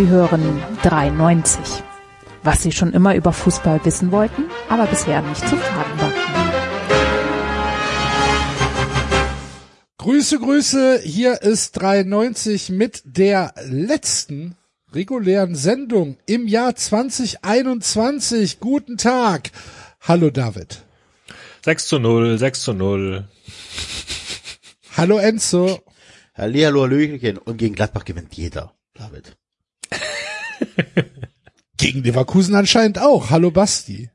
[0.00, 1.60] Sie hören 93.
[2.42, 6.12] Was Sie schon immer über Fußball wissen wollten, aber bisher nicht zu fragen war.
[9.98, 14.56] Grüße, Grüße, hier ist 93 mit der letzten
[14.90, 18.58] regulären Sendung im Jahr 2021.
[18.58, 19.50] Guten Tag.
[20.00, 20.80] Hallo David.
[21.66, 23.28] 6 zu 0, 6 zu 0.
[24.96, 25.78] Hallo Enzo.
[26.32, 27.36] Hallihallo, Hallöchen.
[27.36, 29.36] Und gegen Gladbach gewinnt jeder, David.
[31.76, 33.30] Gegen Leverkusen anscheinend auch.
[33.30, 34.10] Hallo Basti.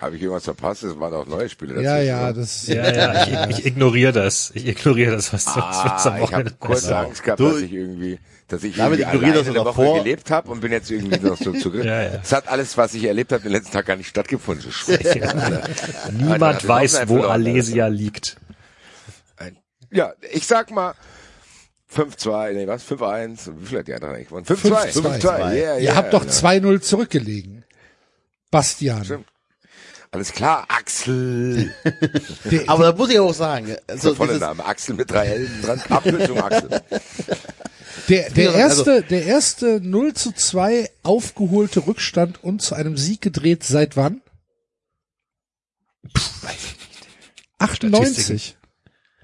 [0.00, 0.82] Habe ich irgendwas verpasst?
[0.82, 1.84] Es waren auch neue Spiele dazu.
[1.84, 4.50] Ja, ja, das Ja, ja, ich, ich ignoriere das.
[4.54, 6.94] Ich ignoriere das, was, was, was am Ah, ich habe Wochenende kurz passiert.
[6.98, 9.84] Angst gehabt, Du- dass ich irgendwie, dass ich Damit irgendwie alleine in der noch Woche
[9.84, 9.98] vor.
[10.02, 11.84] gelebt habe und bin jetzt irgendwie noch so zurück.
[11.84, 12.20] Ja, ja.
[12.20, 14.68] Es hat alles, was ich erlebt habe, den letzten Tag gar nicht stattgefunden.
[14.72, 14.92] So.
[16.12, 18.38] Niemand weiß, wo Alesia liegt.
[19.92, 20.94] Ja, ich sag mal
[21.94, 22.84] 5-2, nee, was?
[22.84, 23.50] 5-1.
[23.58, 24.46] Wie viel hat die andere eigentlich gewonnen?
[24.46, 24.92] 5-2.
[24.92, 25.20] 5-2.
[25.20, 26.30] 5-2, yeah, Ihr yeah, habt doch ja.
[26.30, 27.64] 2-0 zurückgelegen.
[28.50, 29.04] Bastian.
[29.04, 29.26] Stimmt.
[30.10, 31.74] Alles klar, Axel.
[32.66, 34.64] Aber da muss ich auch sagen, also Der volle dieses, Name.
[34.64, 35.82] Axel mit drei L dran.
[35.88, 36.68] Abkürzung Axel.
[38.08, 43.22] der, der also- erste, der erste 0 zu 2 aufgeholte Rückstand und zu einem Sieg
[43.22, 44.20] gedreht seit wann?
[47.58, 48.56] 98.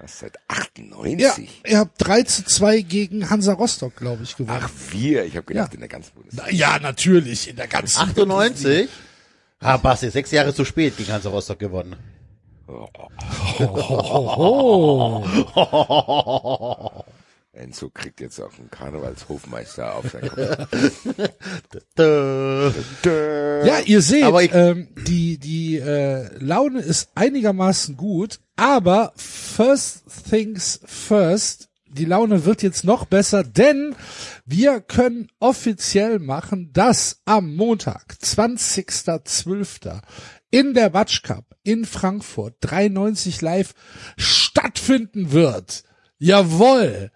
[0.01, 1.61] Was, seit 98?
[1.65, 4.59] Ja, ihr habt 3 zu 2 gegen Hansa Rostock, glaube ich, gewonnen.
[4.63, 5.25] Ach, wir.
[5.25, 5.73] Ich habe gedacht, Ja.
[5.73, 6.45] in der ganzen Bundesliga.
[6.47, 8.89] Na ja, natürlich, in der ganzen 98?
[9.59, 11.97] Ah, Basti, sechs Jahre zu spät gegen Hansa Rostock gewonnen.
[17.51, 20.29] Enzo kriegt jetzt auch einen Karnevalshofmeister auf sein.
[23.65, 30.03] Ja, ihr seht, Aber ich- ähm, die, die äh, Laune ist einigermaßen gut, aber first
[30.29, 33.95] things first, die Laune wird jetzt noch besser, denn
[34.45, 40.01] wir können offiziell machen, dass am Montag, 20.12.
[40.51, 43.73] in der Watch Cup in Frankfurt 93 live
[44.17, 45.83] stattfinden wird.
[46.17, 47.11] Jawohl!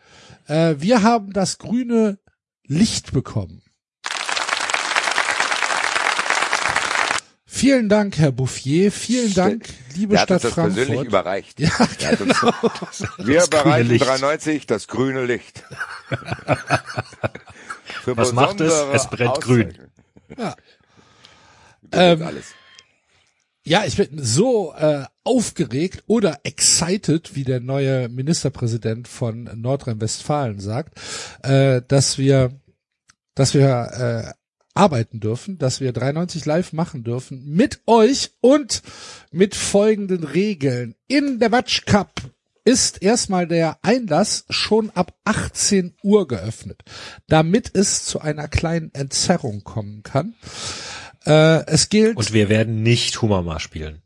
[0.47, 2.19] Äh, wir haben das grüne
[2.65, 3.62] Licht bekommen.
[7.63, 8.91] Vielen Dank, Herr Bouffier.
[8.91, 11.07] Vielen Dank, liebe Der hat uns Stadt das persönlich Frankfurt.
[11.07, 11.59] überreicht.
[11.61, 11.69] Ja,
[12.19, 12.41] uns,
[13.19, 14.05] wir Das Licht.
[14.05, 15.63] 93 das grüne Licht.
[18.03, 18.73] Für Was macht es?
[18.91, 19.77] Es brennt grün.
[20.37, 20.57] Ja.
[21.93, 22.27] Ähm.
[23.63, 30.99] Ja, ich bin so äh, aufgeregt oder excited, wie der neue Ministerpräsident von Nordrhein-Westfalen sagt,
[31.43, 32.59] äh, dass wir,
[33.35, 34.42] dass wir äh,
[34.73, 38.81] arbeiten dürfen, dass wir 93 live machen dürfen mit euch und
[39.31, 40.95] mit folgenden Regeln.
[41.07, 42.21] In der Watch Cup
[42.65, 46.83] ist erstmal der Einlass schon ab 18 Uhr geöffnet,
[47.27, 50.35] damit es zu einer kleinen Entzerrung kommen kann.
[51.25, 54.01] Äh, es gilt Und wir werden nicht Humama spielen.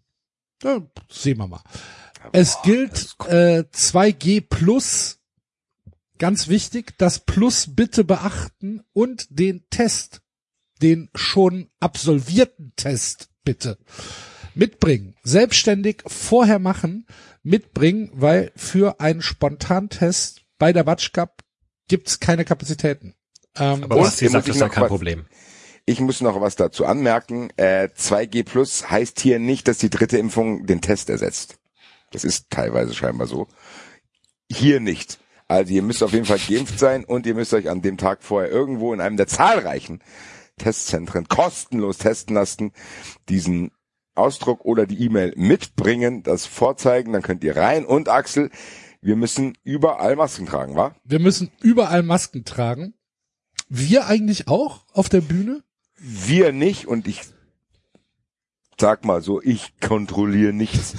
[0.64, 1.62] ja, sehen wir mal.
[2.34, 5.20] Es gilt äh, 2G plus,
[6.18, 10.22] ganz wichtig, das Plus bitte beachten und den Test,
[10.80, 13.78] den schon absolvierten Test bitte
[14.56, 15.16] mitbringen.
[15.24, 17.06] Selbstständig vorher machen,
[17.44, 21.44] mitbringen, weil für einen Spontantest bei der Watch Cup
[21.88, 23.14] gibt's keine Kapazitäten.
[23.56, 25.26] Ähm, Aber Basti hier sagt, ist ja noch kein was- Problem.
[25.90, 27.50] Ich muss noch was dazu anmerken.
[27.56, 31.60] Äh, 2G Plus heißt hier nicht, dass die dritte Impfung den Test ersetzt.
[32.12, 33.48] Das ist teilweise scheinbar so.
[34.52, 35.20] Hier nicht.
[35.48, 38.22] Also ihr müsst auf jeden Fall geimpft sein und ihr müsst euch an dem Tag
[38.22, 40.02] vorher irgendwo in einem der zahlreichen
[40.58, 42.72] Testzentren kostenlos testen lassen,
[43.30, 43.72] diesen
[44.16, 47.86] Ausdruck oder die E-Mail mitbringen, das vorzeigen, dann könnt ihr rein.
[47.86, 48.50] Und Axel,
[49.02, 50.96] wir müssen überall Masken tragen, wa?
[51.04, 52.94] wir müssen überall Masken tragen.
[53.70, 55.64] Wir eigentlich auch auf der Bühne?
[55.98, 57.22] Wir nicht und ich
[58.80, 60.96] sag mal so, ich kontrolliere nichts.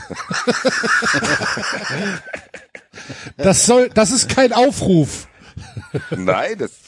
[3.37, 5.28] Das soll, das ist kein Aufruf.
[6.10, 6.88] Nein, das, das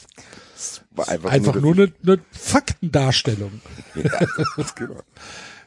[0.91, 3.61] war einfach, Einfach nur nur, eine, eine Faktendarstellung.
[3.95, 4.19] ja,
[4.75, 5.01] genau.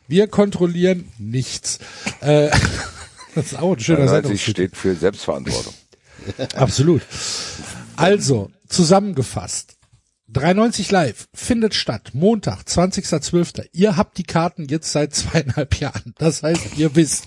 [0.06, 1.78] Wir kontrollieren nichts.
[2.20, 2.50] Äh,
[3.34, 4.50] das ist auch ein schöner 93 Sendungstitel.
[4.50, 5.74] steht für Selbstverantwortung.
[6.54, 7.02] Absolut.
[7.96, 9.76] Also, zusammengefasst.
[10.28, 13.68] 93 Live findet statt, Montag, 20.12.
[13.72, 16.14] Ihr habt die Karten jetzt seit zweieinhalb Jahren.
[16.18, 17.26] Das heißt, ihr wisst,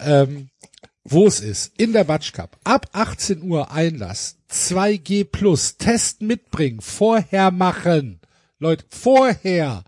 [0.00, 0.50] ähm,
[1.04, 1.72] wo es ist.
[1.78, 2.58] In der Batsch Cup.
[2.64, 4.36] Ab 18 Uhr Einlass.
[4.50, 5.76] 2G plus.
[5.76, 6.80] Test mitbringen.
[6.80, 8.20] Vorher machen.
[8.58, 9.84] Leute, vorher.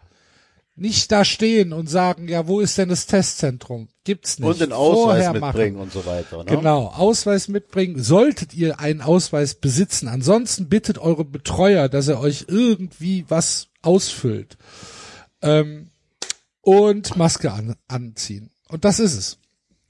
[0.74, 3.88] nicht da stehen und sagen, ja, wo ist denn das Testzentrum?
[4.04, 4.46] Gibt's nicht.
[4.46, 5.84] Und den Ausweis Vorher mitbringen machen.
[5.84, 6.38] und so weiter.
[6.38, 6.44] Ne?
[6.44, 8.02] Genau, Ausweis mitbringen.
[8.02, 10.06] Solltet ihr einen Ausweis besitzen.
[10.06, 14.58] Ansonsten bittet eure Betreuer, dass er euch irgendwie was ausfüllt.
[15.40, 15.88] Ähm,
[16.60, 18.50] und Maske an, anziehen.
[18.68, 19.38] Und das ist es.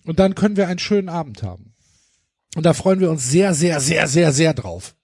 [0.06, 1.74] Und dann können wir einen schönen Abend haben.
[2.54, 4.94] Und da freuen wir uns sehr, sehr, sehr, sehr, sehr drauf.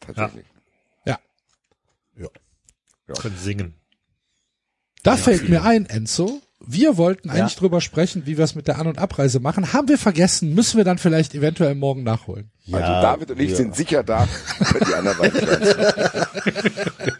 [0.00, 0.46] Tatsächlich.
[1.04, 1.18] Ja.
[3.18, 3.74] Können singen.
[5.02, 6.40] Da fällt mir ein, Enzo.
[6.60, 9.72] Wir wollten eigentlich drüber sprechen, wie wir es mit der An- und Abreise machen.
[9.72, 12.50] Haben wir vergessen, müssen wir dann vielleicht eventuell morgen nachholen.
[12.70, 13.56] Also David und ich ja.
[13.56, 14.28] sind sicher da,
[14.86, 15.32] die anderen.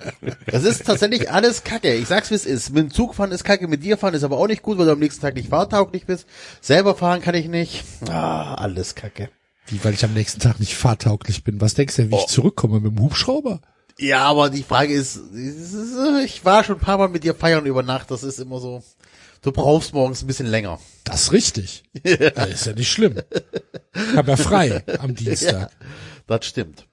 [0.50, 1.94] Das ist tatsächlich alles Kacke.
[1.94, 2.70] Ich sag's wie es ist.
[2.70, 4.86] Mit dem Zug fahren ist Kacke, mit dir fahren ist aber auch nicht gut, weil
[4.86, 6.26] du am nächsten Tag nicht fahrtauglich bist.
[6.60, 7.84] Selber fahren kann ich nicht.
[8.08, 9.28] Ah, alles Kacke.
[9.66, 11.60] Wie, weil ich am nächsten Tag nicht fahrtauglich bin.
[11.60, 13.60] Was denkst du denn, wie ich zurückkomme mit dem Hubschrauber?
[13.98, 15.20] Ja, aber die Frage ist,
[16.24, 18.10] ich war schon ein paar Mal mit dir feiern über Nacht.
[18.10, 18.82] Das ist immer so.
[19.42, 20.78] Du brauchst morgens ein bisschen länger.
[21.04, 21.84] Das ist richtig.
[22.34, 23.16] Das ist ja nicht schlimm.
[23.94, 25.70] Ich hab ja frei am Dienstag.
[26.26, 26.86] Das stimmt.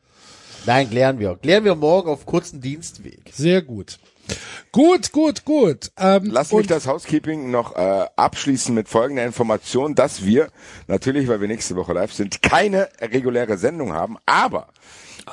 [0.67, 1.37] Nein, klären wir.
[1.37, 3.21] Klären wir morgen auf kurzen Dienstweg.
[3.31, 3.99] Sehr gut.
[4.73, 5.91] Gut, gut, gut.
[5.97, 10.49] Ähm, Lass mich das Housekeeping noch äh, abschließen mit folgender Information, dass wir,
[10.87, 14.67] natürlich, weil wir nächste Woche live sind, keine reguläre Sendung haben, aber,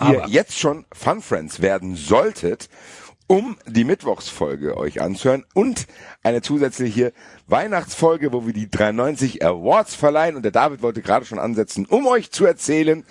[0.01, 2.69] ihr jetzt schon Fun Friends werden solltet,
[3.27, 5.89] um die Mittwochsfolge euch anzuhören und
[6.23, 7.13] eine zusätzliche
[7.49, 12.07] Weihnachtsfolge, wo wir die 93 Awards verleihen und der David wollte gerade schon ansetzen, um
[12.07, 13.05] euch zu erzählen,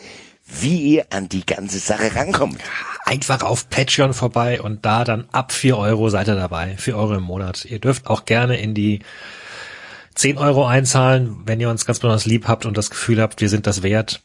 [0.46, 2.60] wie ihr an die ganze Sache rankommt.
[3.06, 6.76] Einfach auf Patreon vorbei und da dann ab 4 Euro seid ihr dabei.
[6.78, 7.66] 4 Euro im Monat.
[7.66, 9.00] Ihr dürft auch gerne in die
[10.16, 13.50] 10 Euro einzahlen, wenn ihr uns ganz besonders lieb habt und das Gefühl habt, wir
[13.50, 14.22] sind das wert.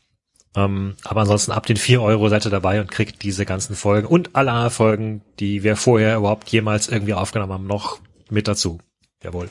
[0.57, 4.07] Ähm, aber ansonsten ab den 4 Euro seid ihr dabei und kriegt diese ganzen Folgen
[4.07, 8.01] und alle Folgen, die wir vorher überhaupt jemals irgendwie aufgenommen haben, noch
[8.31, 8.79] mit dazu.
[9.23, 9.49] Jawohl.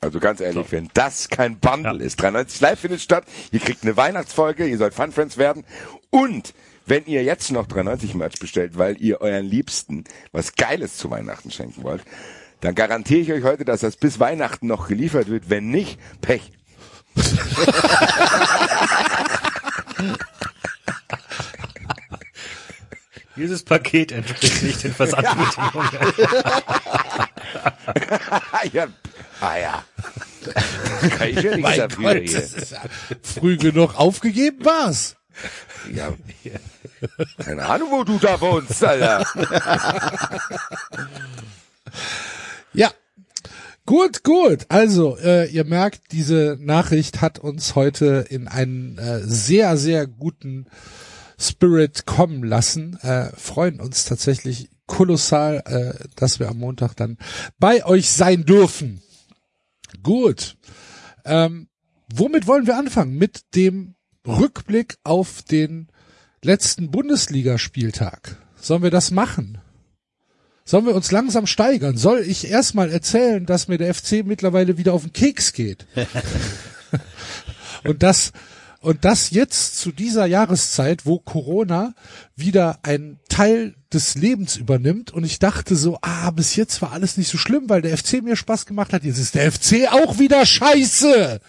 [0.00, 2.04] Also ganz ehrlich, wenn das kein Bundle Ja.
[2.04, 5.64] ist, 93 Live findet statt, ihr kriegt eine Weihnachtsfolge, ihr sollt Fun Friends werden
[6.10, 6.54] und
[6.86, 11.50] wenn ihr jetzt noch 93 Merch bestellt, weil ihr euren Liebsten was Geiles zu Weihnachten
[11.50, 12.02] schenken wollt,
[12.60, 15.50] dann garantiere ich euch heute, dass das bis Weihnachten noch geliefert wird.
[15.50, 16.52] Wenn nicht, Pech.
[23.36, 25.88] Dieses Paket entspricht nicht den Versandbedingungen.
[28.72, 28.86] ja.
[29.40, 29.84] Ah ja.
[31.10, 32.40] Kann ich ja nichts mein dafür Gott, hier.
[32.40, 32.74] das
[33.22, 35.16] früh genug aufgegeben war's.
[35.92, 36.14] Ja.
[37.44, 39.24] Keine Ahnung, wo du da wohnst, Alter.
[42.72, 42.90] Ja.
[43.86, 44.66] Gut, gut.
[44.68, 50.66] Also, äh, ihr merkt, diese Nachricht hat uns heute in einen äh, sehr, sehr guten
[51.38, 52.98] Spirit kommen lassen.
[53.02, 57.18] Äh, freuen uns tatsächlich kolossal, äh, dass wir am Montag dann
[57.58, 59.02] bei euch sein dürfen.
[60.02, 60.56] Gut.
[61.24, 61.68] Ähm,
[62.12, 63.16] womit wollen wir anfangen?
[63.16, 63.94] Mit dem
[64.26, 65.88] Rückblick auf den
[66.42, 68.36] letzten Bundesligaspieltag.
[68.60, 69.58] Sollen wir das machen?
[70.64, 71.96] Sollen wir uns langsam steigern?
[71.96, 75.86] Soll ich erstmal erzählen, dass mir der FC mittlerweile wieder auf den Keks geht?
[77.84, 78.32] und das,
[78.86, 81.92] und das jetzt zu dieser Jahreszeit, wo Corona
[82.36, 87.16] wieder einen Teil des Lebens übernimmt und ich dachte so, ah, bis jetzt war alles
[87.16, 89.02] nicht so schlimm, weil der FC mir Spaß gemacht hat.
[89.02, 91.40] Jetzt ist der FC auch wieder scheiße.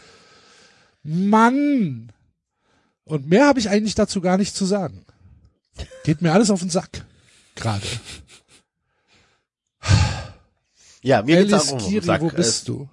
[1.03, 2.11] Mann.
[3.03, 5.05] Und mehr habe ich eigentlich dazu gar nicht zu sagen.
[6.05, 7.05] Geht mir alles auf den Sack.
[7.53, 7.85] Gerade.
[11.03, 12.21] Ja, mir geht's auch um Kiri, Sack.
[12.21, 12.89] wo bist du?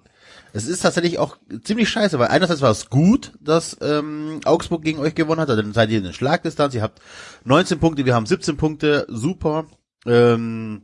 [0.55, 4.99] Es ist tatsächlich auch ziemlich scheiße, weil einerseits war es gut, dass ähm, Augsburg gegen
[4.99, 7.01] euch gewonnen hat, dann seid ihr in der Schlagdistanz, ihr habt
[7.43, 9.65] 19 Punkte, wir haben 17 Punkte, super.
[10.05, 10.83] Ähm,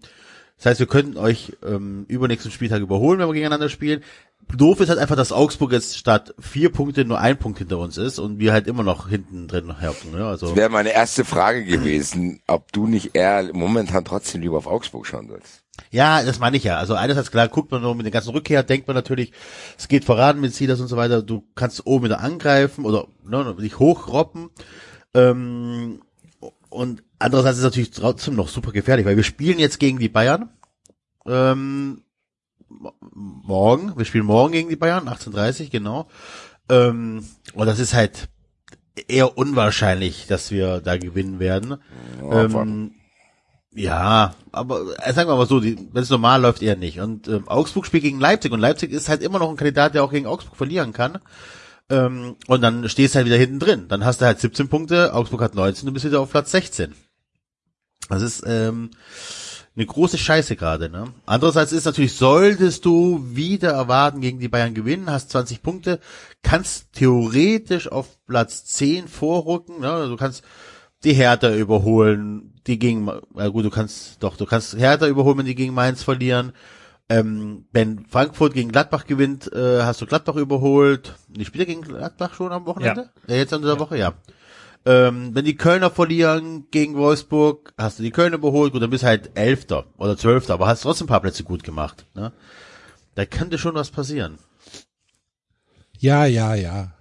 [0.57, 4.03] das heißt, wir könnten euch ähm, übernächsten Spieltag überholen, wenn wir gegeneinander spielen.
[4.53, 7.97] Doof ist halt einfach, dass Augsburg jetzt statt vier Punkte nur ein Punkt hinter uns
[7.97, 10.11] ist und wir halt immer noch hinten drin herken.
[10.11, 10.25] Ne?
[10.25, 14.67] Also Das wäre meine erste Frage gewesen, ob du nicht eher momentan trotzdem lieber auf
[14.67, 15.60] Augsburg schauen sollst.
[15.89, 16.77] Ja, das meine ich ja.
[16.77, 19.31] Also einerseits klar, guckt man nur mit der ganzen Rückkehr, denkt man natürlich,
[19.77, 21.21] es geht voran mit Silas und so weiter.
[21.23, 24.49] Du kannst oben wieder angreifen oder ne, dich hochroppen.
[25.13, 26.01] Ähm,
[26.69, 30.09] und andererseits ist es natürlich trotzdem noch super gefährlich, weil wir spielen jetzt gegen die
[30.09, 30.49] Bayern.
[31.25, 32.03] Ähm,
[32.69, 36.07] mo- morgen, wir spielen morgen gegen die Bayern, 18.30 genau.
[36.69, 38.29] Ähm, und das ist halt
[39.07, 41.77] eher unwahrscheinlich, dass wir da gewinnen werden.
[42.45, 42.93] ähm,
[43.73, 46.99] ja, aber äh, sagen wir mal so, wenn es normal läuft, eher nicht.
[46.99, 50.03] Und ähm, Augsburg spielt gegen Leipzig und Leipzig ist halt immer noch ein Kandidat, der
[50.03, 51.19] auch gegen Augsburg verlieren kann.
[51.89, 53.85] Ähm, und dann stehst du halt wieder hinten drin.
[53.87, 56.93] Dann hast du halt 17 Punkte, Augsburg hat 19, du bist wieder auf Platz 16.
[58.09, 58.91] Das ist, ähm,
[59.75, 60.89] eine große Scheiße gerade.
[60.89, 61.05] Ne?
[61.25, 65.99] Andererseits ist natürlich, solltest du wieder erwarten gegen die Bayern gewinnen, hast 20 Punkte,
[66.43, 69.79] kannst theoretisch auf Platz 10 vorrücken.
[69.79, 70.07] Ne?
[70.09, 70.43] Du kannst
[71.03, 75.45] die Hertha überholen, die gegen, na gut, du kannst, doch, du kannst Hertha überholen, wenn
[75.45, 76.53] die gegen Mainz verlieren.
[77.09, 81.15] Ähm, wenn Frankfurt gegen Gladbach gewinnt, äh, hast du Gladbach überholt.
[81.27, 83.09] Die spielt er gegen Gladbach schon am Wochenende?
[83.27, 84.13] Ja, jetzt in dieser Woche, ja.
[84.85, 89.03] Ähm, wenn die Kölner verlieren gegen Wolfsburg, hast du die Kölner überholt, gut, dann bist
[89.03, 92.05] du halt Elfter oder Zwölfter, aber hast trotzdem ein paar Plätze gut gemacht.
[92.15, 92.31] Ne?
[93.15, 94.39] Da könnte schon was passieren.
[95.99, 96.93] Ja, ja, ja.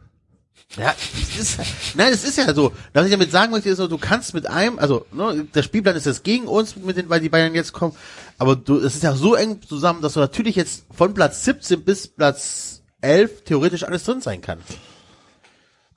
[0.76, 1.58] Ja, es ist,
[1.96, 2.72] nein, es ist ja so.
[2.92, 5.96] Was ich damit sagen möchte, ist so, du kannst mit einem, also ne, der Spielplan
[5.96, 7.96] ist jetzt gegen uns, mit den, weil die Bayern jetzt kommen,
[8.38, 11.82] aber du, es ist ja so eng zusammen, dass du natürlich jetzt von Platz 17
[11.82, 14.58] bis Platz 11 theoretisch alles drin sein kann.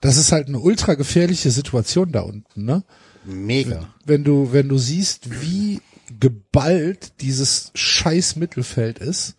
[0.01, 2.83] Das ist halt eine ultra gefährliche Situation da unten, ne?
[3.25, 3.87] Mega.
[4.05, 5.81] Wenn du, wenn du siehst, wie
[6.19, 9.35] geballt dieses scheiß Mittelfeld ist,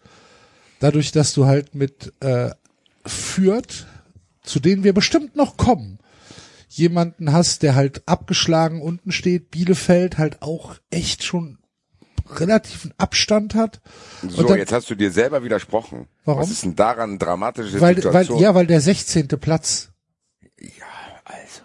[0.79, 2.51] dadurch, dass du halt mit äh,
[3.05, 3.87] Fürth,
[4.45, 5.99] zu denen wir bestimmt noch kommen,
[6.69, 11.59] jemanden hast, der halt abgeschlagen unten steht, Bielefeld halt auch echt schon
[12.31, 13.81] relativen Abstand hat.
[14.27, 16.07] So, dann- jetzt hast du dir selber widersprochen.
[16.25, 16.41] Warum?
[16.43, 18.41] Was ist denn daran dramatische Weil, weil, Situation?
[18.41, 19.29] ja, weil der 16.
[19.41, 19.91] Platz,
[21.25, 21.61] also.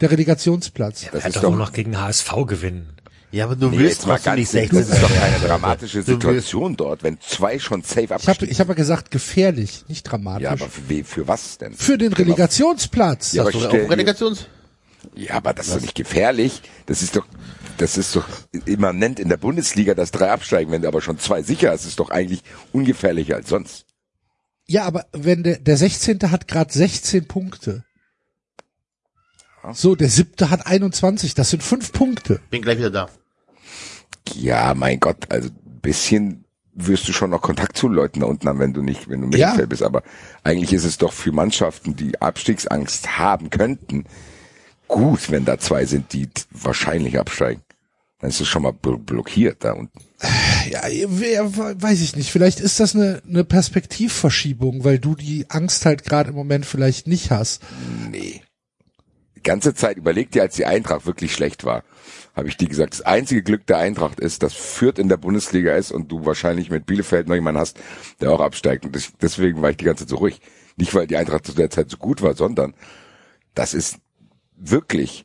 [0.00, 1.06] der Relegationsplatz.
[1.10, 2.94] Das Er ist doch doch auch noch gegen HSV gewinnen.
[3.30, 4.78] Ja, aber du Nee, willst trotzdem ganz nicht ehrlich, 16.
[4.78, 8.50] das ist doch keine dramatische Situation dort, wenn zwei schon safe Ich habe absteigen.
[8.52, 10.44] ich hab ja gesagt, gefährlich, nicht dramatisch.
[10.44, 11.74] ja, aber für, für was denn?
[11.74, 13.32] für den Relegationsplatz.
[13.34, 14.46] Ja, aber du stell auch Relegations?
[15.14, 16.62] Ja, aber das ist doch nicht gefährlich.
[16.86, 17.26] Das ist doch,
[17.76, 18.26] das ist doch
[18.64, 20.70] immanent in der Bundesliga, dass drei absteigen.
[20.72, 22.42] Wenn du aber schon zwei sicher hast, ist doch eigentlich
[22.72, 23.84] ungefährlicher als sonst.
[24.66, 26.18] Ja, aber wenn der, der 16.
[26.30, 27.84] hat gerade 16 Punkte.
[29.74, 32.40] So, der siebte hat 21, das sind fünf Punkte.
[32.50, 33.08] Bin gleich wieder da.
[34.34, 36.44] Ja, mein Gott, also ein bisschen
[36.74, 39.36] wirst du schon noch Kontakt zu Leuten da unten haben, wenn du nicht, wenn du
[39.36, 39.46] Ja.
[39.48, 39.82] Mittelfeld bist.
[39.82, 40.02] Aber
[40.44, 44.04] eigentlich ist es doch für Mannschaften, die Abstiegsangst haben könnten,
[44.86, 47.62] gut, wenn da zwei sind, die wahrscheinlich absteigen.
[48.20, 49.98] Dann ist es schon mal blo- blockiert da unten.
[50.70, 52.30] Ja, wer, weiß ich nicht.
[52.30, 57.06] Vielleicht ist das eine, eine Perspektivverschiebung, weil du die Angst halt gerade im Moment vielleicht
[57.06, 57.62] nicht hast.
[58.10, 58.42] Nee.
[59.38, 61.84] Die ganze Zeit überleg dir, als die Eintracht wirklich schlecht war,
[62.34, 65.76] habe ich dir gesagt, das einzige Glück der Eintracht ist, dass Fürth in der Bundesliga
[65.76, 67.78] ist und du wahrscheinlich mit Bielefeld noch jemanden hast,
[68.20, 68.84] der auch absteigt.
[68.84, 70.40] Und deswegen war ich die ganze Zeit so ruhig.
[70.76, 72.74] Nicht, weil die Eintracht zu der Zeit so gut war, sondern
[73.54, 73.98] das ist
[74.56, 75.24] wirklich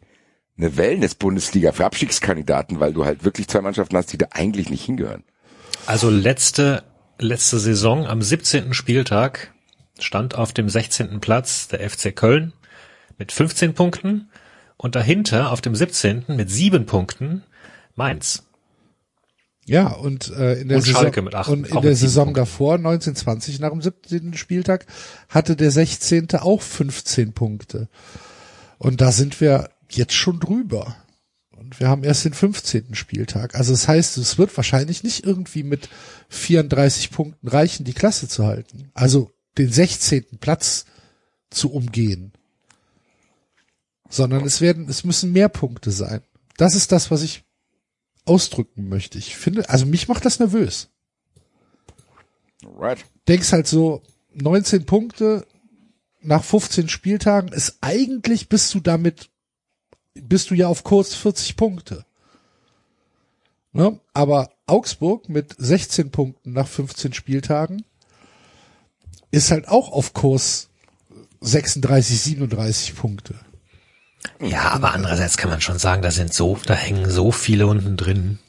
[0.58, 4.86] eine Wellness-Bundesliga für Abstiegskandidaten, weil du halt wirklich zwei Mannschaften hast, die da eigentlich nicht
[4.86, 5.24] hingehören.
[5.88, 6.84] Also letzte,
[7.18, 8.76] letzte Saison am 17.
[8.76, 9.54] Spieltag
[9.98, 11.20] stand auf dem 16.
[11.20, 12.54] Platz der FC Köln
[13.18, 14.30] mit 15 Punkten
[14.78, 16.26] und dahinter auf dem 17.
[16.28, 17.44] mit 7 Punkten
[17.96, 18.44] Mainz.
[19.66, 22.42] Ja, und äh, in der Und Saison, acht- und in der Saison Punkten.
[22.42, 24.34] davor, 1920, nach dem 17.
[24.34, 24.86] Spieltag,
[25.30, 26.32] hatte der 16.
[26.36, 27.88] auch 15 Punkte.
[28.78, 30.98] Und da sind wir jetzt schon drüber.
[31.52, 32.94] Und wir haben erst den 15.
[32.94, 33.56] Spieltag.
[33.56, 35.88] Also das heißt, es wird wahrscheinlich nicht irgendwie mit
[36.28, 38.92] 34 Punkten reichen, die Klasse zu halten.
[38.94, 40.40] Also den 16.
[40.42, 40.86] Platz
[41.50, 42.34] zu umgehen.
[44.14, 46.22] Sondern es werden, es müssen mehr Punkte sein.
[46.58, 47.44] Das ist das, was ich
[48.26, 49.18] ausdrücken möchte.
[49.18, 50.90] Ich finde, also mich macht das nervös.
[52.64, 53.04] Right.
[53.28, 54.04] Denkst halt so,
[54.36, 55.48] 19 Punkte
[56.22, 59.32] nach 15 Spieltagen ist eigentlich bist du damit,
[60.14, 62.06] bist du ja auf Kurs 40 Punkte.
[63.72, 64.00] Ne?
[64.14, 67.84] Aber Augsburg mit 16 Punkten nach 15 Spieltagen
[69.32, 70.70] ist halt auch auf Kurs
[71.42, 73.40] 36, 37 Punkte.
[74.42, 77.98] Ja, aber andererseits kann man schon sagen, da sind so, da hängen so viele unten
[77.98, 78.40] drin.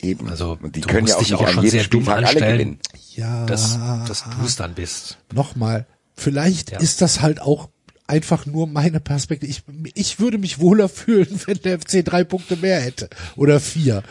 [0.00, 0.28] Eben.
[0.28, 1.88] Also, und die du können ja musst auch dich nicht auch an schon jedem sehr
[1.88, 2.78] dumm anstellen.
[3.14, 3.46] Ja.
[3.46, 5.18] dass, dass du es dann bist.
[5.32, 6.78] nochmal, vielleicht Ja.
[6.78, 7.68] ist das halt auch
[8.06, 9.50] einfach nur meine Perspektive.
[9.50, 9.62] Ich,
[9.94, 13.08] ich würde mich wohler fühlen, wenn der FC drei Punkte mehr hätte.
[13.36, 14.02] Oder vier.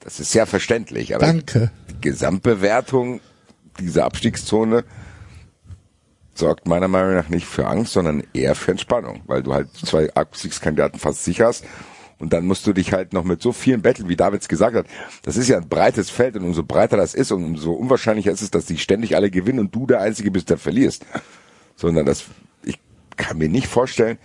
[0.00, 1.70] Das ist sehr verständlich, aber Danke.
[1.90, 3.20] die Gesamtbewertung
[3.80, 4.84] dieser Abstiegszone
[6.34, 10.12] sorgt meiner Meinung nach nicht für Angst, sondern eher für Entspannung, weil du halt zwei
[10.14, 11.64] Abstiegskandidaten fast sicher hast
[12.18, 14.86] und dann musst du dich halt noch mit so vielen betteln, wie Davids gesagt hat.
[15.22, 18.42] Das ist ja ein breites Feld und umso breiter das ist und umso unwahrscheinlicher ist
[18.42, 21.04] es, dass die ständig alle gewinnen und du der Einzige bist, der verlierst.
[21.76, 22.24] Sondern das,
[22.64, 22.78] ich
[23.16, 24.18] kann mir nicht vorstellen,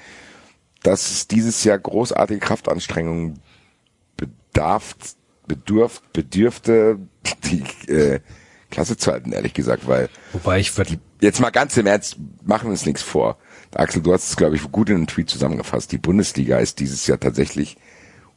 [0.83, 3.39] dass es dieses Jahr großartige Kraftanstrengungen
[4.15, 4.95] bedarf,
[5.47, 6.99] bedurft, bedürfte,
[7.43, 8.19] die äh,
[8.69, 12.67] Klasse zu halten, ehrlich gesagt, weil Wobei ich würde, jetzt mal ganz im Ernst, machen
[12.67, 13.37] wir uns nichts vor.
[13.75, 15.91] Axel, du hast es, glaube ich, gut in einem Tweet zusammengefasst.
[15.91, 17.77] Die Bundesliga ist dieses Jahr tatsächlich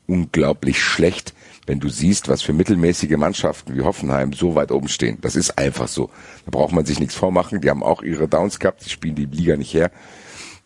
[0.06, 1.32] unglaublich schlecht,
[1.66, 5.18] wenn du siehst, was für mittelmäßige Mannschaften wie Hoffenheim so weit oben stehen.
[5.20, 6.10] Das ist einfach so.
[6.44, 7.60] Da braucht man sich nichts vormachen.
[7.60, 9.90] Die haben auch ihre Downs gehabt, die spielen die Liga nicht her.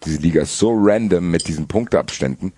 [0.05, 2.53] Diese Liga ist so random mit diesen Punkteabständen.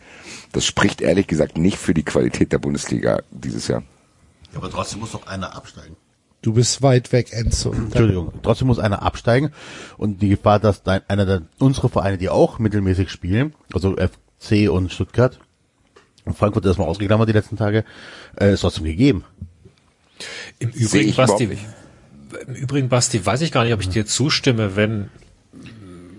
[0.53, 3.83] Das spricht ehrlich gesagt nicht für die Qualität der Bundesliga dieses Jahr.
[4.53, 5.97] Ja, aber trotzdem muss doch einer absteigen.
[6.41, 7.73] Du bist weit weg, Enzo.
[7.73, 9.51] Entschuldigung, trotzdem muss einer absteigen
[9.97, 14.71] und die Gefahr, dass dein, einer der unsere Vereine, die auch mittelmäßig spielen, also FC
[14.71, 15.41] und Stuttgart
[16.29, 17.85] und Frankfurt ist mal ausgeklammert die letzten Tage,
[18.39, 19.25] äh, ist trotzdem gegeben.
[20.59, 21.59] Im Übrigen, Basti,
[22.47, 25.09] im Übrigen, Basti, weiß ich gar nicht, ob ich dir zustimme, wenn,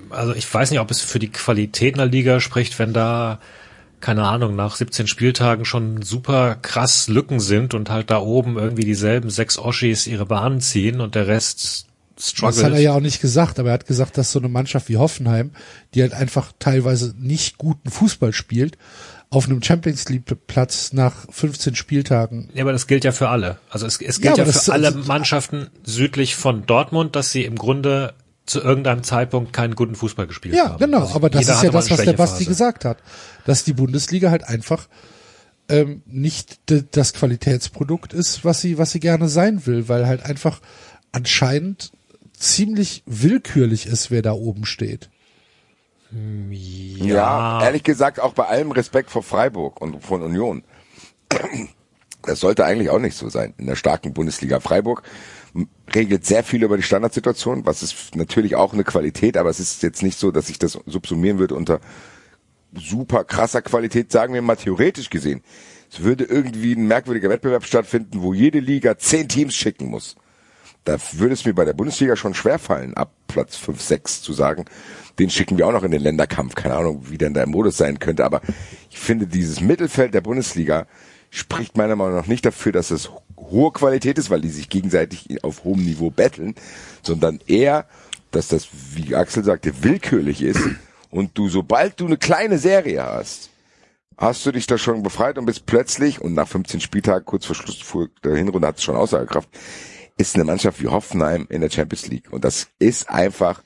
[0.10, 3.40] also ich weiß nicht, ob es für die Qualität in der Liga spricht, wenn da,
[4.01, 8.86] keine Ahnung, nach 17 Spieltagen schon super krass Lücken sind und halt da oben irgendwie
[8.86, 12.79] dieselben sechs Oschis ihre Bahnen ziehen und der Rest Das hat er struggelt.
[12.79, 15.51] ja auch nicht gesagt, aber er hat gesagt, dass so eine Mannschaft wie Hoffenheim,
[15.94, 18.77] die halt einfach teilweise nicht guten Fußball spielt,
[19.32, 22.50] auf einem Champions League Platz nach 15 Spieltagen.
[22.56, 23.60] Ja, aber das gilt ja für alle.
[23.70, 27.32] Also es, es Ja, gilt ja, aber für alle das- Mannschaften südlich von Dortmund, dass
[27.32, 28.13] sie im Grunde
[28.50, 30.79] zu irgendeinem Zeitpunkt keinen guten Fußball gespielt Ja, haben.
[30.79, 32.98] genau, Also aber das ist ja das, was der Basti gesagt hat,
[33.46, 34.88] dass die Bundesliga halt einfach
[35.70, 36.60] ähm, nicht
[36.96, 40.62] das Qualitätsprodukt ist, was sie, was sie gerne sein will, weil halt einfach
[41.12, 41.91] anscheinend
[42.34, 45.10] ziemlich willkürlich ist, wer da oben steht.
[46.12, 47.62] Ja.
[47.63, 50.63] ehrlich gesagt auch bei allem Respekt vor Freiburg und von Union.
[52.24, 53.53] Das sollte eigentlich auch nicht so sein.
[53.58, 55.03] In der starken Bundesliga Freiburg
[55.94, 59.84] regelt sehr viel über die Standardsituation, was ist natürlich auch eine Qualität, aber es ist
[59.84, 61.79] jetzt nicht so, dass ich das subsumieren würde unter
[62.74, 65.41] super krasser Qualität, sagen wir mal theoretisch gesehen.
[65.91, 70.15] Es würde irgendwie ein merkwürdiger Wettbewerb stattfinden, wo jede Liga zehn Teams schicken muss.
[70.86, 74.65] Da würde es mir bei der Bundesliga schon schwerfallen, ab Platz 5, 6 zu sagen,
[75.18, 76.56] den schicken wir auch noch in den Länderkampf.
[76.56, 78.41] Keine Ahnung, wie denn da im Modus sein könnte, aber
[78.89, 80.88] ich finde, dieses Mittelfeld der Bundesliga
[81.30, 85.44] spricht meiner Meinung nach nicht dafür, dass es hohe Qualität ist, weil die sich gegenseitig
[85.44, 86.56] auf hohem Niveau betteln,
[87.02, 87.86] sondern eher,
[88.32, 90.62] dass das, wie Axel sagte, willkürlich ist
[91.10, 93.50] und du, sobald du eine kleine Serie hast,
[94.18, 97.56] hast du dich da schon befreit und bist plötzlich, und nach 15 Spieltagen, kurz vor
[97.56, 99.50] Schluss vor der Hinrunde hat es schon Aussagekraft,
[100.18, 102.32] ist eine Mannschaft wie Hoffenheim in der Champions League.
[102.32, 103.63] Und das ist einfach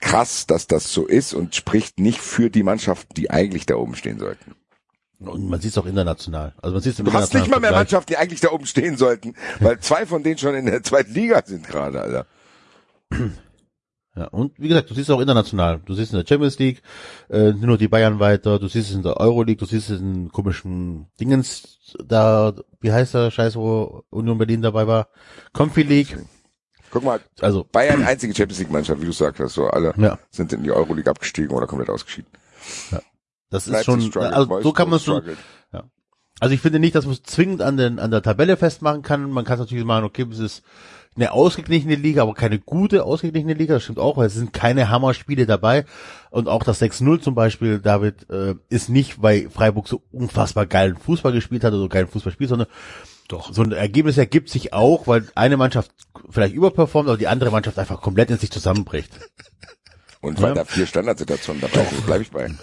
[0.00, 3.96] krass, dass das so ist und spricht nicht für die Mannschaften, die eigentlich da oben
[3.96, 4.54] stehen sollten.
[5.20, 6.54] Und man sieht es auch international.
[6.62, 7.80] Also man sieht es im Du hast nicht mal mehr Vergleich.
[7.80, 11.12] Mannschaften, die eigentlich da oben stehen sollten, weil zwei von denen schon in der zweiten
[11.12, 12.26] Liga sind gerade, Alter.
[14.16, 15.80] Ja, und wie gesagt, du siehst es auch international.
[15.84, 16.82] Du siehst es in der Champions League,
[17.30, 20.32] äh, nur die Bayern weiter, du siehst es in der Euroleague, du siehst es in
[20.32, 25.06] komischen Dingens, da, wie heißt der Scheiß, wo Union Berlin dabei war?
[25.52, 26.18] Comfy League.
[26.90, 30.52] Guck mal, Also, Bayern einzige Champions League Mannschaft, wie du sagst, so alle ja, sind
[30.52, 32.30] in die Euroleague abgestiegen oder komplett ausgeschieden.
[33.50, 35.38] Das ist Leipzig schon, struggelt, also so kann man es schon, struggelt.
[36.40, 39.30] Also ich finde nicht, dass man es zwingend an, den, an der Tabelle festmachen kann.
[39.30, 40.62] Man kann es natürlich machen, okay, es ist
[41.16, 43.74] eine ausgeglichene Liga, aber keine gute ausgeglichene Liga.
[43.74, 45.84] Das stimmt auch, weil es sind keine Hammerspiele dabei.
[46.30, 50.96] Und auch das 6-0 zum Beispiel, David, äh, ist nicht, weil Freiburg so unfassbar geilen
[50.96, 52.68] Fußball gespielt hat oder so geilen Fußball spielt, sondern
[53.26, 53.52] Doch.
[53.52, 55.90] so ein Ergebnis ergibt sich auch, weil eine Mannschaft
[56.30, 59.10] vielleicht überperformt, aber die andere Mannschaft einfach komplett in sich zusammenbricht.
[60.20, 60.54] Und weil Ja.
[60.56, 62.50] da vier Standardsituationen dabei sind, bleibe ich bei.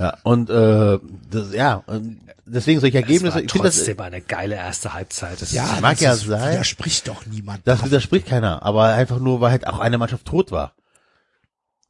[0.00, 0.98] Ja, und äh,
[1.28, 5.42] das, ja, und deswegen solche Ergebnisse, war ich finde das, trotzdem eine geile erste Halbzeit.
[5.42, 6.52] Das Ja, ist- mag das ja ist- sein.
[6.52, 7.62] Widerspricht doch niemand.
[7.66, 10.74] Das widerspricht keiner, aber einfach nur, weil halt auch eine Mannschaft tot war.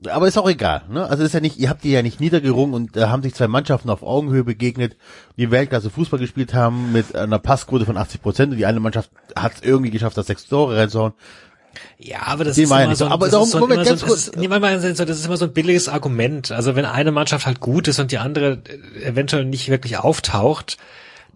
[0.09, 1.07] Aber ist auch egal, ne?
[1.07, 3.49] Also ist ja nicht, ihr habt die ja nicht niedergerungen und da haben sich zwei
[3.49, 4.97] Mannschaften auf Augenhöhe begegnet,
[5.37, 9.11] die Weltklasse Fußball gespielt haben mit einer Passquote von 80 Prozent und die eine Mannschaft
[9.37, 11.13] hat es irgendwie geschafft, das sechs Tore reinzuhauen.
[11.99, 13.85] Ja, aber das Die ist immer so, ein- Aber das darum- ist so, Moment, immer
[13.85, 14.47] so, ganz das ist, nee,
[15.05, 16.53] das immer so ein billiges Argument.
[16.53, 18.63] Also wenn eine Mannschaft halt gut ist und die andere
[18.99, 20.77] äh, eventuell nicht wirklich auftaucht,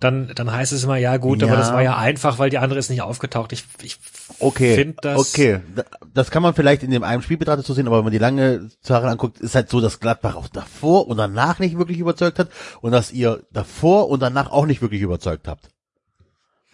[0.00, 1.58] dann, dann heißt es immer, ja gut, aber Ja.
[1.58, 3.52] das war ja einfach, weil die andere ist nicht aufgetaucht.
[3.52, 3.98] Ich, ich
[4.40, 7.72] Okay, finde das, okay, Da- das kann man vielleicht in dem einen Spiel betrachtet so
[7.74, 11.06] sehen, aber wenn man die lange Sache anguckt, ist halt so, dass Gladbach auch davor
[11.06, 12.48] und danach nicht wirklich überzeugt hat
[12.80, 15.68] und dass ihr davor und danach auch nicht wirklich überzeugt habt.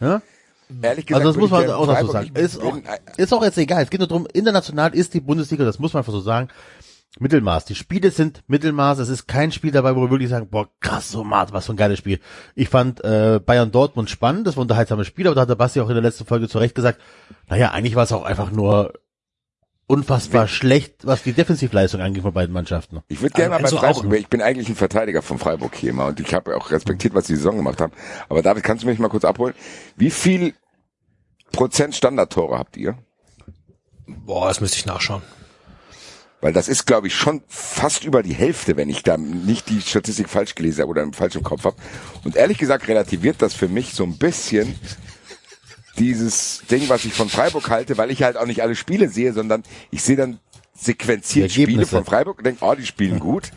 [0.01, 0.23] Ja?
[0.83, 2.31] Ehrlich gesagt, Also das muss man auch dazu sagen.
[2.35, 2.79] Ist auch,
[3.17, 3.83] ist auch jetzt egal.
[3.83, 6.49] Es geht nur darum, international ist die Bundesliga, das muss man einfach so sagen,
[7.19, 7.65] Mittelmaß.
[7.65, 8.99] Die Spiele sind Mittelmaß.
[8.99, 11.73] Es ist kein Spiel dabei, wo wir wirklich sagen, boah, krass, so Mart, was für
[11.73, 12.21] ein geiles Spiel.
[12.55, 15.55] Ich fand äh, Bayern Dortmund spannend, das war ein unterhaltsames Spiel, aber da hat der
[15.57, 17.01] Basti auch in der letzten Folge zu Recht gesagt,
[17.49, 18.93] naja, eigentlich war es auch einfach nur
[19.89, 23.01] unfassbar schlecht, was die Defensivleistung angeht von beiden Mannschaften.
[23.09, 25.75] Ich würde gerne mal Also bei Freiburg, auch- ich bin eigentlich ein Verteidiger von Freiburg
[25.75, 27.93] hier immer und ich habe auch respektiert, was die Saison gemacht haben.
[28.29, 29.55] Aber David, kannst du mich mal kurz abholen?
[29.97, 30.55] Wie viel
[31.53, 32.97] Prozent Standardtore habt ihr?
[34.07, 35.23] boah, das müsste ich nachschauen.
[36.41, 39.81] Weil das ist, glaube ich, schon fast über die Hälfte, wenn ich da nicht die
[39.81, 41.77] Statistik falsch gelesen habe oder im falschen Kopf habe.
[42.25, 44.79] Und ehrlich gesagt relativiert das für mich so ein bisschen
[45.97, 49.33] dieses Ding, was ich von Freiburg halte, weil ich halt auch nicht alle Spiele sehe,
[49.33, 50.39] sondern ich sehe dann
[50.75, 53.51] sequenziert Spiele von Freiburg und denke, oh, die spielen gut.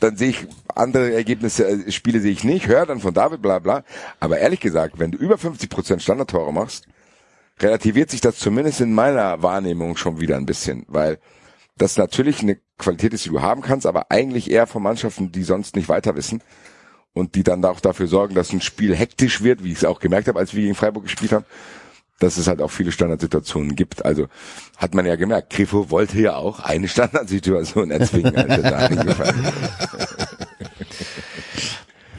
[0.00, 3.58] Dann sehe ich andere Ergebnisse, äh, Spiele sehe ich nicht, höre dann von David, bla
[3.58, 3.84] bla.
[4.20, 6.86] Aber ehrlich gesagt, wenn du über 50 Prozent Standardtore machst,
[7.60, 11.18] relativiert sich das zumindest in meiner Wahrnehmung schon wieder ein bisschen, weil
[11.76, 15.42] das natürlich eine Qualität ist, die du haben kannst, aber eigentlich eher von Mannschaften, die
[15.42, 16.42] sonst nicht weiter wissen
[17.12, 20.00] und die dann auch dafür sorgen, dass ein Spiel hektisch wird, wie ich es auch
[20.00, 21.44] gemerkt habe, als wir gegen Freiburg gespielt haben,
[22.18, 24.04] dass es halt auch viele Standardsituationen gibt.
[24.04, 24.28] Also
[24.76, 28.34] hat man ja gemerkt, Grifo wollte ja auch eine Standardsituation erzwingen.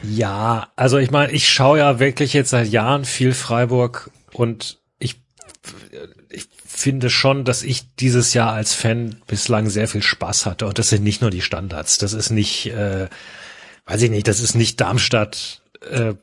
[0.02, 5.20] ja, also ich meine, ich schaue ja wirklich jetzt seit Jahren viel Freiburg und ich,
[6.30, 10.66] ich finde schon, dass ich dieses Jahr als Fan bislang sehr viel Spaß hatte.
[10.66, 11.98] Und das sind nicht nur die Standards.
[11.98, 13.08] Das ist nicht, äh,
[13.90, 15.62] weiß ich nicht, das ist nicht Darmstadt.
[15.90, 16.14] Äh,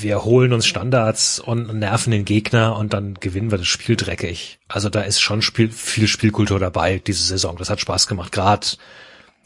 [0.00, 4.60] wir holen uns Standards und nerven den Gegner und dann gewinnen wir das Spiel dreckig.
[4.68, 7.56] Also da ist schon Spiel, viel Spielkultur dabei diese Saison.
[7.56, 8.30] Das hat Spaß gemacht.
[8.30, 8.66] Gerade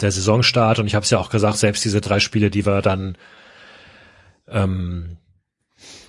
[0.03, 2.83] der Saisonstart und ich habe es ja auch gesagt, selbst diese drei Spiele, die wir
[2.83, 3.17] dann
[4.47, 5.17] ähm,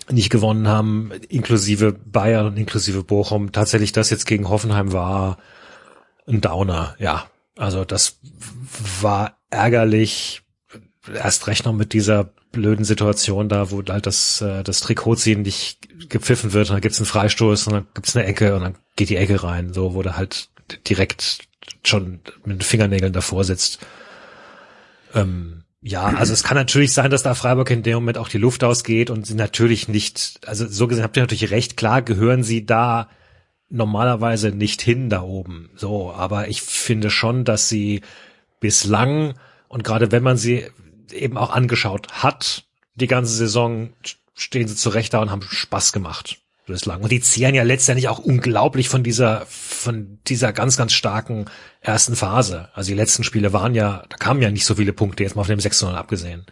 [0.10, 3.54] nicht gewonnen haben, inklusive Bayern und inklusive Bochum.
[3.54, 5.38] Tatsächlich das jetzt gegen Hoffenheim war
[6.28, 7.30] ein Downer, ja.
[7.56, 8.20] Also das
[9.02, 10.44] war ärgerlich.
[11.14, 16.10] Erst recht noch mit dieser blöden Situation da, wo halt das, äh, das Trikotziehen nicht
[16.10, 19.10] gepfiffen wird und dann gibt's einen Freistoß und dann gibt's eine Ecke und dann geht
[19.10, 20.50] die Ecke rein, so wo der halt
[20.88, 21.48] direkt
[21.84, 23.80] schon mit den Fingernägeln davor sitzt.
[25.14, 28.40] Ähm, ja, also es kann natürlich sein, dass da Freiburg in dem Moment auch die
[28.40, 32.44] Luft ausgeht und sie natürlich nicht, also so gesehen habt ihr natürlich recht, klar gehören
[32.44, 33.10] sie da
[33.70, 35.70] normalerweise nicht hin da oben.
[35.76, 38.02] So, aber ich finde schon, dass sie
[38.60, 39.36] bislang
[39.68, 40.66] und gerade wenn man sie
[41.12, 42.66] eben auch angeschaut hat,
[42.96, 43.94] die ganze Saison
[44.34, 47.02] stehen sie zurecht da und haben Spaß gemacht bislang.
[47.02, 51.46] Und die zehren ja letztendlich auch unglaublich von dieser, von dieser ganz, ganz starken
[51.82, 52.70] ersten Phase.
[52.74, 55.42] Also die letzten Spiele waren ja, da kamen ja nicht so viele Punkte, jetzt mal
[55.42, 56.46] auf dem 600 abgesehen.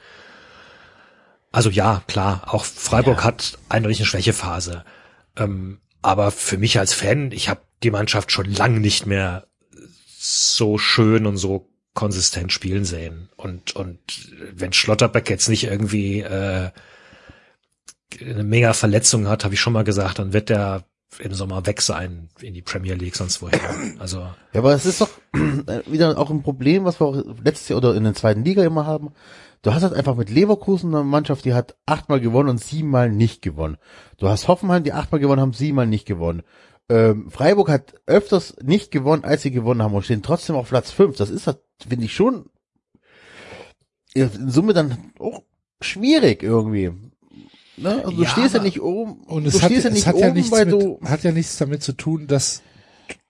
[1.51, 3.23] Also ja, klar, auch Freiburg ja.
[3.25, 4.83] hat eindeutig eine Schwächephase.
[5.37, 9.47] Ähm, aber für mich als Fan, ich habe die Mannschaft schon lang nicht mehr
[10.17, 13.29] so schön und so konsistent spielen sehen.
[13.37, 13.99] Und, und
[14.53, 16.69] wenn Schlotterbeck jetzt nicht irgendwie äh,
[18.21, 20.83] eine mega Verletzung hat, habe ich schon mal gesagt, dann wird der
[21.19, 23.59] im Sommer weg sein in die Premier League, sonst woher.
[23.99, 24.19] Also.
[24.19, 25.09] Ja, aber es ist doch
[25.85, 28.85] wieder auch ein Problem, was wir auch letztes Jahr oder in der zweiten Liga immer
[28.85, 29.11] haben.
[29.61, 33.41] Du hast halt einfach mit Leverkusen eine Mannschaft, die hat achtmal gewonnen und siebenmal nicht
[33.41, 33.77] gewonnen.
[34.17, 36.43] Du hast Hoffenheim, die achtmal gewonnen haben, siebenmal nicht gewonnen.
[36.87, 40.91] Ähm, Freiburg hat öfters nicht gewonnen, als sie gewonnen haben und stehen trotzdem auf Platz
[40.91, 41.17] fünf.
[41.17, 41.49] Das ist,
[41.87, 42.45] finde ich schon
[44.15, 45.43] in Summe dann auch
[45.81, 46.91] schwierig irgendwie.
[47.77, 48.01] Ne?
[48.03, 49.23] Also du ja, stehst ja nicht oben.
[49.25, 52.25] Und es, hat, ja, es hat, ja nichts mit, hat ja nichts damit zu tun,
[52.25, 52.61] dass,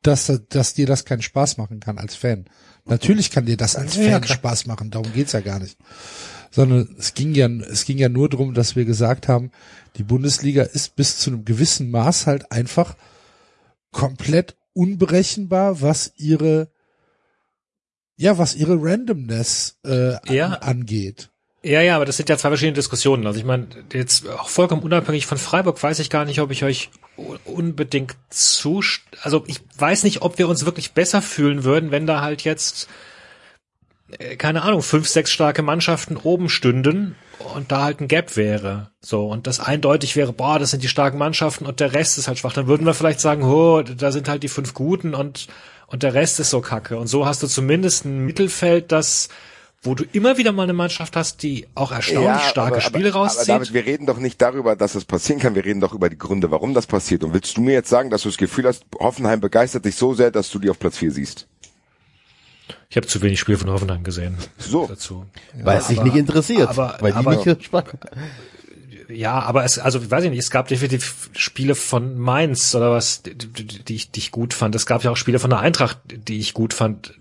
[0.03, 2.45] dass, dass dir das keinen Spaß machen kann als Fan.
[2.85, 5.77] Natürlich kann dir das als Fan Spaß machen, darum geht's ja gar nicht.
[6.51, 9.51] Sondern es ging ja, es ging ja nur darum, dass wir gesagt haben,
[9.97, 12.95] die Bundesliga ist bis zu einem gewissen Maß halt einfach
[13.95, 16.67] komplett unberechenbar, was ihre
[18.17, 20.47] ja, was ihre Randomness äh, ja.
[20.47, 21.29] an, angeht.
[21.63, 23.25] Ja, ja, aber das sind ja zwei verschiedene Diskussionen.
[23.25, 26.63] Also ich meine, jetzt auch vollkommen unabhängig von Freiburg weiß ich gar nicht, ob ich
[26.63, 26.91] euch
[27.45, 28.83] unbedingt zu,
[29.21, 32.87] also ich weiß nicht, ob wir uns wirklich besser fühlen würden, wenn da halt jetzt,
[34.37, 37.15] keine Ahnung, fünf, sechs starke Mannschaften oben stünden
[37.53, 38.91] und da halt ein Gap wäre.
[39.01, 42.27] So, und das eindeutig wäre, boah, das sind die starken Mannschaften und der Rest ist
[42.27, 42.53] halt schwach.
[42.53, 45.47] Dann würden wir vielleicht sagen, oh, da sind halt die fünf Guten und,
[45.87, 46.97] und der Rest ist so kacke.
[46.97, 49.29] Und so hast du zumindest ein Mittelfeld, das
[49.85, 53.09] wo du immer wieder mal eine Mannschaft hast, die auch erstaunlich ja, starke aber, Spiele
[53.09, 53.49] aber, rauszieht.
[53.49, 55.55] Aber David, wir reden doch nicht darüber, dass das passieren kann.
[55.55, 57.23] Wir reden doch über die Gründe, warum das passiert.
[57.23, 60.13] Und willst du mir jetzt sagen, dass du das Gefühl hast, Hoffenheim begeistert dich so
[60.13, 61.47] sehr, dass du die auf Platz 4 siehst?
[62.95, 64.37] Ich habe zu wenig Spiele von Hoffenheim gesehen.
[64.57, 64.87] So.
[64.87, 65.25] Dazu.
[65.61, 66.69] Weil es dich nicht interessiert.
[66.69, 67.99] Aber, weil die aber, nicht spannend.
[69.09, 73.21] Ja, aber es, also weiß ich nicht, es gab definitiv Spiele von Mainz oder was,
[73.21, 74.75] die, die, ich, die ich gut fand.
[74.75, 77.15] Es gab ja auch Spiele von der Eintracht, die ich gut fand.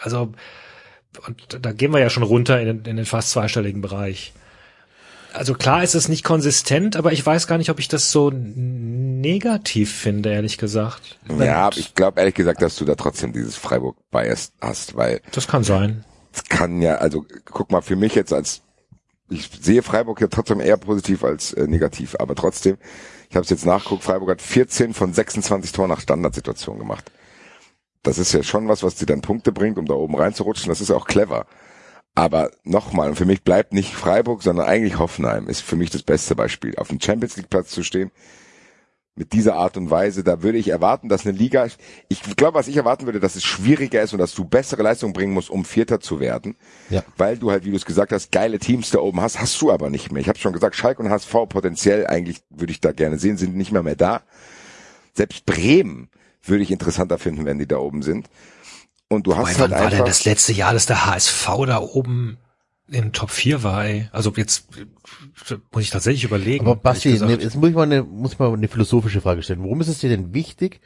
[0.00, 0.32] Also
[1.24, 4.32] und da gehen wir ja schon runter in in den fast zweistelligen Bereich.
[5.34, 8.30] Also klar ist es nicht konsistent, aber ich weiß gar nicht, ob ich das so
[8.30, 11.18] negativ finde, ehrlich gesagt.
[11.38, 15.20] Ja, ich glaube ehrlich gesagt, dass du da trotzdem dieses Freiburg-Bias hast, weil.
[15.32, 16.04] Das kann sein.
[16.32, 18.62] Es kann ja, also guck mal, für mich jetzt als,
[19.28, 22.76] ich sehe Freiburg ja trotzdem eher positiv als äh, negativ, aber trotzdem,
[23.28, 27.10] ich habe es jetzt nachgeguckt, Freiburg hat 14 von 26 Toren nach Standardsituation gemacht.
[28.04, 30.68] das ist ja schon was, was dir dann Punkte bringt, um da oben reinzurutschen.
[30.68, 31.46] Das ist auch clever.
[32.14, 36.36] Aber nochmal, für mich bleibt nicht Freiburg, sondern eigentlich Hoffenheim ist für mich das beste
[36.36, 36.76] Beispiel.
[36.76, 38.12] Auf dem Champions League Platz zu stehen,
[39.16, 41.66] mit dieser Art und Weise, da würde ich erwarten, dass eine Liga,
[42.08, 45.12] ich glaube, was ich erwarten würde, dass es schwieriger ist und dass du bessere Leistungen
[45.12, 46.56] bringen musst, um Vierter zu werden.
[46.90, 47.04] Ja.
[47.16, 49.70] Weil du halt, wie du es gesagt hast, geile Teams da oben hast, hast du
[49.70, 50.20] aber nicht mehr.
[50.20, 53.56] Ich habe schon gesagt, Schalke und HSV potenziell eigentlich würde ich da gerne sehen, sind
[53.56, 54.22] nicht mehr mehr da.
[55.12, 56.08] Selbst Bremen
[56.42, 58.28] würde ich interessanter finden, wenn die da oben sind.
[59.08, 61.46] Und du hast Wobei, halt wann war denn einfach, das letzte Jahr, dass der HSV
[61.66, 62.38] da oben
[62.88, 64.08] in Top 4 war, ey?
[64.12, 64.68] Also jetzt
[65.72, 66.66] muss ich tatsächlich überlegen.
[66.66, 69.62] Aber Basti, ne, jetzt muss ich mal eine, muss ich mal eine philosophische Frage stellen.
[69.62, 70.80] Warum ist es dir denn wichtig,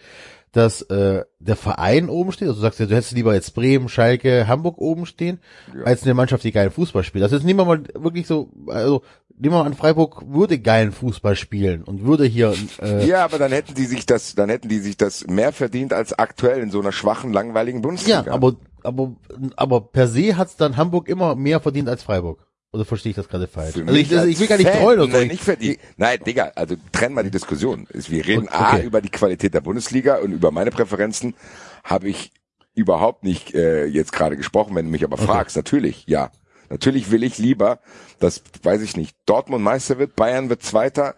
[0.53, 2.49] dass äh, der Verein oben steht?
[2.49, 5.41] Also du sagst ja, du hättest lieber jetzt Bremen, Schalke, Hamburg oben stehen,
[5.85, 7.25] als eine Mannschaft, die geilen Fußball spielt.
[7.25, 9.03] Also jetzt nehmen wir mal wirklich so, also
[9.39, 13.39] nehmen wir mal an, Freiburg würde geilen Fußball spielen und würde hier äh, ja, aber
[13.39, 16.71] dann hätten die sich das, dann hätten die sich das mehr verdient als aktuell in
[16.71, 18.25] so einer schwachen, langweiligen Bundesliga.
[18.27, 19.17] ja, aber aber
[19.57, 22.47] aber per se hat's dann Hamburg immer mehr verdient als Freiburg.
[22.71, 23.75] Oder verstehe ich das gerade falsch?
[23.75, 25.19] Für Also ich, also als ich will gar nicht trollen oder so.
[25.19, 25.79] Nein, nicht verdient.
[25.97, 27.87] Nein, Digga, also trenn mal die Diskussion.
[27.93, 28.57] Wir reden Okay.
[28.57, 31.35] A über die Qualität der Bundesliga und über meine Präferenzen
[31.83, 32.31] habe ich
[32.75, 35.57] überhaupt nicht äh, jetzt gerade gesprochen, wenn du mich aber fragst.
[35.57, 36.31] Natürlich, ja.
[36.71, 37.81] Natürlich will ich lieber,
[38.19, 41.15] dass, weiß ich nicht, Dortmund Meister wird, Bayern wird Zweiter,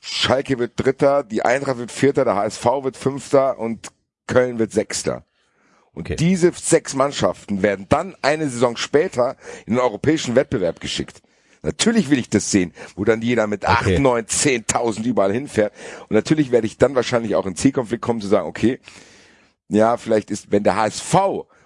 [0.00, 3.88] Schalke wird Dritter, die Eintracht wird Vierter, der HSV wird Fünfter und
[4.26, 5.24] Köln wird Sechster.
[5.92, 6.16] Und Okay.
[6.16, 11.22] diese sechs Mannschaften werden dann eine Saison später in den europäischen Wettbewerb geschickt.
[11.62, 15.72] Natürlich will ich das sehen, wo dann jeder mit acht, neun, zehntausend überall hinfährt.
[16.02, 18.80] Und natürlich werde ich dann wahrscheinlich auch in Zielkonflikt kommen zu sagen, okay,
[19.68, 21.14] ja, vielleicht ist, wenn der HSV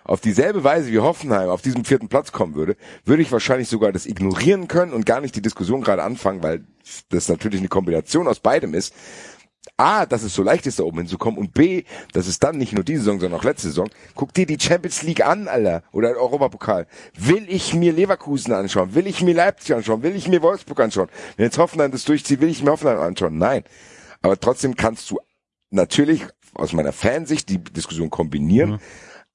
[0.09, 3.93] auf dieselbe Weise wie Hoffenheim auf diesem vierten Platz kommen würde, würde ich wahrscheinlich sogar
[3.93, 6.65] das ignorieren können und gar nicht die Diskussion gerade anfangen, weil
[7.11, 8.95] das natürlich eine Kombination aus beidem ist.
[9.77, 12.73] A, dass es so leicht ist, da oben hinzukommen und B, dass es dann nicht
[12.73, 13.91] nur diese Saison, sondern auch letzte Saison.
[14.15, 16.87] Guck dir die Champions League an, Alter, oder Europapokal.
[17.15, 18.95] Will ich mir Leverkusen anschauen?
[18.95, 20.03] Will ich mir Leipzig anschauen?
[20.03, 21.09] Will ich mir Wolfsburg anschauen?
[21.37, 23.37] Wenn jetzt Hoffenheim das durchzieht, will ich mir Hoffenheim anschauen?
[23.37, 23.63] Nein.
[24.23, 25.19] Aber trotzdem kannst du
[25.71, 28.81] natürlich aus meiner Fansicht die Diskussion kombinieren,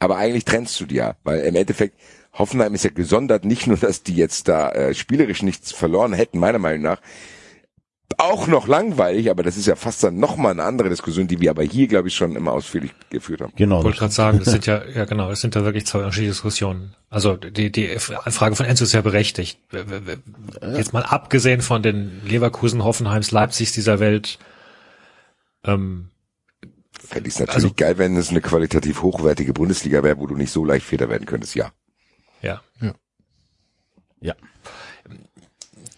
[0.03, 1.99] aber eigentlich trennst du die ja, weil im Endeffekt
[2.33, 6.39] Hoffenheim ist ja gesondert, nicht nur, dass die jetzt da äh, spielerisch nichts verloren hätten,
[6.39, 6.99] meiner Meinung nach,
[8.17, 11.49] auch noch langweilig, aber das ist ja fast dann nochmal eine andere Diskussion, die wir
[11.51, 13.53] aber hier, glaube ich, schon immer ausführlich geführt haben.
[13.55, 13.79] Genau.
[13.79, 16.31] Ich wollte gerade sagen, das sind ja, ja genau, das sind ja wirklich zwei unterschiedliche
[16.31, 16.95] Diskussionen.
[17.09, 19.59] Also die, die Frage von Enzo ist ja berechtigt.
[20.75, 24.39] Jetzt mal abgesehen von den Leverkusen, Hoffenheims, Leipzigs dieser Welt,
[25.65, 26.09] ähm,
[27.13, 30.35] Fände ich es natürlich Also- geil, wenn es eine qualitativ hochwertige Bundesliga wäre, wo du
[30.35, 31.71] nicht so leicht Vierter werden könntest, ja.
[32.41, 32.61] ja.
[34.19, 34.35] Ja.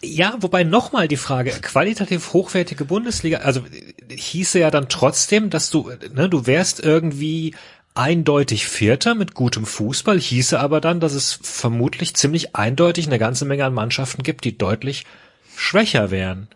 [0.02, 5.70] Ja, wobei nochmal die Frage, qualitativ hochwertige Bundesliga, also äh, hieße ja dann trotzdem, dass
[5.70, 7.54] du, äh, ne, du wärst irgendwie
[7.94, 13.46] eindeutig Vierter mit gutem Fußball, hieße aber dann, dass es vermutlich ziemlich eindeutig eine ganze
[13.46, 15.06] Menge an Mannschaften gibt, die deutlich
[15.56, 16.48] schwächer wären.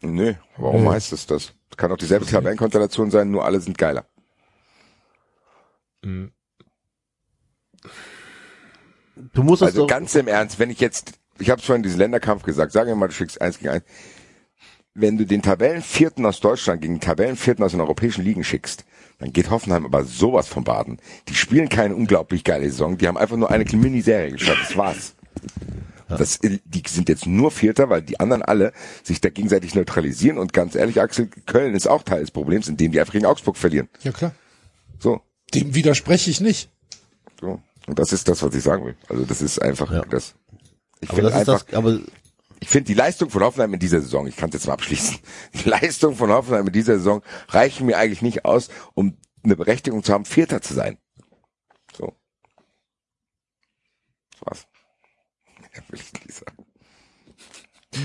[0.00, 1.52] Nö, warum heißt es das?
[1.74, 4.04] Es kann auch dieselbe Tabellenkonstellation sein, nur alle sind geiler.
[9.32, 12.70] Du musst Also ganz im Ernst, wenn ich jetzt, ich habe vorhin diesen Länderkampf gesagt,
[12.70, 13.84] sagen wir mal, du schickst eins gegen eins.
[14.94, 18.84] Wenn du den Tabellenvierten aus Deutschland gegen den Tabellenvierten aus den europäischen Ligen schickst,
[19.18, 21.00] dann geht Hoffenheim aber sowas von Baden.
[21.26, 25.16] Die spielen keine unglaublich geile Saison, die haben einfach nur eine Miniserie geschafft, das war's.
[26.18, 28.72] Das, die sind jetzt nur Vierter, weil die anderen alle
[29.02, 32.92] sich da gegenseitig neutralisieren und ganz ehrlich, Axel, Köln ist auch Teil des Problems, indem
[32.92, 33.88] die einfach gegen Augsburg verlieren.
[34.02, 34.34] Ja klar.
[34.98, 35.20] So,
[35.54, 36.70] Dem widerspreche ich nicht.
[37.40, 37.60] so.
[37.86, 38.96] Und das ist das, was ich sagen will.
[39.10, 40.02] Also das ist einfach Ja.
[40.06, 40.34] das.
[41.00, 41.98] Ich finde einfach, das, aber
[42.60, 45.18] ich finde die Leistung von Hoffenheim in dieser Saison, ich kann es jetzt mal abschließen,
[45.54, 50.02] die Leistung von Hoffenheim in dieser Saison reichen mir eigentlich nicht aus, um eine Berechtigung
[50.02, 50.96] zu haben, Vierter zu sein.
[51.94, 52.14] So.
[54.32, 54.66] Das war's.
[55.74, 56.64] Ja, will ich nicht sagen.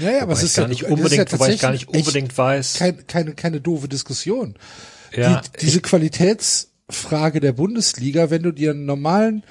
[0.01, 1.87] Ja, ja, aber es ich ist ja nicht das ist unbedingt, ja ich gar nicht
[1.87, 2.79] unbedingt weiß.
[2.79, 4.55] echt Keine, keine, doofe Diskussion.
[5.15, 9.43] ja, die, diese Qualitätsfrage der Bundesliga, wenn du dir einen normalen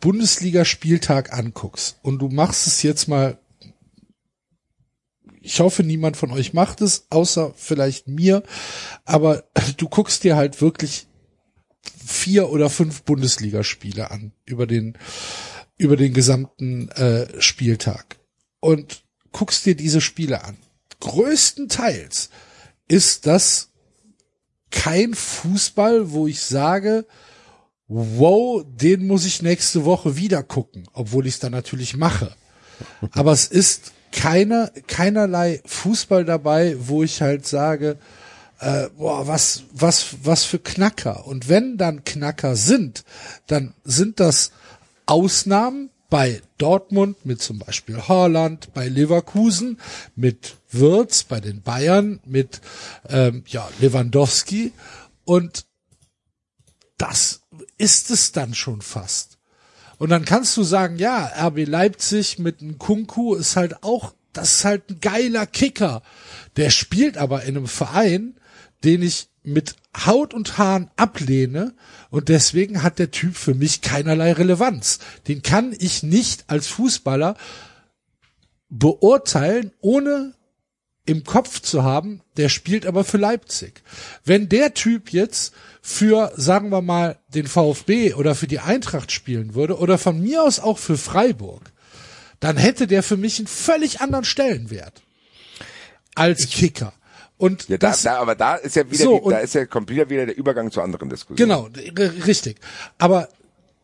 [0.00, 3.38] Bundesligaspieltag anguckst und du machst es jetzt mal,
[5.40, 8.42] ich hoffe, niemand von euch macht es, außer vielleicht mir,
[9.04, 9.44] aber
[9.76, 11.06] du guckst dir halt wirklich
[12.04, 14.98] vier oder fünf Bundesligaspiele an über den
[15.76, 18.16] über den gesamten äh, Spieltag
[18.60, 20.56] und guckst dir diese Spiele an.
[21.00, 22.30] Größtenteils
[22.88, 23.70] ist das
[24.70, 27.06] kein Fußball, wo ich sage,
[27.88, 32.34] wow, den muss ich nächste Woche wieder gucken, obwohl ich es dann natürlich mache.
[33.12, 37.98] Aber es ist keiner, keinerlei Fußball dabei, wo ich halt sage,
[38.60, 41.26] äh, boah, was, was, was für Knacker.
[41.26, 43.04] Und wenn dann Knacker sind,
[43.46, 44.52] dann sind das
[45.06, 49.78] Ausnahmen bei Dortmund mit zum Beispiel Haaland, bei Leverkusen
[50.14, 52.60] mit Wirtz, bei den Bayern mit
[53.08, 54.72] ähm, ja, Lewandowski
[55.24, 55.66] und
[56.98, 57.40] das
[57.78, 59.38] ist es dann schon fast.
[59.98, 64.56] Und dann kannst du sagen, ja, RB Leipzig mit einem Kunku ist halt auch, das
[64.56, 66.02] ist halt ein geiler Kicker.
[66.56, 68.36] Der spielt aber in einem Verein,
[68.82, 71.74] den ich mit Haut und Haaren ablehne
[72.14, 75.00] und deswegen hat der Typ für mich keinerlei Relevanz.
[75.26, 77.36] Den kann ich nicht als Fußballer
[78.68, 80.34] beurteilen, ohne
[81.06, 83.82] im Kopf zu haben, der spielt aber für Leipzig.
[84.24, 89.56] Wenn der Typ jetzt für, sagen wir mal, den VfB oder für die Eintracht spielen
[89.56, 91.72] würde oder von mir aus auch für Freiburg,
[92.38, 95.02] dann hätte der für mich einen völlig anderen Stellenwert
[96.14, 96.92] als Kicker.
[97.44, 99.66] Und Ja, da, das, da, aber da ist ja wieder, So, die, da ist ja
[99.66, 101.36] kommt wieder wieder der Übergang zu anderen Diskussionen.
[101.36, 101.68] Genau,
[102.26, 102.56] richtig.
[102.96, 103.28] Aber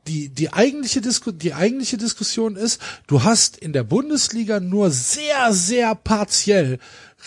[0.06, 5.52] die, die eigentliche Disku die eigentliche Diskussion ist, du hast in der Bundesliga nur sehr,
[5.52, 6.78] sehr partiell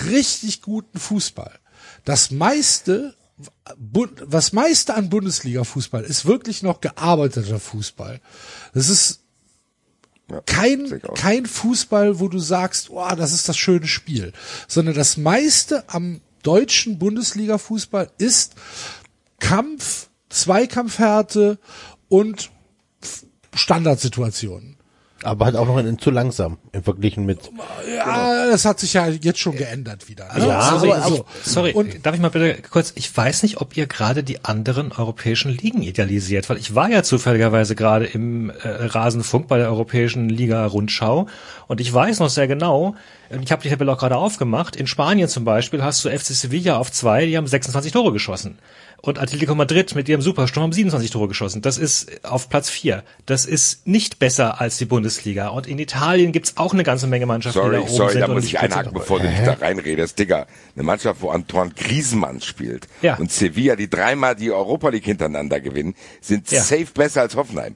[0.10, 1.52] richtig guten Fußball.
[2.04, 3.14] Das meiste,
[3.78, 8.22] was meiste an Bundesliga-Fußball ist wirklich noch gearbeiteter Fußball.
[8.74, 9.23] Das ist
[10.34, 14.34] Ja, kein, kein Fußball, wo du sagst, oh, das ist das schöne Spiel,
[14.68, 18.56] sondern das meiste am deutschen Bundesliga-Fußball ist
[19.40, 21.60] Kampf, Zweikampfhärte
[22.10, 22.50] und
[23.54, 24.73] Standardsituationen.
[25.24, 27.50] Aber halt auch noch in, zu langsam im Verglichen mit.
[27.96, 30.26] Ja, das hat sich ja jetzt schon geändert wieder.
[30.36, 30.48] Ne?
[30.48, 31.26] Ja, Also, aber- so.
[31.44, 34.92] Sorry, Und darf ich mal bitte kurz, ich weiß nicht, ob ihr gerade die anderen
[34.92, 40.30] europäischen Ligen idealisiert, weil ich war ja zufälligerweise gerade im äh, Rasenfunk bei der Europäischen
[40.30, 41.28] Liga Rundschau
[41.68, 42.96] und ich weiß noch sehr genau,
[43.30, 46.26] und ich habe die Tabelle auch gerade aufgemacht, in Spanien zum Beispiel hast du FC
[46.34, 48.60] Sevilla auf zwei, die haben 26 Tore geschossen.
[49.06, 51.62] Und Atletico Madrid mit ihrem Supersturm haben 27 Tore geschossen.
[51.62, 53.04] Das ist auf Platz vier.
[53.26, 55.50] Das ist nicht besser als die Bundesliga.
[55.50, 58.22] Und in Italien gibt's auch eine ganze Menge Mannschaften, die Sorry, da oben sorry, sind.
[58.22, 60.18] da und muss die ich einhaken, bevor du dich da reinredest.
[60.18, 63.18] Digga, eine Mannschaft, wo Antoine Griezmann spielt Ja.
[63.18, 66.62] und Sevilla, die dreimal die Europa League hintereinander gewinnen, sind Ja.
[66.64, 67.76] safe besser als Hoffenheim.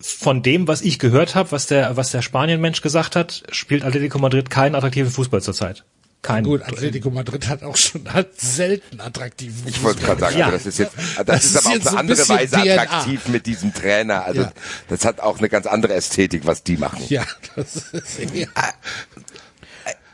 [0.00, 4.18] von dem, was ich gehört habe, was der, was der Spanien-Mensch gesagt hat, spielt Atletico
[4.18, 5.84] Madrid keinen attraktiven Fußball zurzeit.
[6.22, 6.44] Keinen.
[6.44, 10.46] gut, Atletico Madrid hat auch schon hat selten attraktiven Ich wollte gerade sagen, Ja.
[10.46, 12.72] also das ist jetzt, das, Das ist ist aber auf eine ein andere Weise DNA.
[12.82, 14.24] attraktiv mit diesem Trainer.
[14.24, 14.52] Also Ja.
[14.88, 17.02] das hat auch eine ganz andere Ästhetik, was die machen.
[17.08, 17.24] Ja,
[17.56, 18.46] das ist, ja.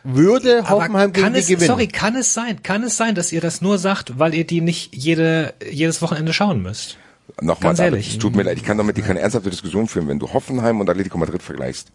[0.04, 1.66] Würde Aber Hoffenheim gegen die es, gewinnen?
[1.66, 4.60] sorry, kann es sein, kann es sein, dass ihr das nur sagt, weil ihr die
[4.60, 6.96] nicht jede, jedes Wochenende schauen müsst?
[7.40, 8.12] Nochmal, Ganz ehrlich.
[8.12, 10.32] es tut mir leid, ich kann doch mit dir keine ernsthafte Diskussion führen, wenn du
[10.32, 11.88] Hoffenheim und Atletico Madrid vergleichst.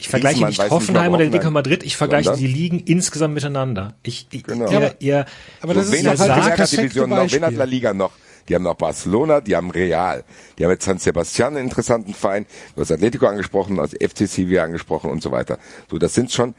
[0.00, 2.40] Ich vergleiche nicht Hoffenheim und Atletico Hoffenheim- Madrid, ich vergleiche Sondern?
[2.40, 3.94] die Ligen insgesamt miteinander.
[4.02, 4.70] Ich, ich Genau.
[4.70, 5.26] ihr, ihr,
[5.60, 7.30] aber das ist wen halt die das Division noch?
[7.30, 7.54] Wen hat.
[7.54, 8.12] La Liga noch?
[8.48, 10.24] Die haben noch Barcelona, die haben Real,
[10.58, 14.26] die haben jetzt San Sebastian einen interessanten Verein, du hast Atletico angesprochen, du hast FC
[14.26, 15.58] Sevilla angesprochen und so weiter.
[15.90, 16.54] So, das sind schon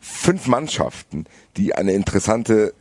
[0.00, 1.24] fünf Mannschaften,
[1.56, 2.74] die eine interessante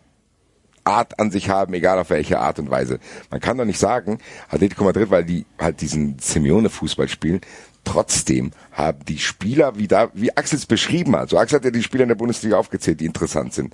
[0.83, 2.99] Art an sich haben, egal auf welche Art und Weise.
[3.29, 4.17] Man kann doch nicht sagen,
[4.49, 7.41] Atletico Madrid, weil die halt diesen Simeone-Fußball spielen,
[7.83, 11.71] trotzdem haben die Spieler, wie da, wie Axel es beschrieben hat, so Axel hat ja
[11.71, 13.73] die Spieler in der Bundesliga aufgezählt, die interessant sind.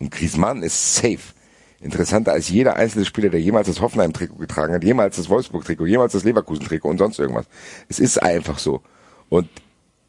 [0.00, 1.20] Und Griezmann ist safe.
[1.80, 6.12] Interessanter als jeder einzelne Spieler, der jemals das Hoffenheim-Trikot getragen hat, jemals das Wolfsburg-Trikot, jemals
[6.12, 7.46] das Leverkusen-Trikot und sonst irgendwas.
[7.88, 8.80] Es ist einfach so.
[9.28, 9.48] Und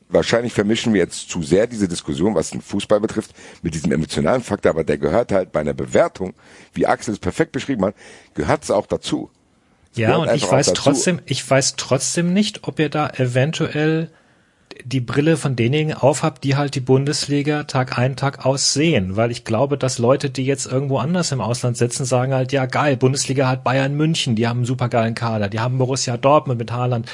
[0.07, 3.31] wahrscheinlich vermischen wir jetzt zu sehr diese Diskussion, was den Fußball betrifft,
[3.61, 6.33] mit diesem emotionalen Faktor, aber der gehört halt bei einer Bewertung,
[6.73, 7.95] wie Axel es perfekt beschrieben hat,
[8.33, 9.29] gehört es auch dazu.
[9.95, 13.09] Ja, gehört und ich einfach auch weiß trotzdem, ich weiß trotzdem nicht, ob ihr da
[13.09, 14.09] eventuell
[14.83, 19.15] die Brille von denjenigen aufhabt, die halt die Bundesliga Tag ein, Tag aus sehen.
[19.15, 22.65] Weil ich glaube, dass Leute, die jetzt irgendwo anders im Ausland sitzen, sagen halt, ja
[22.65, 26.71] geil, Bundesliga hat Bayern München, die haben einen supergeilen Kader, die haben Borussia Dortmund mit
[26.71, 27.09] Haaland,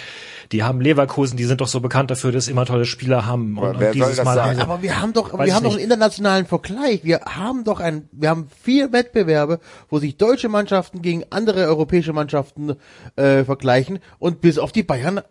[0.52, 3.58] die haben Leverkusen, die sind doch so bekannt dafür, dass sie immer tolle Spieler haben.
[3.58, 4.50] Aber Und, und dieses Mal sagen?
[4.50, 7.04] haben sie- Aber wir haben doch, wir haben doch einen internationalen Vergleich.
[7.04, 9.60] Wir haben doch ein, wir haben vier Wettbewerbe,
[9.90, 12.76] wo sich deutsche Mannschaften gegen andere europäische Mannschaften
[13.16, 15.22] äh, vergleichen und bis auf die Bayern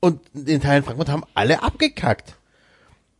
[0.00, 2.34] und in Teilen Frankfurt haben alle abgekackt.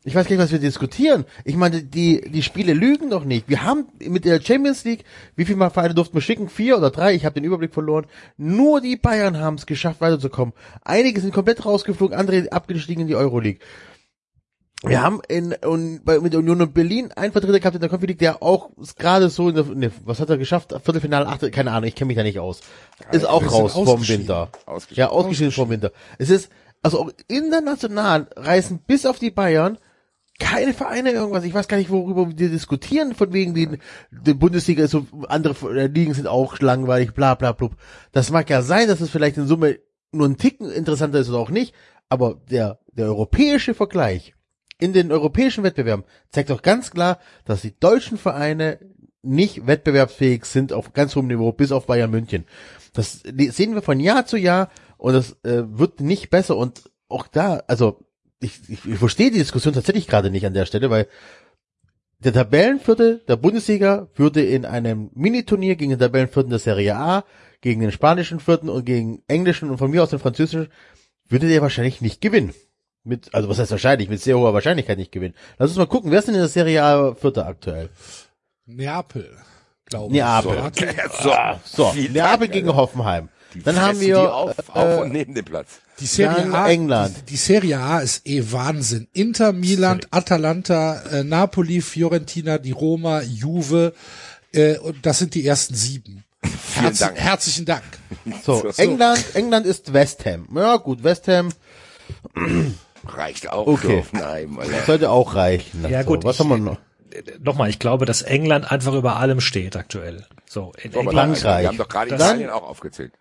[0.04, 1.24] Ich weiß gar nicht, was wir diskutieren.
[1.44, 3.48] Ich meine, die, die Spiele lügen doch nicht.
[3.48, 5.04] Wir haben mit der Champions League,
[5.36, 6.48] wie viele Mal Vereine durften wir schicken?
[6.48, 7.14] Vier oder drei?
[7.14, 8.06] Ich habe den Überblick verloren.
[8.36, 10.54] Nur die Bayern haben es geschafft, weiterzukommen.
[10.82, 13.60] Einige sind komplett rausgeflogen, andere abgestiegen in die Euroleague.
[14.84, 18.08] Wir haben in, und bei, mit Union und Berlin einen Vertreter gehabt in der Conference
[18.08, 20.74] League, der auch gerade so in der, ne, was hat er geschafft?
[20.82, 22.62] Viertelfinale, achte, keine Ahnung, ich kenne mich da nicht aus.
[23.12, 24.22] Ist auch raus vom ausgeschieden.
[24.22, 24.50] Winter.
[24.66, 25.00] Ausgeschieden.
[25.00, 25.92] Ja, ausgeschieden vom Winter.
[26.18, 26.50] Es ist,
[26.82, 29.78] also auch international reisen bis auf die Bayern
[30.42, 31.44] keine Vereine irgendwas.
[31.44, 33.78] Ich weiß gar nicht, worüber wir diskutieren, von wegen den,
[34.10, 37.70] den Bundesliga so, andere äh, Ligen sind auch langweilig, bla bla bla.
[38.10, 39.78] Das mag ja sein, dass es vielleicht in Summe
[40.10, 41.74] nur ein Ticken interessanter ist oder auch nicht,
[42.08, 44.34] aber der, der europäische Vergleich
[44.78, 48.80] in den europäischen Wettbewerben zeigt doch ganz klar, dass die deutschen Vereine
[49.22, 52.44] nicht wettbewerbsfähig sind auf ganz hohem Niveau, bis auf Bayern München.
[52.92, 57.28] Das sehen wir von Jahr zu Jahr und es äh, wird nicht besser und auch
[57.28, 58.01] da, also
[58.42, 61.06] ich, ich, ich verstehe die Diskussion tatsächlich gerade nicht an der Stelle, weil
[62.18, 67.24] der Tabellenvierte der Bundesliga würde in einem Miniturnier gegen den Tabellenvierten der Serie A,
[67.60, 70.68] gegen den spanischen Vierten und gegen englischen und von mir aus den französischen,
[71.28, 72.52] würde der wahrscheinlich nicht gewinnen.
[73.04, 75.34] Mit, also was heißt wahrscheinlich, mit sehr hoher Wahrscheinlichkeit nicht gewinnen.
[75.58, 77.88] Lass uns mal gucken, wer ist denn in der Serie A Vierter aktuell?
[78.66, 79.28] Neapel,
[79.86, 80.70] glaube Neapel.
[80.76, 80.82] ich.
[81.22, 82.72] So, Ah, so, Neapel gegen.
[82.74, 83.28] Hoffenheim.
[83.54, 85.68] Die Dann haben wir die auf, äh, auf und neben dem Platz.
[86.00, 87.16] Die Serie Dann A, England.
[87.16, 89.08] Die, die Serie A ist eh Wahnsinn.
[89.12, 93.92] Inter, Milan, Atalanta, äh, Napoli, Fiorentina, die Roma, Juve,
[94.52, 96.24] äh, und das sind die ersten sieben.
[96.74, 97.16] Herz, Dank.
[97.18, 97.82] Herzlichen Dank.
[98.44, 100.48] so, England, England ist West Ham.
[100.54, 101.50] Ja, gut, West Ham
[103.06, 104.04] Reicht auch Okay.
[104.12, 104.84] Alter.
[104.86, 105.84] sollte auch reichen.
[105.88, 106.78] Ja, so, gut, Was ich- haben wir noch?
[107.40, 110.24] Nochmal, ich glaube, dass England einfach über allem steht aktuell.
[110.48, 111.62] So, in England, Frankreich.
[111.62, 113.12] Wir haben doch gerade Italien auch aufgezählt.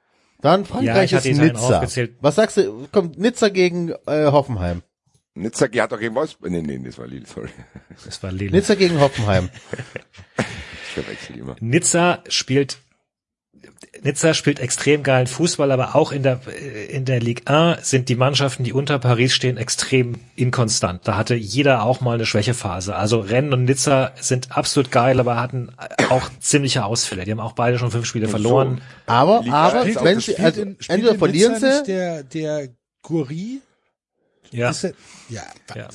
[0.42, 1.88] Dann Ja, Frankreich ich hatte ist Nizza.
[2.22, 2.88] Was sagst du?
[2.92, 4.82] Kommt Nizza gegen äh, Hoffenheim.
[5.34, 6.52] Nizza hat doch gegen Wolfsburg.
[6.52, 7.50] Nee, nee, das war Lille, sorry.
[8.04, 8.52] das war Lille.
[8.52, 9.50] Nizza gegen Hoffenheim.
[10.94, 11.56] Ich verwechsel immer.
[11.62, 12.80] Nizza spielt
[14.03, 16.39] Nizza spielt extrem geilen Fußball, aber auch in der
[16.89, 21.07] in der Ligue 1 sind die Mannschaften, die unter Paris stehen, extrem inkonstant.
[21.07, 22.95] Da hatte jeder auch mal eine Schwächephase.
[22.95, 25.69] Also Rennes und Nizza sind absolut geil, aber hatten
[26.09, 27.26] auch ziemliche Ausfälle.
[27.26, 28.82] Die haben auch beide schon fünf Spiele verloren.
[29.05, 32.69] Aber, Liga aber wenn auch sie, also in- entweder verlieren sie, Der, der
[33.03, 33.61] Guri,
[34.51, 34.72] Ja.
[34.82, 34.91] er,
[35.30, 35.43] ja,
[35.76, 35.88] Ja.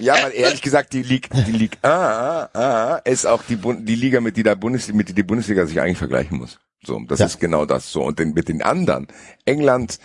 [0.00, 4.20] Ja, weil ehrlich gesagt, die Liga, die Liga A, A ist auch die, die Liga,
[4.20, 6.58] mit die der Bundesliga, mit die die Bundesliga sich eigentlich vergleichen muss.
[6.86, 7.26] So, das Ja.
[7.26, 7.90] ist genau das.
[7.90, 9.08] So und den, mit den anderen,
[9.44, 9.98] England,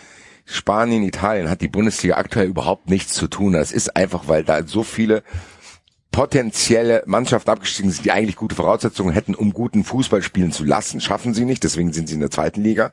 [0.45, 3.53] Spanien, Italien, hat die Bundesliga aktuell überhaupt nichts zu tun.
[3.53, 5.23] Das ist einfach, weil da so viele
[6.11, 11.01] potenzielle Mannschaften abgestiegen sind, die eigentlich gute Voraussetzungen hätten, um guten Fußball spielen zu lassen,
[11.01, 11.63] schaffen sie nicht.
[11.63, 12.91] Deswegen sind sie in der zweiten Liga.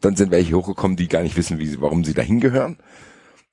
[0.00, 2.76] Dann sind welche hochgekommen, die gar nicht wissen, wie sie, warum sie dahin gehören.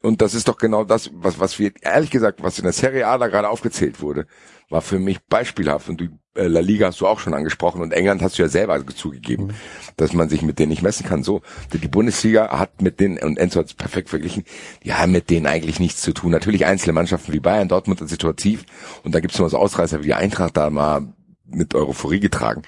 [0.06, 3.08] Und das ist doch genau das, was, was wir, ehrlich gesagt, was in der Serie
[3.08, 4.28] A da gerade aufgezählt wurde,
[4.70, 5.90] war für mich beispielhaft.
[5.90, 8.48] Und die äh, La Liga hast du auch schon angesprochen und England hast du ja
[8.48, 9.56] selber zugegeben,
[9.98, 11.24] dass man sich mit denen nicht messen kann.
[11.24, 11.42] So,
[11.74, 14.44] die Bundesliga hat mit denen, und Enzo hat es perfekt verglichen,
[14.84, 16.30] die haben mit denen eigentlich nichts zu tun.
[16.32, 18.64] Natürlich einzelne Mannschaften wie Bayern, Dortmund sind situativ
[19.04, 21.14] und da gibt es noch so Ausreißer wie die Eintracht da mal
[21.48, 22.62] mit Euphorie getragen.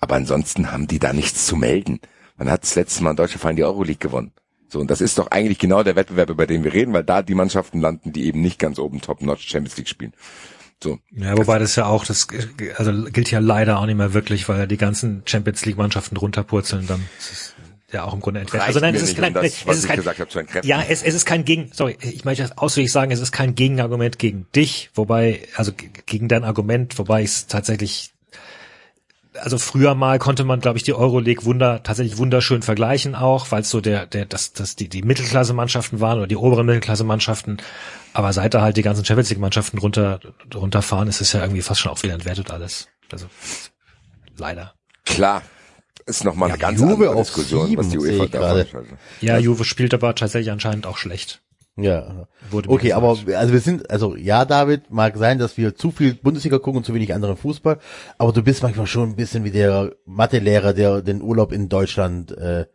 [0.00, 2.00] Aber ansonsten haben die da nichts zu melden.
[2.36, 4.32] Man hat das letzte Mal in deutscher Verein die Euroleague gewonnen.
[4.72, 7.20] So, und das ist doch eigentlich genau der Wettbewerb, über den wir reden, weil da
[7.20, 10.14] die Mannschaften landen, die eben nicht ganz oben Top-Notch Champions League spielen.
[10.82, 10.98] So.
[11.10, 12.26] Ja, wobei das ja auch, das
[12.76, 16.16] also gilt ja leider auch nicht mehr wirklich, weil ja die ganzen Champions League Mannschaften
[16.16, 17.54] runterpurzeln, dann ist es
[17.92, 18.66] ja auch im Grunde entwertet.
[18.66, 21.02] Also nein, es ist kein, um das, es ist kein, gesagt habe, zu ja, es,
[21.02, 24.46] es ist kein Gegen, sorry, ich möchte das ausdrücklich sagen, es ist kein Gegenargument gegen
[24.56, 25.72] dich, wobei, also
[26.06, 28.11] gegen dein Argument, wobei ich es tatsächlich
[29.40, 33.62] also früher mal konnte man, glaube ich, die Euroleague wunder tatsächlich wunderschön vergleichen auch, weil
[33.62, 37.58] es so der der das das die die Mittelklasse-Mannschaften waren oder die oberen Mittelklasse-Mannschaften.
[38.12, 40.20] Aber seit da halt die ganzen Champions League-Mannschaften runter
[40.54, 42.88] runterfahren, ist es ja irgendwie fast schon auch wieder entwertet alles.
[43.10, 43.26] Also
[44.36, 44.74] leider.
[45.04, 45.42] Klar.
[46.04, 48.64] Ist nochmal Ja, eine ganz Juve andere Diskussion, was die UEFA da gerade.
[48.66, 48.98] veranstaltet.
[49.20, 51.42] Ja, Juve spielt aber tatsächlich anscheinend auch schlecht.
[51.76, 52.26] Ja.
[52.52, 52.94] Okay, gesagt.
[52.94, 53.08] aber
[53.38, 56.84] also wir sind, also ja, David, mag sein, dass wir zu viel Bundesliga gucken und
[56.84, 57.78] zu wenig anderen Fußball,
[58.18, 62.36] aber du bist manchmal schon ein bisschen wie der Mathelehrer, der den Urlaub in Deutschland
[62.36, 62.66] äh,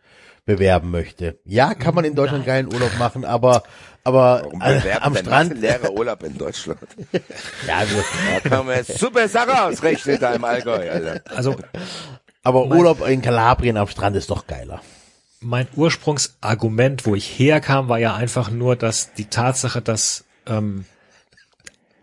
[0.46, 1.38] bewerben möchte.
[1.44, 3.64] Ja, kann man in Deutschland geilen Urlaub machen, aber
[4.04, 6.80] aber Warum äh, bewerben am Strand, leere Urlaub in Deutschland?
[7.12, 8.04] ja, wir,
[8.42, 11.22] Da kann man jetzt super Sache ausrechnen da im Allgäu, Alter.
[11.36, 11.56] Also
[12.42, 14.82] aber Urlaub in Kalabrien am Strand ist doch geiler.
[15.40, 20.86] Mein Ursprungsargument, wo ich herkam, war ja einfach nur, dass die Tatsache, dass ähm,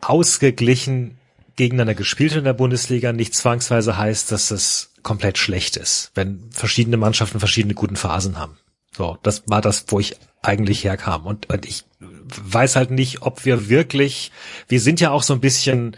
[0.01, 1.19] ausgeglichen
[1.57, 6.97] gegeneinander gespielt in der Bundesliga nicht zwangsweise heißt, dass es komplett schlecht ist, wenn verschiedene
[6.97, 8.59] Mannschaften verschiedene guten Phasen haben.
[8.97, 11.27] So, das war das, wo ich eigentlich herkam.
[11.27, 14.33] Und, und ich weiß halt nicht, ob wir wirklich,
[14.69, 15.97] wir sind ja auch so ein bisschen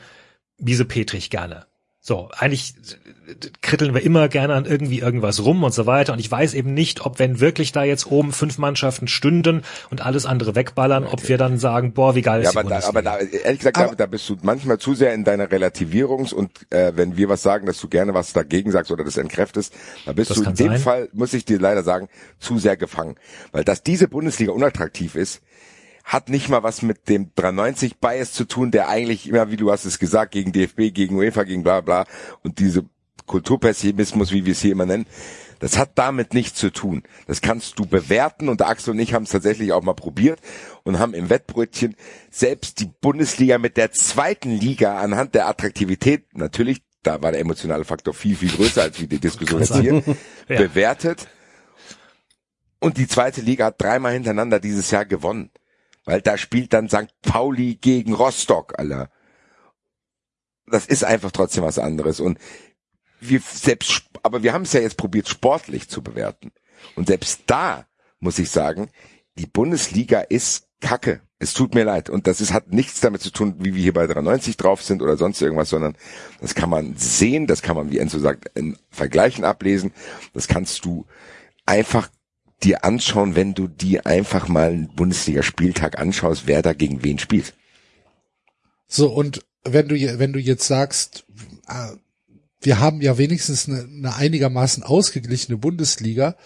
[0.58, 1.66] miesepetrig gerne.
[2.00, 2.74] So, eigentlich
[3.62, 6.12] kritteln wir immer gerne an irgendwie irgendwas rum und so weiter.
[6.12, 10.04] Und ich weiß eben nicht, ob wenn wirklich da jetzt oben fünf Mannschaften stünden und
[10.04, 12.86] alles andere wegballern, ob wir dann sagen, boah, wie geil Ja, ist die aber da,
[12.86, 16.50] aber da, ehrlich gesagt, da, da bist du manchmal zu sehr in deiner Relativierungs- und
[16.70, 19.74] äh, wenn wir was sagen, dass du gerne was dagegen sagst oder das entkräftest,
[20.04, 20.78] da bist Das du in dem sein.
[20.78, 22.08] Fall, muss ich dir leider sagen,
[22.38, 23.16] zu sehr gefangen.
[23.52, 25.42] Weil dass diese Bundesliga unattraktiv ist,
[26.04, 29.72] hat nicht mal was mit dem 93 Bias zu tun, der eigentlich immer, wie du
[29.72, 32.04] hast es gesagt, gegen DFB, gegen UEFA, gegen bla bla
[32.44, 32.84] und diese
[33.26, 35.06] Kulturpessimismus, wie wir es hier immer nennen,
[35.58, 37.02] das hat damit nichts zu tun.
[37.26, 40.38] Das kannst du bewerten und Axel und ich haben es tatsächlich auch mal probiert
[40.84, 41.96] und haben im Wettbrötchen
[42.30, 47.84] selbst die Bundesliga mit der zweiten Liga anhand der Attraktivität, natürlich, da war der emotionale
[47.84, 50.02] Faktor viel, viel größer als wie die Diskussion jetzt hier,
[50.48, 50.58] Ja.
[50.58, 51.26] bewertet.
[52.78, 55.50] Und die zweite Liga hat dreimal hintereinander dieses Jahr gewonnen.
[56.04, 57.08] Weil da spielt dann St.
[57.22, 59.10] Pauli gegen Rostock, Alter.
[60.68, 62.20] Das ist einfach trotzdem was anderes.
[62.20, 62.38] Und
[63.20, 66.52] wir selbst, aber wir haben es ja jetzt probiert, sportlich zu bewerten.
[66.94, 67.86] Und selbst da
[68.20, 68.90] muss ich sagen,
[69.38, 71.20] die Bundesliga ist Kacke.
[71.38, 72.08] Es tut mir leid.
[72.08, 75.02] Und das ist, hat nichts damit zu tun, wie wir hier bei 93 drauf sind
[75.02, 75.96] oder sonst irgendwas, sondern
[76.40, 79.92] das kann man sehen, das kann man, wie Enzo sagt, in Vergleichen ablesen.
[80.32, 81.06] Das kannst du
[81.66, 82.08] einfach
[82.62, 87.54] dir anschauen, wenn du dir einfach mal einen Bundesliga-Spieltag anschaust, wer da gegen wen spielt.
[88.86, 91.26] So, und wenn du, wenn du jetzt sagst,
[91.68, 91.96] äh,
[92.66, 96.36] wir haben ja wenigstens eine, eine einigermaßen ausgeglichene Bundesliga,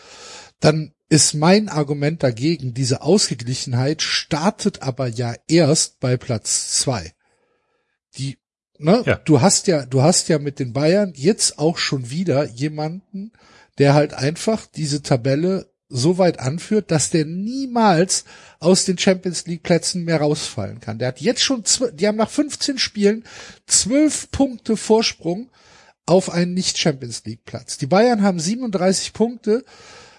[0.60, 7.12] dann ist mein Argument dagegen, diese Ausgeglichenheit startet aber ja erst bei Platz zwei.
[8.16, 8.38] Die,
[8.78, 9.16] ne, Ja.
[9.16, 13.32] du hast ja, du hast ja mit den Bayern jetzt auch schon wieder jemanden,
[13.78, 18.24] der halt einfach diese Tabelle so weit anführt, dass der niemals
[18.60, 20.98] aus den Champions League Plätzen mehr rausfallen kann.
[20.98, 21.64] Der hat jetzt schon,
[21.94, 23.24] die haben nach 15 Spielen
[23.66, 25.50] zwölf Punkte Vorsprung
[26.07, 27.78] auf einen nicht Champions League Platz.
[27.78, 29.64] Die Bayern haben 37 Punkte.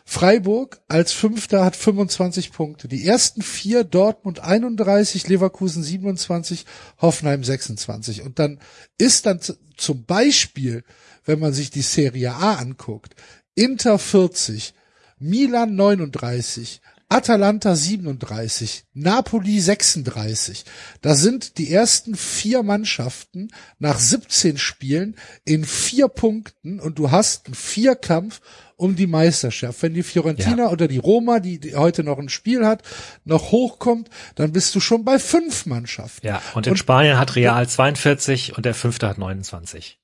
[0.06, 2.88] Freiburg als Fünfter hat 25 Punkte.
[2.88, 6.66] Die ersten vier Dortmund 31, Leverkusen 27,
[7.00, 8.24] Hoffenheim 26.
[8.24, 8.60] Und dann
[8.98, 9.40] ist dann
[9.78, 10.84] zum Beispiel,
[11.24, 13.16] wenn man sich die Serie A anguckt,
[13.56, 14.74] Inter 40,
[15.20, 20.64] Milan 39, Atalanta 37, Napoli 36.
[21.02, 23.50] Da sind die ersten vier Mannschaften
[23.80, 28.40] nach 17 Spielen in vier Punkten und du hast einen Vierkampf
[28.78, 29.82] um die Meisterschaft.
[29.84, 30.70] Wenn die Fiorentina Ja.
[30.70, 32.82] oder die Roma, die, die heute noch ein Spiel hat,
[33.26, 36.26] noch hochkommt, dann bist du schon bei fünf Mannschaften.
[36.26, 40.00] Ja, und in Spanien hat Real 42 und der Fünfte hat 29.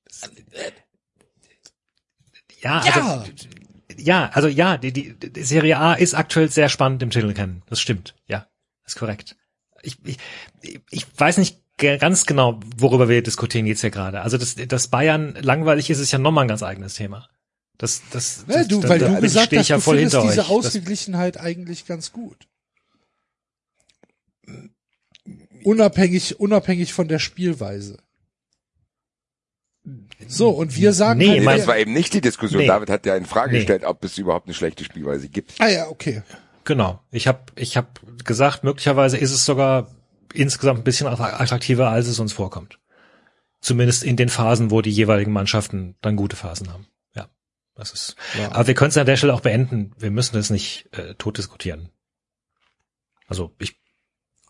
[2.60, 2.92] Ja, Ja.
[2.92, 3.30] also,
[3.98, 7.62] ja, also ja, die, die, die Serie A ist aktuell sehr spannend im Titel kennen.
[7.68, 8.14] Das stimmt.
[8.26, 8.46] Ja,
[8.86, 9.36] ist korrekt.
[9.82, 10.18] Ich, ich,
[10.90, 14.22] ich weiß nicht ganz genau, worüber wir diskutieren jetzt hier gerade.
[14.22, 17.28] Also, dass, dass Bayern langweilig ist, ist ja nochmal ein ganz eigenes Thema.
[17.76, 20.16] Das, das, das, du, da- weil da du gesagt hast, ich ja du voll findest
[20.16, 20.36] diese euch.
[20.36, 22.48] Das, Ausgeglichenheit eigentlich ganz gut.
[25.64, 27.98] Unabhängig, unabhängig von der Spielweise.
[30.26, 32.60] So, und wir sagen Nee, halt, Nee, das war eben nicht die Diskussion.
[32.62, 32.66] Nee.
[32.66, 33.58] David hat ja in Frage Nee.
[33.58, 35.54] gestellt, ob es überhaupt eine schlechte Spielweise gibt.
[35.60, 36.22] ah ja, okay.
[36.64, 37.00] Genau.
[37.10, 39.88] Ich habe ich hab gesagt, möglicherweise ist es sogar
[40.34, 42.78] insgesamt ein bisschen attraktiver, als es uns vorkommt.
[43.60, 46.86] Zumindest in den Phasen, wo die jeweiligen Mannschaften dann gute Phasen haben.
[47.14, 47.28] Ja,
[47.74, 48.16] das ist.
[48.38, 48.52] Ja.
[48.52, 49.92] Aber wir können es an der Stelle auch beenden.
[49.98, 51.88] Wir müssen es nicht äh, tot diskutieren.
[53.26, 53.77] Also ich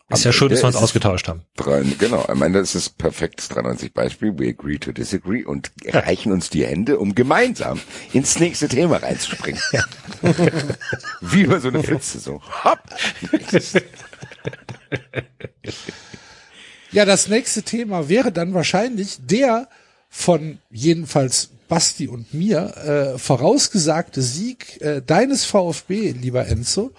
[0.09, 1.43] ist ja schön, dass wir uns ausgetauscht haben.
[1.55, 4.37] Drei, genau, am Ende ist es perfektes 93 Beispiel.
[4.37, 7.79] We agree to disagree und reichen uns die Hände, um gemeinsam
[8.11, 9.61] ins nächste Thema reinzuspringen.
[11.21, 12.41] Wie über so eine Pfütze, so.
[12.63, 12.79] Hopp.
[16.91, 19.69] Ja, das nächste Thema wäre dann wahrscheinlich der
[20.09, 26.91] von jedenfalls Basti und mir äh, vorausgesagte Sieg äh, deines VfB, lieber Enzo,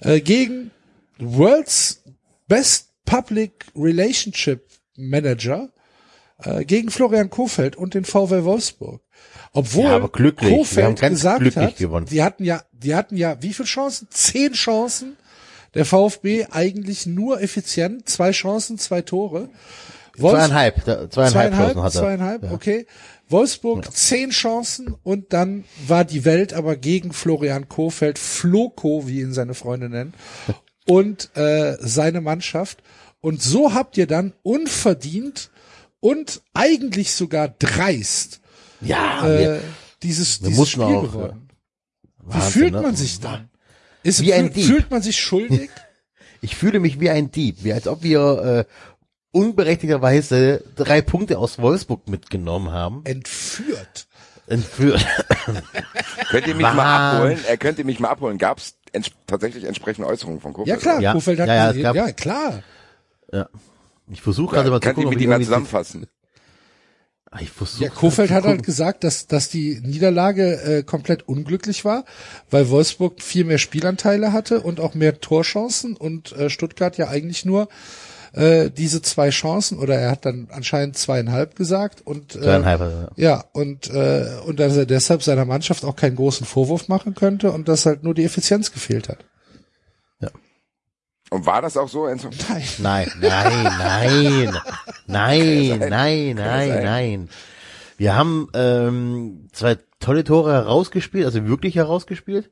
[0.00, 0.70] äh, gegen
[1.18, 2.01] World's
[2.52, 5.70] Best Public Relationship Manager
[6.44, 9.00] äh, gegen Florian Kofeld und den VW Wolfsburg.
[9.54, 12.06] Obwohl Ja, Kofeld gesagt hat, gewonnen.
[12.10, 14.08] die hatten ja, die hatten ja wie viele Chancen?
[14.10, 15.16] Zehn Chancen.
[15.74, 19.48] Der VfB eigentlich nur effizient, zwei Chancen, zwei Tore.
[20.18, 22.00] Wolfs- Zweieinhalb, zweieinhalb, zweieinhalb, Chancen hat er.
[22.02, 22.52] zweieinhalb, Ja.
[22.52, 22.86] okay.
[23.30, 29.32] Wolfsburg zehn Chancen und dann war die Welt aber gegen Florian Kofeld, Floko, wie ihn
[29.32, 30.12] seine Freunde nennen,
[30.86, 32.82] und äh, seine Mannschaft.
[33.20, 35.50] Und so habt ihr dann unverdient
[36.00, 38.40] und eigentlich sogar dreist
[38.80, 39.60] Ja, äh, wir,
[40.02, 41.48] dieses, wir dieses Spiel auch, gewonnen.
[42.18, 42.82] Wie Wahnsinn, fühlt ne?
[42.82, 43.48] man sich dann?
[44.02, 44.66] Ist, Wie ein fühlt, Dieb.
[44.66, 45.70] fühlt man sich schuldig?
[46.40, 48.72] ich fühle mich wie ein Dieb, wie als ob wir äh,
[49.30, 53.02] unberechtigterweise drei Punkte aus Wolfsburg mitgenommen haben.
[53.04, 54.08] Entführt.
[54.48, 55.06] Entführt.
[56.30, 56.76] Könnt ihr mich Mann.
[56.76, 57.38] mal abholen?
[57.46, 58.38] Er könnt ihr mich mal abholen?
[58.38, 60.68] Gab es ents tatsächlich entsprechende Äußerungen von Kofeld?
[60.68, 61.12] Ja klar, Ja.
[61.12, 62.62] Kofeld hat Ja, ja, ja klar.
[63.32, 63.48] ja.
[64.10, 66.06] Ich versuche gerade Ja, mal zu könnt ihr gucken, ob mit ich ihm mal zusammenfassen?
[67.40, 72.04] Ich versuche Ja, Kofeld hat halt gesagt, dass, dass die Niederlage äh, komplett unglücklich war,
[72.50, 77.46] weil Wolfsburg viel mehr Spielanteile hatte und auch mehr Torchancen und äh, Stuttgart ja eigentlich
[77.46, 77.68] nur
[78.32, 83.08] äh, diese zwei Chancen oder er hat dann anscheinend zweieinhalb gesagt und äh, Zweieinhalb, ja.
[83.16, 87.52] ja und äh, und dass er deshalb seiner Mannschaft auch keinen großen Vorwurf machen könnte
[87.52, 89.24] und dass halt nur die Effizienz gefehlt hat.
[91.32, 92.28] Und war das auch so, Enzo?
[92.50, 92.62] Nein.
[92.78, 94.52] Nein, nein, nein,
[95.06, 97.28] nein, nein, nein, nein.
[97.96, 102.50] Wir haben ähm, zwei tolle Tore herausgespielt, also wirklich herausgespielt.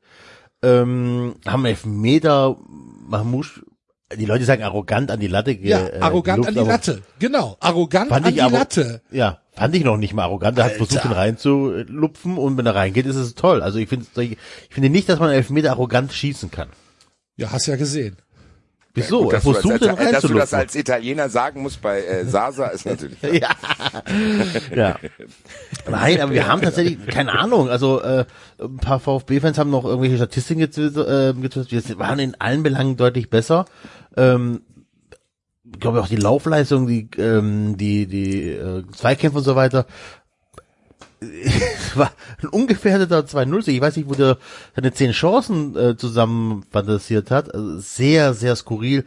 [0.63, 2.57] Ähm, haben Elfmeter
[3.07, 3.61] Mahmouche,
[4.17, 7.01] die Leute sagen arrogant an die Latte ge, Ja, äh, arrogant an gelobt, die Latte.
[7.19, 9.01] Genau, arrogant an die Latte.
[9.11, 10.57] Ja, fand ich noch nicht mal arrogant.
[10.57, 13.61] Er hat versucht, ihn reinzulupfen und wenn er reingeht, ist es toll.
[13.61, 14.37] Also ich finde, ich
[14.69, 16.69] finde nicht, dass man Elfmeter arrogant schießen kann.
[17.35, 18.17] Ja, hast ja gesehen.
[18.93, 19.23] Wieso?
[19.23, 22.67] Gut, dass, du das als, dass du das als Italiener sagen musst bei äh, Sasa
[22.67, 23.21] ist natürlich.
[23.21, 23.49] ja.
[24.75, 24.97] ja.
[25.89, 28.25] Nein, aber wir haben tatsächlich, keine Ahnung, also äh,
[28.59, 31.71] ein paar VfB-Fans haben noch irgendwelche Statistiken getwittert, äh, getwittert.
[31.71, 33.65] Wir waren in allen Belangen deutlich besser.
[34.17, 34.61] Ähm,
[35.73, 39.85] ich glaube auch die Laufleistung, die, ähm, die, die äh, Zweikämpfe und so weiter.
[42.41, 43.67] ein ungefährdeter 2-0.
[43.69, 44.37] Ich weiß nicht, wo der
[44.75, 47.53] seine zehn Chancen äh, zusammen fantasiert hat.
[47.53, 49.05] Also sehr, sehr skurril.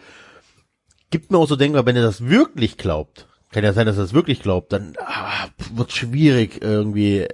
[1.11, 4.03] Gibt mir auch so denken, wenn er das wirklich glaubt, kann ja sein, dass er
[4.03, 7.29] das wirklich glaubt, dann ah, wird schwierig irgendwie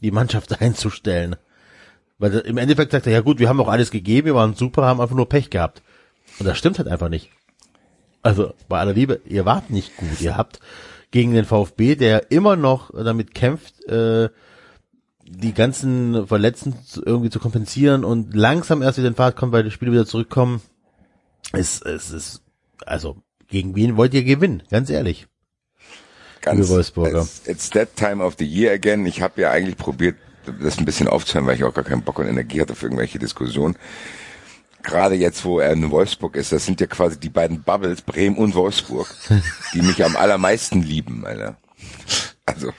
[0.00, 1.36] die Mannschaft einzustellen.
[2.18, 4.84] Weil im Endeffekt sagt er, ja gut, wir haben auch alles gegeben, wir waren super,
[4.84, 5.82] haben einfach nur Pech gehabt.
[6.38, 7.30] Und das stimmt halt einfach nicht.
[8.22, 10.20] Also bei aller Liebe, ihr wart nicht gut.
[10.20, 10.60] Ihr habt
[11.12, 14.30] gegen den VfB, der immer noch damit kämpft, äh,
[15.24, 19.70] die ganzen Verletzten irgendwie zu kompensieren und langsam erst wieder in Fahrt kommt, weil die
[19.70, 20.60] Spiele wieder zurückkommen.
[21.52, 22.42] Es, es ist,
[22.84, 23.16] also
[23.48, 24.62] gegen wen wollt ihr gewinnen?
[24.70, 25.26] Ganz ehrlich.
[26.40, 27.20] Ganz, Wolfsburger.
[27.20, 29.06] It's, it's that time of the year again.
[29.06, 30.16] Ich habe ja eigentlich probiert,
[30.60, 33.18] das ein bisschen aufzuhören, weil ich auch gar keinen Bock und Energie hatte für irgendwelche
[33.18, 33.76] Diskussionen.
[34.82, 38.36] Gerade jetzt, wo er in Wolfsburg ist, das sind ja quasi die beiden Bubbles, Bremen
[38.36, 39.08] und Wolfsburg,
[39.74, 41.56] die mich am allermeisten lieben, Alter.
[42.44, 42.72] Also,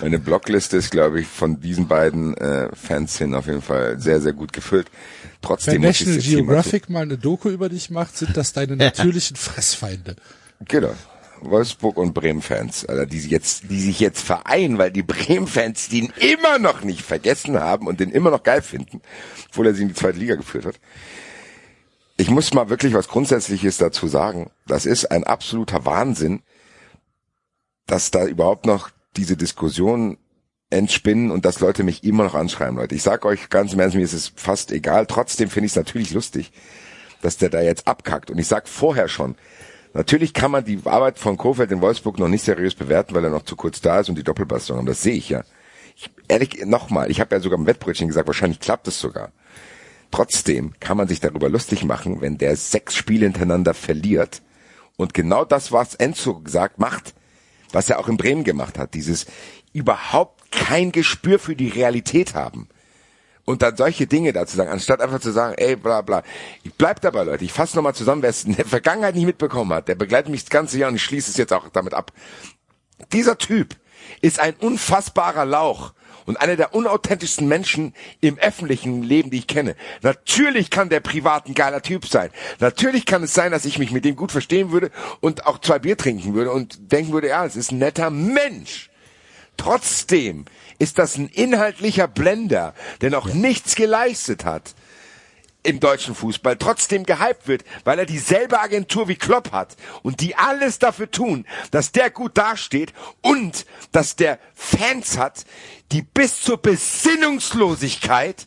[0.00, 4.20] meine Blockliste ist, glaube ich, von diesen beiden äh, Fans hin auf jeden Fall sehr,
[4.20, 4.86] sehr gut gefüllt.
[4.86, 9.36] Wenn Trotzdem ich National Geographic mal eine Doku über dich macht, sind das deine natürlichen
[9.36, 10.16] Fressfeinde.
[10.66, 10.94] Genau.
[11.40, 16.12] Wolfsburg und Bremen-Fans, Alter, die sich jetzt, die sich jetzt vereinen, weil die Bremen-Fans den
[16.16, 19.02] immer noch nicht vergessen haben und den immer noch geil finden,
[19.50, 20.76] obwohl er sie in die zweite Liga geführt hat.
[22.16, 24.50] Ich muss mal wirklich was Grundsätzliches dazu sagen.
[24.66, 26.42] Das ist ein absoluter Wahnsinn,
[27.86, 30.18] dass da überhaupt noch diese Diskussion
[30.70, 32.94] entspinnen und dass Leute mich immer noch anschreiben, Leute.
[32.94, 35.06] Ich sag euch ganz im Ernst, mir ist es fast egal.
[35.06, 36.52] Trotzdem finde ich es natürlich lustig,
[37.20, 38.30] dass der da jetzt abkackt.
[38.30, 39.34] Und ich sag vorher schon,
[39.92, 43.30] natürlich kann man die Arbeit von Kofeld in Wolfsburg noch nicht seriös bewerten, weil er
[43.30, 44.86] noch zu kurz da ist und die Doppelbelastung haben.
[44.86, 45.42] Das sehe ich ja.
[45.96, 49.32] Ich, ehrlich, nochmal, ich habe ja sogar im Wettbrötchen gesagt, wahrscheinlich klappt es sogar.
[50.14, 54.42] Trotzdem kann man sich darüber lustig machen, wenn der sechs Spiele hintereinander verliert
[54.94, 57.14] und genau das, was Enzo gesagt macht,
[57.72, 59.26] was er auch in Bremen gemacht hat, dieses
[59.72, 62.68] überhaupt kein Gespür für die Realität haben.
[63.44, 66.22] Und dann solche Dinge dazu sagen, anstatt einfach zu sagen, ey, bla bla.
[66.62, 67.44] Ich bleib dabei, Leute.
[67.44, 69.88] Ich fasse nochmal zusammen, wer es in der Vergangenheit nicht mitbekommen hat.
[69.88, 72.12] Der begleitet mich das ganze Jahr und ich schließe es jetzt auch damit ab.
[73.12, 73.74] Dieser Typ
[74.20, 75.92] ist ein unfassbarer Lauch
[76.26, 79.76] und einer der unauthentischsten Menschen im öffentlichen Leben, die ich kenne.
[80.02, 82.30] Natürlich kann der privat ein geiler Typ sein.
[82.60, 85.78] Natürlich kann es sein, dass ich mich mit dem gut verstehen würde und auch zwei
[85.78, 88.90] Bier trinken würde und denken würde, ja, es ist ein netter Mensch.
[89.56, 90.46] Trotzdem
[90.78, 94.74] ist das ein inhaltlicher Blender, der noch nichts geleistet hat
[95.64, 100.36] im deutschen Fußball trotzdem gehypt wird, weil er dieselbe Agentur wie Klopp hat und die
[100.36, 105.44] alles dafür tun, dass der gut dasteht und dass der Fans hat,
[105.92, 108.46] die bis zur Besinnungslosigkeit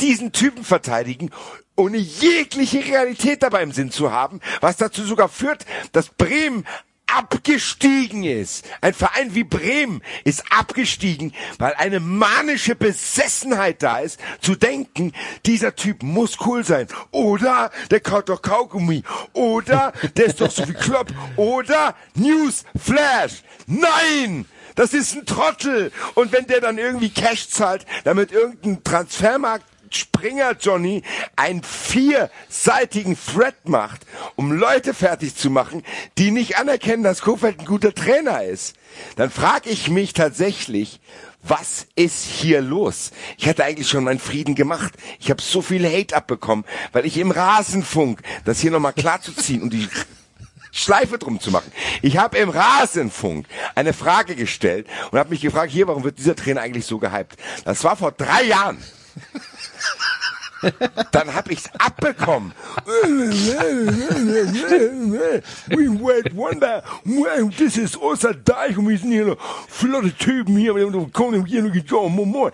[0.00, 1.30] diesen Typen verteidigen,
[1.76, 6.66] ohne jegliche Realität dabei im Sinn zu haben, was dazu sogar führt, dass Bremen
[7.06, 8.66] abgestiegen ist.
[8.80, 15.12] Ein Verein wie Bremen ist abgestiegen, weil eine manische Besessenheit da ist, zu denken,
[15.44, 16.86] dieser Typ muss cool sein.
[17.10, 19.02] Oder der kaut doch Kaugummi.
[19.32, 21.12] Oder der ist doch so wie Klopp.
[21.36, 23.42] Oder News Flash.
[23.66, 24.46] Nein!
[24.74, 25.92] Das ist ein Trottel.
[26.14, 29.64] Und wenn der dann irgendwie Cash zahlt, damit irgendein Transfermarkt
[29.94, 31.02] Springer Johnny
[31.36, 34.06] einen vierseitigen Thread macht,
[34.36, 35.82] um Leute fertig zu machen,
[36.18, 38.74] die nicht anerkennen, dass Kofeld ein guter Trainer ist,
[39.16, 41.00] dann frage ich mich tatsächlich,
[41.42, 43.10] was ist hier los?
[43.36, 44.92] Ich hatte eigentlich schon meinen Frieden gemacht.
[45.18, 49.72] Ich habe so viel Hate abbekommen, weil ich im Rasenfunk, das hier nochmal klarzuziehen und
[49.72, 49.88] die
[50.72, 51.70] Schleife drum zu machen.
[52.00, 56.34] Ich habe im Rasenfunk eine Frage gestellt und habe mich gefragt, hier, warum wird dieser
[56.34, 57.36] Trainer eigentlich so gehypt?
[57.64, 58.82] Das war vor drei Jahren.
[61.10, 62.54] Dann hab ich's abbekommen.
[65.66, 66.82] We wait wonder,
[67.56, 71.62] this is Oster Deich und wir sind hier noch flotte Typen hier, wir kommen hier
[71.62, 72.52] noch.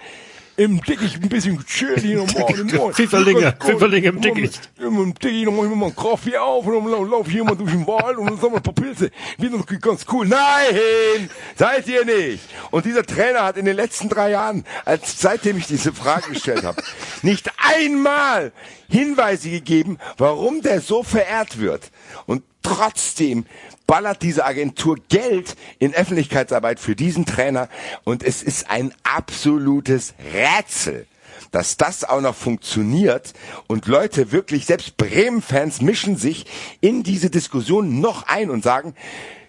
[0.59, 2.93] Im Dickicht ein bisschen chill hier noch morgen, moin.
[2.93, 4.69] Pfifferlinge, Pfifferlinge im Dickicht.
[4.81, 7.87] Im Dickicht noch mal einen Kaffee auf und dann lauf ich hier mal durch den
[7.87, 9.13] Wald und dann sammeln ein paar Pilze.
[9.37, 10.27] Wird noch ganz cool.
[10.27, 11.31] Nein!
[11.55, 12.43] Seid ihr nicht!
[12.73, 16.65] Und dieser Trainer hat in den letzten drei Jahren, als seitdem ich diese Frage gestellt
[16.65, 16.83] habe,
[17.23, 18.51] nicht einmal
[18.89, 21.93] Hinweise gegeben, warum der so verehrt wird.
[22.27, 23.47] Und trotzdem
[23.89, 27.69] ballert diese Agentur Geld in Öffentlichkeitsarbeit für diesen Trainer
[28.05, 31.09] und es ist ein absolutes Rätsel
[31.51, 33.33] dass das auch noch funktioniert
[33.69, 36.45] und Leute wirklich, selbst Bremen-Fans mischen sich
[36.83, 38.95] in diese Diskussion noch ein und sagen,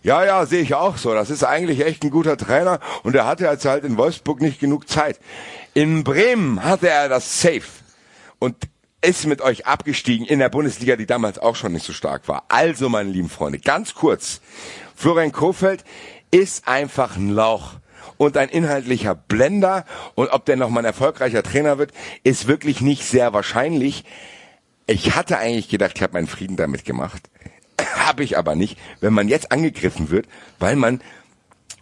[0.01, 1.13] ja, ja, sehe ich auch so.
[1.13, 4.59] Das ist eigentlich echt ein guter Trainer und er hatte jetzt halt in Wolfsburg nicht
[4.59, 5.19] genug Zeit.
[5.73, 7.67] In Bremen hatte er das safe.
[8.39, 8.55] Und
[9.01, 12.43] ist mit euch abgestiegen in der Bundesliga, die damals auch schon nicht so stark war.
[12.49, 14.41] Also, meine lieben Freunde, ganz kurz.
[14.95, 15.83] Florian Kofeld
[16.31, 17.73] ist einfach ein Lauch
[18.17, 19.85] und ein inhaltlicher Blender.
[20.15, 21.91] Und ob der noch mal ein erfolgreicher Trainer wird,
[22.23, 24.03] ist wirklich nicht sehr wahrscheinlich.
[24.87, 27.29] Ich hatte eigentlich gedacht, ich habe meinen Frieden damit gemacht.
[27.95, 28.77] habe ich aber nicht.
[28.99, 30.27] Wenn man jetzt angegriffen wird,
[30.59, 31.01] weil man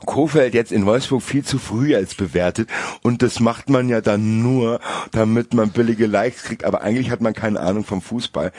[0.06, 2.70] Kofeld jetzt in Wolfsburg viel zu früh als bewertet
[3.02, 4.80] und das macht man ja dann nur,
[5.12, 8.52] damit man billige Likes kriegt, aber eigentlich hat man keine Ahnung vom Fußball.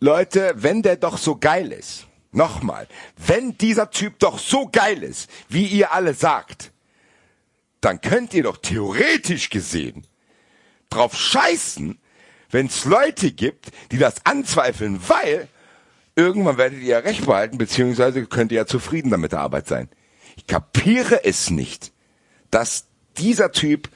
[0.00, 2.86] Leute, wenn der doch so geil ist, nochmal,
[3.16, 6.72] wenn dieser Typ doch so geil ist, wie ihr alle sagt,
[7.80, 10.06] dann könnt ihr doch theoretisch gesehen
[10.90, 11.98] drauf scheißen,
[12.50, 15.48] wenn es Leute gibt, die das anzweifeln, weil
[16.14, 19.88] irgendwann werdet ihr ja recht behalten, beziehungsweise könnt ihr ja zufrieden damit der Arbeit sein.
[20.36, 21.92] Ich kapiere es nicht,
[22.50, 22.86] dass
[23.18, 23.88] dieser Typ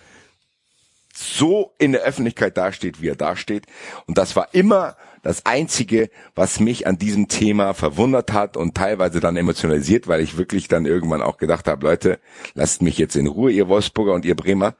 [1.14, 3.66] so in der Öffentlichkeit dasteht, wie er dasteht.
[4.06, 9.20] Und das war immer das Einzige, was mich an diesem Thema verwundert hat und teilweise
[9.20, 12.18] dann emotionalisiert, weil ich wirklich dann irgendwann auch gedacht habe, Leute,
[12.54, 14.74] lasst mich jetzt in Ruhe, ihr Wolfsburger und ihr Bremer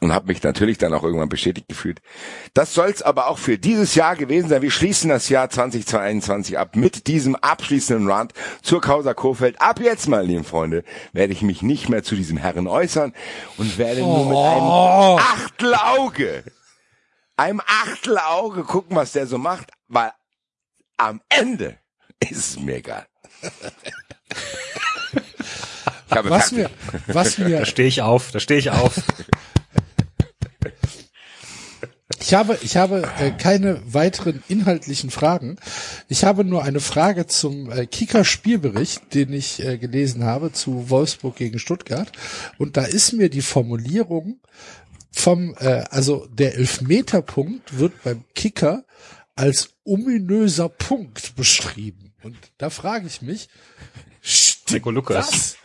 [0.00, 2.00] und habe mich natürlich dann auch irgendwann bestätigt gefühlt.
[2.54, 4.62] Das soll's aber auch für dieses Jahr gewesen sein.
[4.62, 8.32] Wir schließen das Jahr 2021 ab mit diesem abschließenden Rand
[8.62, 9.60] zur Causa Kofeld.
[9.60, 13.12] Ab jetzt, meine lieben Freunde, werde ich mich nicht mehr zu diesem Herren äußern
[13.58, 15.18] und werde nur mit einem Oh.
[15.20, 16.44] Achtelauge,
[17.36, 20.12] einem Achtelauge gucken, was der so macht, weil
[20.96, 21.78] am Ende
[22.20, 23.06] ist es mir egal.
[26.10, 26.76] Ich habe Was fertig.
[27.06, 28.94] mir, was mir, Da stehe ich auf, da stehe ich auf.
[32.20, 35.56] ich habe, ich habe äh, keine weiteren inhaltlichen Fragen.
[36.08, 41.36] Ich habe nur eine Frage zum äh, Kicker-Spielbericht, den ich äh, gelesen habe zu Wolfsburg
[41.36, 42.12] gegen Stuttgart.
[42.58, 44.40] Und da ist mir die Formulierung
[45.10, 48.84] vom, äh, also der Elfmeterpunkt wird beim Kicker
[49.34, 52.12] als ominöser Punkt beschrieben.
[52.22, 53.48] Und da frage ich mich,
[54.20, 55.56] stimmt das?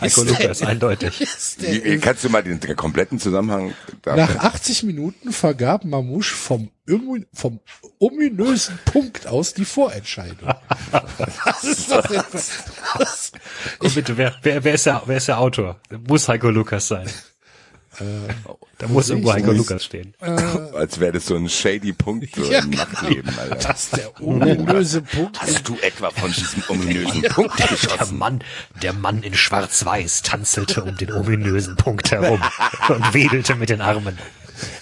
[0.00, 1.20] Heiko Ist der- Lukas, eindeutig.
[1.20, 1.58] Ist
[2.02, 3.72] Kannst du mal den kompletten Zusammenhang
[4.04, 6.70] Nach 80 Minuten vergab Mamouche vom,
[7.32, 7.60] vom
[7.98, 10.48] ominösen Punkt aus die Vorentscheidung.
[11.44, 12.22] Was ist das denn?
[12.22, 13.32] für- Was?
[13.78, 15.80] Und bitte, wer, wer, wer, ist der, wer ist der Autor?
[16.06, 17.08] Muss Heiko Lukas sein.
[18.78, 19.58] Da muss irgendwo Heiko nicht.
[19.58, 20.14] Lukas stehen.
[20.20, 23.54] als wäre das so ein shady Punkt so Ja, im Nachtleben, Alter.
[23.56, 25.40] Das ist der ominöse Punkt.
[25.40, 28.18] Hast du etwa von diesem ominösen Punkt Der geschossen?
[28.18, 28.42] Mann,
[28.82, 32.40] der Mann in Schwarz-Weiß tanzelte um den ominösen Punkt herum
[32.88, 34.18] und wedelte mit den Armen.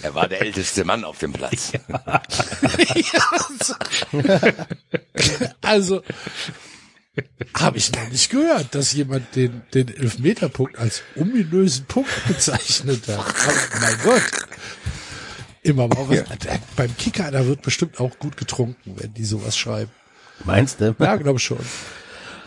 [0.03, 1.71] Er war der älteste Mann auf dem Platz.
[5.61, 6.03] Also
[7.55, 13.19] habe ich noch nicht gehört, dass jemand den, den Elfmeterpunkt als ominösen Punkt bezeichnet hat.
[13.19, 14.23] Aber mein Gott.
[15.61, 16.23] Immer mal was.
[16.75, 19.91] Beim Kicker, da wird bestimmt auch gut getrunken, wenn die sowas schreiben.
[20.43, 20.95] Meinst du?
[20.99, 21.59] Ja, glaube schon.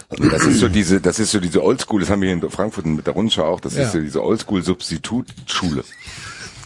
[0.09, 2.87] Das ist so diese, das ist so diese Oldschool, das haben wir hier in Frankfurt
[2.87, 3.85] mit der Rundschau auch, das Ja.
[3.85, 5.85] ist so diese Oldschool-Substitutschule.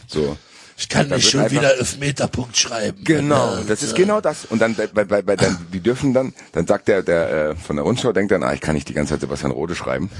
[0.09, 0.37] So.
[0.81, 3.05] Ich kann Da nicht schon wieder Elfmeterpunkt schreiben.
[3.05, 4.47] Genau, das ist genau das.
[4.47, 7.77] Und dann, bei, bei, bei, dann, die dürfen dann, dann sagt der, der äh, von
[7.77, 10.11] der Rundschau, denkt dann, ah, ich kann nicht die ganze Zeit Sebastian Rode schreiben.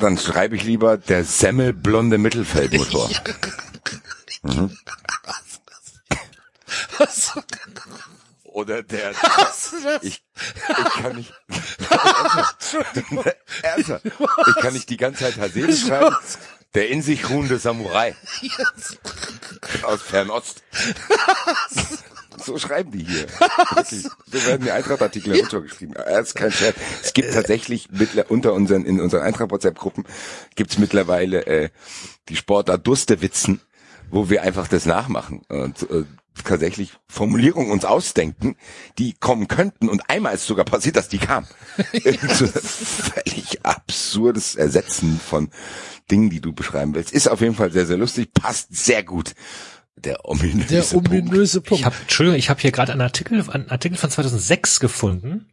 [0.00, 3.08] Dann schreibe ich lieber der semmelblonde Mittelfeldmotor.
[8.42, 9.12] Oder der,
[10.02, 10.24] ich,
[10.68, 11.32] ich kann nicht,
[13.62, 14.04] Ernsthaft.
[14.04, 16.16] ich kann nicht die ganze Zeit Hasebe schreiben.
[16.76, 18.14] Der in sich ruhende Samurai.
[19.82, 20.62] Aus Fernost.
[22.36, 23.26] So schreiben die hier.
[23.74, 24.02] Wirklich.
[24.26, 25.94] So werden die Eintracht-Artikel heruntergeschrieben.
[25.94, 26.76] Das ist kein Scherz.
[27.02, 30.04] Es gibt tatsächlich mittler, unter unseren, in unseren Eintracht-WhatsApp-Gruppen
[30.54, 31.70] gibt's mittlerweile äh,
[32.28, 33.62] die Sportart Dustewitzen,
[34.10, 36.04] wo wir einfach das nachmachen und äh,
[36.44, 38.56] tatsächlich Formulierungen uns ausdenken,
[38.98, 41.46] die kommen könnten und einmal ist sogar passiert, dass die ein
[42.02, 45.50] völlig absurdes Ersetzen von
[46.10, 47.12] Dingen, die du beschreiben willst.
[47.12, 49.34] Ist auf jeden Fall sehr, sehr lustig, passt sehr gut.
[49.96, 51.08] Der ominöse Der Punkt.
[51.08, 51.80] ominöse Punkt.
[51.80, 55.50] Ich habe, Entschuldigung, ich habe hier gerade einen Artikel, einen Artikel von 2006 gefunden.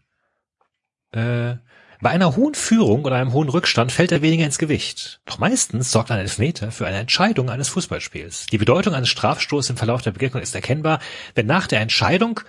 [1.11, 1.55] Äh,
[2.03, 5.21] bei einer hohen Führung oder einem hohen Rückstand fällt er weniger ins Gewicht.
[5.25, 8.47] Doch meistens sorgt ein Elfmeter für eine Entscheidung eines Fußballspiels.
[8.47, 10.99] Die Bedeutung eines Strafstoßes im Verlauf der Begegnung ist erkennbar,
[11.33, 12.41] wenn nach der Entscheidung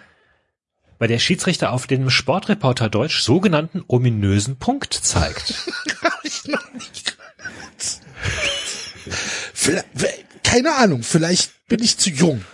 [0.98, 5.54] bei der Schiedsrichter auf dem Sportreporter Deutsch sogenannten ominösen Punkt zeigt.
[10.42, 12.44] Keine Ahnung, vielleicht bin ich zu jung.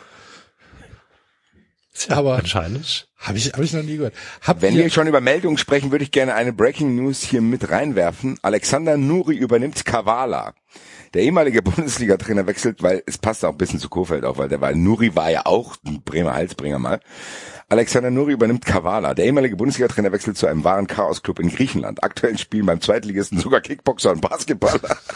[2.09, 3.10] Aber Anscheinend.
[3.21, 4.15] Habe ich, hab ich noch nie gehört.
[4.43, 7.71] Habt Wenn wir schon über Meldungen sprechen, würde ich gerne eine Breaking News hier mit
[7.71, 8.39] reinwerfen.
[8.43, 10.55] Alexander Nuri übernimmt Kavala.
[11.13, 14.61] Der ehemalige Bundesliga-Trainer wechselt, weil es passt auch ein bisschen zu Kofeld auch, weil der
[14.61, 17.01] war, Nuri war ja auch ein Bremer Halsbringer mal.
[17.69, 19.15] Alexander Nuri übernimmt Kavala.
[19.15, 22.03] Der ehemalige Bundesliga-Trainer wechselt zu einem wahren Chaos-Club in Griechenland.
[22.03, 24.97] Aktuell spielen beim Zweitligisten sogar Kickboxer und Basketballer.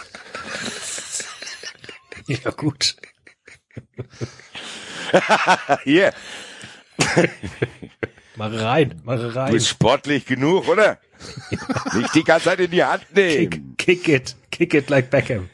[2.27, 2.97] Ja, gut.
[5.85, 6.13] Hier,
[8.37, 9.53] Mach rein, mach du rein.
[9.53, 10.99] bist sportlich genug, oder?
[11.95, 13.77] Nicht die ganze Zeit in die Hand nehmen.
[13.77, 15.49] Kick, kick it, kick it like Beckham.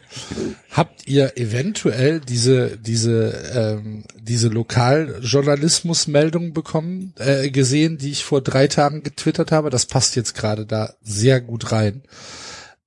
[0.70, 8.66] habt ihr eventuell diese, diese, ähm, diese Lokaljournalismusmeldung bekommen, äh, gesehen, die ich vor drei
[8.66, 9.68] Tagen getwittert habe?
[9.68, 12.02] Das passt jetzt gerade da sehr gut rein.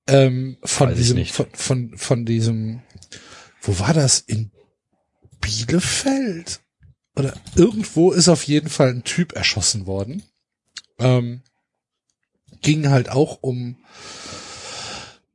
[0.08, 1.32] Ähm, von Weiß ich diesem, nicht.
[1.32, 2.82] von, von, von diesem,
[3.62, 4.18] wo war das?
[4.18, 4.50] In
[5.40, 6.58] Bielefeld?
[7.16, 10.22] Oder irgendwo ist auf jeden Fall ein Typ erschossen worden.
[10.98, 11.42] Ähm,
[12.62, 13.76] ging halt auch um,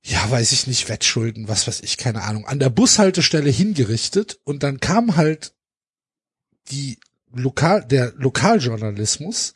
[0.03, 4.63] ja, weiß ich nicht, Wettschulden, was weiß ich, keine Ahnung, an der Bushaltestelle hingerichtet und
[4.63, 5.53] dann kam halt
[6.71, 6.99] die
[7.31, 9.53] Lokal, der Lokaljournalismus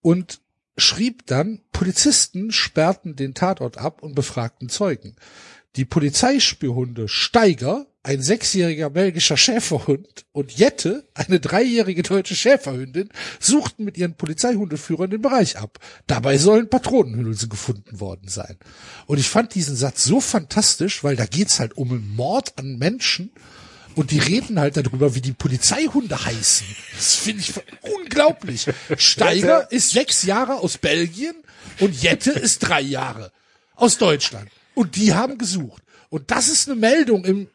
[0.00, 0.40] und
[0.76, 5.16] schrieb dann, Polizisten sperrten den Tatort ab und befragten Zeugen.
[5.76, 13.08] Die Polizeispürhunde Steiger, ein sechsjähriger belgischer Schäferhund, und Jette, eine dreijährige deutsche Schäferhündin,
[13.40, 15.80] suchten mit ihren Polizeihundeführern den Bereich ab.
[16.06, 18.56] Dabei sollen Patronenhülse gefunden worden sein.
[19.06, 22.78] Und ich fand diesen Satz so fantastisch, weil da geht's halt um einen Mord an
[22.78, 23.32] Menschen
[23.96, 26.66] und die reden halt darüber, wie die Polizeihunde heißen.
[26.94, 27.52] Das finde ich
[27.96, 28.66] unglaublich.
[28.96, 31.34] Steiger ist sechs Jahre aus Belgien
[31.80, 33.32] und Jette ist drei Jahre
[33.74, 34.48] aus Deutschland.
[34.74, 35.82] Und die haben gesucht.
[36.10, 37.48] Und das ist eine Meldung im,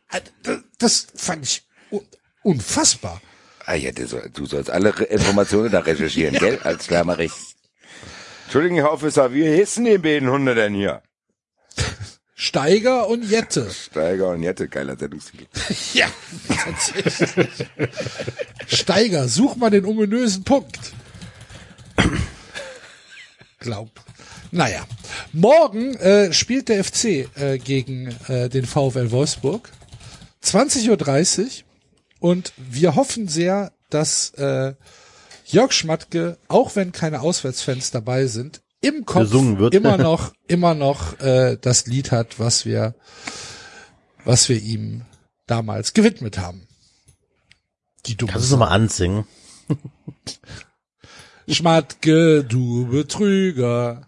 [0.77, 2.05] das fand ich un-
[2.43, 3.21] unfassbar.
[3.65, 6.59] Ah ja, du, soll, du sollst alle Informationen da recherchieren, gell?
[6.63, 7.31] Als klar mach ich.
[8.45, 11.03] Entschuldigung, Herr Officer, wie hießen die beiden Hunde denn hier?
[12.35, 13.69] Steiger und Jette.
[13.69, 15.45] Steiger und Jette, geiler Sendungstitel.
[15.93, 16.07] Ja,
[16.47, 17.67] tatsächlich.
[18.67, 20.93] Steiger, such mal den ominösen Punkt.
[23.59, 23.91] Glaub.
[24.51, 24.85] Naja.
[25.31, 29.71] Morgen äh, spielt der FC äh, gegen äh, den VfL Wolfsburg.
[30.43, 31.47] 20.30 Uhr.
[32.19, 34.73] Und wir hoffen sehr, dass äh,
[35.45, 39.33] Jörg Schmatke, auch wenn keine Auswärtsfans dabei sind, im Kopf
[39.71, 42.95] immer noch, immer noch äh, das Lied hat, was wir,
[44.23, 45.03] was wir ihm
[45.47, 46.67] damals gewidmet haben.
[48.05, 49.25] Die dumme Kannst du es nochmal ansingen?
[51.47, 54.07] Schmatke, du Betrüger.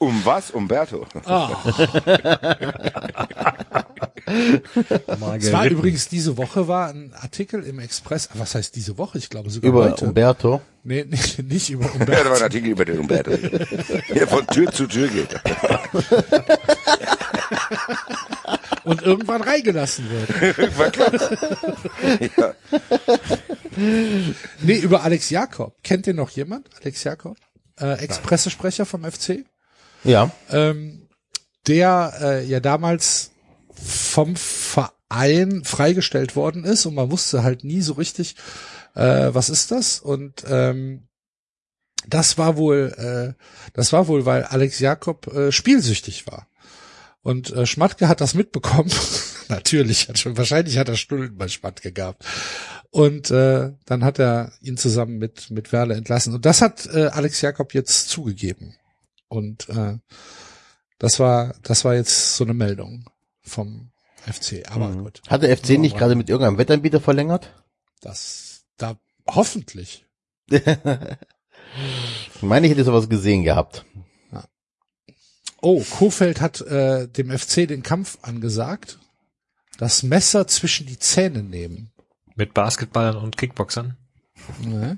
[0.00, 0.50] Um was?
[0.50, 1.06] Umberto.
[5.38, 9.18] Es war übrigens diese Woche war ein Artikel im Express, was heißt diese Woche?
[9.18, 10.04] Ich glaube sogar Über heute.
[10.04, 10.60] Umberto.
[10.84, 12.34] Nee, nee, nicht über Ja, da war Umberto.
[12.36, 13.32] ein Artikel über den Umberto.
[14.14, 15.34] Der von Tür zu Tür geht.
[18.84, 20.28] Und irgendwann reingelassen wird.
[20.78, 21.12] War klar.
[22.36, 22.54] Ja.
[24.62, 25.74] Nee, über Alex Jakob.
[25.82, 26.68] Kennt ihr noch jemand?
[26.80, 27.36] Alex Jakob?
[27.80, 29.44] Äh, Expressesprecher vom FC?
[30.04, 30.30] Ja.
[30.50, 31.08] ähm,
[31.66, 33.30] der äh, ja damals
[33.74, 38.36] vom Verein freigestellt worden ist und man wusste halt nie so richtig,
[38.94, 40.00] äh, was ist das?
[40.00, 41.08] Und ähm,
[42.08, 42.94] das war wohl,
[43.36, 46.46] äh, das war wohl, weil Alex Jakob äh, spielsüchtig war.
[47.22, 48.90] Und äh, Schmatke hat das mitbekommen.
[49.48, 52.24] Natürlich hat schon, wahrscheinlich hat er Stullen bei Schmatke gehabt.
[52.90, 56.34] Und äh, dann hat er ihn zusammen mit mit Werle entlassen.
[56.34, 58.74] Und das hat äh, Alex Jakob jetzt zugegeben.
[59.30, 59.96] Und äh,
[60.98, 63.08] das war das war jetzt so eine Meldung
[63.42, 63.90] vom
[64.26, 64.68] FC.
[64.70, 65.04] Aber Mhm.
[65.04, 67.54] gut, Hat der FC nicht gerade mit irgendeinem Wettanbieter verlängert?
[68.02, 70.04] das da hoffentlich.
[70.48, 70.60] Ich
[72.42, 73.84] meine, ich hätte sowas gesehen gehabt.
[75.62, 78.98] Oh, Kofeld hat äh, dem FC den Kampf angesagt.
[79.76, 81.90] Das Messer zwischen die Zähne nehmen.
[82.34, 83.98] Mit Basketballern und Kickboxern.
[84.62, 84.96] Ne?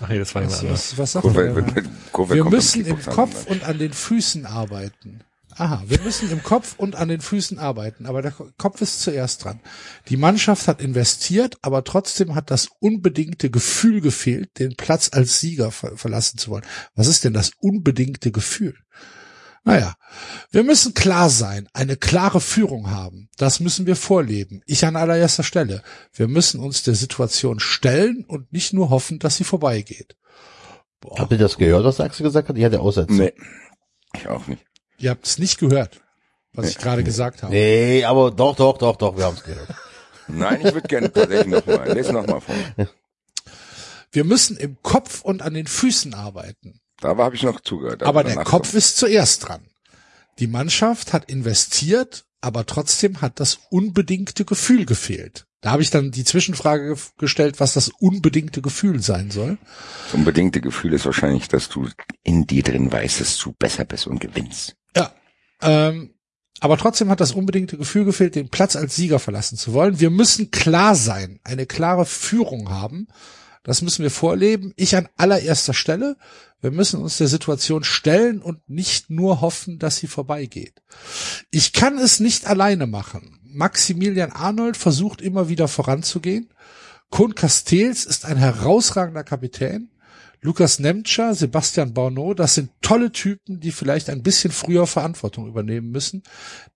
[0.00, 0.92] Ach nee, das war Was, jemand anderes.
[0.92, 3.52] was, was sagt Kurve, mit, Kurve Wir müssen im Kopf an.
[3.56, 5.20] und an den Füßen arbeiten.
[5.56, 9.02] Aha, wir müssen im Kopf und an den Füßen arbeiten, aber der Ko- Kopf ist
[9.02, 9.60] zuerst dran.
[10.08, 15.70] Die Mannschaft hat investiert, aber trotzdem hat das unbedingte Gefühl gefehlt, den Platz als Sieger
[15.70, 16.64] ver verlassen zu wollen.
[16.96, 18.74] Was ist denn das unbedingte Gefühl?
[19.64, 19.94] Naja,
[20.50, 23.30] wir müssen klar sein, eine klare Führung haben.
[23.38, 24.62] Das müssen wir vorleben.
[24.66, 25.82] Ich an allererster Stelle.
[26.12, 30.16] Wir müssen uns der Situation stellen und nicht nur hoffen, dass sie vorbeigeht.
[31.00, 31.18] Boah.
[31.18, 32.58] Habt ihr das gehört, was Axel gesagt hat?
[32.58, 33.16] Ich hatte Aussetzung.
[33.16, 33.32] Nee,
[34.14, 34.64] ich auch nicht.
[34.98, 36.02] Ihr habt es nicht gehört,
[36.52, 37.52] was ich gerade gesagt habe.
[37.52, 39.68] Nee, aber doch, doch, doch, doch, wir haben es gehört.
[40.28, 41.92] Nein, ich würde gerne tatsächlich nochmal.
[41.92, 42.54] Lese nochmal vor.
[44.12, 46.80] Wir müssen im Kopf und an den Füßen arbeiten.
[47.00, 48.02] Da habe ich noch zugehört.
[48.02, 49.62] Aber der danach Kopf ist zuerst dran.
[50.38, 55.46] Die Mannschaft hat investiert, aber trotzdem hat das unbedingte Gefühl gefehlt.
[55.60, 59.56] Da habe ich dann die Zwischenfrage ge- gestellt, was das unbedingte Gefühl sein soll.
[60.04, 61.88] Das unbedingte Gefühl ist wahrscheinlich, dass du
[62.22, 64.76] in dir drin weißt, dass du besser bist und gewinnst.
[64.94, 65.12] Ja.
[65.62, 66.10] Ähm,
[66.60, 70.00] aber trotzdem hat das unbedingte Gefühl gefehlt, den Platz als Sieger verlassen zu wollen.
[70.00, 73.08] Wir müssen klar sein, eine klare Führung haben.
[73.64, 74.72] Das müssen wir vorleben.
[74.76, 76.16] Ich an allererster Stelle.
[76.60, 80.82] Wir müssen uns der Situation stellen und nicht nur hoffen, dass sie vorbeigeht.
[81.50, 83.40] Ich kann es nicht alleine machen.
[83.42, 86.52] Maximilian Arnold versucht immer wieder voranzugehen.
[87.10, 89.90] Kohn Castells ist ein herausragender Kapitän.
[90.42, 95.90] Lukas Nemtscher, Sebastian Borneau, das sind tolle Typen, die vielleicht ein bisschen früher Verantwortung übernehmen
[95.90, 96.22] müssen,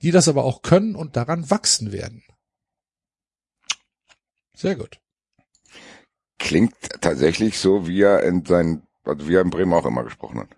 [0.01, 2.23] die das aber auch können und daran wachsen werden.
[4.55, 5.01] Sehr gut.
[6.39, 10.41] Klingt tatsächlich so, wie er in seinen, also wie er in Bremen auch immer gesprochen
[10.41, 10.49] hat.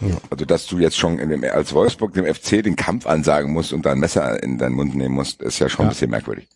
[0.00, 0.16] Ja.
[0.30, 3.72] Also, dass du jetzt schon in dem, als Wolfsburg dem FC den Kampf ansagen musst
[3.72, 5.88] und dein Messer in deinen Mund nehmen musst, ist ja schon Ja.
[5.88, 6.48] ein bisschen merkwürdig.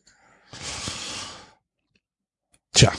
[2.72, 2.92] Tja.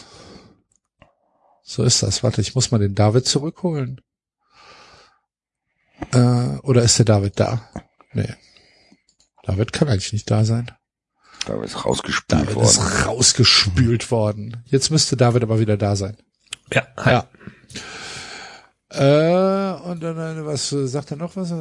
[1.61, 2.23] So ist das.
[2.23, 4.01] Warte, ich muss mal den David zurückholen.
[6.13, 7.69] Äh, oder ist der David da?
[8.13, 8.33] Nee.
[9.43, 10.71] David kann eigentlich nicht da sein.
[11.45, 12.67] Da ist rausgespült David worden.
[12.67, 14.57] ist rausgespült worden.
[14.65, 16.17] Jetzt müsste David aber wieder da sein.
[16.73, 17.11] Ja, hi.
[17.11, 17.27] Ja.
[18.91, 21.51] Äh, und dann, äh, was äh, sagt er noch was?
[21.51, 21.55] Äh,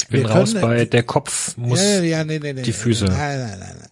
[0.00, 1.80] ich bin wir raus können- bei der Kopf muss.
[1.80, 3.06] ja, ja, nee, nee, nee, die Füße.
[3.06, 3.88] Nein, nein, nein, nein.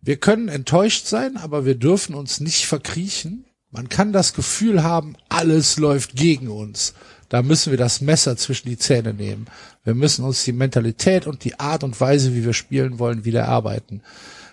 [0.00, 3.44] Wir können enttäuscht sein, aber wir dürfen uns nicht verkriechen.
[3.70, 6.94] Man kann das Gefühl haben, alles läuft gegen uns.
[7.30, 9.46] Da müssen wir das Messer zwischen die Zähne nehmen.
[9.84, 13.42] Wir müssen uns die Mentalität und die Art und Weise, wie wir spielen wollen, wieder
[13.42, 14.02] erarbeiten.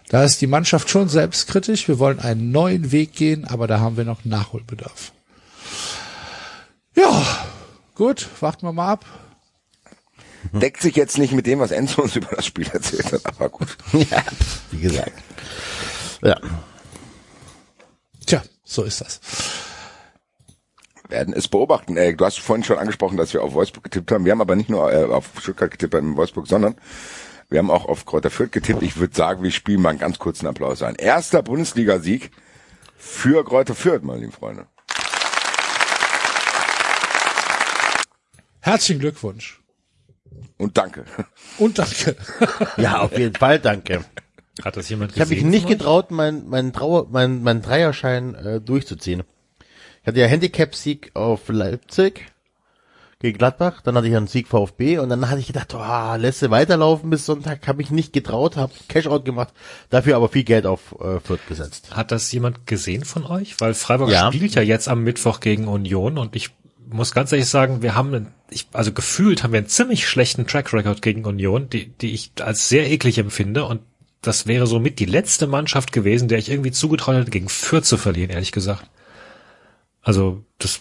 [0.10, 1.88] Da ist die Mannschaft schon selbstkritisch.
[1.88, 5.12] Wir wollen einen neuen Weg gehen, aber da haben wir noch Nachholbedarf.
[6.96, 7.46] Ja,
[7.96, 9.06] gut, warten wir mal ab.
[10.54, 13.50] Deckt sich jetzt nicht mit dem, was Enzo uns über das Spiel erzählt hat, aber
[13.50, 13.76] gut.
[13.94, 14.24] ja,
[14.72, 15.14] wie gesagt.
[16.22, 16.40] Ja.
[18.26, 19.20] Tja, so ist das.
[21.10, 21.98] Werden es beobachten.
[21.98, 24.26] Äh, du hast vorhin schon angesprochen, dass wir auf Wolfsburg getippt haben.
[24.26, 26.76] Wir haben aber nicht nur äh, auf Stuttgart getippt in Wolfsburg, sondern
[27.50, 28.82] wir haben auch auf Kräuter Fürth getippt.
[28.84, 30.96] Ich würde sagen, wir spielen mal einen ganz kurzen Applaus ein.
[30.96, 32.32] Erster Bundesliga-Sieg
[32.98, 34.68] für Kräuter Fürth, meine lieben Freunde.
[38.60, 39.62] Herzlichen Glückwunsch.
[40.58, 41.06] Und danke.
[41.58, 42.18] Und danke.
[42.78, 44.04] Ja, auf jeden Fall, danke.
[44.64, 48.36] Hat das jemand Ich habe mich gesehen nicht getraut, meinen mein Trauer, mein, mein Dreierschein
[48.36, 49.24] äh, durchzuziehen.
[50.08, 52.32] Ich hatte ja Handicap-Sieg auf Leipzig
[53.20, 56.42] gegen Gladbach, dann hatte ich einen Sieg VfB und dann hatte ich gedacht, oh, lässt
[56.42, 59.54] du weiterlaufen bis Sonntag, habe ich nicht getraut, habe Cashout gemacht,
[59.90, 61.90] dafür aber viel Geld auf äh, Fürth gesetzt.
[61.94, 63.60] Hat das jemand gesehen von euch?
[63.60, 64.32] Weil Freiburg Ja.
[64.32, 66.52] spielt ja jetzt am Mittwoch gegen Union und ich
[66.90, 70.48] muss ganz ehrlich sagen, wir haben, einen, ich, also gefühlt haben wir einen ziemlich schlechten
[70.48, 73.82] Track Record gegen Union, die, die ich als sehr eklig empfinde und
[74.22, 77.98] das wäre somit die letzte Mannschaft gewesen, der ich irgendwie zugetraut hätte, gegen Fürth zu
[77.98, 78.90] verlieren, ehrlich gesagt.
[80.08, 80.80] Also, das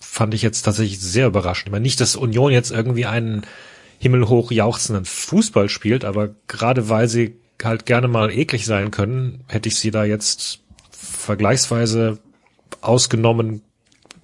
[0.00, 1.68] fand ich jetzt tatsächlich sehr überraschend.
[1.68, 3.46] Ich meine, nicht, dass Union jetzt irgendwie einen
[4.00, 9.68] himmelhoch jauchzenden Fußball spielt, aber gerade weil sie halt gerne mal eklig sein können, hätte
[9.68, 10.58] ich sie da jetzt
[10.90, 12.18] vergleichsweise
[12.80, 13.62] ausgenommen,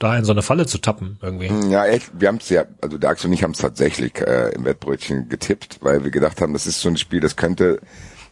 [0.00, 1.70] da in so eine Falle zu tappen irgendwie.
[1.70, 4.64] Ja, echt, wir haben es ja, also der und ich haben es tatsächlich äh, im
[4.64, 7.78] Wettbrötchen getippt, weil wir gedacht haben, das ist so ein Spiel, das könnte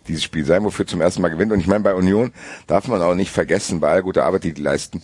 [0.09, 1.53] dieses Spiel sein, wofür zum ersten Mal gewinnt.
[1.53, 2.33] Und ich meine, bei Union
[2.67, 5.03] darf man auch nicht vergessen, bei all guter Arbeit, die die leisten,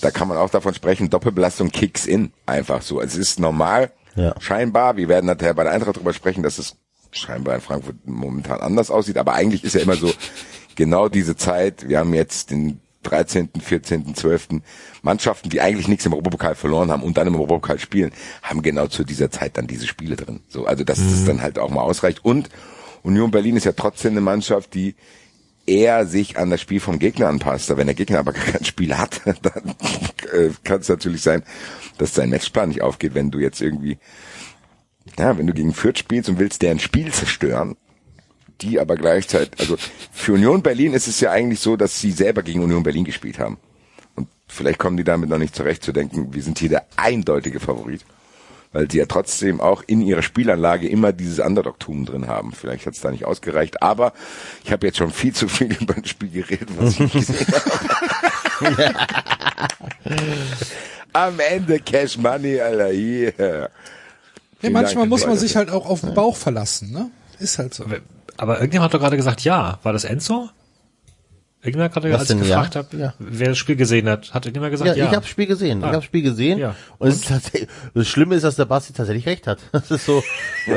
[0.00, 2.32] da kann man auch davon sprechen, Doppelbelastung kicks in.
[2.46, 3.00] Einfach so.
[3.00, 4.34] Es ist normal, Ja.
[4.40, 4.96] scheinbar.
[4.96, 6.76] Wir werden nachher bei der Eintracht drüber sprechen, dass es
[7.10, 9.18] scheinbar in Frankfurt momentan anders aussieht.
[9.18, 10.12] Aber eigentlich ist ja immer so,
[10.74, 14.48] genau diese Zeit, wir haben jetzt den 13., 14., 12.
[15.02, 18.86] Mannschaften, die eigentlich nichts im Europapokal verloren haben und dann im Europapokal spielen, haben genau
[18.86, 20.40] zu dieser Zeit dann diese Spiele drin.
[20.48, 22.24] So, also dass das dann halt auch mal ausreicht.
[22.24, 22.48] Und
[23.04, 24.96] Union Berlin ist ja trotzdem eine Mannschaft, die
[25.66, 27.74] eher sich an das Spiel vom Gegner anpasst.
[27.76, 29.74] Wenn der Gegner aber kein Spiel hat, dann
[30.32, 31.44] äh, kann es natürlich sein,
[31.98, 33.98] dass sein Matchplan nicht aufgeht, wenn du jetzt irgendwie,
[35.18, 37.76] ja, wenn du gegen Fürth spielst und willst deren Spiel zerstören,
[38.60, 39.76] die aber gleichzeitig, also
[40.10, 43.38] für Union Berlin ist es ja eigentlich so, dass sie selber gegen Union Berlin gespielt
[43.38, 43.58] haben.
[44.16, 47.60] Und vielleicht kommen die damit noch nicht zurecht zu denken, wir sind hier der eindeutige
[47.60, 48.00] Favorit.
[48.74, 52.50] Weil sie ja trotzdem auch in ihrer Spielanlage immer dieses Underdog-Tum drin haben.
[52.52, 54.12] Vielleicht hat es da nicht ausgereicht, aber
[54.64, 57.46] ich habe jetzt schon viel zu viel über ein Spiel geredet, was ich nicht gesehen
[58.60, 58.94] habe.
[61.12, 63.32] Am Ende Cash Money, Alter, hier.
[63.38, 63.68] Ja,
[64.58, 67.12] Vielen manchmal Dank, muss man sich halt auch auf den Bauch verlassen, ne?
[67.38, 67.84] Ist halt so.
[68.36, 69.78] Aber irgendjemand hat doch gerade gesagt, ja.
[69.84, 70.50] War das Enzo?
[71.64, 72.56] Hat gerade, als ich denn, ja?
[72.56, 73.14] gefragt habe, Ja.
[73.18, 75.04] wer das Spiel gesehen hat, hat irgendjemand gesagt, Ja, ja.
[75.04, 75.78] ich habe das Spiel gesehen.
[75.78, 75.86] Ich Ah.
[75.88, 76.58] habe das Spiel gesehen.
[76.58, 76.74] Ja.
[76.98, 79.58] Und, es ist tatsächlich, das Schlimme ist, dass der Basti tatsächlich recht hat.
[79.72, 80.22] Das ist so.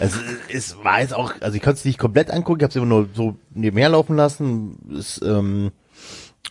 [0.00, 2.76] also, es war jetzt auch, also ich konnte es nicht komplett angucken, ich habe es
[2.76, 4.78] immer nur so nebenher laufen lassen.
[4.98, 5.72] Es, ähm,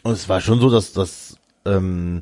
[0.04, 1.36] und es war schon so, dass dass
[1.66, 2.22] ähm,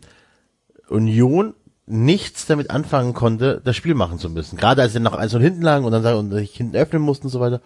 [0.90, 1.54] Union
[1.86, 4.58] nichts damit anfangen konnte, das Spiel machen zu müssen.
[4.58, 7.28] Gerade als sie noch eins und hinten lagen und dann und sich hinten öffnen mussten
[7.28, 7.62] und so weiter.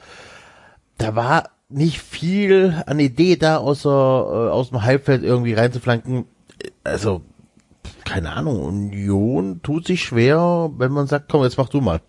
[0.98, 6.26] Da war nicht viel an Idee da, außer äh, aus dem Halbfeld irgendwie reinzuflanken.
[6.84, 7.22] Also,
[8.06, 12.02] keine Ahnung, Union tut sich schwer, wenn man sagt, komm, jetzt mach du mal.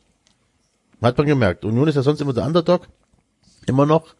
[1.02, 1.64] Hat man gemerkt.
[1.64, 2.88] Union ist ja sonst immer der Underdog.
[3.66, 4.14] Immer noch.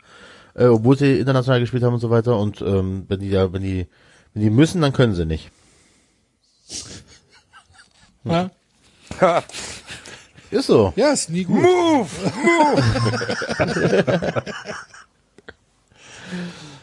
[0.55, 2.39] Äh, obwohl sie international gespielt haben und so weiter.
[2.39, 3.87] Und ähm, wenn die da, wenn die,
[4.33, 5.51] wenn die müssen, dann können sie nicht.
[8.25, 8.51] Ja,
[10.51, 10.93] Ist so.
[10.97, 11.61] ja ist nie gut.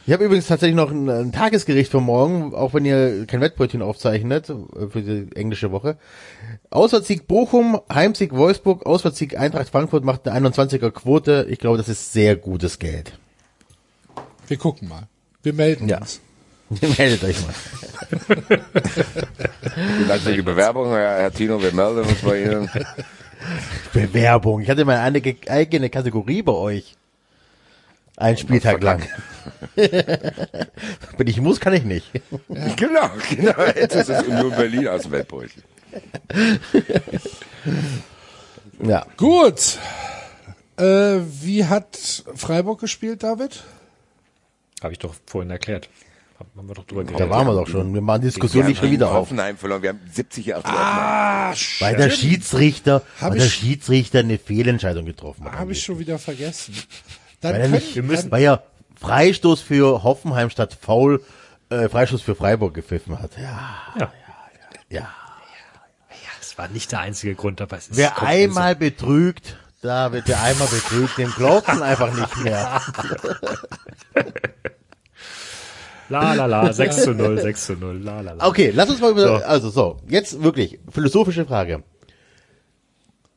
[0.07, 3.81] Ich habe übrigens tatsächlich noch ein, ein Tagesgericht für morgen, auch wenn ihr kein Wettbrötchen
[3.83, 5.97] aufzeichnet äh, für die englische Woche.
[6.71, 11.45] Auswärtssieg Bochum, Heimsieg Wolfsburg, Auswärtssieg Eintracht Frankfurt macht eine 21er Quote.
[11.49, 13.13] Ich glaube, das ist sehr gutes Geld.
[14.47, 15.03] Wir gucken mal.
[15.43, 15.99] Wir melden Ja.
[15.99, 16.19] uns.
[16.97, 17.53] Meldet euch mal.
[19.75, 21.61] Vielen Dank für die Bewerbung, Herr, Tino.
[21.61, 22.69] Wir melden uns bei Ihnen.
[23.93, 24.61] Bewerbung.
[24.61, 25.01] Ich hatte meine
[25.47, 26.95] eigene Kategorie bei euch.
[28.21, 29.01] Ein Spieltag lang.
[29.75, 32.11] Wenn ich muss, kann ich nicht.
[32.77, 33.63] Genau, genau.
[33.75, 35.63] Jetzt ist es Union Berlin aus dem Weltbrötchen.
[38.83, 39.05] Ja.
[39.17, 39.77] Gut.
[40.77, 43.63] Äh, wie hat Freiburg gespielt, David?
[44.81, 45.89] Habe ich doch vorhin erklärt.
[46.57, 47.29] Haben wir doch drüber Da geredet.
[47.29, 47.93] waren wir doch schon.
[47.93, 49.15] Wir machen die Diskussion nicht schon wieder auf.
[49.17, 49.83] Hoffenheim verloren.
[49.83, 55.45] Wir haben 70 Jahre Ah, Weil der Schiedsrichter, weil der ich- Schiedsrichter eine Fehlentscheidung getroffen
[55.45, 55.53] hat.
[55.59, 56.73] Habe ich schon wieder vergessen.
[57.41, 58.63] Dann Weil er können, nicht, wir müssen- weil er
[58.99, 61.23] Freistoß für Hoffenheim statt Foul,
[61.69, 63.31] äh, Freistoß für Freiburg gepfiffen hat.
[63.37, 64.11] Ja, Ja.
[64.89, 65.07] ja.
[66.39, 70.41] Das war nicht der einzige Grund, aber es ist Wer einmal betrügt, da wird der
[70.43, 72.81] einmal betrügt, dem glaubt man einfach nicht mehr.
[76.09, 78.45] La la la, 6 zu 0, 6 zu 0, la la la.
[78.47, 79.45] Okay, lass uns mal über, So.
[79.45, 81.83] also so, jetzt wirklich, philosophische Frage.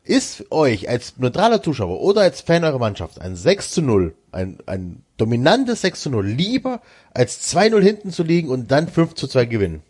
[0.05, 4.59] Ist euch als neutraler Zuschauer oder als Fan eurer Mannschaft ein 6 zu 0, ein,
[4.67, 6.83] ein dominantes 6 zu 0 lieber,
[7.15, 9.83] als 2-0 hinten zu liegen und dann 5 zu 2 gewinnen?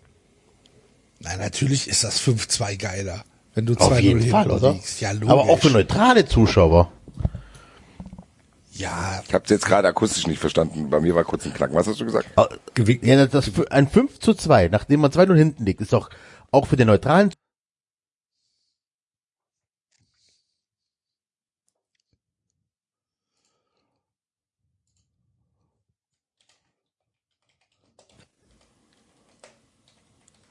[1.20, 3.24] na, natürlich ist das 5-2 geiler,
[3.54, 4.72] wenn du 2-0 Auf jeden hinten Fall, oder?
[4.72, 5.00] liegst.
[5.00, 5.30] Ja, logisch.
[5.30, 6.92] Aber auch für neutrale Zuschauer.
[8.72, 10.90] Ja, Ich habe jetzt gerade akustisch nicht verstanden.
[10.90, 11.74] Bei mir war kurz ein Knacken.
[11.76, 12.26] Was hast du gesagt?
[13.02, 16.10] Ja, das, ein 5 zu 2, nachdem man 2-0 hinten liegt, ist doch
[16.50, 17.30] auch für den neutralen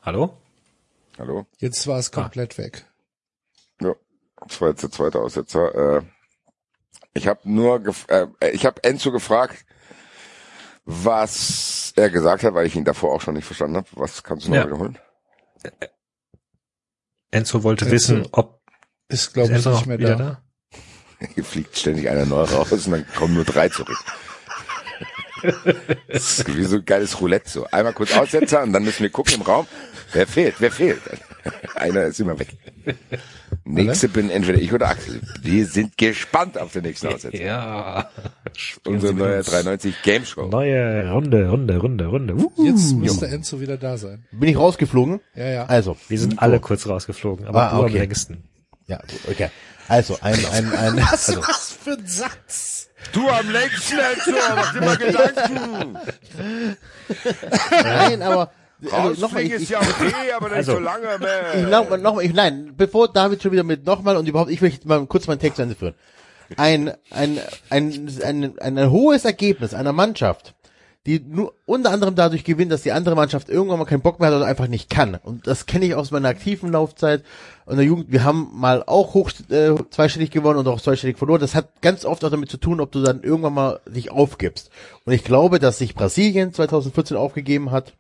[0.04, 0.38] Hallo?
[1.18, 1.46] Hallo?
[1.60, 2.86] jetzt war es komplett weg.
[3.82, 3.94] Ja,
[4.46, 5.98] das war jetzt der zweite Aussetzer.
[5.98, 6.02] Äh,
[7.14, 9.66] ich habe nur, gef äh, ich habe Enzo gefragt,
[10.86, 13.88] was er gesagt hat, weil ich ihn davor auch schon nicht verstanden habe.
[13.94, 14.66] Was kannst du noch Ja.
[14.66, 14.98] wiederholen?
[17.32, 17.96] Enzo wollte Enzo.
[17.96, 18.62] wissen, ob
[19.08, 20.44] Ist, ist glaube ich, Enzo nicht mehr wieder da.
[21.22, 21.28] da?
[21.36, 23.98] Hier fliegt ständig einer neu raus und dann kommen nur drei zurück.
[26.08, 27.66] Das ist wie so ein geiles Roulette so.
[27.72, 29.68] Einmal kurz Aussetzer und dann müssen wir gucken im Raum,
[30.14, 31.02] wer fehlt, wer fehlt.
[31.76, 32.50] Einer ist immer weg.
[33.66, 35.22] Nächste bin entweder ich oder Axel.
[35.42, 37.42] Wir sind gespannt auf den nächsten Aussetzer.
[37.42, 38.10] Ja.
[38.86, 40.48] Unsere neue 93 Game Show.
[40.48, 42.36] Neue Runde, Runde, Runde, Runde.
[42.36, 44.26] Uh, Jetzt müsste Enzo wieder da sein.
[44.32, 45.20] Bin ich rausgeflogen?
[45.36, 45.66] Ja, ja.
[45.66, 45.98] Also.
[46.08, 47.88] wir sind alle kurz rausgeflogen, aber Ah, okay.
[47.88, 48.44] am längsten.
[48.88, 49.00] Ja,
[49.30, 49.50] okay.
[49.88, 52.73] Also, ein, ein, ein, also, Was für ein Satz.
[53.12, 55.98] Du am längsten, Enzo, mach dir mal Gedanken.
[57.72, 58.52] nein, aber,
[58.92, 60.74] also, nochmal, ich, ist ich, ja okay, aber nicht Also.
[60.74, 61.56] so lange mehr.
[61.56, 64.88] ich, noch, noch, ich, nein, bevor David schon wieder mit nochmal und überhaupt, ich möchte
[64.88, 65.96] mal kurz meinen Text zu Ende führen.
[66.58, 67.40] Ein, ein,
[67.70, 70.54] ein, ein, ein, ein hohes Ergebnis einer Mannschaft,
[71.06, 74.30] die nur unter anderem dadurch gewinnt, dass die andere Mannschaft irgendwann mal keinen Bock mehr
[74.30, 75.16] hat oder einfach nicht kann.
[75.16, 77.24] Und das kenne ich aus meiner aktiven Laufzeit
[77.66, 78.12] und der Jugend.
[78.12, 81.42] Wir haben mal auch hoch äh, zweistellig gewonnen und auch zweistellig verloren.
[81.42, 84.70] Das hat ganz oft auch damit zu tun, ob du dann irgendwann mal dich aufgibst.
[85.04, 87.94] Und ich glaube, dass sich Brasilien 2014 aufgegeben hat.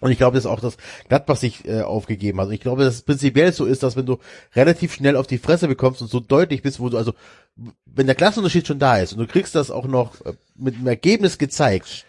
[0.00, 0.76] Und ich glaube, dass auch das
[1.08, 2.48] Gladbach sich äh, aufgegeben hat.
[2.48, 4.18] Und ich glaube, dass es prinzipiell so ist, dass wenn du
[4.54, 7.14] relativ schnell auf die Fresse bekommst und so deutlich bist, wo du also,
[7.86, 10.86] wenn der Klassenunterschied schon da ist und du kriegst das auch noch äh, mit einem
[10.86, 12.04] Ergebnis gezeigt,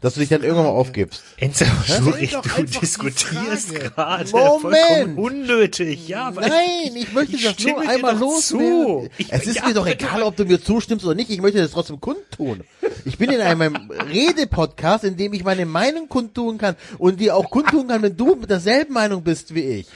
[0.00, 1.22] dass du dich dann irgendwann mal aufgibst.
[1.36, 5.18] Enzo, Stell du, diskutierst gerade Moment.
[5.18, 6.08] unnötig.
[6.08, 9.10] Ja, weil Nein, ich möchte ich das nur einmal loswerden.
[9.18, 11.30] Ich- Es ist ja, mir doch egal, ob du mir zustimmst oder nicht.
[11.30, 12.62] Ich möchte das trotzdem kundtun.
[13.04, 13.76] Ich bin in einem
[14.12, 18.34] Redepodcast, in dem ich meine Meinung kundtun kann und die auch kundtun kann, wenn du
[18.36, 19.86] mit derselben Meinung bist wie ich.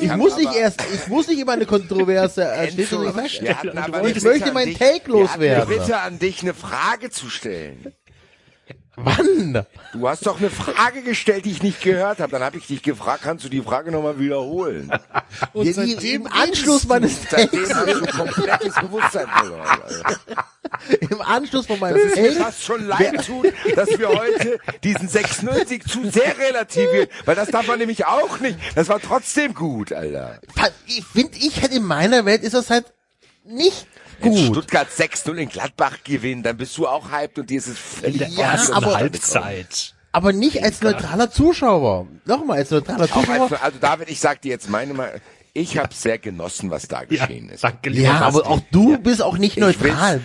[0.00, 3.24] Ich, hab muss nicht erst, ich muss nicht immer eine Kontroverse erstellen, Enzo, sondern
[4.06, 5.68] ich ich möchte meinen Take loswerden.
[5.68, 7.92] Bitte an dich, eine Frage zu stellen.
[9.04, 9.66] Wann?
[9.92, 12.30] Du hast doch eine Frage gestellt, die ich nicht gehört habe.
[12.32, 14.90] Dann habe ich dich gefragt, kannst du die Frage nochmal wiederholen?
[15.52, 19.66] Und Die- seitdem Im Anschluss meines Seitdem Takes, hast du komplettes Bewusstsein verloren.
[21.10, 24.58] Im Anschluss von meinem Das ist mir Take, fast schon leid tut, dass wir heute
[24.84, 28.58] diesen 96 zu sehr relativieren, weil das darf man nämlich auch nicht.
[28.76, 30.40] Das war trotzdem gut, Alter.
[30.86, 32.86] ich finde, ich hätte in meiner Welt ist das halt
[33.44, 33.86] nicht
[34.20, 34.46] Wenn gut.
[34.46, 38.18] Stuttgart 6-0 in Gladbach gewinnt, dann bist du auch hyped und dir ist es völlig
[38.18, 39.94] der Ja, ersten aber- Halbzeit.
[40.12, 42.06] Aber nicht als neutraler Zuschauer.
[42.24, 43.50] Nochmal, als neutraler Auch Zuschauer.
[43.52, 45.20] als, also David, ich sag dir jetzt meine Meinung.
[45.52, 47.64] Ich habe sehr genossen, was da Ja, geschehen ist.
[47.64, 48.24] danke, Ja, Basti.
[48.40, 50.20] aber auch du bist auch nicht Ich will's, neutral.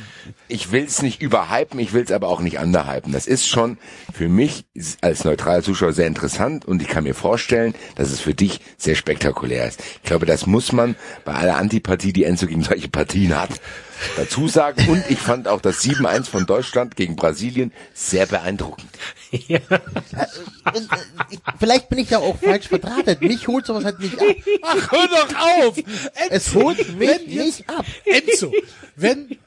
[0.47, 3.11] ich will's nicht überhypen, ich will's aber auch nicht underhypen.
[3.11, 3.77] Das ist schon
[4.13, 4.65] für mich
[5.01, 8.95] als neutraler Zuschauer sehr interessant und ich kann mir vorstellen, dass es für dich sehr
[8.95, 9.81] spektakulär ist.
[10.03, 13.49] Ich glaube, das muss man bei aller Antipathie, die Enzo gegen solche Partien hat,
[14.17, 14.87] dazu sagen.
[14.89, 18.87] Und ich fand auch das 7-1 von Deutschland gegen Brasilien sehr beeindruckend.
[19.47, 19.59] Ja.
[20.73, 20.95] Und, äh,
[21.31, 23.21] ich- Vielleicht bin ich da auch falsch verdrahtet.
[23.21, 24.27] Mich holt sowas halt nicht ab.
[24.61, 25.77] Ach, hör doch auf!
[25.77, 27.85] Enzo, Es holt mich jetzt- nicht ab.
[28.05, 28.51] Enzo,
[28.95, 29.37] wenn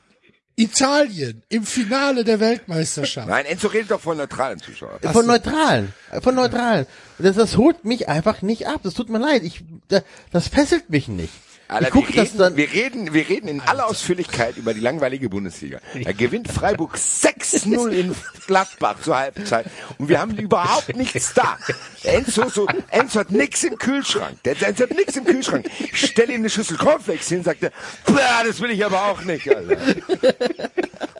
[0.56, 4.98] Italien im Finale der Weltmeisterschaft Nein, Enzo redet doch von neutralen Zuschauern.
[5.12, 5.94] Von Neutralen.
[6.20, 6.86] Von Neutralen.
[7.18, 8.80] Das, das holt mich einfach nicht ab.
[8.82, 9.44] Das tut mir leid.
[9.44, 10.02] Ich, da-
[10.32, 11.32] das fesselt mich nicht.
[11.68, 12.56] Alter, wir, das reden, dann.
[12.56, 15.80] wir reden, wir reden in aller Ausführlichkeit über die langweilige Bundesliga.
[16.02, 18.14] Da gewinnt Freiburg 6-0 in
[18.46, 19.66] Gladbach zur Halbzeit
[19.98, 21.58] und wir haben überhaupt nichts da.
[22.04, 24.42] Enzo, so, Enzo hat nix im Kühlschrank.
[24.44, 25.66] Der Enzo hat nix im Kühlschrank.
[25.78, 27.70] Ich stelle ihm eine Schüssel Cornflakes hin, sagt er,
[28.06, 28.14] "Bäh,
[28.46, 29.76] das will ich aber auch nicht, Alter.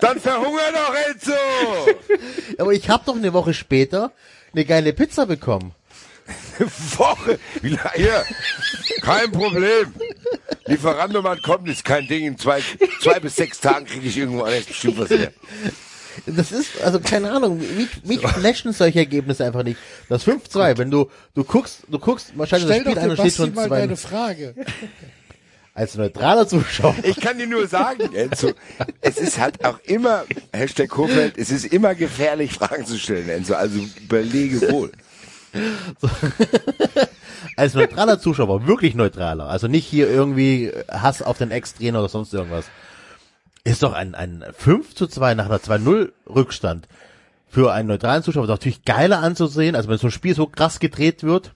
[0.01, 1.33] Dann verhunger doch, Enzo!
[2.59, 4.13] Aber ich habe doch eine Woche später
[4.55, 5.75] eine geile Pizza bekommen.
[6.97, 7.39] Woche.
[7.63, 7.91] Wie lange?
[7.95, 8.25] Hier.
[9.03, 9.93] Kein Problem.
[10.67, 12.25] Lieferandomann kommt, ist kein Ding.
[12.27, 12.63] In zwei,
[13.01, 15.33] zwei bis sechs Tagen kriege ich irgendwo alles bestimmt was her.
[16.27, 19.79] Das ist, also keine Ahnung, mich, mich flashen solche Ergebnisse einfach nicht.
[20.09, 23.19] Das 5-2, wenn du, du guckst, du guckst, wahrscheinlich Stell das doch Spiel an und
[23.19, 24.55] steht schon mal 2 deine Frage.
[25.75, 26.97] Als neutraler Zuschauer.
[27.05, 28.51] Ich kann dir nur sagen, Enzo,
[29.01, 33.55] es ist halt auch immer, Hashtag Kofeld, es ist immer gefährlich, Fragen zu stellen, Enzo.
[33.55, 34.91] Also überlege wohl.
[37.57, 42.33] Als neutraler Zuschauer, wirklich neutraler, also nicht hier irgendwie Hass auf den Ex-Trainer oder sonst
[42.33, 42.67] irgendwas,
[43.65, 46.89] ist doch ein, ein 5 zu 2 nach einer 2-0 Rückstand
[47.47, 51.23] für einen neutralen Zuschauer natürlich geiler anzusehen, also wenn so ein Spiel so krass gedreht
[51.23, 51.55] wird,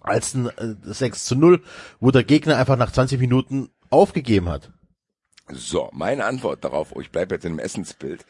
[0.00, 1.62] als ein äh, 6 zu 0,
[2.00, 4.70] wo der Gegner einfach nach 20 Minuten aufgegeben hat.
[5.50, 8.24] So, meine Antwort darauf, oh, ich bleibe jetzt im Essensbild.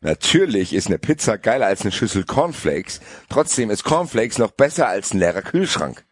[0.00, 3.00] Natürlich ist eine Pizza geiler als eine Schüssel Cornflakes.
[3.28, 6.04] Trotzdem ist Cornflakes noch besser als ein leerer Kühlschrank.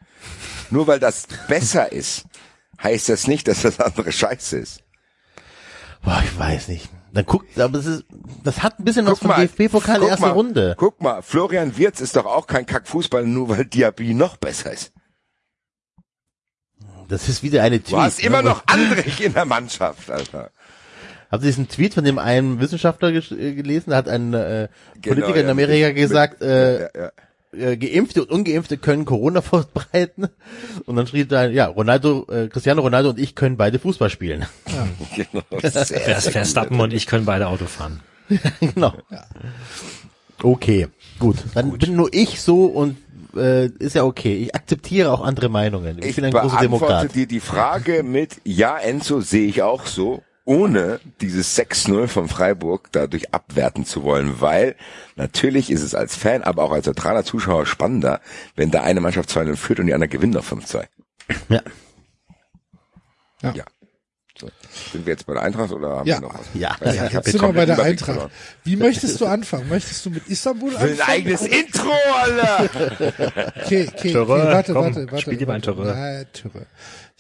[0.71, 2.27] Nur weil das besser ist,
[2.83, 4.83] heißt das nicht, dass das andere scheiße ist.
[6.03, 6.91] Boah, ich weiß nicht.
[7.13, 8.05] Dann guckt, aber das ist,
[8.45, 10.75] das hat ein bisschen was vom DFB-Pokal guck erste mal, Runde.
[10.79, 14.93] Guck mal, Florian Wirz ist doch auch kein Kackfußball, nur weil Diaby noch besser ist.
[17.09, 17.93] Das ist wieder eine Tweet.
[17.93, 18.51] Du hast immer ne?
[18.51, 20.51] noch Andrich in der Mannschaft, Alter.
[21.31, 23.91] Habt ihr diesen Tweet von dem einen Wissenschaftler ges- äh, gelesen?
[23.91, 24.69] Da hat ein äh,
[25.01, 26.89] Genau, Politiker in ja, Amerika mit- gesagt, mit- äh, ja,
[27.53, 27.69] ja.
[27.71, 30.29] äh, Geimpfte und Ungeimpfte können Corona verbreiten.
[30.87, 34.47] Und dann schrieb da, ja, Ronaldo, äh, Cristiano Ronaldo und ich können beide Fußball spielen.
[35.17, 35.43] Genau.
[35.61, 35.93] Vers-
[36.31, 38.01] Verstappen und ich können beide Auto fahren.
[38.61, 38.95] genau.
[40.43, 40.89] Okay,
[41.19, 41.37] gut.
[41.55, 42.97] Dann bin nur ich so und
[43.37, 44.37] äh, ist ja okay.
[44.37, 45.99] Ich akzeptiere auch andere Meinungen.
[45.99, 47.15] Ich, Ich bin ein großer beantworte Demokrat.
[47.15, 52.89] dir die Frage mit Ja, Enzo, sehe ich auch so, ohne dieses 6-0 von Freiburg
[52.93, 54.77] dadurch abwerten zu wollen, weil
[55.15, 58.21] natürlich ist es als Fan, aber auch als neutraler Zuschauer spannender,
[58.57, 60.87] wenn da eine Mannschaft 2-0 führt und die andere gewinnt noch 5-2.
[61.51, 61.63] Ja.
[63.43, 63.53] Ja.
[63.55, 63.65] Ja.
[64.41, 64.49] So.
[64.93, 66.17] Sind wir jetzt bei der Eintracht oder haben Ja.
[66.21, 66.47] wir noch was?
[66.55, 66.77] Ja.
[66.81, 68.07] Ja, hab Jetzt sind wir bei der Überblick Eintracht.
[68.07, 68.31] verloren.
[68.65, 69.69] Wie möchtest du anfangen?
[69.69, 71.11] Möchtest du mit Istanbul Ich will ein anfangen?
[71.11, 71.91] eigenes Intro,
[72.23, 72.71] Alter!
[73.65, 75.23] Okay, okay, okay, warte, komm, warte, warte.
[75.23, 75.75] spiel dir mal ein warte.
[75.77, 75.93] Törö.
[75.95, 76.65] Nein, Törö.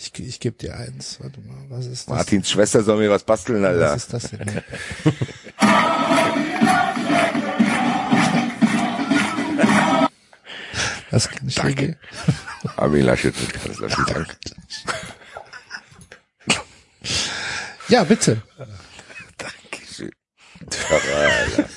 [0.00, 1.18] Ich, ich gebe dir eins.
[1.20, 2.14] Warte mal, was ist das?
[2.14, 3.94] Martins Schwester soll mir was basteln, Was Alter.
[3.96, 4.62] ist das denn?
[11.10, 11.74] Das kann ich Danke.
[11.74, 11.96] geben.
[12.76, 13.88] Armin Laschet wird Kanzler.
[13.90, 14.36] Vielen Dank.
[17.90, 18.42] Ja, bitte.
[19.38, 20.10] Dankeschön.
[20.90, 21.68] Alter.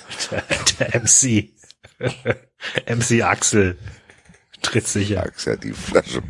[0.78, 1.54] Der MC.
[2.86, 3.78] MC Axel.
[4.62, 5.22] Tritt sicher.
[5.24, 6.22] Max hat die Flasche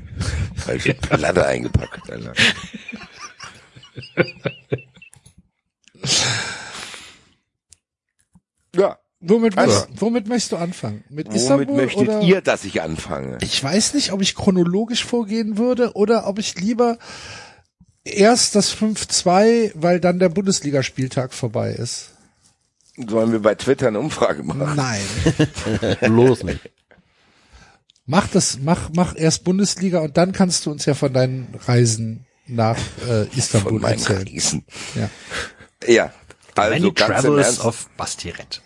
[0.55, 2.33] falsche Platte eingepackt, Alter.
[8.75, 9.79] Ja, Womit, Also.
[9.79, 11.03] möchtest, womit möchtest du anfangen?
[11.09, 12.21] Mit womit Istanbul möchtet oder?
[12.21, 13.37] ihr, dass ich anfange?
[13.41, 16.97] Ich weiß nicht, ob ich chronologisch vorgehen würde oder ob ich lieber
[18.03, 22.15] erst das 5-2, weil dann der Bundesligaspieltag vorbei ist.
[22.97, 24.75] Sollen wir bei Twitter eine Umfrage machen?
[24.75, 25.01] Nein.
[26.01, 26.71] Bloß nicht.
[28.11, 32.25] Mach das, mach, mach erst Bundesliga und dann kannst du uns ja von deinen Reisen
[32.45, 32.77] nach
[33.07, 34.27] äh, Istanbul Von meinen erzählen.
[34.27, 34.65] Riesen.
[34.95, 35.09] Ja.
[35.87, 36.13] Ja,
[36.57, 37.65] Many also ganz im Travels Ernst.
[37.65, 38.61] of Bastiret.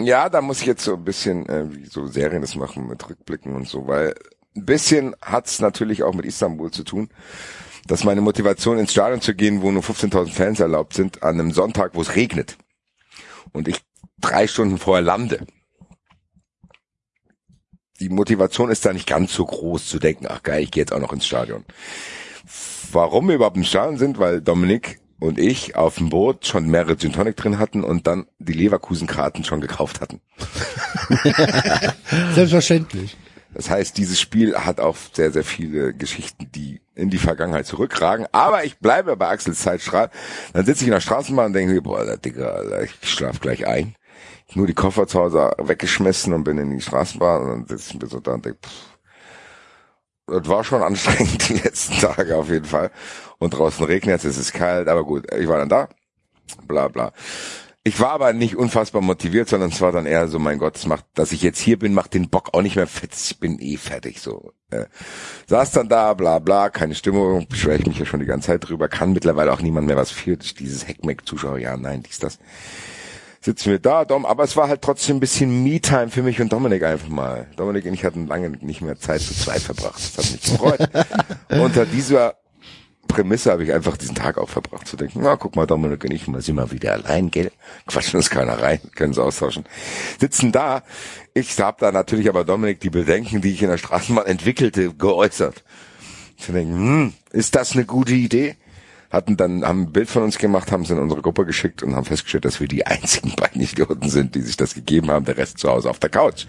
[0.00, 3.06] Ja, da muss ich jetzt so ein bisschen, äh, wie so Serien das machen, mit
[3.06, 4.14] Rückblicken und so, weil
[4.56, 7.10] ein bisschen hat's natürlich auch mit Istanbul zu tun,
[7.86, 11.52] dass meine Motivation ins Stadion zu gehen, wo nur 15.000 Fans erlaubt sind, an einem
[11.52, 12.56] Sonntag, wo es regnet
[13.52, 13.82] und ich
[14.18, 15.46] drei Stunden vorher lande.
[18.00, 20.92] Die Motivation ist da nicht ganz so groß zu denken, ach geil, ich gehe jetzt
[20.92, 21.64] auch noch ins Stadion.
[22.92, 26.96] Warum wir überhaupt im Stadion sind, weil Dominik und ich auf dem Boot schon mehrere
[26.96, 30.20] Gin Tonic drin hatten und dann die Leverkusen-Karten schon gekauft hatten.
[32.34, 33.16] Selbstverständlich.
[33.54, 38.26] Das heißt, dieses Spiel hat auch sehr, sehr viele Geschichten, die in die Vergangenheit zurückragen.
[38.32, 40.10] Aber ich bleibe bei Axel Zeitstrahl.
[40.52, 43.94] Dann sitze ich in der Straßenbahn und denke mir, boah, Digga, ich schlaf gleich ein.
[44.56, 48.00] Nur die Koffer zu Hause weggeschmissen und bin in die Straßenbahn und dann sitze ich
[48.00, 48.96] mir so da und denke, pff,
[50.26, 52.90] das war schon anstrengend die letzten Tage auf jeden Fall.
[53.38, 55.88] Und draußen regnet es, es ist kalt, aber gut, ich war dann da,
[56.66, 57.12] bla bla.
[57.84, 60.86] Ich war aber nicht unfassbar motiviert, sondern es war dann eher so, mein Gott, das
[60.86, 63.14] macht, dass ich jetzt hier bin, macht den Bock auch nicht mehr fett.
[63.14, 64.52] Ich bin eh fertig so.
[64.70, 64.86] Äh,
[65.48, 68.66] saß dann da, bla bla, keine Stimmung, beschwere ich mich ja schon die ganze Zeit
[68.66, 72.38] drüber, kann mittlerweile auch niemand mehr was für dieses Heckmeck-Zuschauer, ja, nein, dies, das.
[73.46, 76.52] Sitzen wir da, Dom, aber es war halt trotzdem ein bisschen Me-Time für mich und
[76.52, 77.46] Dominik einfach mal.
[77.54, 79.98] Dominik und ich hatten lange nicht mehr Zeit zu zweit verbracht.
[79.98, 80.90] Das hat mich gefreut.
[81.50, 82.34] Unter dieser
[83.06, 86.10] Prämisse habe ich einfach diesen Tag auch verbracht, zu denken, na, guck mal, Dominik und
[86.10, 87.52] ich, mal sind wir wieder allein, gell?
[87.86, 89.64] Quatschen uns keiner rein, können sie austauschen.
[90.18, 90.82] Sitzen da,
[91.32, 95.62] ich habe da natürlich aber Dominik die Bedenken, die ich in der Straßenbahn entwickelte, geäußert.
[96.36, 98.56] Zu denken, hm, ist das eine gute Idee?
[99.10, 101.94] Hatten dann, haben ein Bild von uns gemacht, haben es in unsere Gruppe geschickt und
[101.94, 105.36] haben festgestellt, dass wir die einzigen beiden Idioten sind, die sich das gegeben haben, der
[105.36, 106.46] Rest zu Hause auf der Couch.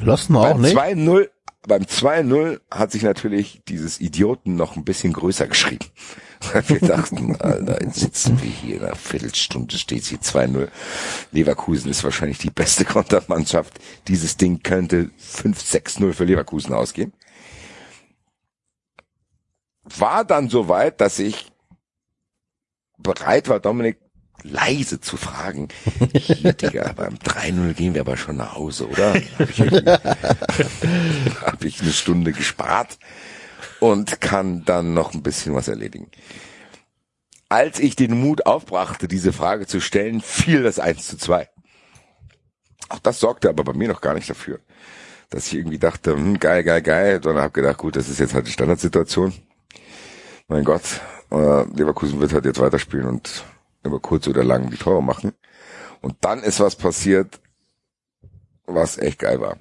[0.00, 0.76] Losten wir auch Beim nicht.
[0.76, 1.28] 2-0,
[1.66, 5.86] beim 2-0 hat sich natürlich dieses Idioten noch ein bisschen größer geschrieben.
[6.68, 10.68] Wir dachten, Alter, jetzt sitzen wir hier in einer Viertelstunde, steht hier 2-0.
[11.32, 13.80] Leverkusen ist wahrscheinlich die beste Kontermannschaft.
[14.06, 17.12] Dieses Ding könnte 5-6-0 für Leverkusen ausgehen.
[19.82, 21.50] War dann so weit, dass ich
[22.98, 23.98] bereit war, Dominik
[24.42, 25.68] leise zu fragen.
[26.12, 29.14] Hier, Digga, beim 3-0 gehen wir aber schon nach Hause, oder?
[29.38, 29.60] Hab ich,
[31.42, 32.98] hab ich eine Stunde gespart
[33.80, 36.10] und kann dann noch ein bisschen was erledigen.
[37.48, 41.48] Als ich den Mut aufbrachte, diese Frage zu stellen, fiel das 1 zu 2.
[42.90, 44.60] Auch das sorgte aber bei mir noch gar nicht dafür,
[45.30, 48.34] dass ich irgendwie dachte, hm, geil, geil, geil, sondern habe gedacht, gut, das ist jetzt
[48.34, 49.32] halt die Standardsituation.
[50.46, 53.44] Mein Gott, äh, Leverkusen wird halt jetzt weiterspielen und
[53.84, 55.32] über kurz oder lang die Tore machen.
[56.00, 57.40] Und dann ist was passiert,
[58.66, 59.56] was echt geil war.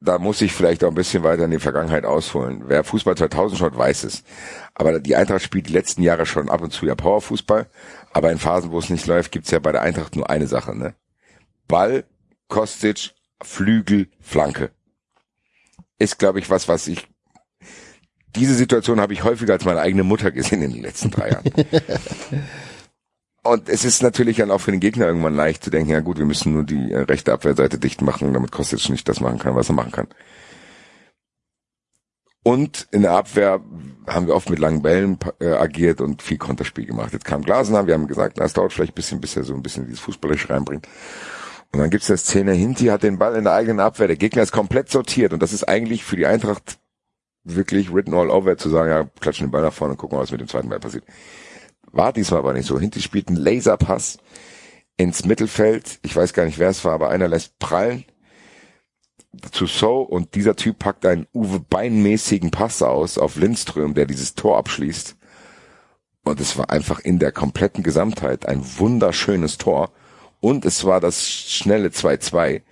[0.00, 2.64] Da muss ich vielleicht auch ein bisschen weiter in die Vergangenheit ausholen.
[2.66, 4.22] Wer Fußball 2000 schaut, weiß es.
[4.74, 7.66] Aber die Eintracht spielt die letzten Jahre schon ab und zu ja Powerfußball.
[8.12, 10.76] Aber in Phasen, wo es nicht läuft, gibt's ja bei der Eintracht nur eine Sache.
[10.76, 10.94] Ne?
[11.68, 12.04] Ball,
[12.48, 14.72] Kostic, Flügel, Flanke.
[15.98, 17.08] Ist, glaube ich, was, was ich
[18.36, 21.44] diese Situation habe ich häufiger als meine eigene Mutter gesehen in den letzten drei Jahren.
[23.44, 26.16] Und es ist natürlich dann auch für den Gegner irgendwann leicht zu denken, ja gut,
[26.16, 29.54] wir müssen nur die äh, rechte Abwehrseite dicht machen, damit Kostic nicht das machen kann,
[29.54, 30.08] was er machen kann.
[32.42, 33.60] Und in der Abwehr
[34.06, 37.12] haben wir oft mit langen Bällen äh, agiert und viel Konterspiel gemacht.
[37.12, 39.54] Jetzt kam Glasner, wir haben gesagt, na, es dauert vielleicht ein bisschen, bis er so
[39.54, 40.88] ein bisschen dieses Fußballische reinbringt.
[41.72, 44.42] Und dann gibt's eine Szene, Hinti hat den Ball in der eigenen Abwehr, der Gegner
[44.42, 46.78] ist komplett sortiert und das ist eigentlich für die Eintracht
[47.44, 50.30] wirklich written all over zu sagen, ja, klatschen den Ball nach vorne und gucken, was
[50.30, 51.04] mit dem zweiten Ball passiert.
[51.92, 52.78] War diesmal aber nicht so.
[52.78, 54.18] Hinti spielt einen Laserpass
[54.96, 55.98] ins Mittelfeld.
[56.02, 58.04] Ich weiß gar nicht, wer es war, aber einer lässt prallen
[59.50, 64.34] zu So und dieser Typ packt einen Uwe Bein-mäßigen Pass aus auf Lindström, der dieses
[64.34, 65.16] Tor abschließt.
[66.24, 69.92] Und es war einfach in der kompletten Gesamtheit ein wunderschönes Tor.
[70.40, 72.62] Und es war das schnelle 2-2.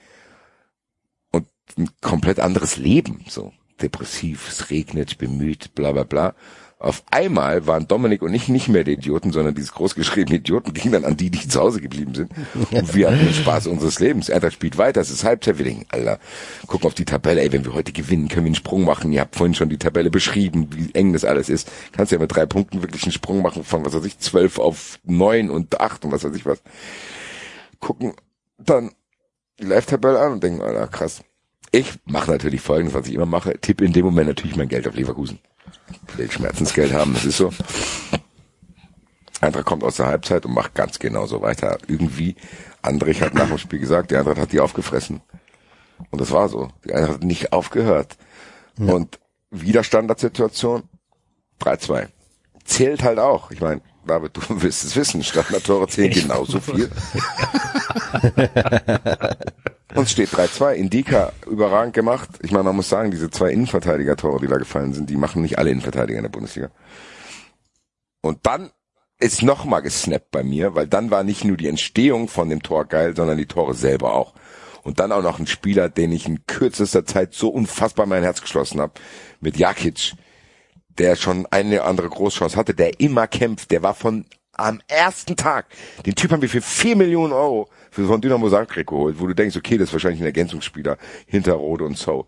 [1.32, 1.46] Und
[1.76, 3.52] ein komplett anderes Leben, so.
[3.82, 6.34] Depressiv, es regnet, bemüht, bla, bla, bla.
[6.82, 10.94] Auf einmal waren Dominik und ich nicht mehr die Idioten, sondern dieses großgeschriebene Idioten gingen
[10.94, 12.32] dann an die, die zu Hause geblieben sind.
[12.72, 14.28] Und wir hatten den Spaß unseres Lebens.
[14.28, 15.58] Er spielt weiter, es ist Halbzeit.
[15.58, 16.18] Wir denken, Alter,
[16.66, 17.40] gucken auf die Tabelle.
[17.40, 19.12] Ey, wenn wir heute gewinnen, können wir einen Sprung machen.
[19.12, 21.70] Ihr habt vorhin schon die Tabelle beschrieben, wie eng das alles ist.
[21.92, 24.98] Kannst ja mit drei Punkten wirklich einen Sprung machen von, was weiß ich, zwölf auf
[25.04, 26.64] neun und acht und was weiß ich was.
[27.78, 28.14] Gucken
[28.58, 28.90] dann
[29.60, 31.22] die Live-Tabelle an und denken, Alter, krass.
[31.72, 33.58] Ich mache natürlich folgendes, was ich immer mache.
[33.60, 35.40] Tipp in dem Moment natürlich mein Geld auf Leverkusen
[36.16, 37.52] will Schmerzensgeld haben, das ist so.
[39.40, 41.78] Eintracht kommt aus der Halbzeit und macht ganz genau so weiter.
[41.88, 42.36] Irgendwie,
[42.80, 45.20] Andrich hat nach dem Spiel gesagt, die Eintracht hat die aufgefressen.
[46.10, 46.68] Und das war so.
[46.84, 48.16] Die Eintracht hat nicht aufgehört.
[48.78, 48.92] Ja.
[48.94, 49.18] Und
[49.50, 50.84] wieder Standardsituation,
[51.60, 52.08] 3-2.
[52.64, 53.50] Zählt halt auch.
[53.50, 56.88] Ich meine, David, du wirst es wissen, Standardtore zählen genauso viel.
[59.94, 60.72] Und steht 3-2.
[60.74, 62.28] Indika überragend gemacht.
[62.42, 65.58] Ich meine, man muss sagen, diese zwei Innenverteidiger-Tore, die da gefallen sind, die machen nicht
[65.58, 66.70] alle Innenverteidiger in der Bundesliga.
[68.22, 68.70] Und dann
[69.18, 72.86] ist nochmal gesnappt bei mir, weil dann war nicht nur die Entstehung von dem Tor
[72.86, 74.34] geil, sondern die Tore selber auch.
[74.82, 78.40] Und dann auch noch ein Spieler, den ich in kürzester Zeit so unfassbar mein Herz
[78.40, 78.94] geschlossen habe,
[79.40, 80.14] mit Jakic,
[80.98, 85.66] der schon eine andere Großchance hatte, der immer kämpft, der war von am ersten Tag,
[86.04, 89.34] den Typ haben wir für vier Millionen Euro für von Dynamo Zagreb geholt, wo du
[89.34, 90.96] denkst, okay, das ist wahrscheinlich ein Ergänzungsspieler
[91.26, 92.26] hinter Rode und so.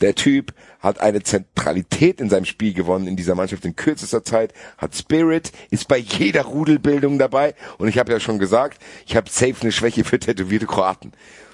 [0.00, 4.52] Der Typ hat eine Zentralität in seinem Spiel gewonnen in dieser Mannschaft in kürzester Zeit,
[4.76, 9.30] hat Spirit, ist bei jeder Rudelbildung dabei und ich habe ja schon gesagt, ich habe
[9.30, 11.12] safe eine Schwäche für tätowierte Kroaten.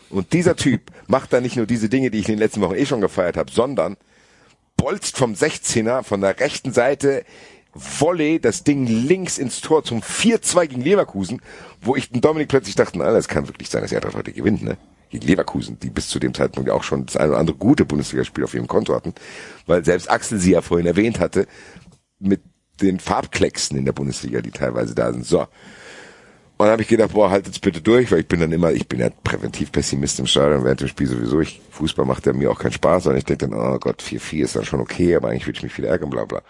[0.09, 2.77] Und dieser Typ macht da nicht nur diese Dinge, die ich in den letzten Wochen
[2.77, 3.99] eh schon gefeiert habe, sondern
[4.79, 7.27] bolzt vom 16er von der rechten Seite
[7.75, 11.41] Volley das Ding links ins Tor zum 4-2 gegen Leverkusen,
[11.81, 14.63] wo ich den Dominik plötzlich dachte, na, das kann wirklich sein, dass er heute gewinnt,
[14.63, 14.77] ne?
[15.11, 18.45] Gegen Leverkusen, die bis zu dem Zeitpunkt auch schon das eine oder andere gute Bundesligaspiel
[18.45, 19.13] auf ihrem Konto hatten,
[19.67, 21.49] weil selbst Axel sie ja vorhin erwähnt hatte,
[22.21, 22.43] mit
[22.81, 25.27] den Farbklecksen in der Bundesliga, die teilweise da sind.
[25.27, 25.41] So.
[25.41, 28.87] Und dann habe ich gedacht, boah, haltet's bitte durch, weil ich bin dann immer, ich
[28.87, 31.41] bin ja präventiv Pessimist im Stadion während dem Spiel sowieso.
[31.41, 34.45] Ich, Fußball macht ja mir auch keinen Spaß, sondern ich denke dann, oh Gott, 4-4
[34.45, 36.43] ist dann schon okay, aber eigentlich würde ich mich viel ärgern, bla bla.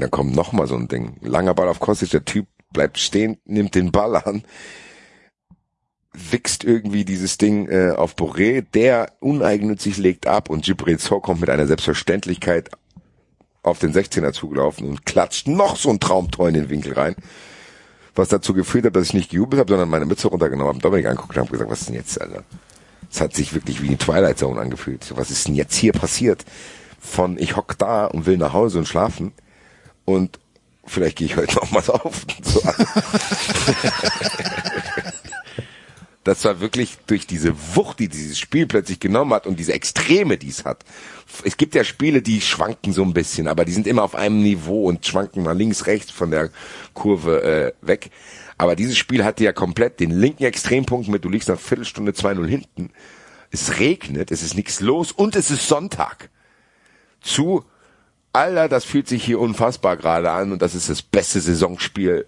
[0.00, 1.16] Dann kommt noch mal so ein Ding.
[1.20, 4.44] Langer Ball auf Kostic, der Typ bleibt stehen, nimmt den Ball an,
[6.12, 11.40] wichst irgendwie dieses Ding äh, auf Boré, der uneigennützig legt ab und Gibril So kommt
[11.40, 12.70] mit einer Selbstverständlichkeit
[13.62, 17.14] auf den 16er zugelaufen und klatscht noch so ein Traumtor in den Winkel rein.
[18.14, 21.06] Was dazu geführt hat, dass ich nicht gejubelt habe, sondern meine Mütze runtergenommen habe, Dominik
[21.06, 22.42] angeguckt und habe gesagt, was ist denn jetzt, Alter?
[23.10, 25.12] Es hat sich wirklich wie eine Twilight Zone angefühlt.
[25.16, 26.44] Was ist denn jetzt hier passiert?
[27.00, 29.32] Von ich hock da und will nach Hause und schlafen
[30.04, 30.38] und
[30.84, 32.26] vielleicht gehe ich heute noch mal auf.
[32.42, 32.62] So.
[36.24, 40.36] das war wirklich durch diese Wucht, die dieses Spiel plötzlich genommen hat und diese Extreme,
[40.36, 40.84] die es hat.
[41.44, 44.42] Es gibt ja Spiele, die schwanken so ein bisschen, aber die sind immer auf einem
[44.42, 46.50] Niveau und schwanken mal links, rechts von der
[46.92, 48.10] Kurve äh, weg.
[48.58, 52.46] Aber dieses Spiel hatte ja komplett den linken Extrempunkt mit, du liegst nach Viertelstunde 2-0
[52.46, 52.90] hinten.
[53.50, 56.28] Es regnet, es ist nichts los und es ist Sonntag.
[57.22, 57.64] Zu
[58.32, 62.26] Alter, das fühlt sich hier unfassbar gerade an und das ist das beste Saisonspiel,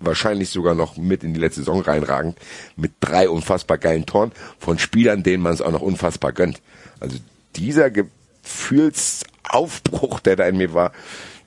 [0.00, 2.36] wahrscheinlich sogar noch mit in die letzte Saison reinragend,
[2.76, 6.60] mit drei unfassbar geilen Toren von Spielern, denen man es auch noch unfassbar gönnt.
[6.98, 7.18] Also
[7.54, 10.92] dieser Gefühlsaufbruch, der da in mir war,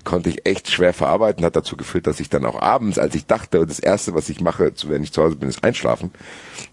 [0.06, 3.26] konnte ich echt schwer verarbeiten, hat dazu geführt, dass ich dann auch abends, als ich
[3.26, 6.12] dachte, das erste, was ich mache, wenn ich zu Hause bin, ist einschlafen,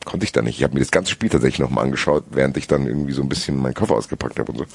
[0.05, 0.59] konnte ich dann nicht.
[0.59, 3.29] Ich habe mir das ganze Spiel tatsächlich nochmal angeschaut, während ich dann irgendwie so ein
[3.29, 4.67] bisschen meinen Koffer ausgepackt habe und so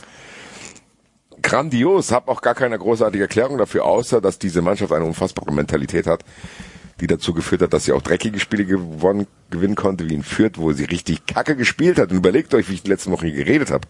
[1.41, 6.07] grandios, habe auch gar keine großartige Erklärung dafür, außer dass diese Mannschaft eine unfassbare Mentalität
[6.07, 6.24] hat,
[6.99, 10.57] die dazu geführt hat, dass sie auch dreckige Spiele gewonnen, gewinnen konnte, wie in Fürth,
[10.57, 12.11] wo sie richtig kacke gespielt hat.
[12.11, 13.88] Und überlegt euch, wie ich die letzten Wochen hier geredet habe.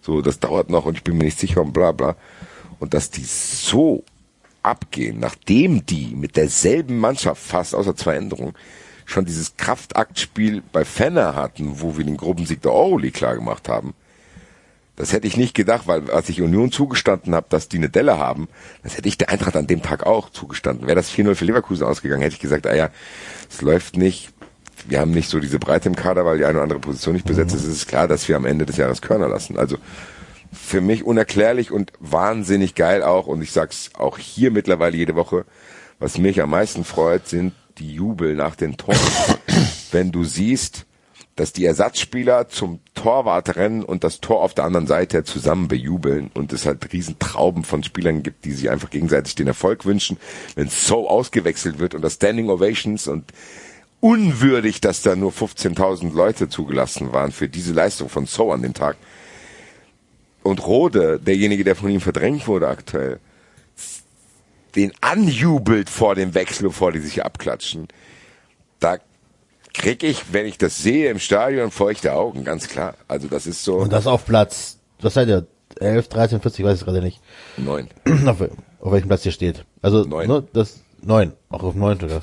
[0.00, 2.16] So, das dauert noch und ich bin mir nicht sicher und bla bla.
[2.78, 4.04] Und dass die so
[4.62, 8.54] abgehen, nachdem die mit derselben Mannschaft fast außer zwei Änderungen
[9.04, 13.94] schon dieses Kraftaktspiel bei Fenner hatten, wo wir den Gruppensieg der Euroleague klar gemacht haben.
[15.00, 18.18] Das hätte ich nicht gedacht, weil als ich Union zugestanden habe, dass die eine Delle
[18.18, 18.48] haben,
[18.82, 20.86] das hätte ich der Eintracht an dem Tag auch zugestanden.
[20.86, 22.90] Wäre das 4-0 für Leverkusen ausgegangen, hätte ich gesagt, ah ja,
[23.48, 24.30] es läuft nicht.
[24.86, 27.26] Wir haben nicht so diese Breite im Kader, weil die eine oder andere Position nicht
[27.26, 27.64] besetzt ist.
[27.64, 29.58] Es ist klar, dass wir am Ende des Jahres Körner lassen.
[29.58, 29.78] Also
[30.52, 33.26] für mich unerklärlich und wahnsinnig geil auch.
[33.26, 35.46] Und ich sag's auch hier mittlerweile jede Woche.
[35.98, 38.98] Was mich am meisten freut, sind die Jubel nach den Toren.
[39.92, 40.84] Wenn du siehst,
[41.40, 46.30] dass die Ersatzspieler zum Torwart rennen und das Tor auf der anderen Seite zusammen bejubeln
[46.34, 50.18] und es halt Riesentrauben von Spielern gibt, die sich einfach gegenseitig den Erfolg wünschen,
[50.54, 53.24] wenn so ausgewechselt wird und das Standing Ovations und
[54.00, 58.74] unwürdig, dass da nur 15.000 Leute zugelassen waren für diese Leistung von So an dem
[58.74, 58.98] Tag.
[60.42, 63.18] Und Rode, derjenige, der von ihm verdrängt wurde aktuell,
[64.76, 67.88] den anjubelt vor dem Wechsel, bevor die sich abklatschen.
[69.72, 72.94] Da krieg ich, wenn ich das sehe im Stadion, feuchte Augen, ganz klar.
[73.08, 73.76] Also das ist so.
[73.76, 75.46] Und das auf Platz, was seid ihr?
[75.78, 77.20] 11, 13, 40, ich weiß es gerade nicht.
[77.56, 77.88] Neun.
[78.26, 78.40] auf,
[78.80, 79.64] auf welchem Platz ihr steht.
[79.82, 80.28] Also Neun.
[80.28, 82.20] Ne, das neun, auch auf neun sogar.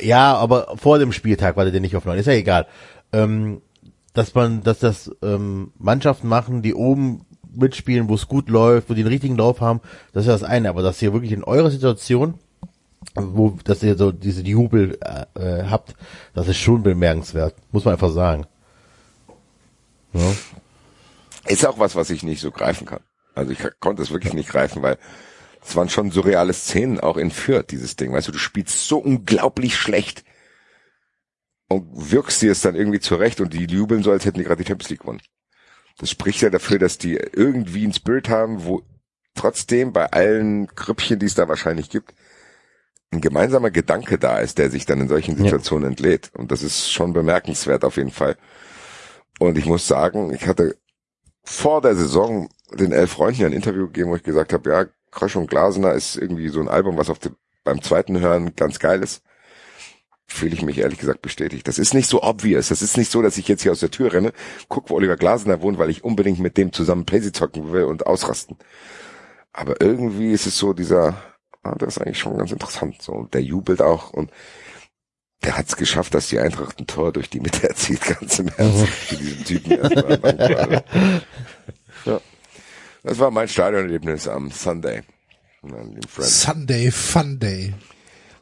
[0.00, 2.66] Ja, aber vor dem Spieltag war der nicht auf neun, ist ja egal.
[3.12, 3.62] Ähm,
[4.14, 8.94] dass man, dass das ähm, Mannschaften machen, die oben mitspielen, wo es gut läuft, wo
[8.94, 9.80] die einen richtigen Lauf haben,
[10.12, 10.68] das ist ja das eine.
[10.68, 12.34] Aber dass ihr wirklich in eurer Situation,
[13.14, 15.94] wo, dass ihr so diese Jubel äh, äh, habt,
[16.34, 18.46] das ist schon bemerkenswert, muss man einfach sagen.
[20.12, 20.32] Ja.
[21.46, 23.00] Ist auch was, was ich nicht so greifen kann.
[23.34, 24.98] Also ich konnte es wirklich nicht greifen, weil
[25.64, 28.12] es waren schon surreale Szenen auch in Fürth, dieses Ding.
[28.12, 30.24] Weißt du, du spielst so unglaublich schlecht
[31.68, 34.62] und wirkst dir es dann irgendwie zurecht und die jubeln so, als hätten die gerade
[34.62, 35.22] die Champions League gewonnen.
[35.98, 38.82] Das spricht ja dafür, dass die irgendwie einen Spirit haben, wo
[39.34, 42.14] trotzdem bei allen Grüppchen, die es da wahrscheinlich gibt,
[43.12, 46.30] ein gemeinsamer Gedanke da ist, der sich dann in solchen Situationen entlädt.
[46.34, 48.36] Und das ist schon bemerkenswert auf jeden Fall.
[49.38, 50.76] Und ich muss sagen, ich hatte
[51.44, 55.36] vor der Saison den elf Freunden ein Interview gegeben, wo ich gesagt habe, ja, Krösch
[55.36, 59.02] und Glasener ist irgendwie so ein Album, was auf dem, beim zweiten Hören ganz geil
[59.02, 59.22] ist.
[60.26, 61.68] Fühle ich mich ehrlich gesagt bestätigt.
[61.68, 62.68] Das ist nicht so obvious.
[62.68, 64.32] Das ist nicht so, dass ich jetzt hier aus der Tür renne,
[64.68, 68.06] guck, wo Oliver Glasener wohnt, weil ich unbedingt mit dem zusammen Playsee zocken will und
[68.06, 68.56] ausrasten.
[69.52, 71.16] Aber irgendwie ist es so dieser,
[71.62, 73.00] ah, das ist eigentlich schon ganz interessant.
[73.02, 74.30] So, und der jubelt auch und
[75.44, 78.48] der hat es geschafft, dass die Eintracht ein Tor durch die Mitte erzielt, ganz im
[78.56, 78.86] Ernst.
[78.88, 80.84] Für diesen Typen erstmal.
[82.04, 82.20] Ja.
[83.04, 85.02] Das war mein Stadionerlebnis am Sunday.
[86.18, 87.74] Sunday Fun Day.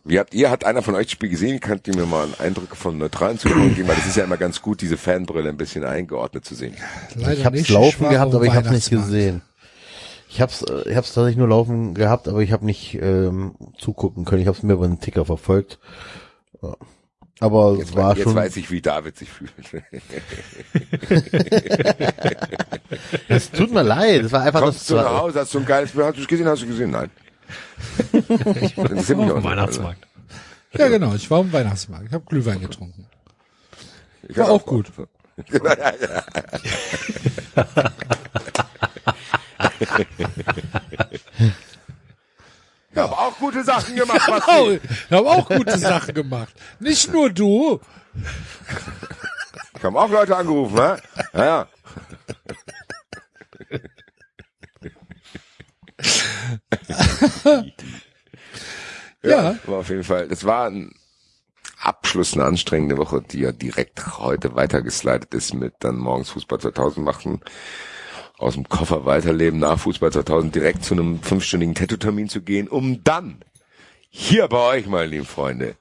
[0.05, 1.61] Wie habt ihr, hat einer von euch das Spiel gesehen?
[1.61, 3.87] Könnt ihr mir mal einen Eindruck von neutralen Zuschauern geben?
[3.89, 6.75] Weil das ist ja immer ganz gut, diese Fanbrille ein bisschen eingeordnet zu sehen.
[7.17, 7.69] Leider Ich hab's nicht.
[7.69, 9.43] laufen war gehabt, aber ich hab's nicht gesehen.
[10.33, 14.25] Ich hab's, äh, ich hab's tatsächlich nur laufen gehabt, aber ich habe nicht ähm, zugucken
[14.25, 14.41] können.
[14.41, 15.81] Ich hab's mir über den Ticker verfolgt.
[16.63, 16.77] Ja.
[17.41, 18.35] Aber Jetzt, es war jetzt schon.
[18.37, 19.53] weiß ich, wie David sich fühlt.
[23.29, 24.25] Es tut mir leid.
[24.25, 24.87] Es war einfach Kommst das.
[24.89, 26.91] du nach Hause, hast du ein geiles Bild, hast du es gesehen, hast du gesehen?
[26.91, 27.11] Nein.
[28.13, 29.45] Das interessiert mich auch nicht.
[29.45, 30.07] Weihnachtsmarkt.
[30.75, 31.15] Ja, genau.
[31.15, 32.07] Ich war am Weihnachtsmarkt.
[32.09, 33.07] Ich habe Glühwein getrunken.
[34.29, 34.87] Ich War auch gut.
[42.93, 44.81] Ich habe auch gute Sachen gemacht, Basti.
[44.83, 46.53] ich habe auch gute Sachen gemacht.
[46.81, 47.81] Nicht nur du.
[49.77, 50.99] Ich habe auch Leute angerufen, ne?
[51.33, 51.69] Ja, ja.
[59.23, 59.57] Ja.
[59.67, 60.29] War auf jeden Fall.
[60.29, 60.93] Das war ein
[61.81, 67.05] Abschluss, eine anstrengende Woche, die ja direkt heute weitergeslidet ist mit dann morgens Fußball 2000
[67.05, 67.41] machen,
[68.41, 73.05] aus dem Koffer weiterleben, nach Fußball 2000 direkt zu einem fünfstündigen Tattoo-Termin zu gehen, um
[73.05, 73.43] dann
[74.09, 75.77] hier bei euch, meine lieben Freunde,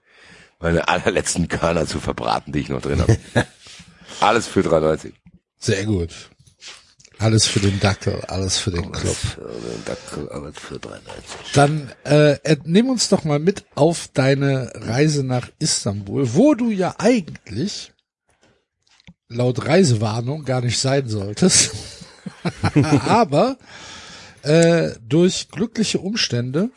[0.59, 3.17] meine allerletzten Körner zu verbraten, die ich noch drin habe.
[4.19, 5.13] Alles für 3,90.
[5.57, 6.29] Sehr gut.
[7.17, 9.17] Alles für den Dackel, alles für den Club.
[10.31, 10.99] Alles für 3,90.
[11.53, 16.71] Dann äh, äh, nimm uns doch mal mit auf deine Reise nach Istanbul, wo du
[16.71, 17.91] ja eigentlich
[19.27, 21.71] laut Reisewarnung gar nicht sein solltest.
[23.05, 23.57] Aber
[24.43, 26.71] äh, durch glückliche Umstände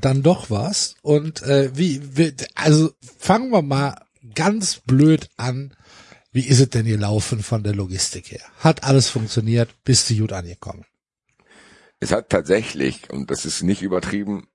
[0.00, 0.96] dann doch warst.
[1.02, 3.96] Und äh, wie, wie, also fangen wir mal
[4.34, 5.74] ganz blöd an.
[6.32, 8.42] Wie ist es denn gelaufen von der Logistik her?
[8.58, 9.70] Hat alles funktioniert?
[9.84, 10.84] Bist du gut angekommen?
[12.00, 14.48] Es hat tatsächlich, und das ist nicht übertrieben,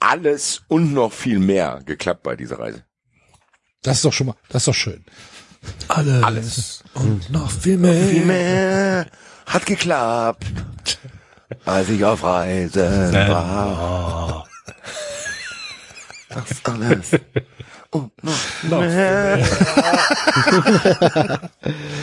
[0.00, 2.84] alles und noch viel mehr geklappt bei dieser Reise.
[3.82, 5.04] Das ist doch schon mal, das ist doch schön.
[5.88, 6.22] Alles.
[6.24, 6.84] Alles.
[6.94, 8.08] Und noch viel mehr.
[8.08, 9.06] Viel mehr
[9.46, 10.98] hat geklappt,
[11.64, 14.46] als ich auf Reisen war.
[16.28, 17.10] Das alles
[17.90, 18.32] und noch,
[18.62, 19.38] Noch mehr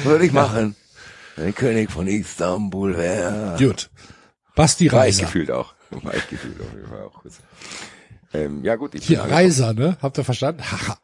[0.04, 0.76] würde ich machen,
[1.36, 3.56] wenn ich König von Istanbul wäre.
[3.58, 3.90] Gut.
[4.56, 5.24] Basti War ich Reiser.
[5.26, 5.74] gefühlt auch.
[5.90, 7.24] War ich gefühlt auf jeden Fall auch.
[8.32, 9.22] Ähm, ja gut, ich Hier.
[9.22, 9.98] Reiser, ne?
[10.02, 10.62] Habt ihr verstanden?
[10.72, 10.98] Haha.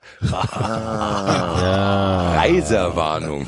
[2.38, 3.47] Reiserwarnung.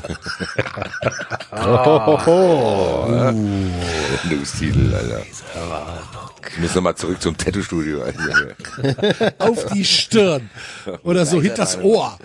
[4.22, 5.22] Sendungstitel, Alter.
[6.50, 8.02] Ich muss nochmal zurück zum Tattoo-Studio.
[9.38, 10.50] Auf die Stirn.
[11.04, 12.18] Oder so hinters Ohr.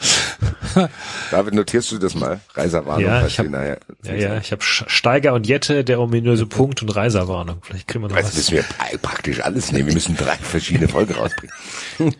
[1.30, 2.40] David, notierst du das mal?
[2.54, 3.04] Reiserwarnung.
[3.04, 6.90] Ja, ich hab- nachher- Ja, ja, ich habe Steiger und Jette, der ominöse Punkt und
[6.90, 7.60] Reiserwarnung.
[7.62, 8.36] Vielleicht kriegen wir noch Jetzt was.
[8.36, 9.88] müssen wir pra- praktisch alles nehmen.
[9.88, 11.54] Wir müssen drei verschiedene Folgen rausbringen.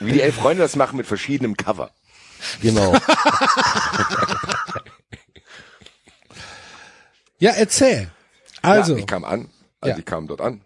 [0.00, 1.90] Wie die elf Freunde das machen mit verschiedenem Cover.
[2.60, 2.94] Genau.
[7.40, 8.10] Ja, erzähl.
[8.62, 9.48] Also, Ja, ich kam an,
[9.80, 9.98] also Ja.
[9.98, 10.60] ich kam dort an,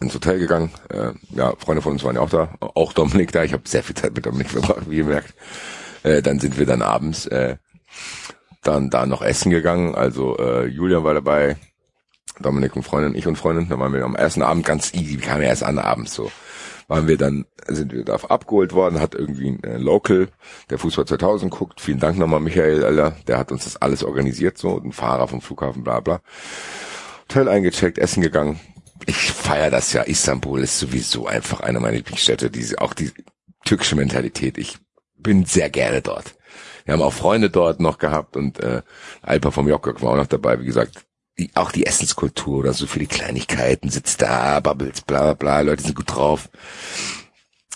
[0.00, 0.70] ins Hotel gegangen.
[0.88, 3.44] Äh, ja, Freunde von uns waren ja auch da, auch Dominik da.
[3.44, 5.34] Ich habe sehr viel Zeit mit Dominik verbracht, wie ihr merkt.
[6.02, 7.56] Äh, dann sind wir dann abends äh,
[8.62, 9.94] dann da noch essen gegangen.
[9.94, 11.56] Also äh, Julian war dabei,
[12.40, 13.68] Dominik und Freundin, ich und Freundin.
[13.68, 16.30] Dann waren wir am ersten Abend ganz easy, wir kamen ja erst an abends so.
[16.88, 20.28] Waren wir dann, sind wir da abgeholt worden, hat irgendwie ein äh, Local,
[20.70, 21.80] der Fußball 2000 guckt.
[21.80, 23.14] Vielen Dank nochmal, Michael, Alter.
[23.28, 26.20] Der hat uns das alles organisiert, so, ein Fahrer vom Flughafen, bla bla.
[27.28, 28.58] Hotel eingecheckt, essen gegangen.
[29.06, 30.02] Ich feier das ja.
[30.02, 32.50] Istanbul ist sowieso einfach eine meiner Lieblingsstädte.
[32.50, 33.12] Diese, auch die
[33.64, 34.58] türkische Mentalität.
[34.58, 34.78] Ich
[35.16, 36.36] bin sehr gerne dort.
[36.84, 38.82] Wir haben auch Freunde dort noch gehabt und äh,
[39.22, 40.60] Alpa vom Jokkok war auch noch dabei.
[40.60, 41.06] Wie gesagt,
[41.38, 43.90] die, auch die Essenskultur oder so viele Kleinigkeiten.
[43.90, 45.60] Sitzt da, Bubbles, bla bla bla.
[45.60, 46.48] Leute sind gut drauf.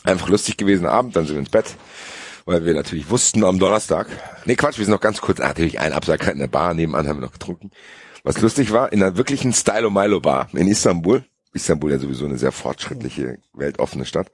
[0.04, 1.16] Einfach lustig gewesen Abend.
[1.16, 1.74] Dann sind wir ins Bett.
[2.46, 4.06] Weil wir natürlich wussten am Donnerstag.
[4.44, 7.20] Nee, Quatsch, wir sind noch ganz kurz, natürlich ein Absack in der Bar, nebenan haben
[7.20, 7.70] wir noch getrunken.
[8.24, 11.24] Was lustig war, in einer wirklichen Stylo Milo Bar in Istanbul.
[11.52, 14.32] Istanbul ja sowieso eine sehr fortschrittliche, weltoffene Stadt.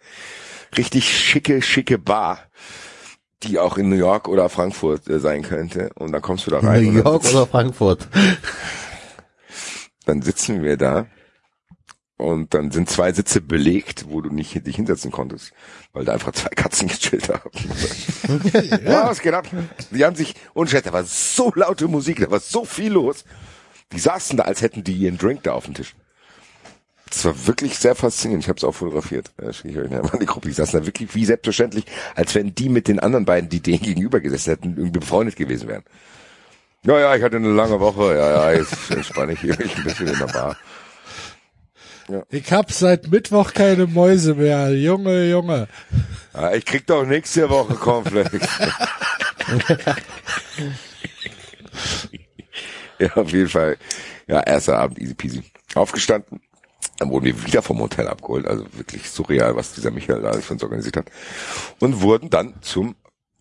[0.79, 2.39] Richtig schicke, schicke Bar,
[3.43, 5.91] die auch in New York oder Frankfurt äh, sein könnte.
[5.97, 6.85] Und dann kommst du da rein.
[6.85, 8.07] New York oder Frankfurt?
[10.07, 11.07] dann sitzen wir da
[12.17, 15.53] und dann sind zwei Sitze belegt, wo du nicht dich hinsetzen konntest,
[15.93, 17.51] weil da einfach zwei Katzen gechillt haben.
[18.85, 19.49] ja, was geht ab?
[19.91, 23.25] Die haben sich, und Chat, da war so laute Musik, da war so viel los.
[23.93, 25.95] Die saßen da, als hätten die ihren Drink da auf dem Tisch.
[27.11, 28.45] Das war wirklich sehr faszinierend.
[28.45, 29.33] Ich habe es auch fotografiert.
[29.43, 30.49] Ja, schicke ich euch mal in die Gruppe.
[30.49, 31.85] Die saßen da wirklich wie selbstverständlich,
[32.15, 35.69] als wenn die mit den anderen beiden, die denen gegenüber gesessen hätten, irgendwie befreundet gewesen
[35.69, 35.83] wären.
[36.87, 38.17] Ja, ja, ich hatte eine lange Woche.
[38.17, 40.57] Ja, ja, jetzt entspanne ich mich ein bisschen in der Bar.
[42.31, 44.71] ich hab seit Mittwoch keine Mäuse mehr.
[44.71, 45.67] Junge, Junge.
[46.33, 48.41] Ja, ich krieg doch nächste Woche Cornflakes.
[53.07, 53.79] ja, auf jeden Fall.
[54.27, 55.43] Ja, erster Abend easy peasy.
[55.75, 56.41] Aufgestanden.
[56.99, 58.47] Dann wurden wir wieder vom Hotel abgeholt.
[58.47, 61.11] Also wirklich surreal, was dieser Michael da für uns organisiert hat.
[61.79, 62.95] Und wurden dann zum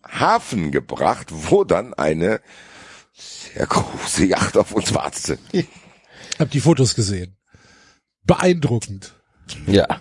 [0.06, 2.40] Hafen gebracht, wo dann eine
[3.12, 5.38] sehr große Yacht auf uns wartete.
[6.38, 7.36] Hab die Fotos gesehen.
[8.24, 9.14] Beeindruckend.
[9.66, 10.00] Ja.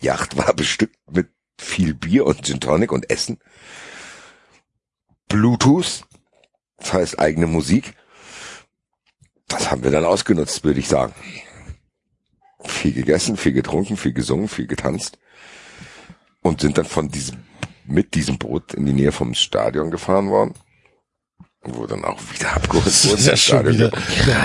[0.00, 3.38] Yacht war bestückt mit viel Bier und Gin Tonic und Essen.
[5.28, 6.04] Bluetooth,
[6.78, 7.94] das heißt eigene Musik.
[9.50, 11.12] Das haben wir dann ausgenutzt, würde ich sagen.
[12.64, 15.18] Viel gegessen, viel getrunken, viel gesungen, viel getanzt.
[16.42, 17.38] Und sind dann von diesem,
[17.84, 20.54] mit diesem Boot in die Nähe vom Stadion gefahren worden.
[21.62, 23.18] Wo dann auch wieder abgeholt Das wurde.
[23.18, 23.92] ist ja schon wieder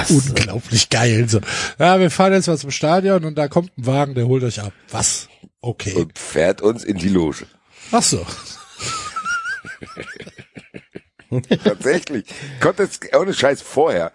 [0.10, 1.30] unglaublich geil.
[1.30, 1.40] So.
[1.80, 4.60] Ja, wir fahren jetzt mal zum Stadion und da kommt ein Wagen, der holt euch
[4.60, 4.74] ab.
[4.92, 5.30] Was?
[5.62, 5.94] Okay.
[5.94, 7.46] Und fährt uns in die Loge.
[7.92, 8.26] Ach so.
[11.64, 12.26] Tatsächlich.
[12.60, 14.12] Konnte es, ohne Scheiß vorher,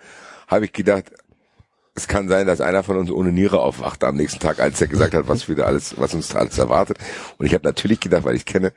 [0.50, 1.12] habe ich gedacht,
[1.94, 4.88] es kann sein, dass einer von uns ohne Niere aufwacht am nächsten Tag, als er
[4.88, 6.98] gesagt hat, was wir da alles, was uns da alles erwartet.
[7.38, 8.72] Und ich habe natürlich gedacht, weil ich kenne,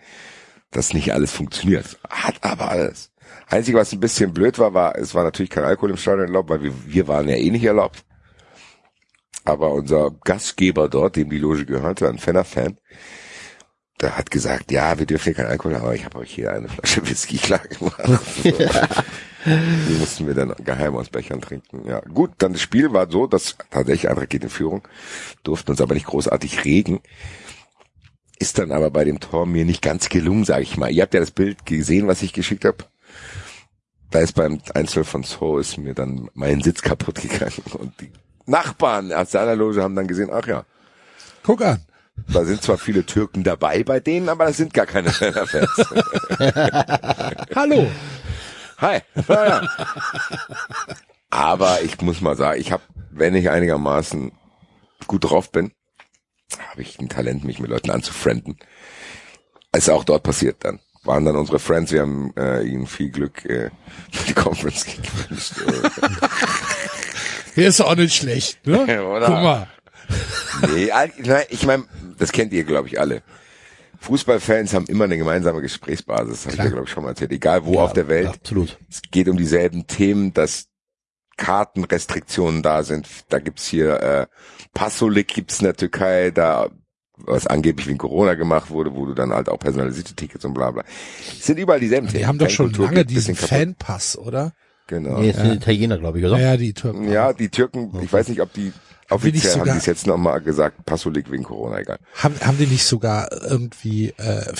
[0.71, 1.97] dass nicht alles funktioniert.
[2.09, 3.11] Hat aber alles.
[3.47, 6.49] Einzige, was ein bisschen blöd war, war, es war natürlich kein Alkohol im Stadion erlaubt,
[6.49, 8.03] weil wir, wir waren ja eh nicht erlaubt.
[9.45, 12.77] Aber unser Gastgeber dort, dem die Loge gehörte, ein Fenner-Fan,
[14.01, 16.51] der hat gesagt, ja, wir dürfen hier keinen Alkohol haben, aber ich habe euch hier
[16.51, 18.01] eine Flasche Whisky klar gemacht.
[19.45, 21.87] Die mussten wir dann geheim aus Bechern trinken.
[21.87, 24.87] Ja, gut, dann das Spiel war so, dass tatsächlich Eintracht geht in Führung,
[25.43, 27.01] durften uns aber nicht großartig regen.
[28.39, 30.91] Ist dann aber bei dem Tor mir nicht ganz gelungen, sage ich mal.
[30.91, 32.77] Ihr habt ja das Bild gesehen, was ich geschickt habe.
[34.11, 38.11] Da ist beim Einzel von So ist mir dann mein Sitz kaputt gegangen und die
[38.45, 40.65] Nachbarn aus seiner Loge haben dann gesehen, ach ja,
[41.43, 41.81] Guck an.
[42.31, 45.49] da sind zwar viele Türken dabei bei denen, aber das sind gar keine Fans.
[47.55, 47.87] Hallo.
[48.83, 48.99] Hi.
[51.29, 54.33] Aber ich muss mal sagen, ich habe, wenn ich einigermaßen
[55.07, 55.71] gut drauf bin,
[56.69, 58.57] habe ich ein Talent, mich mit Leuten anzufrienden.
[59.73, 60.81] Ist auch dort passiert dann.
[61.03, 63.69] Waren dann unsere Friends, wir haben äh, ihnen viel Glück äh,
[64.11, 65.53] für die Conference gewünscht.
[67.55, 69.05] Hier ist auch nicht schlecht, ne?
[69.05, 69.27] Oder?
[69.27, 69.67] Guck mal.
[70.73, 70.89] nee,
[71.19, 71.85] nein, ich meine,
[72.17, 73.23] das kennt ihr, glaube ich, alle.
[74.03, 77.31] Fußballfans haben immer eine gemeinsame Gesprächsbasis, habe ich ja, glaube ich, schon mal erzählt.
[77.31, 78.27] Egal wo Ja, auf der Welt.
[78.27, 78.77] Absolut.
[78.89, 80.67] Es geht um dieselben Themen, dass
[81.37, 83.07] Kartenrestriktionen da sind.
[83.29, 84.27] Da gibt's hier äh,
[84.73, 86.69] Passolik gibt's in der Türkei, da
[87.15, 90.71] was angeblich wegen Corona gemacht wurde, wo du dann halt auch personalisierte Tickets und bla
[90.71, 90.83] bla.
[91.27, 92.19] Es sind überall dieselben Themen.
[92.19, 93.35] Die haben doch schon Fankultur lange diesen.
[93.35, 94.53] Fanpass, oder?
[94.87, 95.19] Genau.
[95.19, 96.37] Nee, ist ein Italiener, glaube ich, oder?
[96.37, 97.09] Ja, ja, die Türken.
[97.09, 98.73] Ja, die Türken, ich weiß nicht, ob die
[99.15, 101.99] offiziell haben sogar- die es jetzt nochmal gesagt, Passolik wegen Corona, egal.
[102.15, 104.53] Haben, haben die nicht sogar irgendwie äh,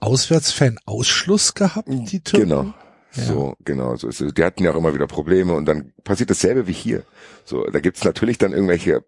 [0.00, 2.48] Auswärtsfan-Ausschluss gehabt, die Türken?
[2.48, 2.74] Genau.
[3.12, 4.34] So, genau, so ist es.
[4.34, 7.02] Die hatten ja auch immer wieder Probleme und dann passiert dasselbe wie hier.
[7.44, 9.04] So, da gibt's natürlich dann irgendwelche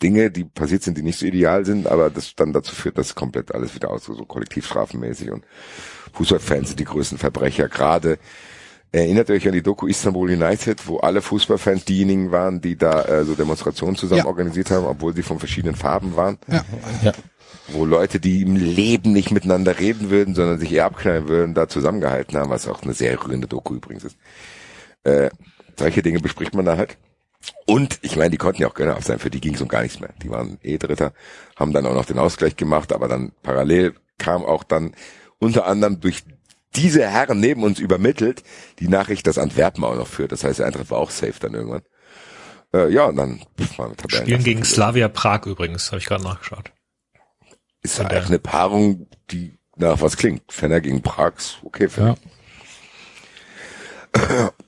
[0.00, 3.16] Dinge, die passiert sind, die nicht so ideal sind, aber das dann dazu führt, dass
[3.16, 5.44] komplett alles wieder aus, so kollektivstrafenmäßig und
[6.12, 7.68] Fußballfans sind die größten Verbrecher.
[7.68, 8.18] Gerade
[8.92, 13.02] erinnert ihr euch an die Doku Istanbul United, wo alle Fußballfans diejenigen waren, die da
[13.04, 14.26] äh, so Demonstrationen zusammen Ja.
[14.26, 16.38] organisiert haben, obwohl sie von verschiedenen Farben waren.
[16.48, 16.64] Ja.
[17.02, 17.12] Ja.
[17.68, 21.68] Wo Leute, die im Leben nicht miteinander reden würden, sondern sich eher abknallen würden, da
[21.68, 24.16] zusammengehalten haben, was auch eine sehr rührende Doku übrigens ist.
[25.04, 25.30] Äh,
[25.78, 26.96] solche Dinge bespricht man da halt.
[27.66, 29.82] Und ich meine, die konnten ja auch gönnerhaft sein, für die ging es um gar
[29.82, 30.10] nichts mehr.
[30.22, 31.12] Die waren eh Dritter,
[31.56, 34.92] haben dann auch noch den Ausgleich gemacht, aber dann parallel kam auch dann
[35.38, 36.24] unter anderem durch
[36.76, 38.42] diese Herren neben uns übermittelt
[38.78, 40.32] die Nachricht, dass Antwerpen auch noch führt.
[40.32, 41.82] Das heißt, der Eintracht war auch safe dann irgendwann.
[42.74, 43.96] Äh, ja, und dann pff, Tabellen.
[44.10, 46.72] Spielen gegen Slavia Prag übrigens, habe ich gerade nachgeschaut.
[47.82, 50.52] Ist eigentlich eine Paarung, die nach was klingt.
[50.52, 52.16] Fenner gegen Prags, okay, für
[54.16, 54.50] Ja.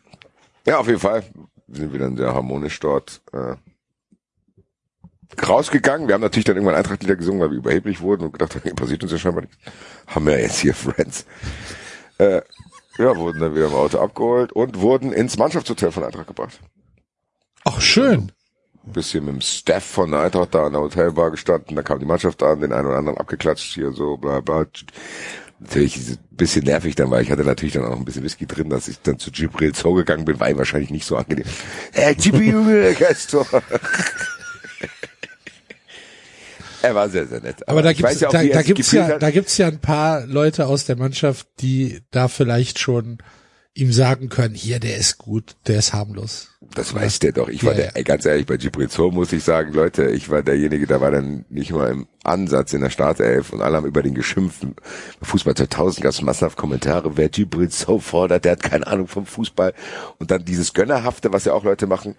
[0.66, 1.24] Ja, auf jeden Fall
[1.68, 3.56] sind wir dann sehr harmonisch dort äh,
[5.42, 6.06] rausgegangen.
[6.06, 9.02] Wir haben natürlich dann irgendwann Eintrachtlieder gesungen, weil wir überheblich wurden und gedacht haben, passiert
[9.02, 9.56] uns ja scheinbar nichts.
[10.06, 11.24] Haben wir jetzt hier Friends.
[12.20, 12.42] Äh,
[12.98, 16.60] ja, wurden dann wieder im Auto abgeholt und wurden ins Mannschaftshotel von Eintracht gebracht.
[17.64, 18.30] Ach, schön.
[18.82, 22.04] Bisschen mit dem Staff von der Eintracht da an der Hotelbar gestanden, da kam die
[22.04, 24.66] Mannschaft an, den einen oder anderen abgeklatscht, hier so, bla bla.
[25.60, 28.68] Natürlich ein bisschen nervig dann, weil ich hatte natürlich dann auch ein bisschen Whisky drin,
[28.68, 31.46] dass ich dann zu Gibril Zoo gegangen bin, war ihm wahrscheinlich nicht so angenehm.
[31.92, 33.46] Hey, Gibril, Junge, Gastor.
[36.82, 37.68] Er war sehr, sehr nett.
[37.68, 39.22] Aber da ich gibt's, ja da, da gibt's ja, hat.
[39.22, 43.18] da gibt's ja ein paar Leute aus der Mannschaft, die da vielleicht schon
[43.74, 46.48] ihm sagen können, hier, der ist gut, der ist harmlos.
[46.74, 47.48] Das weiß der doch.
[47.48, 50.28] Ich war Ja, der, ey, ganz ehrlich, bei Gibril Zoo muss ich sagen, Leute, ich
[50.28, 53.86] war derjenige, der war dann nicht mal im Ansatz in der Startelf und alle haben
[53.86, 54.62] über den geschimpft.
[54.62, 59.06] Bei Fußball 2000 gab es massenhaft Kommentare, wer Gibril Zoo fordert, der hat keine Ahnung
[59.06, 59.72] vom Fußball.
[60.18, 62.16] Und dann dieses Gönnerhafte, was ja auch Leute machen.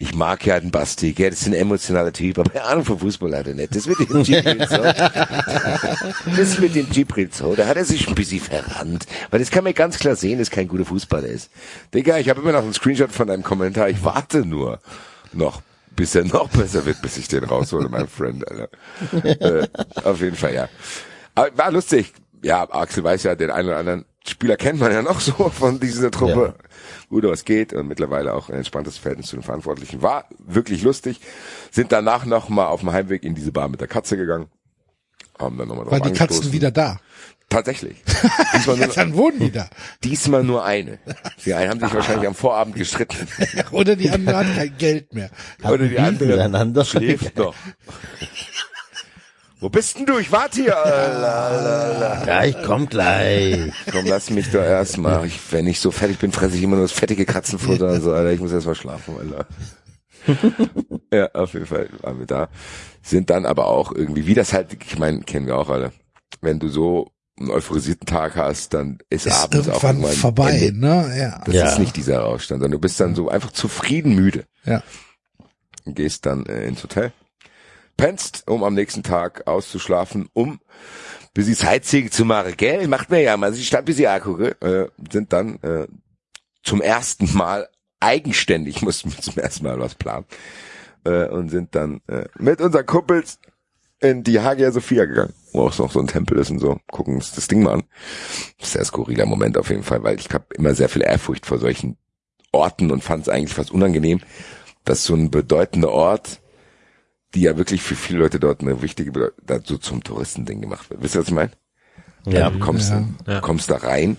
[0.00, 3.00] Ich mag ja den Basti, gell, das ist ein emotionaler Typ, aber keine Ahnung vom
[3.00, 3.74] Fußball hat er nicht.
[3.74, 4.76] Das mit dem Gibril Zoo.
[6.36, 9.06] das mit dem Gibril Zoo, da hat er sich ein bisschen verrannt.
[9.30, 11.50] Weil das kann man ganz klar sehen, dass kein guter Fußballer ist.
[11.92, 13.88] Digga, ich habe immer noch einen Screenshot von einem Kommentar.
[13.88, 14.78] Ich warte nur
[15.32, 15.62] noch,
[15.96, 18.68] bis er noch besser wird, bis ich den raushole, mein Friend, Alter.
[19.62, 19.66] äh,
[20.04, 20.68] auf jeden Fall, ja.
[21.34, 22.12] Aber war lustig.
[22.42, 25.80] Ja, Axel weiß ja, den einen oder anderen Spieler kennt man ja noch so von
[25.80, 26.54] dieser Truppe.
[27.08, 30.02] Gut, was geht und mittlerweile auch ein entspanntes Verhältnis zu den Verantwortlichen.
[30.02, 31.20] War wirklich lustig.
[31.70, 34.48] Sind danach noch mal auf dem Heimweg in diese Bar mit der Katze gegangen.
[35.38, 37.00] Haben dann nochmal Waren die Katzen wieder da?
[37.48, 37.96] Tatsächlich.
[38.54, 39.70] Diesmal nur, dann wohnen die da.
[40.04, 40.98] diesmal nur eine.
[41.46, 43.26] Die einen haben sich wahrscheinlich am Vorabend gestritten.
[43.70, 45.30] Oder die andere hat kein Geld mehr.
[45.62, 47.54] Oder die andere schläft noch.
[49.60, 50.18] Wo bist denn du?
[50.18, 50.76] Ich warte hier.
[50.76, 52.24] Alter.
[52.26, 53.72] Ja, ich komm gleich.
[53.90, 55.26] Komm, lass mich doch erstmal.
[55.26, 58.12] Ich, wenn ich so fertig bin, fresse ich immer nur das fettige Katzenfutter und so,
[58.12, 58.30] Alter.
[58.32, 59.46] Ich muss erst mal schlafen, Alter.
[61.12, 62.48] ja, auf jeden Fall waren wir da.
[63.02, 65.92] Sind dann aber auch irgendwie, wie das halt, ich meine, kennen wir auch alle.
[66.40, 67.10] Wenn du so
[67.40, 70.80] einen euphorisierten Tag hast, dann ist, Ist abends auch irgendwann irgendwann vorbei, Ende.
[70.86, 71.16] ne?
[71.18, 71.42] Ja.
[71.44, 71.68] Das Ja.
[71.72, 74.44] ist nicht dieser Ausstand, sondern du bist dann so einfach zufrieden müde.
[74.64, 74.82] Ja.
[75.84, 77.12] und gehst dann äh, ins Hotel,
[77.98, 80.60] pennst, um am nächsten Tag auszuschlafen, um
[81.34, 82.88] bis sie Sightseeing zu machen, gell?
[82.88, 85.86] Macht mir ja mal, ich stand bis sie angucke, äh, sind dann äh,
[86.62, 87.68] zum ersten Mal
[88.00, 90.24] eigenständig, mussten wir zum ersten Mal was planen,
[91.04, 93.38] äh, und sind dann äh, mit unseren Kumpels
[94.00, 97.16] in die Hagia Sophia gegangen, wo auch noch so ein Tempel ist und so, gucken
[97.16, 97.84] uns das Ding mal an.
[98.60, 101.96] Sehr skurriler Moment auf jeden Fall, weil ich habe immer sehr viel Ehrfurcht vor solchen
[102.52, 104.20] Orten und fand es eigentlich fast unangenehm,
[104.84, 106.40] dass so ein bedeutender Ort,
[107.34, 111.02] die ja wirklich für viele Leute dort eine wichtige, Bedeu- dazu zum Touristending gemacht wird.
[111.02, 111.50] Wisst ihr, was ich meine?
[112.26, 112.50] Ja.
[112.50, 113.04] Du kommst, Ja.
[113.26, 113.40] Ja.
[113.40, 114.16] kommst da rein,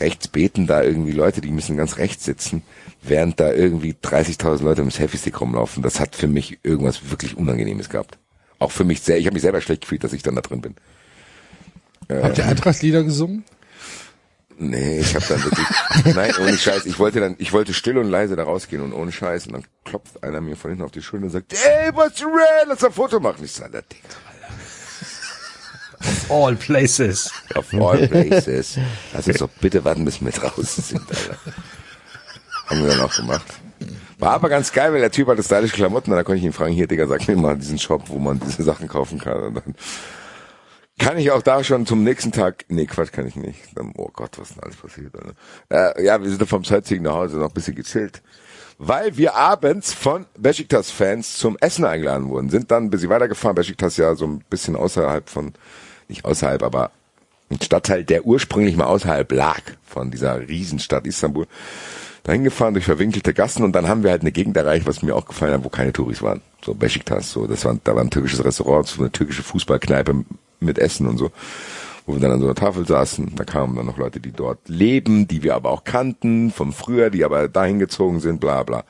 [0.00, 2.62] rechts beten da irgendwie Leute, die müssen ganz rechts sitzen,
[3.02, 5.82] während da irgendwie 30.000 Leute im Selfie-Stick rumlaufen.
[5.82, 8.18] Das hat für mich irgendwas wirklich Unangenehmes gehabt.
[8.58, 10.60] Auch für mich sehr, ich habe mich selber schlecht gefühlt, dass ich dann da drin
[10.62, 10.74] bin.
[12.10, 13.44] Habt ihr Eintracht-Lieder gesungen?
[14.56, 15.66] Nee, ich habe dann wirklich,
[16.14, 19.10] nein, ohne Scheiß, ich wollte dann, ich wollte still und leise da rausgehen und ohne
[19.10, 22.18] Scheiß und dann klopft einer mir von hinten auf die Schulter und sagt, ey, what's
[22.18, 22.66] the real?
[22.68, 23.44] Lass ein Foto machen.
[23.44, 24.00] Ich sag, der Ding,
[26.28, 27.30] All places.
[27.54, 28.78] Of all places.
[29.12, 31.38] Lass uns doch bitte warten, bis wir draußen sind, Alter.
[32.66, 33.46] Haben wir dann auch gemacht.
[34.18, 36.72] War aber ganz geil, weil der Typ hatte stylische Klamotten, da konnte ich ihn fragen,
[36.72, 39.42] hier, Digga, sag mir mal diesen Shop, wo man diese Sachen kaufen kann.
[39.42, 39.74] Und dann
[40.98, 43.58] kann ich auch da schon zum nächsten Tag, nee, Quatsch, kann ich nicht.
[43.96, 45.98] Oh Gott, was denn alles passiert, Alter.
[45.98, 48.22] Äh, ja, wir sind vom Sightseeing nach Hause noch ein bisschen gechillt.
[48.78, 53.54] Weil wir abends von Besiktas-Fans zum Essen eingeladen wurden, sind dann ein bisschen weitergefahren.
[53.54, 55.52] Besiktas ja so ein bisschen außerhalb von,
[56.08, 56.90] nicht außerhalb, aber
[57.50, 61.46] ein Stadtteil, der ursprünglich mal außerhalb lag von dieser Riesenstadt Istanbul.
[62.24, 65.14] Dahin gefahren durch verwinkelte Gassen und dann haben wir halt eine Gegend erreicht, was mir
[65.14, 66.40] auch gefallen hat, wo keine Touris waren.
[66.64, 70.24] So Besiktas, so, das war, da war ein türkisches Restaurant, so eine türkische Fußballkneipe
[70.64, 71.30] mit Essen und so,
[72.06, 73.34] wo wir dann an so einer Tafel saßen.
[73.36, 77.10] Da kamen dann noch Leute, die dort leben, die wir aber auch kannten, von früher,
[77.10, 78.84] die aber dahin gezogen sind, bla, bla.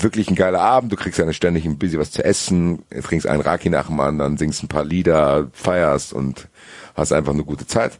[0.00, 3.42] Wirklich ein geiler Abend, du kriegst ja ständig ein bisschen was zu essen, trinkst einen
[3.42, 6.48] Raki nach dem anderen, singst ein paar Lieder, feierst und
[6.94, 7.98] hast einfach eine gute Zeit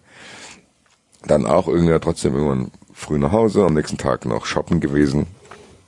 [1.27, 5.27] dann auch irgendwie trotzdem irgendwann früh nach Hause, am nächsten Tag noch shoppen gewesen,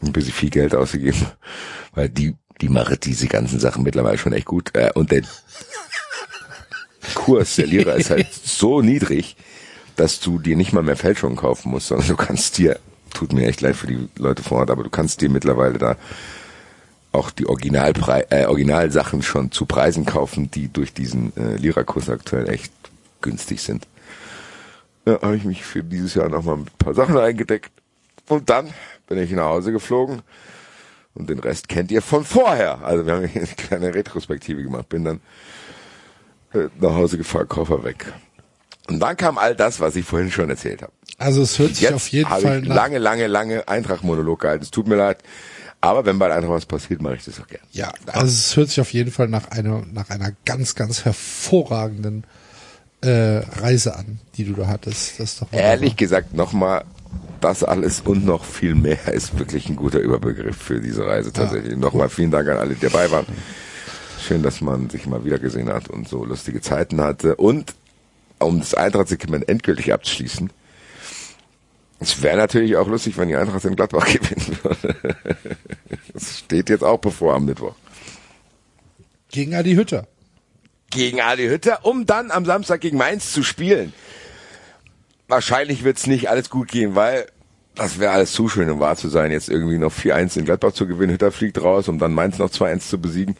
[0.03, 1.27] ein bisschen viel Geld ausgegeben,
[1.95, 4.71] weil die, die machen diese ganzen Sachen mittlerweile schon echt gut.
[4.75, 5.23] Äh, und der
[7.15, 9.37] Kurs der Lira ist halt so niedrig,
[9.97, 12.79] dass du dir nicht mal mehr Fälschungen kaufen musst, sondern du kannst dir,
[13.13, 15.97] tut mir echt leid für die Leute vor Ort, aber du kannst dir mittlerweile da
[17.13, 22.49] auch die Originalprei äh, Originalsachen schon zu Preisen kaufen, die durch diesen äh, Lira-Kurs aktuell
[22.49, 22.73] echt
[23.21, 23.87] günstig sind.
[25.07, 27.71] Ja, habe ich mich für dieses Jahr nochmal mit ein paar Sachen eingedeckt.
[28.29, 28.71] Und dann
[29.07, 30.23] bin ich nach Hause geflogen.
[31.15, 32.85] Und den Rest kennt ihr von vorher.
[32.85, 34.89] Also wir haben hier eine kleine Retrospektive gemacht.
[34.89, 35.21] Bin dann
[36.81, 38.13] nach Hause gefahren, Koffer weg.
[38.89, 40.93] Und dann kam all das, was ich vorhin schon erzählt habe.
[41.19, 44.63] Also es hört sich Jetzt auf jeden Fall ich nach, lange, lange, lange Eintracht-Monolog gehalten.
[44.63, 45.19] Es tut mir leid.
[45.81, 47.65] Aber wenn bei Eintracht was passiert, mache ich das auch gerne.
[47.73, 52.25] ja, also es hört sich auf jeden Fall nach einer, nach einer ganz, ganz hervorragenden
[53.03, 55.21] äh, Reise an, die du da hattest.
[55.21, 55.49] Das ist doch.
[55.53, 56.85] Ehrlich gesagt, nochmal,
[57.41, 61.77] das alles und noch viel mehr ist wirklich ein guter Überbegriff für diese Reise tatsächlich.
[61.77, 63.27] Nochmal vielen Dank an alle, die dabei waren.
[64.27, 67.37] Schön, dass man sich mal wieder gesehen hat und so lustige Zeiten hatte.
[67.37, 67.75] Und
[68.39, 70.51] um das Eintracht-Segment endgültig abzuschließen,
[72.01, 74.97] es wäre natürlich auch lustig, wenn die Eintracht in Gladbach gewinnen würde.
[76.15, 77.75] Das steht jetzt auch bevor am Mittwoch.
[79.31, 80.07] Gegen Adi Hütter.
[80.91, 83.93] gegen Adi Hütter, um dann am Samstag gegen Mainz zu spielen.
[85.29, 87.27] Wahrscheinlich wird's nicht alles gut gehen, weil
[87.75, 90.73] das wäre alles zu schön, um wahr zu sein, jetzt irgendwie noch 4-1 in Gladbach
[90.73, 91.13] zu gewinnen.
[91.13, 93.37] Hütter fliegt raus, um dann Mainz noch 2-1 zu besiegen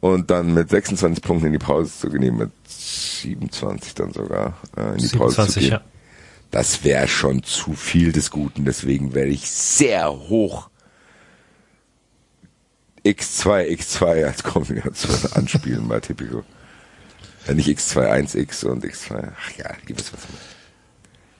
[0.00, 4.92] und dann mit 26 Punkten in die Pause zu gehen, mit 27 dann sogar äh,
[4.92, 5.72] in die Pause zu 27, gehen.
[5.72, 5.80] ja.
[6.50, 10.70] Das wäre schon zu viel des Guten, deswegen werde ich sehr hoch
[13.04, 16.42] X2, X2 als Kombination anspielen bei Typico.
[17.46, 19.32] Ja, nicht X2, 1X und X2.
[19.34, 20.20] Ach ja, ihr wisst was.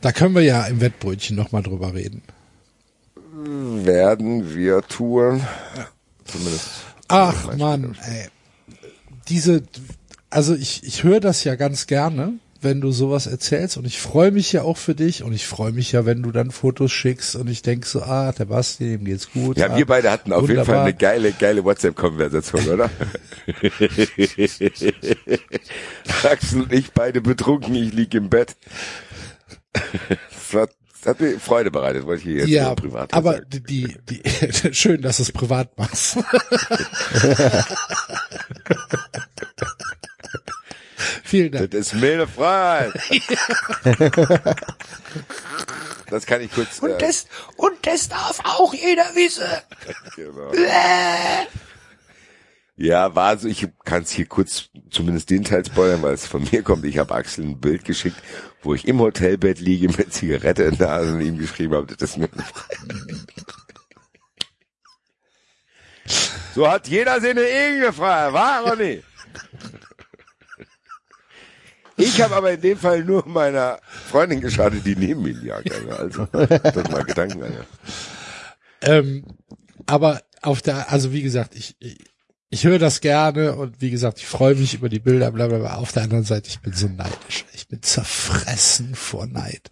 [0.00, 2.22] Da können wir ja im Wettbrötchen nochmal drüber reden.
[3.34, 5.44] Werden wir tun.
[6.24, 6.68] Zumindest.
[7.08, 8.28] Ach Mann, ey.
[9.28, 9.62] Diese,
[10.30, 14.32] also ich, ich höre das ja ganz gerne, wenn du sowas erzählst und ich freue
[14.32, 17.36] mich ja auch für dich und ich freue mich ja, wenn du dann Fotos schickst
[17.36, 19.58] und ich denk so, ah, der Basti, dem geht's gut.
[19.58, 20.86] Ja, ah, wir beide hatten auf jeden Fall wunderbar.
[20.86, 22.90] eine geile, geile WhatsApp-Konversation, oder?
[26.24, 28.56] Axel und ich beide betrunken, ich lieg im Bett.
[30.50, 30.68] Das, war,
[31.06, 33.46] hat mir Freude bereitet, wollte ich hier jetzt ja, privat aber sagen.
[33.50, 34.22] die, die, die,
[34.74, 36.18] schön, dass du es privat machst.
[41.22, 41.70] Vielen Dank.
[41.70, 42.92] Das ist milde Freiheit.
[46.10, 46.78] das kann ich kurz.
[46.80, 47.26] Und äh, das,
[47.56, 49.44] und das darf auch jeder wissen.
[50.16, 50.50] Genau.
[52.80, 56.46] Ja, war so, ich kann es hier kurz zumindest den Teil spoilern, weil es von
[56.52, 56.84] mir kommt.
[56.84, 58.16] Ich habe Axel ein Bild geschickt,
[58.62, 62.10] wo ich im Hotelbett liege mit Zigarette in der Nase und ihm geschrieben habe, das
[62.10, 62.28] ist mir
[66.54, 69.02] So hat jeder seine Ehe frei, war oder nicht?
[71.96, 75.64] Ich habe aber in dem Fall nur meiner Freundin geschadet, die neben mir lag.
[75.64, 75.98] Alter.
[75.98, 77.66] Also, das mal Gedanken, Alter.
[78.82, 79.24] Ähm,
[79.86, 81.98] aber auf der, also wie gesagt, ich, ich,
[82.50, 85.58] ich höre das gerne und wie gesagt, ich freue mich über die Bilder, bla bla
[85.58, 85.74] bla.
[85.76, 87.44] Auf der anderen Seite, ich bin so neidisch.
[87.54, 89.70] Ich bin zerfressen vor Neid.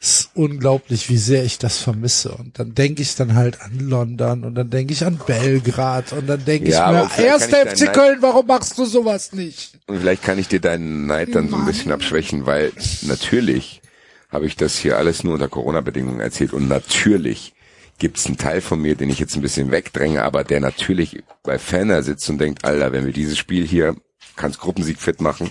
[0.00, 2.30] Es ist unglaublich, wie sehr ich das vermisse.
[2.30, 6.28] Und dann denke ich dann halt an London und dann denke ich an Belgrad und
[6.28, 9.72] dann denke Ja, ich mir, ich FC Köln, warum machst du sowas nicht?
[9.86, 12.72] Und vielleicht kann ich dir deinen Neid dann so ein bisschen abschwächen, weil
[13.02, 13.82] natürlich
[14.30, 17.54] habe ich das hier alles nur unter Corona-Bedingungen erzählt und natürlich
[17.98, 21.58] gibt's einen Teil von mir, den ich jetzt ein bisschen wegdränge, aber der natürlich bei
[21.58, 23.96] Fanner sitzt und denkt, Alter, wenn wir dieses Spiel hier,
[24.36, 25.50] kann's Gruppensieg fit machen,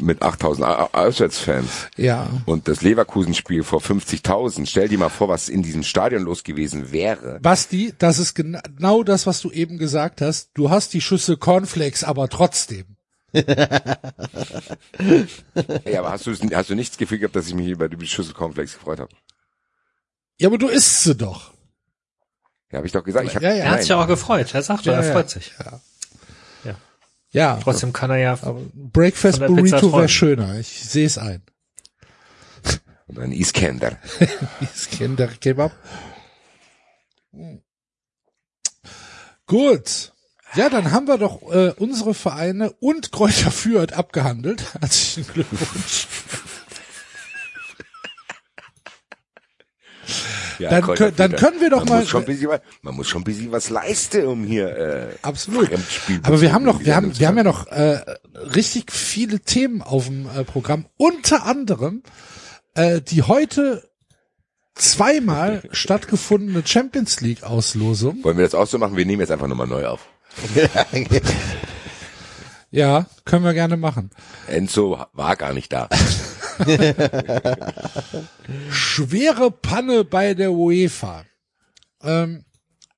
[0.00, 2.28] mit 8000 Au- Auswärtsfans Ja.
[2.44, 6.90] und das Leverkusen-Spiel vor 50.000, stell dir mal vor, was in diesem Stadion los gewesen
[6.92, 7.38] wäre.
[7.40, 10.50] Basti, das ist gena- genau das, was du eben gesagt hast.
[10.54, 12.96] Du hast die Schüssel Cornflakes, aber trotzdem.
[15.84, 18.06] Ja, aber hast du, hast du nicht das Gefühl gehabt, dass ich mich über die
[18.06, 19.10] Schüssel Cornflakes gefreut habe?
[20.38, 21.52] Ja, aber du isst sie doch.
[22.70, 23.26] Ja, habe ich doch gesagt.
[23.26, 23.64] Ich hab, Ja, ja.
[23.64, 24.54] Er hat sich ja auch gefreut.
[24.54, 25.12] Er sagt Ja, er ja.
[25.12, 25.52] freut sich.
[27.36, 27.58] Ja.
[27.62, 30.58] Trotzdem kann er ja Aber Breakfast Von der Pizza Burrito wäre schöner.
[30.58, 31.42] Ich sehe es ein.
[33.06, 33.98] Und ein Iskender.
[34.60, 35.72] Das Kinder Kebab.
[39.46, 40.12] Gut.
[40.54, 44.72] Ja, dann haben wir doch äh, unsere Vereine und Kräuter Fürth abgehandelt.
[44.80, 46.06] Herzlichen Glückwunsch.
[50.58, 52.48] Ja, Dann Kräuter kö- dann können wir doch man mal- Muss schon bisschen,
[52.82, 55.70] man muss schon ein bisschen was leisten, um hier äh, Absolut.
[56.22, 58.00] Aber wir haben noch, wir haben, wir haben ja noch äh,
[58.54, 60.86] richtig viele Themen auf dem äh, Programm.
[60.96, 62.02] Unter anderem
[62.74, 63.88] äh, die heute
[64.74, 68.22] zweimal stattgefundene Champions League Auslosung.
[68.24, 68.96] Wollen wir das auch so machen?
[68.96, 70.00] Wir nehmen jetzt einfach nochmal neu auf.
[72.70, 74.10] Ja, können wir gerne machen.
[74.48, 75.88] Enzo war gar nicht da.
[78.70, 81.24] schwere Panne bei der UEFA.
[82.02, 82.44] Ähm,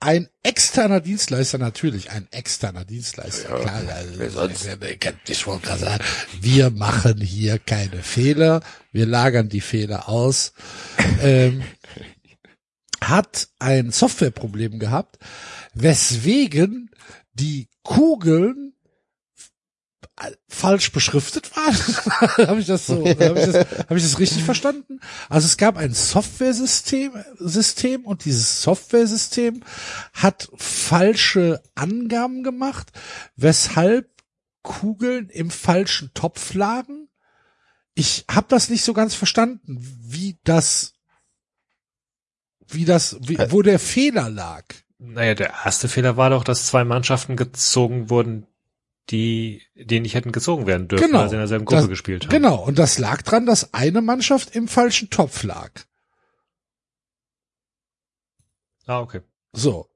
[0.00, 3.48] ein externer Dienstleister, natürlich ein externer Dienstleister.
[3.48, 6.04] Klar, also, ich wollte gerade sagen,
[6.40, 8.60] wir machen hier keine Fehler,
[8.92, 10.52] wir lagern die Fehler aus.
[11.20, 11.62] Ähm,
[13.00, 15.18] hat ein Softwareproblem gehabt,
[15.74, 16.90] weswegen
[17.32, 18.74] die Kugeln
[20.48, 22.46] falsch beschriftet waren.
[22.48, 25.00] habe ich das so, habe ich das, hab ich das richtig verstanden?
[25.28, 29.62] Also es gab ein Softwaresystem, System und dieses Softwaresystem
[30.12, 32.90] hat falsche Angaben gemacht,
[33.36, 34.08] weshalb
[34.62, 37.08] Kugeln im falschen Topf lagen.
[37.94, 40.94] Ich habe das nicht so ganz verstanden, wie das,
[42.66, 44.64] wie das, wie, wo der Fehler lag.
[44.98, 48.47] Naja, der erste Fehler war doch, dass zwei Mannschaften gezogen wurden,
[49.10, 51.20] die, die nicht hätten gezogen werden dürfen, Genau.
[51.20, 52.30] weil sie in derselben Gruppe Das- gespielt haben.
[52.30, 55.70] Genau, und das lag dran, dass eine Mannschaft im falschen Topf lag.
[58.86, 59.20] Ah, okay.
[59.52, 59.88] So.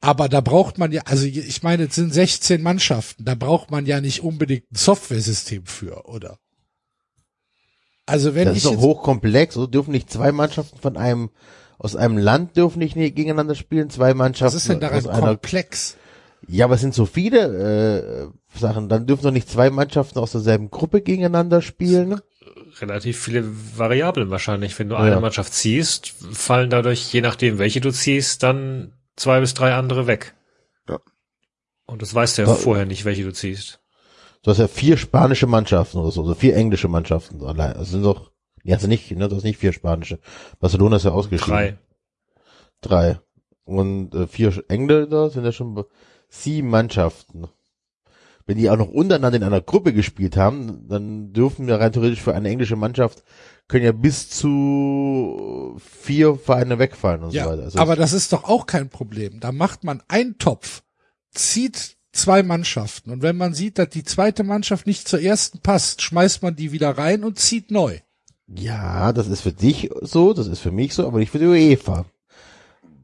[0.00, 3.84] Aber da braucht man ja, also ich meine, es sind 16 Mannschaften, da braucht man
[3.86, 6.38] ja nicht unbedingt ein Softwaresystem für, oder?
[8.06, 9.54] Also wenn Das ich ist doch jetzt, hochkomplex.
[9.54, 11.30] So dürfen nicht zwei Mannschaften von einem
[11.78, 13.90] aus einem Land dürfen nicht ne- gegeneinander spielen.
[13.90, 15.36] Zwei Mannschaften was ist denn daran aus einer.
[16.46, 18.88] Ja, aber es sind so viele äh, Sachen.
[18.88, 22.20] Dann dürfen doch nicht zwei Mannschaften aus derselben Gruppe gegeneinander spielen.
[22.80, 23.44] Relativ viele
[23.76, 24.78] Variablen wahrscheinlich.
[24.78, 25.00] Wenn du Ja.
[25.02, 30.06] eine Mannschaft ziehst, fallen dadurch, je nachdem, welche du ziehst, dann zwei bis drei andere
[30.06, 30.34] weg.
[30.88, 31.00] Ja.
[31.86, 33.80] Und das weißt du ja Da- vorher nicht, welche du ziehst.
[34.42, 37.74] Du hast ja vier spanische Mannschaften oder so, so vier englische Mannschaften allein.
[37.74, 38.30] Das sind doch,
[38.62, 40.20] ja, also nicht, ne, das ist nicht vier spanische.
[40.60, 41.50] Barcelona ist ja ausgeschieden.
[41.50, 41.78] Drei.
[42.80, 43.20] Drei.
[43.64, 45.84] Und äh, vier Engländer sind ja schon
[46.28, 47.48] sieben Mannschaften.
[48.46, 52.22] Wenn die auch noch untereinander in einer Gruppe gespielt haben, dann dürfen wir rein theoretisch
[52.22, 53.22] für eine englische Mannschaft
[53.68, 57.62] können ja bis zu vier Vereine wegfallen und Ja, so weiter.
[57.64, 59.40] Also aber das ist doch auch kein Problem.
[59.40, 60.82] Da macht man einen Topf,
[61.30, 66.00] zieht zwei Mannschaften und wenn man sieht, dass die zweite Mannschaft nicht zur ersten passt,
[66.00, 67.98] schmeißt man die wieder rein und zieht neu.
[68.46, 71.44] ja, das ist für dich so, das ist für mich so, aber nicht für die
[71.44, 72.06] UEFA.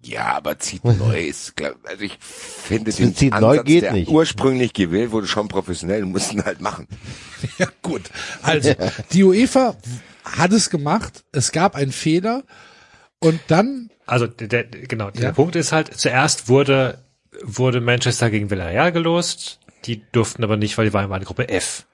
[0.06, 3.92] Ja, aber zieht neu ist, glaub, also ich finde den Zieht Ansatz, neu geht der
[3.92, 4.08] nicht.
[4.10, 6.86] ursprünglich gewählt wurde, schon professionell, mussten halt machen.
[7.58, 8.02] Ja, gut.
[8.42, 8.72] Also,
[9.12, 9.76] die UEFA
[10.24, 12.42] hat es gemacht, es gab einen Fehler
[13.18, 15.32] und dann, Also der, der, genau, der Ja.
[15.32, 17.04] Punkt ist halt, zuerst wurde,
[17.42, 21.48] wurde Manchester gegen Villarreal gelost, die durften aber nicht, weil die waren in der Gruppe
[21.50, 21.86] F.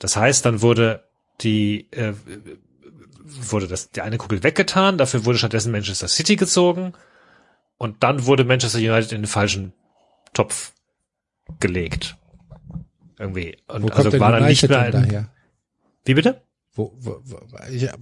[0.00, 1.04] Das heißt, dann wurde
[1.42, 2.14] die, äh,
[3.24, 6.92] wurde das, die eine Kugel weggetan, dafür wurde stattdessen Manchester City gezogen
[7.78, 9.72] und dann wurde Manchester United in den falschen
[10.34, 10.72] Topf
[11.60, 12.16] gelegt.
[13.18, 13.56] Irgendwie.
[13.66, 15.28] Und wo also war dann nicht mehr ein, daher?
[16.04, 16.42] Wie bitte?
[16.74, 17.40] Wo, wo, wo,
[17.70, 17.92] ja,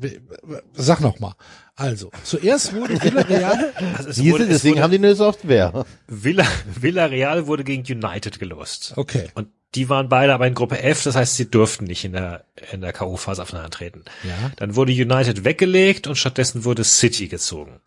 [0.75, 1.35] sag noch mal.
[1.77, 5.87] Also, zuerst wurde Villarreal, Also es Diese, wurde, es deswegen wurde haben die eine Software.
[6.07, 8.93] Villa, Villarreal wurde gegen United gelost.
[8.97, 12.13] okay, Und die waren beide aber in Gruppe F, das heißt, sie durften nicht in
[12.13, 14.05] der, in der K.O.-Phase aufeinander treten.
[14.25, 14.53] Ja.
[14.57, 17.81] Dann wurde United weggelegt und stattdessen wurde City gezogen.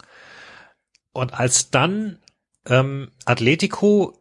[1.11, 2.19] Und als dann
[2.65, 4.18] ähm, Atletico,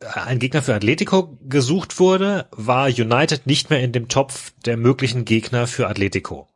[0.00, 4.76] äh, ein Gegner für Atletico gesucht wurde, war United nicht mehr in dem Topf der
[4.76, 6.48] möglichen Gegner für Atletico.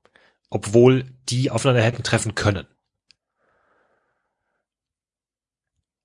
[0.48, 2.66] Obwohl die aufeinander hätten treffen können.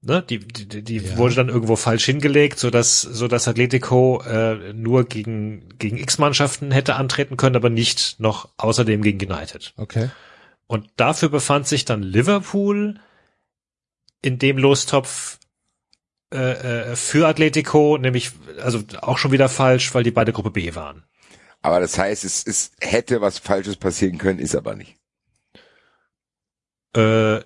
[0.02, 1.18] Ne, die die, die Ja.
[1.18, 6.70] wurde dann irgendwo falsch hingelegt, so dass so dass Atletico äh, nur gegen gegen X-Mannschaften
[6.70, 9.74] hätte antreten können, aber nicht noch außerdem gegen United.
[9.78, 10.10] okay.
[10.68, 13.00] Und dafür befand sich dann Liverpool
[14.26, 15.40] in dem Lostopf
[16.34, 18.32] äh, äh, für Atletico, nämlich
[18.62, 21.04] also auch schon wieder falsch, weil die beide Gruppe B waren.
[21.62, 24.96] Aber das heißt, es, es hätte was Falsches passieren können, ist aber nicht.
[26.96, 27.40] Äh,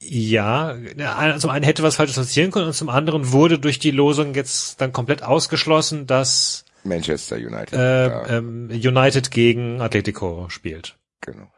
[0.00, 3.90] ja, ja, zum einen hätte was Falsches passieren können und zum anderen wurde durch die
[3.90, 7.72] Losung jetzt dann komplett ausgeschlossen, dass Manchester United.
[7.72, 11.50] äh, ja, ähm, United gegen Atletico spielt, genau.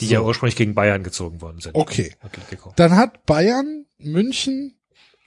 [0.00, 0.14] Die So.
[0.14, 1.74] ja ursprünglich gegen Bayern gezogen worden sind.
[1.74, 2.14] Okay.
[2.20, 2.72] Atletico.
[2.76, 4.76] Dann hat Bayern München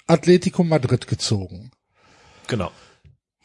[0.07, 1.71] Atletico Madrid gezogen.
[2.47, 2.71] Genau.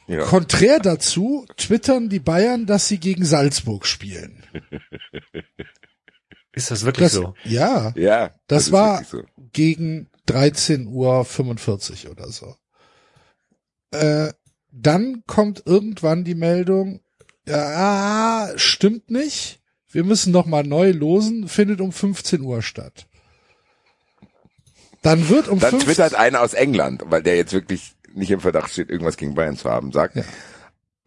[0.06, 0.24] Ja.
[0.24, 4.42] Konträr dazu twittern die Bayern, dass sie gegen Salzburg spielen.
[6.52, 7.34] Ist das wirklich Das, so?
[7.44, 9.22] Ja, ja, das ist war so.
[9.52, 12.56] gegen 13.45 Uhr oder so.
[13.92, 14.32] Äh,
[14.72, 17.00] dann kommt irgendwann die Meldung,
[17.46, 19.57] ja, stimmt nicht.
[19.90, 23.06] Wir müssen noch mal neu losen, findet um 15 Uhr statt.
[25.02, 28.40] Dann wird um Dann 15 twittert einer aus England, weil der jetzt wirklich nicht im
[28.40, 30.24] Verdacht steht, irgendwas gegen Bayern zu haben, sagt, Ja.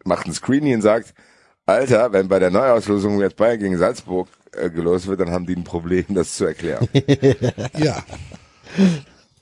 [0.04, 1.14] macht ein Screening und sagt,
[1.66, 5.54] Alter, wenn bei der Neuauslosung jetzt Bayern gegen Salzburg äh, gelost wird, dann haben die
[5.54, 6.88] ein Problem, das zu erklären.
[7.78, 8.02] Ja.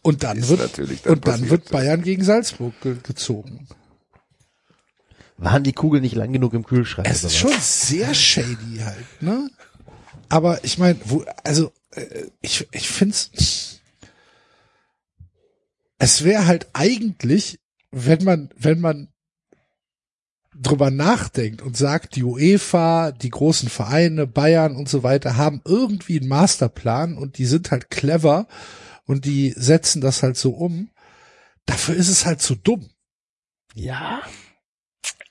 [0.03, 1.71] Und dann Ist wird natürlich dann und dann passiert, wird.
[1.71, 3.69] Bayern gegen Salzburg ge gezogen.
[5.41, 7.09] Waren die Kugeln nicht lang genug im Kühlschrank?
[7.11, 9.51] Es ist schon sehr shady halt, ne?
[10.29, 13.81] Aber ich meine, wo also äh, ich ich find's
[15.99, 17.59] es wäre halt eigentlich,
[17.91, 19.09] wenn man wenn man
[20.55, 26.21] drüber nachdenkt und sagt, die UEFA, die großen Vereine, Bayern und so weiter haben irgendwie
[26.21, 28.47] einen Masterplan und die sind halt clever
[29.07, 30.91] und die setzen das halt so um.
[31.65, 32.91] Dafür ist es halt zu dumm.
[33.75, 34.21] Ja.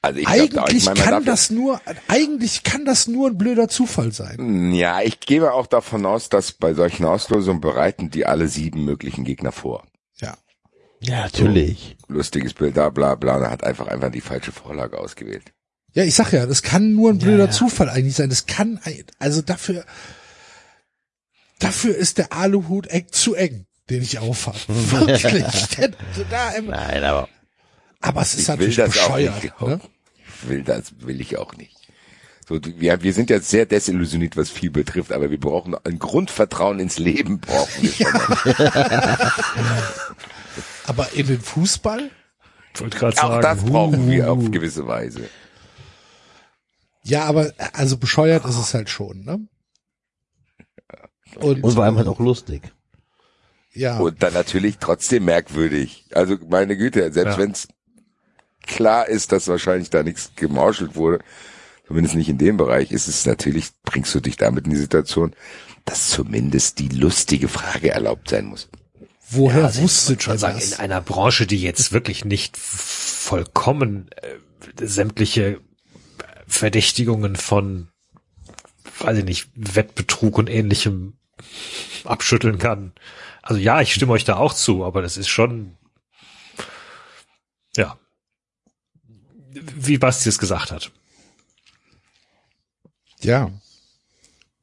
[0.02, 3.38] Also ich glaub, eigentlich ich meine, man kann das nur, eigentlich kann das nur ein
[3.38, 4.72] blöder Zufall sein.
[4.72, 9.26] Ja, ich gehe auch davon aus, dass bei solchen Auslosungen bereiten die alle sieben möglichen
[9.26, 9.86] Gegner vor.
[10.16, 10.38] Ja.
[11.02, 11.98] Ja, natürlich.
[12.08, 15.52] Lustiges Bild, da bla bla, da hat einfach einfach die falsche Vorlage ausgewählt.
[15.94, 17.52] Ja, ich sag ja, das kann nur ein blöder ja.
[17.52, 18.30] Zufall eigentlich sein.
[18.30, 18.80] Das kann,
[19.18, 19.86] also dafür,
[21.60, 24.56] dafür ist der Aluhut eng, zu eng, den ich aufhab.
[24.68, 25.68] Wirklich.
[25.78, 25.92] Der-
[26.30, 27.28] da im, Nein, aber
[28.02, 29.44] aber es ist Ich will natürlich das auch bescheuert.
[29.44, 29.62] nicht.
[29.62, 29.80] Ne?
[30.42, 31.76] Ich will das, will ich auch nicht.
[32.48, 36.80] So, wir, wir sind jetzt sehr desillusioniert, was viel betrifft, aber wir brauchen ein Grundvertrauen
[36.80, 38.12] ins Leben, brauchen wir schon.
[38.12, 38.46] noch.
[40.88, 42.10] Aber in den Fußball?
[42.74, 44.32] Ich wollte gerade Auch sagen, das brauchen wir uh.
[44.32, 45.30] auf gewisse Weise.
[47.04, 49.40] Ja, aber also bescheuert ist es halt schon, ne?
[51.36, 52.64] Und, und vor allem halt auch lustig.
[53.74, 56.06] ja, Und dann natürlich trotzdem merkwürdig.
[56.14, 57.38] Also meine Güte, selbst Ja.
[57.38, 57.68] wenn es
[58.70, 61.20] klar ist, dass wahrscheinlich da nichts gemauschelt wurde,
[61.88, 65.36] zumindest nicht in dem Bereich, ist es natürlich, bringst du dich damit in die Situation,
[65.86, 68.70] dass zumindest die lustige Frage erlaubt sein muss.
[69.30, 70.74] woher also ich wusstet schon sagen, das?
[70.74, 75.60] in einer Branche, die jetzt wirklich nicht vollkommen äh, sämtliche
[76.48, 77.90] Verdächtigungen von,
[79.00, 81.14] weiß ich nicht, Wettbetrug und ähnlichem
[82.06, 82.94] abschütteln kann.
[83.42, 85.78] Also ja, ich stimme euch da auch zu, aber das ist schon,
[87.76, 87.98] ja,
[89.52, 90.92] wie Basti es gesagt hat.
[93.22, 93.52] Ja.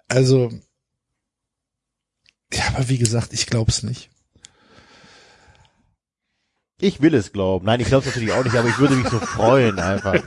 [0.09, 0.51] Also,
[2.53, 4.11] ja, aber wie gesagt, ich glaub's nicht.
[6.79, 7.65] Ich will es glauben.
[7.65, 10.23] Nein, ich glaube es natürlich auch nicht, aber ich würde mich so freuen einfach.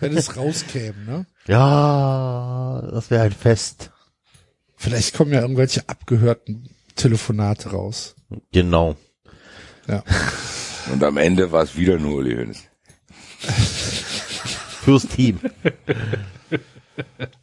[0.00, 1.26] Wenn es rauskäme, ne?
[1.46, 3.90] Ja, das wäre ein Fest.
[4.76, 8.16] Vielleicht kommen ja irgendwelche abgehörten Telefonate raus.
[8.50, 8.96] Genau.
[9.86, 10.02] Ja.
[10.90, 12.71] Und am Ende war es wieder nur Uli Hoeneß.
[14.84, 15.40] Fürs Team.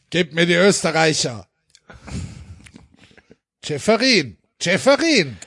[0.10, 1.48] Gebt mir die Österreicher.
[3.64, 4.38] Schäferin.
[4.62, 5.38] Schäferin.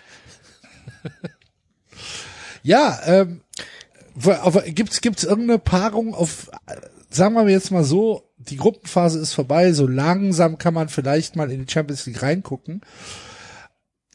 [2.63, 3.41] ja, ähm,
[4.25, 6.51] aber gibt's, gibt's irgendeine Paarung auf,
[7.11, 11.51] sagen wir jetzt mal so, die Gruppenphase ist vorbei, so langsam kann man vielleicht mal
[11.51, 12.83] in die Champions League reingucken.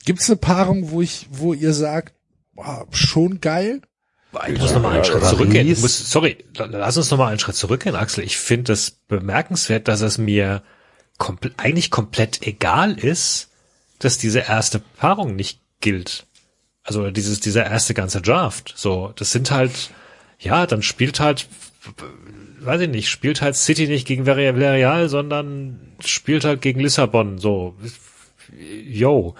[0.06, 2.16] Gibt es eine Paarung, wo ich, wo ihr sagt,
[2.54, 3.82] boah, schon geil?
[4.48, 5.68] Ich muss nochmal einen Schritt zurückgehen.
[5.80, 8.24] Muss, sorry, lass uns nochmal einen Schritt zurückgehen, Axel.
[8.24, 10.64] Ich finde es bemerkenswert, dass es mir
[11.18, 13.50] komple eigentlich komplett egal ist,
[14.00, 16.28] dass diese erste Paarung nicht gilt.
[16.84, 18.74] Also dieses, dieser erste ganze Draft.
[18.78, 19.92] So, das sind halt,
[20.40, 21.48] ja, dann spielt halt,
[22.60, 27.40] weiß ich nicht, spielt halt City nicht gegen Villarreal, sondern spielt halt gegen Lissabon.
[27.40, 27.76] So,
[28.58, 29.36] yo.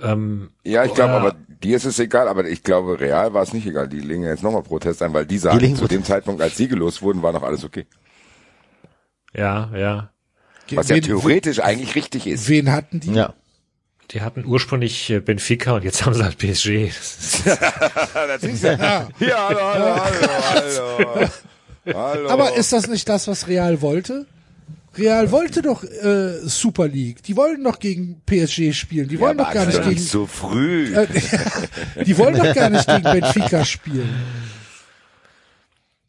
[0.00, 3.52] Ähm, Ja, ich glaube, aber dir ist es egal, aber ich glaube, real war es
[3.52, 3.88] nicht egal.
[3.88, 6.68] Die legen jetzt nochmal Protest ein, weil die sagen, legen zu dem Zeitpunkt, als sie
[6.68, 7.86] gelost wurden, war noch alles okay.
[9.34, 10.10] Ja, ja.
[10.72, 12.48] Was ja Wen- theoretisch eigentlich richtig ist.
[12.48, 13.12] Wen hatten die?
[13.12, 13.34] Ja.
[14.12, 16.66] Die hatten ursprünglich äh, Benfica und jetzt haben sie halt PSG.
[18.62, 19.08] Ja.
[19.18, 21.28] Ja, hallo, hallo, hallo, hallo.
[21.94, 22.28] hallo.
[22.30, 24.26] Aber ist das nicht das, was Real wollte?
[24.98, 27.22] Real wollte doch äh, Super League.
[27.22, 29.08] Die wollten doch gegen PSG spielen.
[29.08, 30.00] Die wollen ja, doch gar nicht gegen.
[30.00, 30.94] so früh.
[30.94, 31.06] Äh,
[32.04, 34.08] die wollen doch gar nicht gegen Benfica spielen.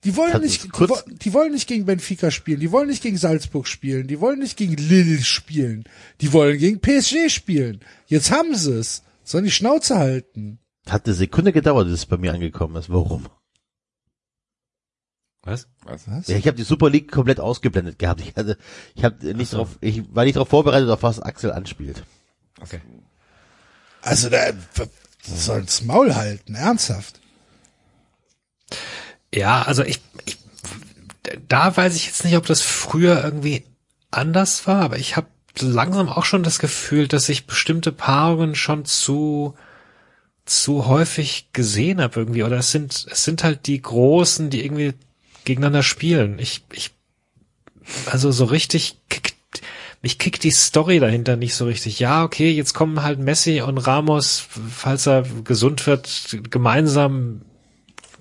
[0.04, 0.70] Die wollen nicht, die,
[1.18, 2.60] die wollen nicht gegen Benfica spielen.
[2.60, 4.08] Die wollen nicht gegen Salzburg spielen.
[4.08, 5.84] Die wollen nicht gegen Lille spielen.
[6.22, 7.82] Die wollen gegen PSG spielen.
[8.06, 9.04] Jetzt haben sie es.
[9.24, 10.60] Sollen die Schnauze halten?
[10.88, 12.90] Hat eine Sekunde gedauert, bis es bei mir angekommen ist.
[12.90, 13.28] Warum?
[15.48, 15.68] Was?
[15.84, 16.28] Was?
[16.28, 18.20] Ja, ich habe die Super League komplett ausgeblendet gehabt.
[18.20, 18.58] Ich hatte,
[18.96, 22.04] ich habe nicht drauf, ich war nicht darauf vorbereitet, auf was Axel anspielt.
[22.60, 22.82] Okay.
[24.02, 24.52] Also da
[25.24, 27.22] soll's Maul halten, ernsthaft.
[29.34, 30.38] Ja, also ich, ich,
[31.48, 33.64] da weiß ich jetzt nicht, ob das früher irgendwie
[34.12, 35.28] anders war, aber ich habe
[35.60, 39.56] langsam auch schon das Gefühl, dass ich bestimmte Paarungen schon zu
[40.46, 44.94] zu häufig gesehen habe irgendwie oder es sind es sind halt die großen, die irgendwie
[45.48, 46.38] gegeneinander spielen.
[46.40, 46.92] Ich ich
[48.06, 49.36] also so richtig kickt
[50.04, 52.00] mich kickt die Story dahinter nicht so richtig.
[52.00, 57.42] Ja, okay, jetzt kommen halt Messi und Ramos, falls er gesund wird, gemeinsam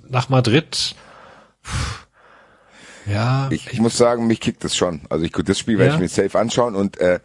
[0.08, 0.94] nach Madrid.
[3.06, 5.02] Ja, Ich, muss sagen, mich kickt das schon.
[5.10, 5.94] Also ich das Spiel werde Ja?
[5.96, 7.20] ich mir safe anschauen und äh,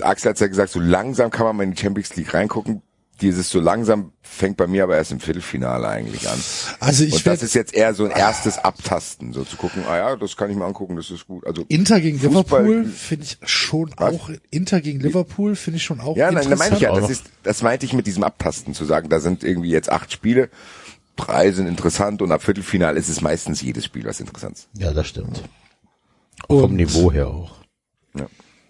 [0.00, 2.82] Axel hat ja gesagt, so langsam kann man mal in die Champions League reingucken.
[3.20, 6.38] Dieses so langsam fängt bei mir aber erst im Viertelfinale eigentlich an.
[6.78, 9.96] Also ich und das ist jetzt eher so ein erstes Abtasten, so zu gucken, ah
[9.96, 11.46] ja, das kann ich mir angucken, das ist gut.
[11.46, 14.14] Also Inter gegen Fußball- Liverpool finde ich schon Was?
[14.14, 17.10] auch Inter gegen Liverpool finde ich schon auch Ja, nein, da meine ich ja, das
[17.10, 20.48] ist, das meinte ich mit diesem Abtasten, zu sagen, da sind irgendwie jetzt acht Spiele,
[21.16, 24.68] drei sind interessant und ab Viertelfinale ist es meistens jedes Spiel, was interessant ist.
[24.78, 25.42] Ja, das stimmt.
[26.46, 27.56] Vom Und, Niveau her auch.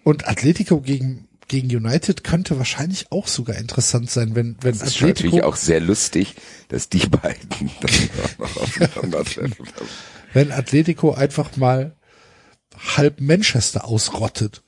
[0.03, 5.01] und Atletico gegen gegen United könnte wahrscheinlich auch sogar interessant sein, wenn wenn Das ist
[5.01, 6.35] natürlich Atletico auch sehr lustig,
[6.69, 7.49] dass die beiden
[10.33, 11.93] wenn Atletico einfach mal
[12.95, 14.63] halb Manchester ausrottet.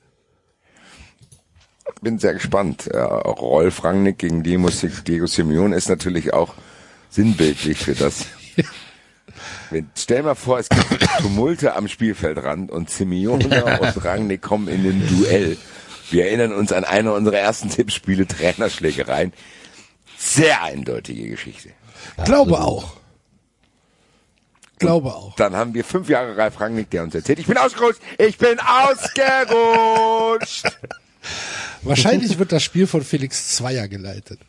[2.02, 2.90] Bin sehr gespannt.
[2.92, 4.68] Ja, auch Rolf Rangnick gegen Diego
[5.06, 6.54] Diego Simeone ist natürlich auch
[7.08, 8.26] sinnbildlich für das.
[9.70, 14.84] Wenn, stell mal vor, es gibt Tumulte am Spielfeldrand und Simeone und Rangnick kommen in
[14.84, 15.56] ein Duell.
[16.10, 19.32] Wir erinnern uns an eine unserer ersten Tippspiele, Trainerschlägereien.
[20.18, 21.70] Sehr eindeutige Geschichte.
[22.24, 22.96] Glaube auch.
[24.78, 25.36] Glaube auch.
[25.36, 28.58] Dann haben wir fünf Jahre Ralf Rangnick, der uns erzählt, ich bin ausgerutscht, ich bin
[28.60, 30.66] ausgerutscht.
[31.82, 34.40] Wahrscheinlich wird das Spiel von Felix Zweier geleitet.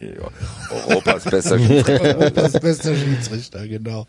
[0.00, 0.30] Ja,
[0.70, 2.30] Europas bester Schiedsrichter.
[2.30, 4.06] Das beste Schiedsrichter, genau.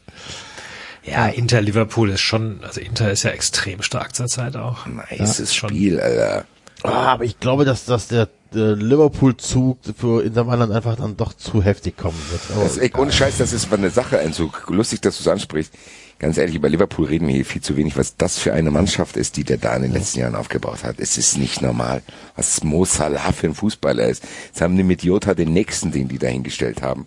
[1.04, 4.86] ja, Inter Liverpool ist schon, also Inter ist ja extrem stark zurzeit auch.
[4.86, 5.70] Nices schon.
[5.70, 6.46] Spiel, Alter.
[6.88, 11.34] Ah, aber ich glaube, dass, dass der, der Liverpool-Zug für Inter Mailand einfach dann doch
[11.34, 12.42] zu heftig kommen wird.
[12.54, 14.52] Aber Das ist, ey, ohne Scheiß, das ist eine Sache, Enzo.
[14.68, 15.74] Lustig, dass du es ansprichst.
[16.18, 19.18] Ganz ehrlich, über Liverpool reden wir hier viel zu wenig, was das für eine Mannschaft
[19.18, 20.96] ist, die der da in den letzten Jahren aufgebaut hat.
[21.00, 22.02] Es ist nicht normal,
[22.38, 24.24] was Mo Salah für ein Fußballer ist.
[24.46, 27.06] Jetzt haben die mit Jota den nächsten, den die dahingestellt haben.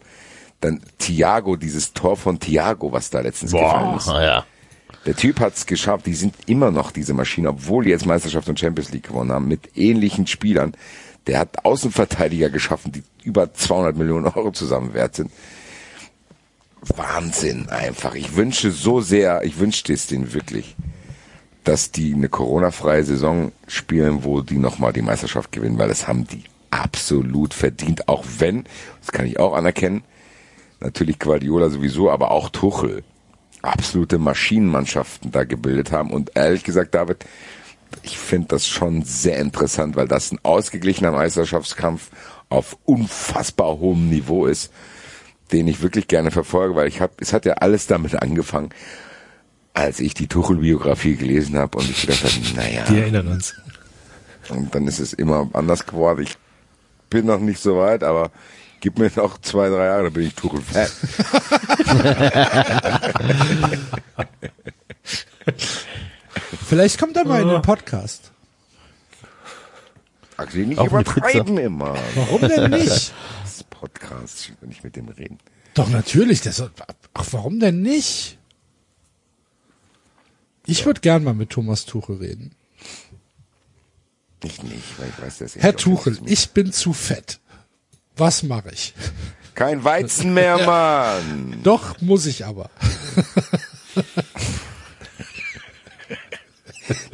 [0.60, 4.08] Dann Thiago, dieses Tor von Thiago, was da letztens gefallen ist.
[4.08, 4.44] ja.
[5.06, 6.06] Der Typ hat's geschafft.
[6.06, 9.48] Die sind immer noch diese Maschine, obwohl die jetzt Meisterschaft und Champions League gewonnen haben,
[9.48, 10.74] mit ähnlichen Spielern.
[11.26, 15.30] Der hat Außenverteidiger geschaffen, die über 200 Millionen Euro zusammen wert sind.
[16.96, 18.14] Wahnsinn einfach.
[18.14, 20.76] Ich wünsche so sehr, ich wünschte es denen wirklich,
[21.64, 26.26] dass die eine Corona-freie Saison spielen, wo die nochmal die Meisterschaft gewinnen, weil das haben
[26.26, 28.64] die absolut verdient, auch wenn,
[29.00, 30.02] das kann ich auch anerkennen,
[30.80, 33.02] natürlich Guardiola sowieso, aber auch Tuchel
[33.62, 36.10] absolute Maschinenmannschaften da gebildet haben.
[36.10, 37.24] Und ehrlich gesagt, David,
[38.02, 42.10] ich finde das schon sehr interessant, weil das ein ausgeglichener Meisterschaftskampf
[42.48, 44.72] auf unfassbar hohem Niveau ist,
[45.52, 48.70] den ich wirklich gerne verfolge, weil ich habe, es hat ja alles damit angefangen.
[49.74, 53.54] als ich die Tuchel-Biografie gelesen habe und ich gedacht habe, naja, Die erinnern uns.
[54.48, 56.22] und dann ist es immer anders geworden.
[56.22, 56.36] Ich
[57.10, 58.30] bin noch nicht so weit, aber
[58.80, 60.88] gib mir noch zwei, drei Jahre, dann bin ich Tuchel-Fan.
[66.66, 68.32] Vielleicht kommt er mal in den Podcast.
[70.36, 71.96] Axel, nicht Auf eine übertreiben immer.
[72.14, 73.12] Warum denn nicht?
[73.42, 75.38] Das Podcast, ich will nicht mit dem reden.
[75.74, 76.70] Doch natürlich, soll,
[77.14, 78.38] ach, warum denn nicht?
[80.66, 82.52] Ich würde gern mal mit Thomas Tuchel reden.
[84.44, 87.40] Ich nicht, weil ich weiß, dass er Herr nicht Tuchel, das- ich bin zu fett.
[88.18, 88.94] Was mache ich?
[89.54, 91.60] Kein Weizen mehr, Mann.
[91.62, 92.68] Doch, muss ich aber.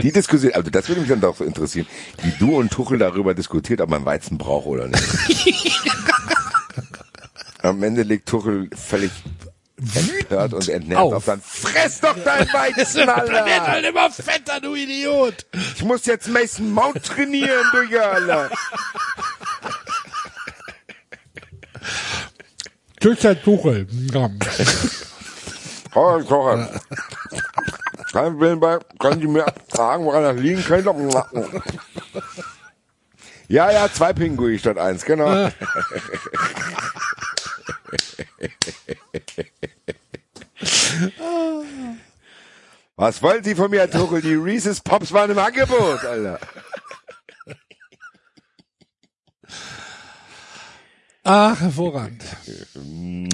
[0.01, 1.87] Die Diskussion, also das würde mich dann doch so interessieren,
[2.23, 5.03] wie du und Tuchel darüber diskutiert, ob man Weizen braucht oder nicht.
[7.63, 9.11] Am Ende liegt Tuchel völlig
[9.95, 11.13] empört und entnervt auf.
[11.15, 11.25] auf.
[11.25, 13.67] Dann fress doch dein Weizen, wird Alter!
[13.67, 15.47] halt immer fetter, du Idiot.
[15.77, 18.51] Ich muss jetzt Mason Mount trainieren, du Alter!
[23.01, 23.87] Tschüss, Herr Tuchel.
[25.95, 26.81] Oh, Kocher.
[28.13, 30.95] Kein Willen bei, können Sie mir sagen, woran das liegen könnte?
[33.49, 35.51] Ja, ja, zwei Pinguine statt eins, genau.
[42.97, 44.23] Was wollen Sie von mir, Herr Tuchel?
[44.23, 46.39] Die Reese's Pops waren im Angebot, Alter.
[51.25, 52.23] Ach, hervorragend.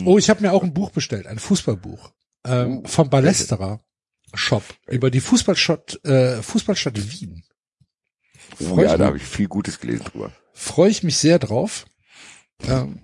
[0.05, 2.13] Oh, ich habe mir auch ein Buch bestellt, ein Fußballbuch
[2.47, 3.81] ähm, vom Ballesterer
[4.33, 7.43] Shop über die Fußballstadt, äh, Fußballstadt Wien.
[8.61, 10.31] Oh, Freu ich ja, da mich- habe ich viel Gutes gelesen drüber.
[10.53, 11.87] Freue ich mich sehr drauf.
[12.67, 13.01] Ähm,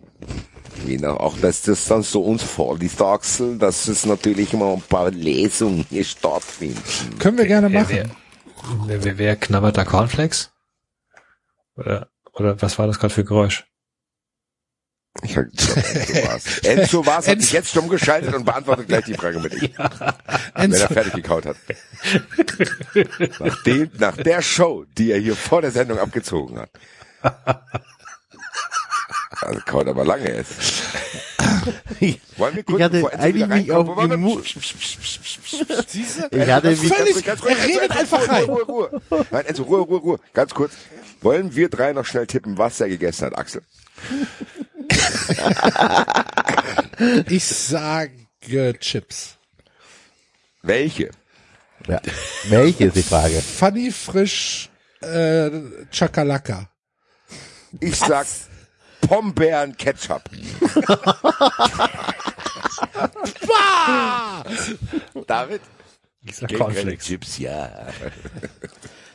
[0.86, 5.10] Genau, auch dass das dann so uns vorliest, Axel, dass es natürlich immer ein paar
[5.10, 7.18] Lesungen hier stattfinden.
[7.18, 7.88] können wir gerne machen.
[7.90, 8.10] wer,
[8.86, 10.52] wer, wer, wer knabbert da Cornflakes?
[11.76, 13.66] Oder, oder was war das gerade für Geräusch?
[15.22, 16.58] Ich hab, ich glaub, Enzo war's.
[16.58, 19.72] Enzo war's, hat sich jetzt stumm geschaltet und beantwortet gleich die Frage mit ich,
[20.54, 21.56] wenn er fertig gekaut hat.
[23.40, 26.70] Nach, dem, nach der Show, die er hier vor der Sendung abgezogen hat.
[29.40, 30.52] Also kaut aber lange jetzt.
[32.36, 33.98] Wollen wir kurz, Ich hatte eigentlich reinkommt, auf
[35.92, 38.44] Diese, Ich hatte mich- völlig, Ganz kurz, er redet einfach rein.
[38.44, 39.26] Ruhe, Ruhe, Ruhe.
[39.30, 40.20] Nein, Enzo, Ruhe, Ruhe, Ruhe.
[40.32, 40.72] Ganz kurz.
[41.22, 43.62] Wollen wir drei noch schnell tippen, was er gegessen hat, Axel?
[47.28, 48.10] Ich sage
[48.80, 49.36] Chips.
[50.62, 51.10] Welche?
[51.86, 52.00] Ja.
[52.48, 53.42] Welche ist die Frage?
[53.42, 54.70] Funny frisch
[55.02, 55.50] äh,
[55.90, 56.70] Chakalaka.
[57.80, 58.26] Ich sag
[59.02, 60.22] Pombeeren Ketchup.
[65.26, 65.60] David?
[66.24, 67.04] Ich sag Cornflakes.
[67.06, 67.88] Chips, ja.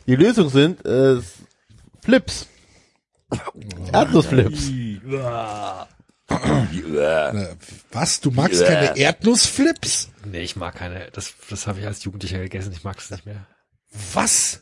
[0.06, 1.20] Die Lösung sind äh,
[2.04, 2.48] Flips.
[3.92, 4.70] Erdnussflips.
[7.92, 8.22] Was?
[8.22, 10.10] Du magst keine Erdnussflips?
[10.26, 11.10] Nee, ich mag keine.
[11.12, 12.72] Das, das habe ich als Jugendlicher gegessen.
[12.74, 13.46] Ich mag es nicht mehr.
[14.14, 14.62] Was?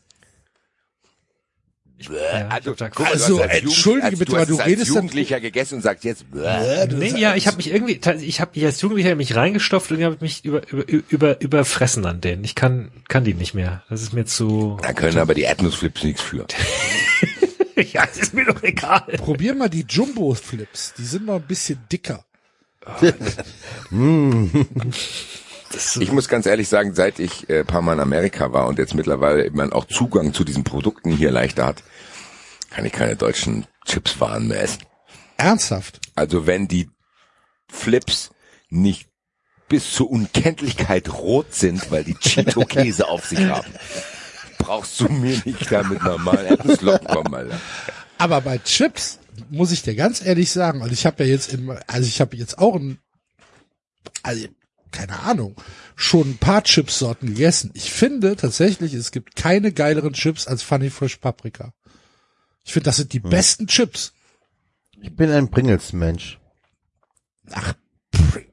[2.02, 4.88] Ich, ja, Also, ich guck Also, als entschuldige Jugend- bitte, du du es als redest
[4.90, 6.88] dann- Jugendlicher gegessen und sagst jetzt, bäh.
[6.88, 10.06] Nee, ja, ich habe mich irgendwie, ich habe mich als Jugendlicher mich reingestopft und ich
[10.06, 12.46] habe mich über, über, über, überfressen an denen.
[12.46, 13.84] Ich kann, kann die nicht mehr.
[13.90, 14.78] Das ist mir zu.
[14.82, 16.46] Da können aber die Erdnussflips nichts für.
[17.94, 19.02] ja, es ist mir doch egal.
[19.18, 20.94] Probier mal die Jumbo-Flips.
[20.98, 22.26] Die sind noch ein bisschen dicker.
[26.00, 28.96] Ich muss ganz ehrlich sagen, seit ich äh, paar Mal in Amerika war und jetzt
[28.96, 31.84] mittlerweile man auch Zugang zu diesen Produkten hier leichter hat,
[32.72, 34.80] kann ich keine deutschen Chipswaren mehr essen.
[35.38, 36.00] Ernsthaft?
[36.16, 36.90] Also wenn die
[37.68, 38.32] Flips
[38.70, 39.10] nicht
[39.68, 43.72] bis zur Unkenntlichkeit rot sind, weil die Cheeto-Käse auf sich haben,
[44.60, 47.60] brauchst du mir nicht da mit normalen Erdnusslocken kommen, Alter.
[48.20, 49.18] Aber bei Chips
[49.50, 52.38] muss ich dir ganz ehrlich sagen, und ich habe ja jetzt im, also ich habe
[52.38, 53.00] jetzt auch ein,
[54.22, 54.48] also
[54.92, 55.56] keine Ahnung,
[55.96, 57.72] schon ein paar Chipsorten gegessen.
[57.74, 61.74] Ich finde tatsächlich, es gibt keine geileren Chips als Funny Fresh Paprika.
[62.64, 64.14] Ich finde, das sind die besten Chips.
[65.02, 66.40] Ich bin ein Pringles-Mensch.
[67.52, 67.74] Ach,
[68.12, 68.44] Pr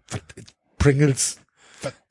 [0.78, 1.38] Pringles.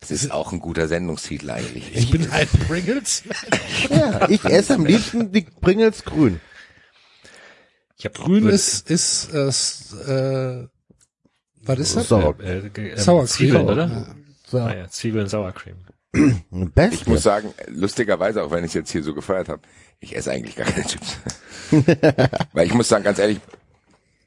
[0.09, 1.95] Das ist auch ein guter Sendungstitel eigentlich.
[1.95, 3.23] Ich bin ein Pringles.
[3.89, 6.39] Ja, ich esse am liebsten die Pringles grün.
[7.97, 10.67] Ich hab Grün ist, ist, äh, äh,
[11.63, 12.07] was ist das?
[12.09, 12.35] Sauer.
[12.39, 13.27] äh, äh, äh, Sour Cream.
[13.27, 13.87] Zwiebeln, oder?
[13.87, 14.15] Ja.
[14.47, 15.75] So, Ah ja, Zwiebeln, Sour Cream.
[16.73, 16.93] Best.
[16.93, 19.61] Ich muss sagen, lustigerweise, auch wenn ich es jetzt hier so gefeiert habe,
[19.99, 21.17] ich esse eigentlich gar keine Chips.
[22.53, 23.39] Weil ich muss sagen, ganz ehrlich,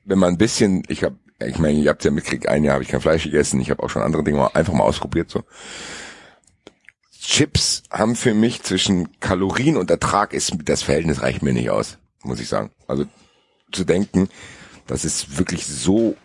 [0.05, 2.83] wenn man ein bisschen, ich habe, ich meine, ihr habt ja mitgekriegt, ein Jahr habe
[2.85, 5.45] ich kein Fleisch gegessen, ich habe auch schon andere Dinge mal, einfach mal ausprobiert so.
[7.21, 11.99] Chips haben für mich zwischen Kalorien und Ertrag ist, das Verhältnis reicht mir nicht aus,
[12.23, 12.71] muss ich sagen.
[12.87, 13.05] Also
[13.73, 14.29] zu denken,
[14.87, 16.17] das ist wirklich so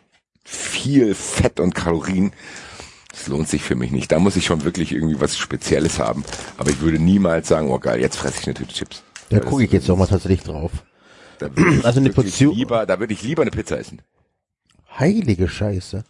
[0.45, 2.31] viel Fett und Kalorien,
[3.11, 4.11] das lohnt sich für mich nicht.
[4.11, 6.23] Da muss ich schon wirklich irgendwie was Spezielles haben.
[6.57, 9.03] Aber ich würde niemals sagen, oh geil, jetzt fresse ich eine Tüte Chips.
[9.29, 10.71] Da gucke ich jetzt doch mal tatsächlich drauf.
[11.39, 14.01] Ich Also eine Portion- lieber, da würde ich lieber eine Pizza essen.
[14.97, 16.03] Heilige Scheiße.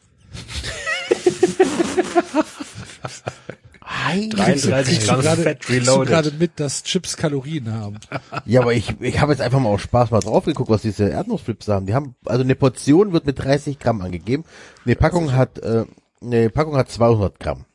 [3.86, 6.08] Heilige 33 Kriegst du Gramm gerade, Fett reloaded.
[6.08, 7.98] gerade mit, dass Chips Kalorien haben.
[8.46, 11.10] Ja, aber ich, ich habe jetzt einfach mal aus Spaß mal drauf geguckt, was diese
[11.10, 11.86] Erdnussflips haben.
[11.86, 14.46] Die haben, also eine Portion wird mit 30 Gramm angegeben.
[14.86, 15.86] Eine Packung hat, äh,
[16.22, 17.66] eine Packung hat 200 Gramm.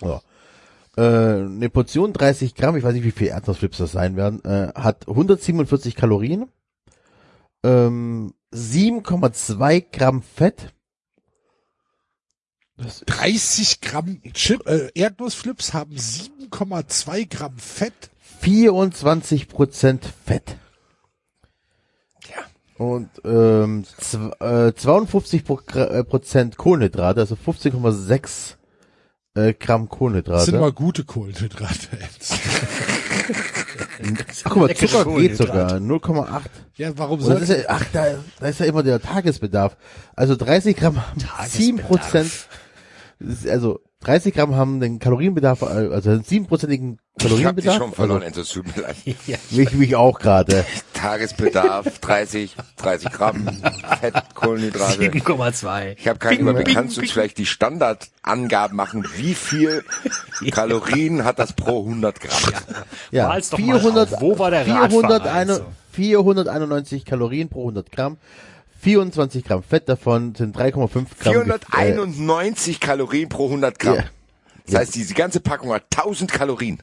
[0.00, 0.20] So.
[0.96, 4.72] Äh, eine Portion 30 Gramm, ich weiß nicht, wie viel Erdnussflips das sein werden, äh,
[4.74, 6.46] hat 147 Kalorien,
[7.62, 10.72] ähm, 7,2 Gramm Fett,
[12.76, 18.10] 30 Gramm Chip, äh, Erdnussflips haben 7,2 Gramm Fett.
[18.40, 20.56] 24 Prozent Fett.
[22.28, 22.44] Ja.
[22.84, 23.84] Und ähm,
[24.40, 28.56] äh, 52 Pro äh, Prozent Kohlenhydrate, also 15,6
[29.34, 30.44] äh, Gramm Das Kohlenhydrate.
[30.44, 31.98] sind aber gute Kohlenhydrate.
[34.44, 36.40] Ach guck mal, Zucker geht sogar, 0,8.
[36.76, 38.06] ja, warum Und das soll ja, ach, da,
[38.40, 39.76] da ist ja immer der Tagesbedarf.
[40.14, 42.30] Also 30 Gramm haben 7 Prozent,
[43.48, 47.28] also 30 Gramm haben den Kalorienbedarf, äh, also einen 7-prozentigen Ich habe
[47.60, 47.76] dich Kalorienbedarf.
[47.76, 48.96] schon verloren, also, Enzo, es tut mir leid.
[49.50, 50.64] mich, mich auch gerade.
[50.94, 53.48] Tagesbedarf 30, 30 Gramm
[54.00, 55.02] Fett, Kohlenhydrate.
[55.02, 55.96] 7,2.
[55.98, 56.72] Ich habe keinen Überblick.
[56.72, 59.04] Kannst du uns vielleicht die Standardangaben machen?
[59.16, 59.84] Wie viel
[60.52, 62.52] Kalorien hat das pro 100 Gramm?
[63.10, 64.20] Ja, mal 400, auf.
[64.20, 65.64] Wo war der 400, Radfahrer, eine- also?
[65.92, 68.18] 491 Kalorien pro 100 Gramm,
[68.86, 70.70] 24 Gramm Fett davon sind 3,5
[71.18, 71.34] Gramm.
[71.34, 73.96] Gef- 491 Kalorien pro 100 Gramm.
[73.96, 74.04] Ja.
[74.66, 76.78] Das heißt, diese ganze Packung hat 1000 Kalorien.
[76.78, 76.82] Äh,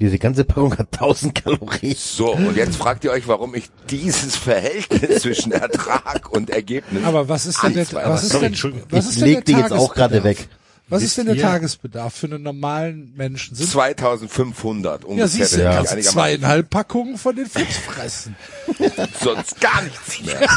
[0.00, 1.96] diese ganze Packung hat 1000 Kalorien.
[1.98, 7.02] So, und jetzt fragt ihr euch, warum ich dieses Verhältnis zwischen Ertrag und Ergebnis.
[7.04, 8.86] Aber was ist denn der, zwei, was ist denn, Entschuldigung.
[8.90, 10.48] was Ich ist denn leg der die jetzt auch gerade Tagesbedarf?
[10.88, 13.54] Was ist denn der ihr- Tagesbedarf für einen normalen Menschen?
[13.56, 15.28] Sind 2500 ja, ungefähr.
[15.28, 18.36] siehst du, ich kannst zweieinhalb Packungen von den Flips fressen.
[19.22, 20.48] sonst gar nichts mehr.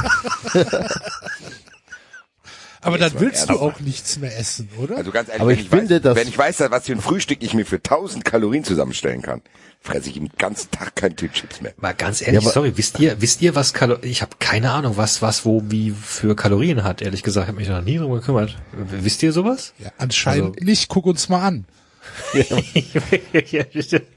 [2.88, 4.98] Aber dann willst du auch nichts mehr essen, oder?
[4.98, 6.94] Also ganz ehrlich, Aber wenn ich ich, finde, weiß, dass- wenn ich weiß, was für
[6.94, 9.42] ein Frühstück ich mir für 1000 Kalorien zusammenstellen kann,
[9.82, 11.74] fresse ich im ganzen Tag kein Tüte Chips mehr.
[11.78, 14.98] Mal ganz ehrlich, Ja, sorry, wisst ihr, wisst ihr, was Kalo ich habe keine Ahnung,
[14.98, 18.12] was was wo wie für Kalorien hat, ehrlich gesagt, ich habe mich noch nie drum
[18.14, 18.58] gekümmert.
[18.74, 19.74] Wisst ihr sowas?
[19.80, 20.88] ja, anscheinend Also- nicht.
[20.90, 21.66] Guck uns mal an.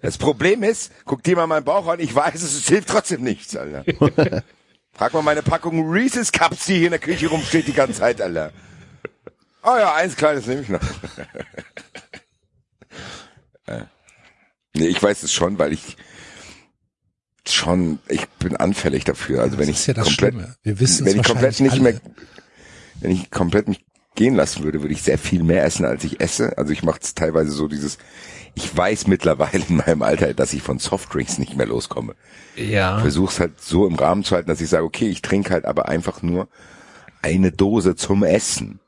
[0.00, 3.22] Das Problem ist, guck dir mal meinen Bauch an, ich weiß es, es hilft trotzdem
[3.22, 3.84] nichts, Alter.
[4.98, 8.20] Frag mal meine Packung Reese's Cups, die hier in der Küche rumsteht die ganze Zeit,
[8.20, 8.50] Alter.
[9.62, 10.80] Oh ja, eins kleines nehme ich noch.
[13.66, 13.82] Äh.
[14.74, 15.98] nee, ich weiß es schon, weil ich
[17.46, 19.42] schon, ich bin anfällig dafür.
[19.42, 20.56] Also wenn das ich ist ja das komplett, Schlimme.
[20.62, 22.14] Wir wissen wenn ich komplett nicht wahrscheinlich mehr,
[23.00, 23.84] wenn ich komplett mich
[24.14, 26.56] gehen lassen würde, würde ich sehr viel mehr essen, als ich esse.
[26.56, 27.98] Also ich mache es teilweise so dieses,
[28.58, 32.14] ich weiß mittlerweile in meinem Alter, dass ich von Softdrinks nicht mehr loskomme.
[32.56, 32.98] ja.
[32.98, 35.88] Versuch's halt so im Rahmen zu halten, dass ich sage, okay, ich trinke halt aber
[35.88, 36.48] einfach nur
[37.22, 38.80] eine Dose zum Essen.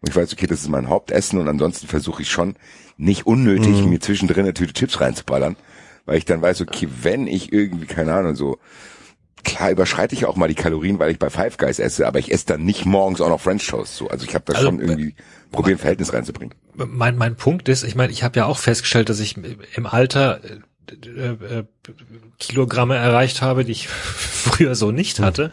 [0.00, 2.56] Und ich weiß, okay, das ist mein Hauptessen und ansonsten versuche ich schon
[2.96, 5.54] nicht unnötig mir zwischendrin eine Tüte Chips reinzuballern,
[6.04, 8.58] weil ich dann weiß, okay, wenn ich irgendwie, keine Ahnung, so,
[9.44, 12.32] klar überschreite ich auch mal die Kalorien, weil ich bei Five Guys esse, aber ich
[12.32, 14.08] esse dann nicht morgens auch noch French Toast, so.
[14.08, 15.14] Also ich habe da Also, schon irgendwie
[15.52, 16.54] probiert, ein Verhältnis reinzubringen.
[16.74, 20.40] mein, mein Punkt ist, ich meine, ich habe ja auch festgestellt, dass ich im Alter
[20.44, 20.58] äh,
[21.06, 21.64] äh, äh,
[22.38, 25.52] Kilogramme erreicht habe, die ich früher so nicht hatte.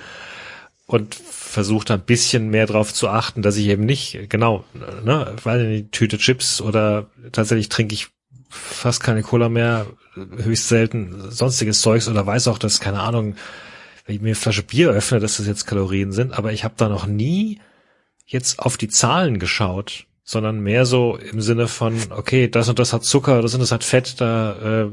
[0.86, 4.64] Und versucht ein bisschen mehr drauf zu achten, dass ich eben nicht, genau,
[5.04, 8.08] ne, weil die Tüte Chips oder tatsächlich trinke ich
[8.50, 9.86] fast keine Cola mehr,
[10.16, 13.36] höchst selten sonstiges Zeugs oder weiß auch, dass, keine Ahnung,
[14.06, 16.74] wenn ich mir eine Flasche Bier öffne, dass das jetzt Kalorien sind, aber ich habe
[16.78, 17.60] da noch nie
[18.30, 22.94] jetzt auf die Zahlen geschaut, sondern mehr so im Sinne von, okay, das und das
[22.94, 24.90] hat Zucker, das und das hat Fett, da, äh,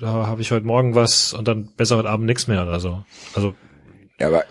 [0.00, 3.02] da habe ich heute Morgen was und dann besser heute Abend nichts mehr oder so.
[3.34, 3.54] Also
[4.18, 4.44] Ja, aber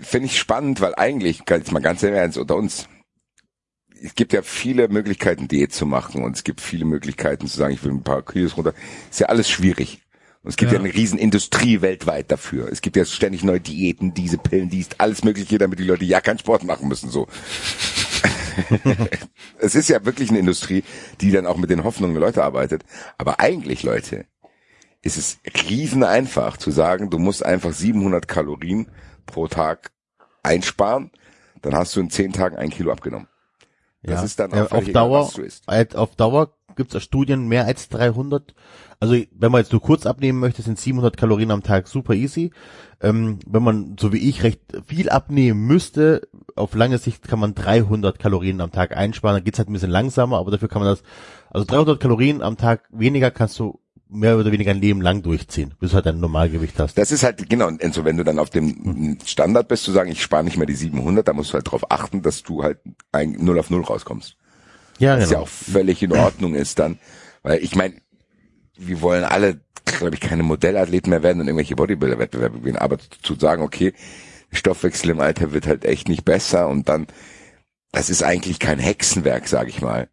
[0.00, 2.88] finde ich spannend, weil eigentlich, jetzt mal ganz im ernst, unter uns,
[4.02, 7.74] es gibt ja viele Möglichkeiten, Diät zu machen und es gibt viele Möglichkeiten zu sagen,
[7.74, 8.72] ich will ein paar Kilos runter.
[9.10, 10.00] Ist ja alles schwierig.
[10.42, 10.84] Und es gibt ja, Ja.
[10.84, 12.68] eine riesen Industrie weltweit dafür.
[12.72, 16.20] Es gibt ja ständig neue Diäten, diese Pillen, dies, alles mögliche, damit die Leute ja
[16.20, 17.26] keinen Sport machen müssen, so.
[19.58, 20.84] es ist ja wirklich eine Industrie,
[21.20, 22.84] die dann auch mit den Hoffnungen der Leute arbeitet.
[23.18, 24.26] Aber eigentlich, Leute,
[25.02, 25.38] ist es
[25.68, 28.90] riesen einfach zu sagen, du musst einfach 700 Kalorien
[29.26, 29.92] pro Tag
[30.42, 31.10] einsparen,
[31.62, 33.28] dann hast du in 10 Tagen ein Kilo abgenommen.
[34.02, 34.24] Das Ja.
[34.24, 35.30] ist dann auch Ja, auf völlig egal, Dauer,
[35.66, 38.54] halt auf Dauer gibt es Studien mehr als 300.
[39.00, 42.50] Also wenn man jetzt nur kurz abnehmen möchte, sind 700 Kalorien am Tag super easy.
[43.00, 47.54] Ähm, wenn man so wie ich recht viel abnehmen müsste, auf lange Sicht kann man
[47.54, 49.36] 300 Kalorien am Tag einsparen.
[49.36, 51.02] Dann geht's halt ein bisschen langsamer, aber dafür kann man das,
[51.48, 55.72] also 300 Kalorien am Tag weniger kannst du mehr oder weniger ein Leben lang durchziehen,
[55.78, 56.98] bis du halt dein Normalgewicht hast.
[56.98, 60.10] Das ist halt, genau, und so, wenn du dann auf dem Standard bist, zu sagen,
[60.10, 62.80] ich spare nicht mehr die 700, da musst du halt darauf achten, dass du halt
[63.12, 64.36] ein 0 auf 0 rauskommst.
[64.98, 65.40] Ja, Was ja genau.
[65.42, 66.98] auch völlig in Ordnung ist dann.
[67.42, 67.94] Weil ich meine,
[68.80, 73.34] wir wollen alle, glaube ich, keine Modellathleten mehr werden und irgendwelche Bodybuilder-Wettbewerbe gewinnen, aber zu
[73.34, 73.92] sagen, okay,
[74.52, 77.06] Stoffwechsel im Alter wird halt echt nicht besser und dann,
[77.92, 80.08] das ist eigentlich kein Hexenwerk, sage ich mal.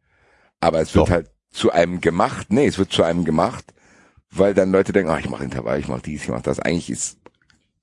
[0.60, 1.12] Aber es wird Doch.
[1.12, 3.74] halt zu einem gemacht, nee, es wird zu einem gemacht,
[4.30, 6.60] weil dann Leute denken, ah, ich mache Intervall, ich mache dies, ich mache das.
[6.60, 7.18] Eigentlich ist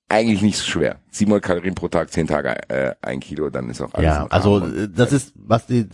[0.07, 0.99] eigentlich nicht so schwer.
[1.09, 4.59] 700 Kalorien pro Tag, 10 Tage, äh, ein Kilo, dann ist auch alles Ja, also
[4.59, 5.87] äh, das ist, was die,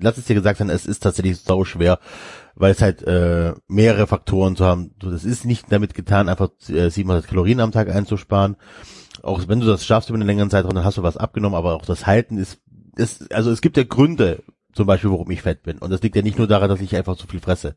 [0.00, 1.98] lass es dir gesagt sein, es ist tatsächlich sau schwer,
[2.54, 4.92] weil es halt äh, mehrere Faktoren zu haben.
[5.00, 8.56] Das ist nicht damit getan, einfach äh, 700 Kalorien am Tag einzusparen.
[9.22, 11.74] Auch wenn du das schaffst über einen längeren Zeitraum, dann hast du was abgenommen, aber
[11.74, 12.60] auch das Halten ist,
[12.96, 14.42] ist also es gibt ja Gründe,
[14.72, 15.78] zum Beispiel, warum ich fett bin.
[15.78, 17.76] Und das liegt ja nicht nur daran, dass ich einfach zu viel fresse.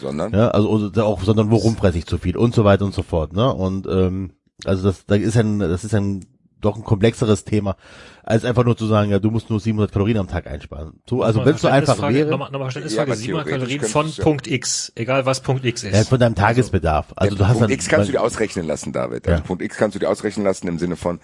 [0.00, 2.94] sondern Ja, also oder auch, sondern warum fresse ich zu viel und so weiter und
[2.94, 3.32] so fort.
[3.32, 3.52] Ne?
[3.52, 4.32] Und ähm,
[4.64, 6.24] also das, da ist ein, das ist ein
[6.60, 7.76] doch ein komplexeres Thema,
[8.22, 10.94] als einfach nur zu sagen, ja, du musst nur 700 Kalorien am Tag einsparen.
[11.06, 13.92] So, also wenn es so einfach wäre, Nochmal, nochmal Verständnisfrage, Ja, aber 700 theoretisch Kalorien
[13.92, 15.94] von ja- Punkt X, egal was Punkt X ist.
[15.94, 17.08] ja, von deinem Tagesbedarf.
[17.16, 19.28] Also du hast Punkt dann, X kannst du dir ausrechnen lassen, David.
[19.28, 19.46] Also Ja.
[19.46, 21.20] Punkt X kannst du dir ausrechnen lassen im Sinne von,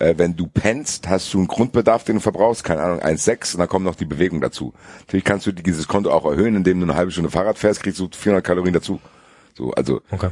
[0.00, 3.60] äh, wenn du pennst, hast du einen Grundbedarf, den du verbrauchst, keine Ahnung, 1,6 und
[3.60, 4.74] dann kommt noch die Bewegung dazu.
[5.06, 8.00] Natürlich kannst du dieses Konto auch erhöhen, indem du eine halbe Stunde Fahrrad fährst, kriegst
[8.00, 8.98] du 400 Kalorien dazu.
[9.56, 10.30] So, also Okay.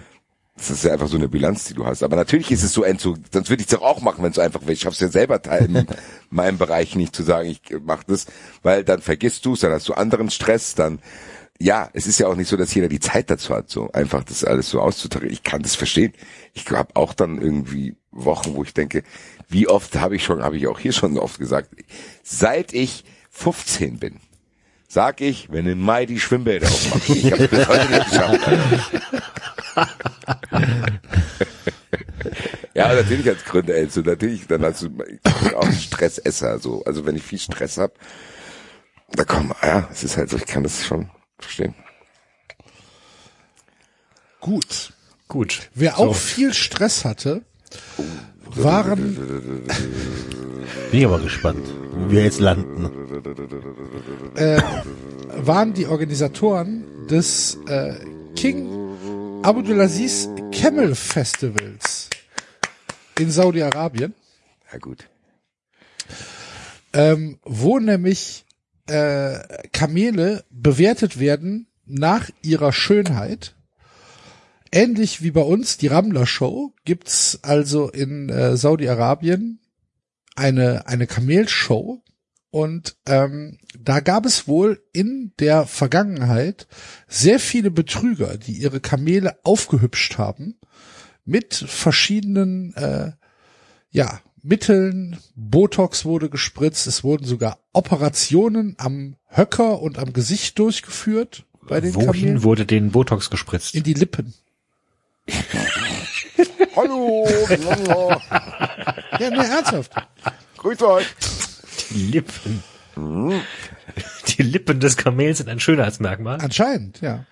[0.59, 2.03] Das ist ja einfach so eine Bilanz, die du hast.
[2.03, 4.39] Aber natürlich ist es so, Enzo, sonst würde ich es doch auch machen, wenn es
[4.39, 4.73] einfach wäre.
[4.73, 5.87] Ich schaff's ja selber Teil in
[6.31, 8.27] meinem Bereich nicht zu sagen, ich mach das,
[8.63, 10.99] weil dann vergisst du es, dann hast du anderen Stress, dann
[11.61, 14.23] ja, es ist ja auch nicht so, dass jeder die Zeit dazu hat, so einfach
[14.23, 15.33] das alles so auszutarieren.
[15.33, 16.13] Ich kann das verstehen.
[16.55, 19.03] Ich habe auch dann irgendwie Wochen, wo ich denke,
[19.49, 21.71] wie oft habe ich schon, habe ich auch hier schon oft gesagt,
[22.23, 24.21] seit ich 15 bin,
[24.87, 27.17] sag ich, wenn im Mai die Schwimmbäder aufmachen.
[27.17, 28.41] Ich habe bis heute nicht geschafft.
[32.75, 36.85] Ja, natürlich als Gründer, also natürlich, dann hast du ich bin auch ein Stressesser, so.
[36.85, 37.93] Also wenn ich viel Stress hab,
[39.13, 41.75] da komm, ja, es ist halt so, ich kann das schon verstehen.
[44.41, 44.93] Gut.
[45.29, 45.71] Gut.
[45.75, 46.05] Wer So.
[46.05, 47.43] auch viel Stress hatte,
[48.55, 49.15] waren,
[50.91, 51.67] bin ich aber gespannt,
[52.09, 52.91] wie wir jetzt landen.
[54.37, 54.61] äh,
[55.37, 57.95] waren die Organisatoren des äh,
[58.37, 58.78] King
[59.43, 62.11] Abdulaziz Camel Festivals
[63.19, 64.15] in Saudi-Arabien,
[64.73, 65.09] Ja gut.
[66.93, 68.45] ähm, wo nämlich
[68.87, 69.39] äh,
[69.73, 73.55] Kamele bewertet werden nach ihrer Schönheit.
[74.73, 79.61] Ähnlich wie bei uns die Ramler Show gibt's also in äh, Saudi-Arabien
[80.37, 82.03] eine eine Kamelshow
[82.51, 86.67] und ähm, da gab es wohl in der Vergangenheit
[87.07, 90.59] sehr viele Betrüger, die ihre Kamele aufgehübscht haben
[91.25, 93.13] mit verschiedenen äh,
[93.91, 101.45] ja, Mitteln, Botox wurde gespritzt, es wurden sogar Operationen am Höcker und am Gesicht durchgeführt
[101.69, 102.43] bei den Wohin Kamelen.
[102.45, 103.75] wurde den Botox gespritzt?
[103.75, 104.33] In die Lippen.
[106.77, 107.27] Hallo,
[109.21, 109.93] Ja, ne, ernsthaft.
[110.57, 111.07] grüß euch.
[111.91, 112.63] Die Lippen.
[114.29, 116.41] Die Lippen des Kamels sind ein Schönheitsmerkmal.
[116.41, 117.25] Anscheinend, ja.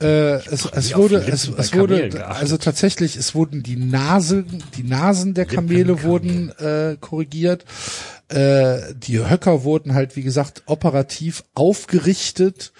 [0.00, 5.34] Äh, es, es wurde, es, es wurde, also tatsächlich, es wurden die Nasen, die Nasen
[5.34, 7.66] der Kamele wurden äh, korrigiert.
[8.28, 12.72] Äh, die Höcker wurden halt, wie gesagt, operativ aufgerichtet.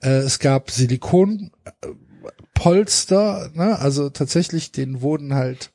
[0.00, 3.78] Äh, es gab Silikonpolster, ne?
[3.78, 5.72] also tatsächlich, den wurden halt,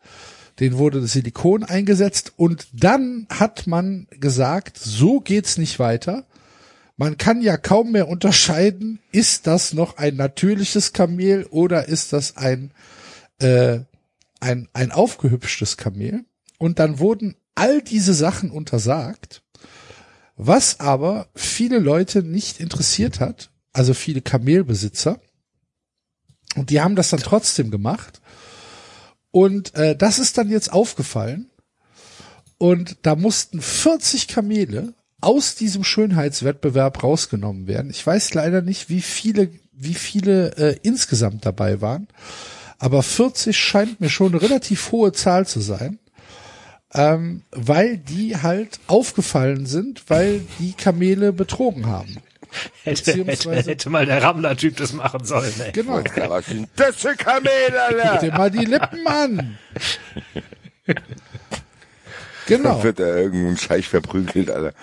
[0.60, 6.26] den wurde Silikon eingesetzt und dann hat man gesagt, so geht's nicht weiter.
[6.96, 12.38] Man kann ja kaum mehr unterscheiden, ist das noch ein natürliches Kamel oder ist das
[12.38, 12.72] ein,
[13.40, 13.80] äh,
[14.40, 16.26] ein, ein aufgehübschtes Kamel?
[16.58, 19.44] Und dann wurden all diese Sachen untersagt,
[20.38, 25.20] was aber viele Leute nicht interessiert hat, also viele Kamelbesitzer.
[26.56, 28.22] Und die haben das dann trotzdem gemacht.
[29.38, 31.52] Und äh, das ist dann jetzt aufgefallen.
[32.58, 37.92] Und da mussten 40 Kamele aus diesem Schönheitswettbewerb rausgenommen werden.
[37.92, 42.08] Ich weiß leider nicht, wie viele, wie viele äh, insgesamt dabei waren,
[42.80, 46.00] aber 40 scheint mir schon eine relativ hohe Zahl zu sein.
[46.94, 52.18] ähm, weil die halt aufgefallen sind, weil die Kamele betrogen haben.
[52.84, 55.54] Hätte, hätte, hätte mal der Rammler-Typ das machen sollen.
[55.60, 55.72] Ey.
[55.72, 56.02] Genau.
[56.42, 58.20] Sind das für Kamele, Alter?
[58.20, 59.58] dir mal die Lippen an.
[62.48, 62.82] Genau.
[62.82, 64.74] Wird da irgendein Scheich verprügelt, Alter.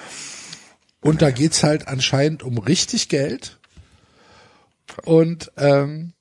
[1.01, 3.59] Und da geht's halt anscheinend um richtig Geld.
[5.05, 6.13] Und ähm,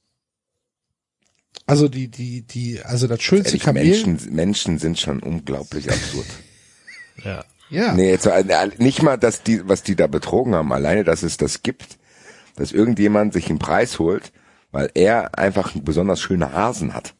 [1.66, 3.86] also die die die also das schönste Ehrlich, Kamel.
[3.86, 6.28] Menschen, Menschen sind schon unglaublich absurd.
[7.24, 7.44] Ja.
[7.74, 7.94] Ja.
[7.94, 11.38] Nee, jetzt, äh, nicht mal, dass die, was die da betrogen haben, alleine, dass es
[11.38, 11.98] das gibt,
[12.56, 14.32] dass irgendjemand sich einen Preis holt,
[14.72, 17.16] weil er einfach einen besonders schöne Hasen hat.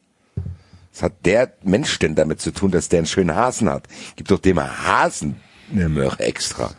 [0.92, 3.88] Was hat der Mensch denn damit zu tun, dass der einen schönen Hasen hat?
[4.14, 5.40] Gibt doch dem Hasen
[5.72, 6.72] eine Möhre extra.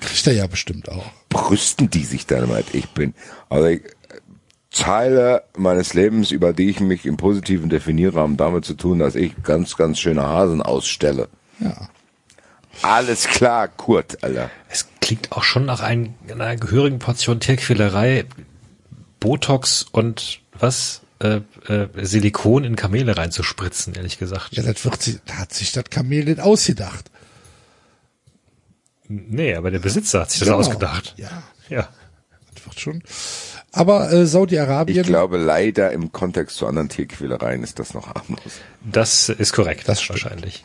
[0.00, 1.06] Kriegt er ja bestimmt auch.
[1.28, 3.14] Brüsten die sich dann damit, ich bin,
[3.48, 3.82] also ich,
[4.72, 9.14] Teile meines Lebens, über die ich mich im Positiven definiere, haben damit zu tun, dass
[9.14, 11.28] ich ganz, ganz schöne Hasen ausstelle.
[11.60, 11.88] Ja.
[12.82, 14.50] Alles klar, Kurt, Alter.
[14.68, 18.24] Es klingt auch schon nach ein, einer gehörigen Portion Tierquälerei,
[19.20, 21.02] Botox und was?
[21.18, 24.48] Äh, äh, Silikon in Kamele reinzuspritzen, ehrlich gesagt.
[24.54, 27.10] Ja, das wird sie, da hat sich das Kamel nicht ausgedacht.
[29.08, 30.58] Nee, aber der Besitzer hat sich das Genau.
[30.58, 31.14] ausgedacht.
[31.16, 31.88] Ja, Ja.
[32.54, 33.02] das wird schon.
[33.72, 38.40] Aber äh, Saudi-Arabien, Ich glaube, leider im Kontext zu anderen Tierquälereien ist das noch harmlos.
[38.82, 39.88] Das ist korrekt.
[39.88, 40.62] Das stimmt.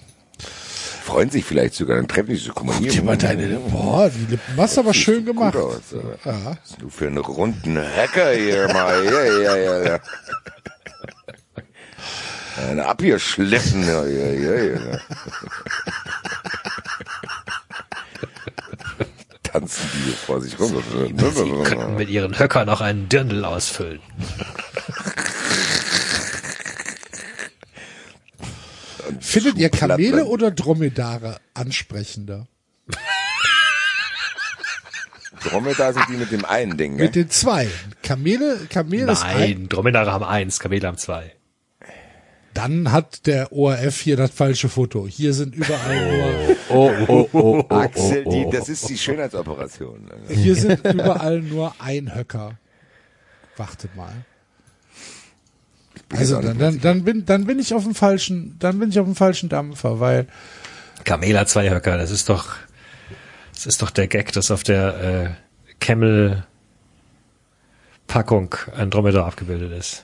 [1.11, 2.88] Freuen sich vielleicht sogar, dann treffen sich so, guck mal hier.
[2.88, 5.57] guck dir mal deine, boah, die Lippen, was aber schön gemacht.
[5.57, 5.93] aus.
[6.23, 6.55] Ja.
[6.79, 9.03] Du für einen runden Hacker hier mal.
[9.03, 9.99] Ja, ja, ja, ja.
[12.69, 13.85] Eine abgeschliffen.
[13.85, 14.99] Ja, ja, ja, ja.
[19.43, 20.81] Tanzen die vor sich rum.
[20.95, 23.99] Sie könnten mit ihren Höckern noch einen Dirndl ausfüllen.
[29.31, 32.47] Findet ihr Kamele oder Dromedare ansprechender?
[35.43, 37.23] Dromedar sind die mit dem einen Ding, Mit gell?
[37.23, 37.67] den zwei.
[38.03, 41.33] Kamele, Kamele ist ein, Nein, Dromedare haben eins, Kamele haben zwei.
[42.53, 45.07] dann hat der ORF hier das falsche Foto.
[45.07, 50.09] Hier sind überall Oh, oh, oh, oh, Axel, die, das ist die Schönheitsoperation.
[50.27, 52.59] nur, hier sind überall nur Einhöcker.
[53.57, 54.13] Warte mal.
[56.15, 59.05] Also dann, dann, dann bin, dann bin ich auf dem falschen, dann bin ich auf
[59.05, 60.27] dem falschen Dampfer, weil
[61.03, 62.55] Kamel hat zwei Höcker, das ist doch,
[63.53, 65.35] das ist doch der Gag, dass auf der
[65.69, 66.43] äh, Camel
[68.07, 70.03] Packung ein Dromedar abgebildet ist.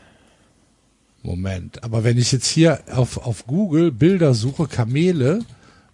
[1.23, 5.41] Moment, aber wenn ich jetzt hier auf, auf Google Bilder suche, Kamele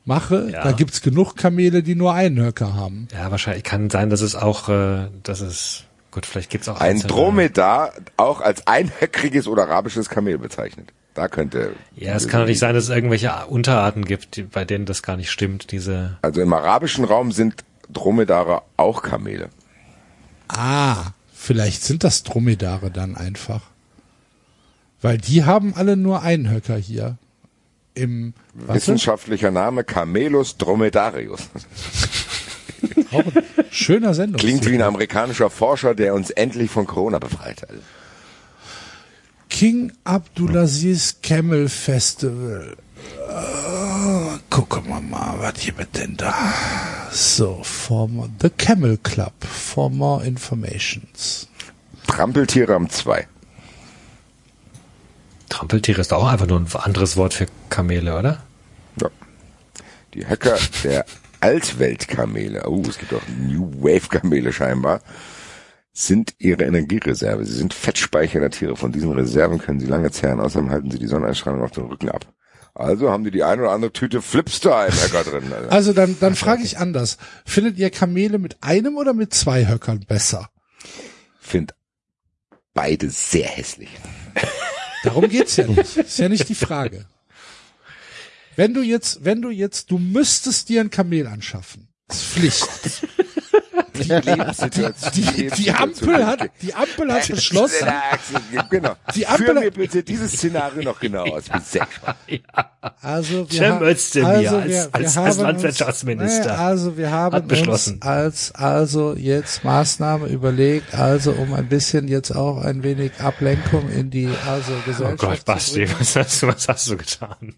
[0.05, 0.63] mache, Ja.
[0.63, 3.07] da gibt's genug Kamele, die nur einen Höcker haben.
[3.13, 6.99] Ja, wahrscheinlich kann sein, dass es auch, äh, dass es, gut, vielleicht gibt's auch Ein
[6.99, 10.93] Dromedar auch als einhöckriges oder arabisches Kamel bezeichnet.
[11.13, 11.75] Da könnte.
[11.95, 15.03] Ja, es kann doch nicht sein, dass es irgendwelche Unterarten gibt, die, bei denen das
[15.03, 19.49] gar nicht stimmt, diese, Also im arabischen Raum sind Dromedare auch Kamele.
[20.47, 23.61] Ah, vielleicht sind das Dromedare dann einfach.
[25.01, 27.17] Weil die haben alle nur einen Höcker hier.
[27.93, 31.41] Im Wissenschaftlicher Name Camelus dromedarius.
[33.13, 34.39] auch ein schöner Sendung.
[34.39, 37.69] Klingt wie ein amerikanischer Forscher, der uns endlich von Corona befreit hat.
[39.49, 42.75] King Abdulaziz Camel Festival.
[43.29, 46.33] Äh, gucken wir mal, was hier mit denn da?
[47.11, 49.33] So, for more, The Camel Club.
[49.43, 51.47] For more informations.
[52.07, 53.27] Trampeltiere haben zwei.
[55.49, 58.43] Trampeltiere ist doch auch einfach nur ein anderes Wort für Kamele, oder?
[58.99, 59.09] Ja.
[60.13, 61.05] Die Höcker der
[61.43, 65.01] Altweltkamele, oh, es gibt auch New Wave Kamele scheinbar,
[65.91, 67.45] sind ihre Energiereserve.
[67.45, 68.77] Sie sind Fettspeicher der Tiere.
[68.77, 70.39] Von diesen Reserven können sie lange zehren.
[70.39, 72.33] Außerdem halten sie die Sonneneinstrahlung auf den Rücken ab.
[72.73, 75.51] Also haben die die eine oder andere Tüte Flipstar im Höcker drin.
[75.51, 75.69] Alter.
[75.71, 77.17] Also dann, dann frage ich anders.
[77.45, 80.49] Findet ihr Kamele mit einem oder mit zwei Höckern besser?
[81.41, 81.75] Find
[82.73, 83.89] beide sehr hässlich.
[85.03, 85.97] Darum geht's ja nicht.
[85.97, 87.05] Ist ja nicht die Frage.
[88.55, 91.87] Wenn du jetzt, wenn du jetzt, du müsstest dir ein Kamel anschaffen.
[92.07, 92.67] Das ist Pflicht.
[93.95, 95.11] Die Lebenssituation.
[95.15, 97.87] Die, die Ampel hat, die Ampel hat beschlossen,
[98.71, 98.95] Genau.
[99.15, 101.43] Die Ampel- Führ mir bitte dieses Szenario noch genau aus.
[101.47, 102.17] Bin sehr gespannt.
[103.01, 106.97] also wir, Cem ha- Özdemir also als- wir, wir als- haben als Landwirtschaftsminister Nee, also
[106.97, 107.93] wir haben hat beschlossen.
[107.95, 113.89] uns als, also jetzt Maßnahme überlegt, also um ein bisschen jetzt auch ein wenig Ablenkung
[113.91, 117.55] in die, also Oh Gesellschaft Gott, zu Basti, was hast du, was hast du getan?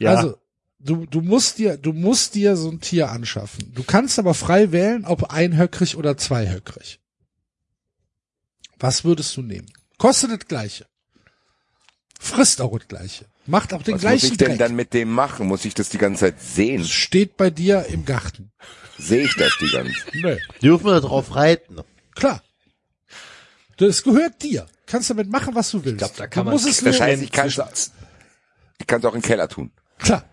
[0.00, 0.38] Ja, Also,
[0.78, 3.72] du, du musst dir, du musst dir so ein Tier anschaffen.
[3.74, 7.00] Du kannst aber frei wählen, ob einhöckrig oder zweihöckrig.
[8.78, 9.70] Was würdest du nehmen?
[9.98, 10.86] Kostet das Gleiche.
[12.20, 13.26] Frisst auch das Gleiche.
[13.46, 14.58] Macht auch den Was muss gleichen ich denn Dreck.
[14.58, 15.46] dann mit dem machen?
[15.46, 16.84] Muss ich das die ganze Zeit sehen?
[16.84, 18.52] Steht bei dir im Garten.
[18.98, 20.36] Sehe ich das die ganze Nö.
[20.62, 21.78] Dürfen wir da drauf reiten?
[22.14, 22.42] Klar.
[23.78, 24.66] Das gehört dir.
[24.86, 26.02] Kannst damit machen, was du willst.
[26.02, 27.32] Ich glaub, da kann du man- musst es Das nur, heißt,
[28.78, 29.70] ich kann es auch im Keller tun.
[29.98, 30.24] klar.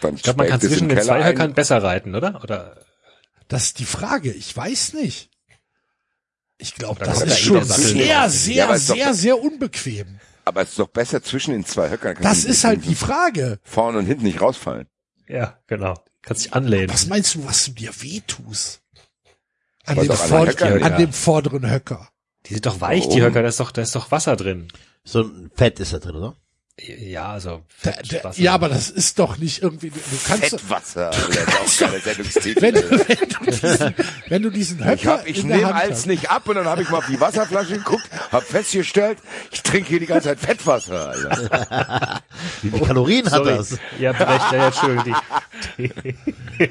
[0.00, 1.22] Dann Ich glaube, man kann zwischen den zwei.
[1.24, 2.42] Höckern besser reiten, oder?
[2.42, 2.76] Oder
[3.48, 4.32] Das ist die Frage.
[4.32, 5.30] Ich weiß nicht.
[6.58, 10.18] Ich glaube, Da das ist ja schon sehr, sehr, Ja, ist doch- sehr, sehr unbequem.
[10.44, 12.14] Aber es ist doch besser zwischen den zwei Höckern.
[12.14, 13.58] Kannst Das ist halt die Frage.
[13.62, 14.86] Vorne und hinten nicht rausfallen.
[15.28, 16.02] ja, genau.
[16.22, 16.88] Kannst dich anlehnen.
[16.88, 18.80] Was meinst du, was du dir wehtust?
[19.84, 20.88] An, dem, an vord Höcker, an ja.
[20.90, 22.08] dem vorderen Höcker.
[22.46, 23.22] Die sind doch weich, die Warum?
[23.22, 24.68] Höcker, da ist doch, da ist doch Wasser drin.
[25.04, 26.36] So ein Fett ist da drin, oder?
[26.80, 27.62] Ja, also.
[27.82, 28.40] Da, Fett, da, Wasser.
[28.40, 31.10] ja, aber das ist doch nicht irgendwie, du kannst, Fettwasser.
[31.10, 32.62] Das auch keine Sendungstitel.
[32.62, 33.94] wenn, wenn, du diesen,
[34.28, 36.88] wenn du diesen Höcker Ich, hab, ich nehme hast, nicht ab und dann habe ich
[36.88, 39.18] mal auf die Wasserflasche geguckt, habe festgestellt,
[39.50, 41.10] ich trinke hier die ganze Zeit Fettwasser.
[41.10, 42.22] Alter.
[42.62, 43.56] Wie viele Kalorien hat Sorry.
[43.56, 43.78] das?
[43.98, 45.16] Ja, recht, ja, Entschuldigung.
[45.76, 45.88] Die,
[46.58, 46.70] die,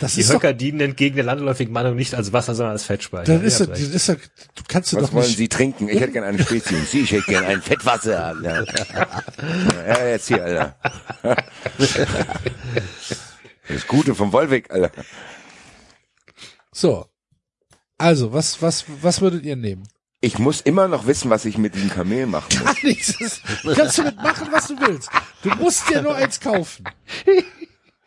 [0.00, 2.82] das die ist doch, Höcker dienen entgegen der landläufigen Meinung nicht als Wasser, sondern als
[2.84, 3.32] Fettspeicher.
[3.32, 5.48] dann ist Ja, das, das ist doch, du kannst du Was doch wollen nicht, Sie
[5.48, 5.88] trinken?
[5.88, 6.74] Ich hätte gerne eine Spezie.
[6.90, 8.34] Sie, ich hätte gerne ein Fettwasser.
[9.86, 10.76] Ja, jetzt hier, Alter.
[13.68, 14.90] Das Gute vom Wollweg, Alter.
[16.72, 17.06] so.
[17.98, 19.86] Also, was, was, was würdet ihr nehmen?
[20.20, 22.64] Ich muss immer noch wissen, was ich mit diesem Kamel machen muss.
[22.64, 23.40] Gar nichts.
[23.62, 25.08] Du kannst damit machen, was du willst.
[25.42, 26.84] Du musst dir nur eins kaufen.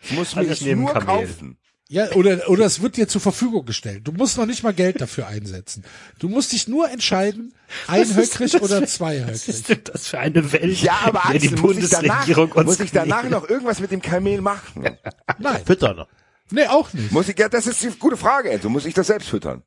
[0.01, 1.05] Ich muss Also mir ich das nur Kamel.
[1.27, 1.57] kaufen.
[1.87, 4.01] Ja, oder, oder es wird dir zur Verfügung gestellt.
[4.07, 5.83] Du musst noch nicht mal Geld dafür einsetzen.
[6.17, 7.53] Du musst dich nur entscheiden,
[7.87, 9.47] einhöckrig oder Was zweihöckrig.
[9.47, 12.65] ist denn das für eine Welt, Ja, aber der die Axel, muss ich danach, Bundesregierung
[12.65, 14.97] muss ich danach noch irgendwas mit dem Kamel machen?
[15.37, 15.63] Nein.
[15.63, 16.05] Füttern.
[16.49, 17.11] Nee, auch nicht.
[17.11, 18.67] Muss ich, ja, das ist die gute Frage, Enzo.
[18.69, 19.61] Muss ich das selbst füttern?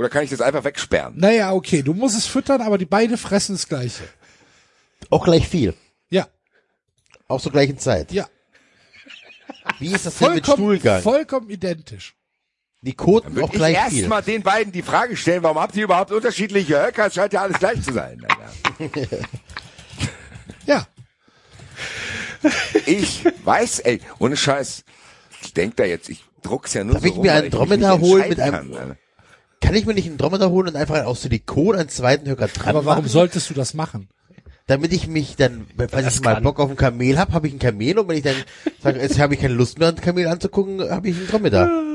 [0.00, 1.14] Oder kann ich das einfach wegsperren?
[1.16, 4.02] Naja, okay, du musst es füttern, aber die beide fressen das Gleiche.
[5.10, 5.74] Auch gleich viel.
[6.10, 6.26] Ja,
[7.28, 8.10] Auch zur gleichen Zeit.
[8.10, 8.26] ja.
[9.78, 11.02] Wie ist das denn mit Vollkommen, Stuhlgang?
[11.02, 12.14] vollkommen identisch.
[12.82, 14.08] Die koten auch ich gleich erst viel.
[14.08, 17.06] mal den beiden die Frage stellen, warum habt ihr überhaupt unterschiedliche Höcker?
[17.06, 18.24] Es scheint ja alles gleich zu sein.
[20.66, 20.86] Ja.
[22.86, 24.84] Ich weiß, ey, ohne Scheiß.
[25.42, 28.00] Ich denk da jetzt, ich druck's ja nur Darf so ich rum, mir einen Dromedar
[28.00, 28.96] holen mit einem- kann.
[29.62, 32.68] Kann ich mir nicht einen Dromedar holen und einfach aus Silikon einen zweiten Höcker dran
[32.68, 33.10] Aber warum machen?
[33.12, 34.08] solltest du das machen?
[34.66, 36.40] Damit ich mich dann, falls ich mal.
[36.40, 38.36] Bock auf ein Kamel habe, habe ich ein Kamel und wenn ich dann
[38.82, 41.68] sage, jetzt habe ich keine Lust mehr, ein Kamel anzugucken, habe ich einen Dromedar.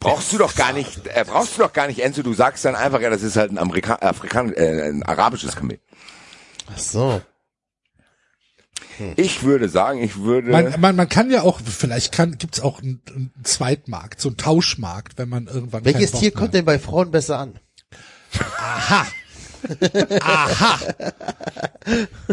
[0.00, 2.74] Brauchst du doch gar nicht, äh, brauchst du doch gar nicht, Enzo, du sagst dann
[2.76, 5.80] einfach, ja, das ist halt ein Amerika Afrikan äh, ein arabisches Kamel.
[6.72, 7.20] Ach so.
[9.16, 12.80] Ich würde sagen, ich würde, Man, man, man kann ja auch, vielleicht kann, gibt's auch
[12.80, 17.10] einen, einen Zweitmarkt, so einen Tauschmarkt, wenn man irgendwann Welches Tier kommt denn bei Frauen
[17.10, 17.58] besser an?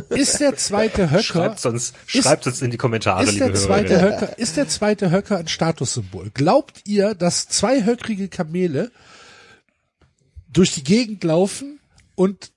[0.09, 4.01] Ist der zweite Höcker, Schreibt uns, schreibt uns in die Kommentare, ist liebe der zweite
[4.01, 4.21] Hörer.
[4.21, 6.31] Höcker, ist der zweite Höcker ein Statussymbol?
[6.33, 8.91] Glaubt ihr, dass zweihöckrige Kamele
[10.51, 11.79] durch die Gegend laufen
[12.15, 12.51] und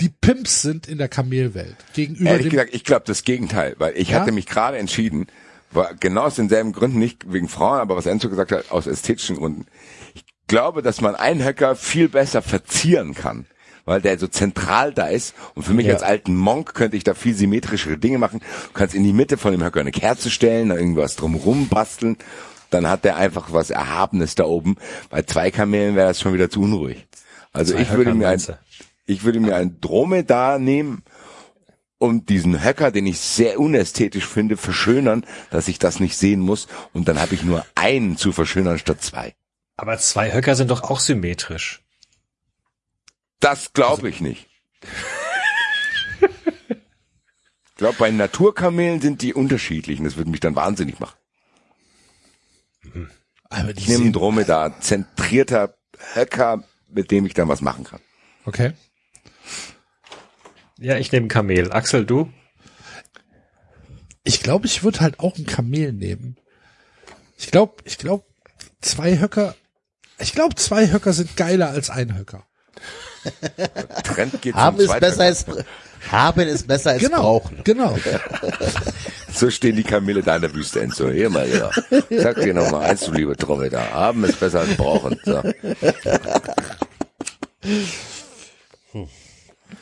[0.00, 3.96] die Pimps sind in der Kamelwelt gegenüber ehrlich dem gesagt, ich glaube das Gegenteil, weil
[3.96, 4.20] ich Ja?
[4.20, 5.26] hatte mich gerade entschieden,
[5.70, 9.36] war genau aus denselben Gründen, nicht wegen Frauen, aber was Enzo gesagt hat, aus ästhetischen
[9.36, 9.66] Gründen.
[10.14, 13.46] Ich glaube, dass man einen Höcker viel besser verzieren kann,
[13.84, 15.34] weil der so zentral da ist.
[15.54, 15.94] Und für mich Ja.
[15.94, 18.40] als alten Monk könnte ich da viel symmetrischere Dinge machen.
[18.40, 22.16] Du kannst in die Mitte von dem Höcker eine Kerze stellen, da irgendwas drumrum basteln.
[22.70, 24.76] Dann hat der einfach was Erhabenes da oben.
[25.10, 27.06] Bei zwei Kamelen wäre das schon wieder zu unruhig.
[27.52, 28.42] Also Zwei ich würde mir ein,
[29.04, 31.02] ich würde mir ein Dromedar nehmen
[31.98, 36.66] und diesen Höcker, den ich sehr unästhetisch finde, verschönern, dass ich das nicht sehen muss.
[36.94, 39.34] Und dann habe ich nur einen zu verschönern statt zwei.
[39.76, 41.82] Aber zwei Höcker sind doch auch symmetrisch.
[43.42, 44.48] Das glaube ich nicht.
[47.64, 51.16] Ich glaube, bei Naturkamelen sind die unterschiedlich und das würde mich dann wahnsinnig machen.
[53.50, 55.76] aber die Ich nehme Dromedar, zentrierter
[56.14, 58.00] Höcker, mit dem ich dann was machen kann.
[58.44, 58.72] okay.
[60.78, 61.72] Ja, ich nehme Kamel.
[61.72, 62.32] Axel, du?
[64.24, 66.36] Ich glaube, ich würde halt auch ein Kamel nehmen.
[67.36, 68.24] Ich glaube, ich glaube,
[68.80, 69.56] zwei Höcker,
[70.18, 72.46] ich glaube, zwei Höcker sind geiler als ein Höcker.
[74.04, 75.46] Trend geht Haben zum ist besser als,
[76.10, 77.60] haben ist besser als Genau, brauchen.
[77.64, 77.96] genau.
[79.34, 81.08] So stehen die Kamele da in der Wüste, Enzo.
[81.10, 81.70] Hier mal, ja.
[82.10, 83.90] Sag dir noch mal eins, du liebe Dromedar.
[83.90, 85.18] Haben ist besser als brauchen.
[85.24, 85.42] So.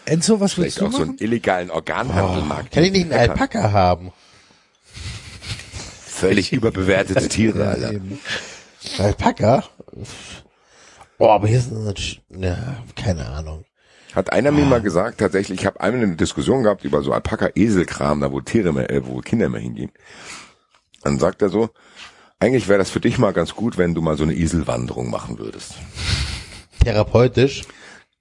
[0.05, 1.19] Enzo, was willst du auch so einen machen?
[1.21, 2.71] illegalen Organhandelmarkt.
[2.73, 4.13] Kann ich nicht einen Alpaka haben?
[6.07, 7.93] Völlig überbewertete Tiere, Alter.
[8.99, 9.65] Alpaka?
[11.21, 12.57] Oh, aber hier ist natürlich, ja,
[12.97, 13.67] keine Ahnung.
[14.15, 18.23] Hat einer mir mal gesagt, tatsächlich, ich habe einmal eine Diskussion gehabt über so Alpaka-Esel-Kram,
[18.23, 19.93] da wo Tiere mehr, äh, wo Kinder mehr hingehen.
[21.03, 21.69] Dann sagt er so,
[22.39, 25.39] eigentlich wäre das für dich mal ganz gut, wenn du mal so eine Eselwanderung machen
[25.39, 25.75] würdest.
[26.83, 27.65] Therapeutisch.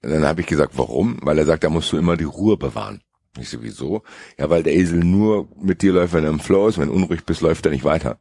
[0.02, 1.20] Dann habe ich gesagt, warum?
[1.22, 3.00] Weil er sagt, da musst du immer die Ruhe bewahren.
[3.38, 4.02] Ich sowieso.
[4.38, 6.76] Ja, weil der Esel nur mit dir läuft, wenn er im Flow ist.
[6.76, 8.20] Wenn du unruhig bist, läuft er nicht weiter.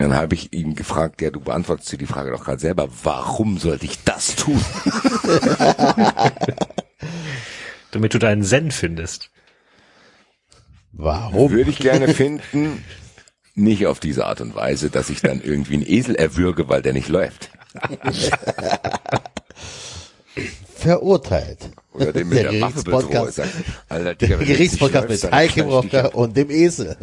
[0.00, 3.58] Dann habe ich ihn gefragt, ja, du beantwortest dir die Frage doch gerade selber, warum
[3.58, 4.58] sollte ich das tun?
[7.90, 9.30] Damit du deinen Zen findest.
[10.92, 11.50] Warum?
[11.50, 12.82] Würde ich gerne finden,
[13.54, 16.94] nicht auf diese Art und Weise, dass ich dann irgendwie einen Esel erwürge, weil der
[16.94, 17.50] nicht läuft.
[20.76, 21.72] Verurteilt.
[21.92, 23.32] Oder den mit Der der, Waffe.
[23.32, 23.48] Sag,
[23.88, 26.96] Alter, Digga, Der Gerichtspodcast mit Heike Brocker und dem Esel.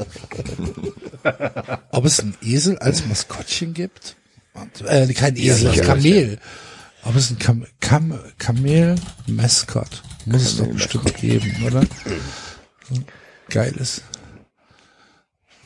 [1.92, 4.16] Ob es einen Esel als Maskottchen gibt?
[4.54, 5.84] Und, äh, kein Esel, sicher.
[5.84, 6.40] Kamel.
[7.04, 8.96] Ob es ein Kam Kam Kamel
[9.28, 11.82] Mascot muss es doch bestimmt geben, oder?
[12.90, 13.02] So
[13.50, 14.02] Geiles.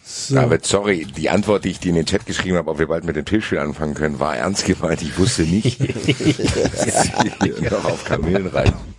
[0.04, 0.36] So.
[0.36, 3.06] David, sorry, die Antwort, die ich dir in den Chat geschrieben habe, ob wir bald
[3.06, 5.02] mit dem Tischspiel anfangen können, war ernst gemeint.
[5.02, 5.96] Ich wusste nicht, dass
[7.42, 8.91] sie noch auf Kamelen reiten.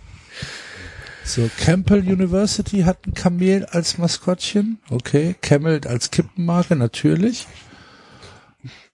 [1.25, 4.79] So, Campbell University hat ein Kamel als Maskottchen.
[4.89, 5.35] Okay.
[5.41, 7.47] Camel als Kippenmarke, natürlich.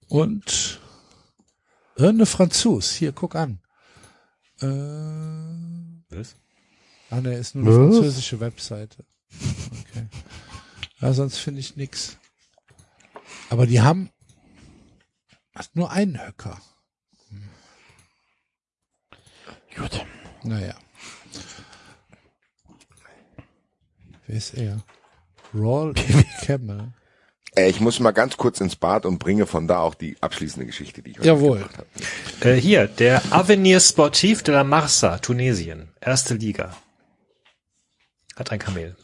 [0.08, 0.80] Und
[1.96, 2.94] irgendeine Franzos.
[2.94, 3.60] Hier, guck an.
[4.62, 4.68] Äh,
[6.16, 6.36] Was?
[7.10, 7.96] ah, ne, ist nur eine Was?
[7.96, 9.06] französische Webseite.
[9.82, 10.08] Okay.
[11.02, 12.18] Ja, sonst finde ich nix.
[13.50, 14.10] Aber die haben
[15.56, 16.62] hat nur einen Höcker.
[19.76, 20.06] Gut.
[20.44, 20.76] Naja.
[24.30, 24.78] Wer ist er?
[25.56, 25.96] Roll
[26.42, 26.94] Camel.
[27.56, 30.68] Äh, ich muss mal ganz kurz ins Bad und bringe von da auch die abschließende
[30.68, 31.58] Geschichte, die ich heute Jawohl.
[31.58, 31.88] mitgebracht
[32.40, 32.52] habe.
[32.52, 36.78] Äh, hier, der Avenir Sportif de la Marsa, Tunesien, erste Liga.
[38.36, 38.96] Hat ein Kamel.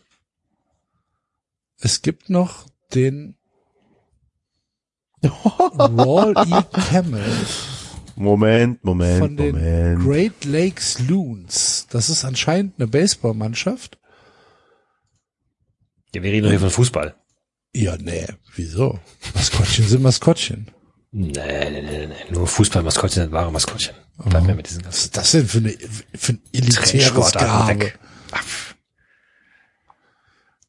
[1.79, 3.35] Es gibt noch den
[5.23, 6.61] Roll E.
[6.91, 7.25] Camel
[8.15, 10.03] Moment, Moment, von den Moment.
[10.03, 11.87] Great Lakes Loons.
[11.89, 13.97] Das ist anscheinend eine Baseballmannschaft.
[16.15, 17.15] Ja, wir reden doch hier von Fußball.
[17.75, 18.99] Ja, nee, wieso?
[19.33, 20.71] Maskottchen sind Maskottchen.
[21.11, 21.31] Nee,
[21.69, 22.15] nee, nee, nee.
[22.31, 23.95] Nur Fußballmaskottchen sind wahre Maskottchen.
[24.17, 25.77] Bleiben wir mit diesen Was ganzen ist das denn für, eine,
[26.13, 27.35] für ein elitäres.
[28.31, 28.73] Ach,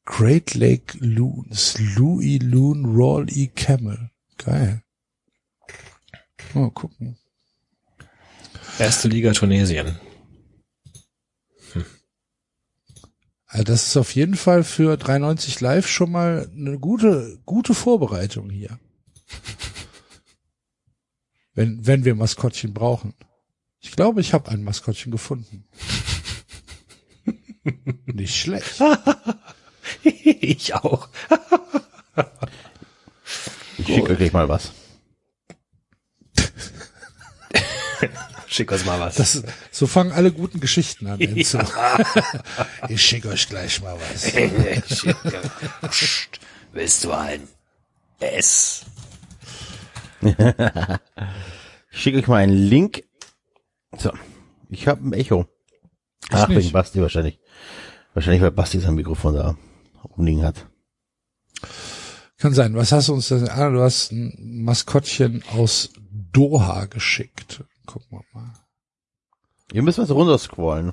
[0.05, 1.77] Great Lake Loons.
[1.97, 3.49] Louis Loon Roll E.
[3.49, 4.11] Camel.
[4.39, 4.83] Geil.
[6.55, 7.17] Mal gucken.
[8.79, 9.99] erste Liga Tunesien.
[13.57, 18.51] Also das ist auf jeden Fall für 93 Live schon mal eine gute, gute Vorbereitung
[18.51, 18.79] hier.
[21.55, 23.15] Wenn, wenn wir Maskottchen brauchen.
[23.81, 25.65] Ich glaube, ich habe ein Maskottchen gefunden.
[28.05, 28.79] Nicht schlecht.
[30.03, 31.09] ich auch.
[33.79, 34.73] Ich schicke euch mal was.
[38.47, 39.17] Schick uns mal was.
[39.17, 41.21] Das, so fangen alle guten Geschichten an.
[41.21, 41.59] Enzo.
[42.89, 44.33] ich schicke euch gleich mal was.
[45.91, 46.41] Psst,
[46.73, 47.49] Willst du ein
[48.21, 48.85] S?
[50.21, 50.35] Ich
[51.91, 53.05] schicke euch mal einen Link.
[53.97, 54.13] So.
[54.69, 55.47] Ich habe ein Echo.
[56.31, 56.59] Ach, nicht.
[56.59, 57.39] wegen Basti wahrscheinlich.
[58.15, 59.57] Wahrscheinlich, weil Basti sein Mikrofon da
[60.17, 60.67] rumliegen hat.
[62.39, 62.75] Kann sein.
[62.75, 63.49] Was hast du uns denn?
[63.49, 65.91] Ah, du hast ein Maskottchen aus
[66.33, 67.65] Doha geschickt.
[67.87, 68.53] Gucken wir mal.
[69.73, 70.93] Ihr müsst was runterscrollen.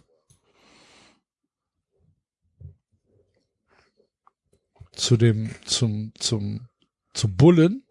[4.94, 6.68] Zu dem, zum, zum,
[7.14, 7.84] zu Bullen.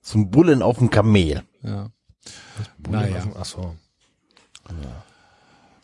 [0.00, 1.44] Zum Bullen auf dem Kamel.
[1.62, 1.90] Ja.
[2.78, 3.24] Naja.
[3.36, 3.76] Ach so.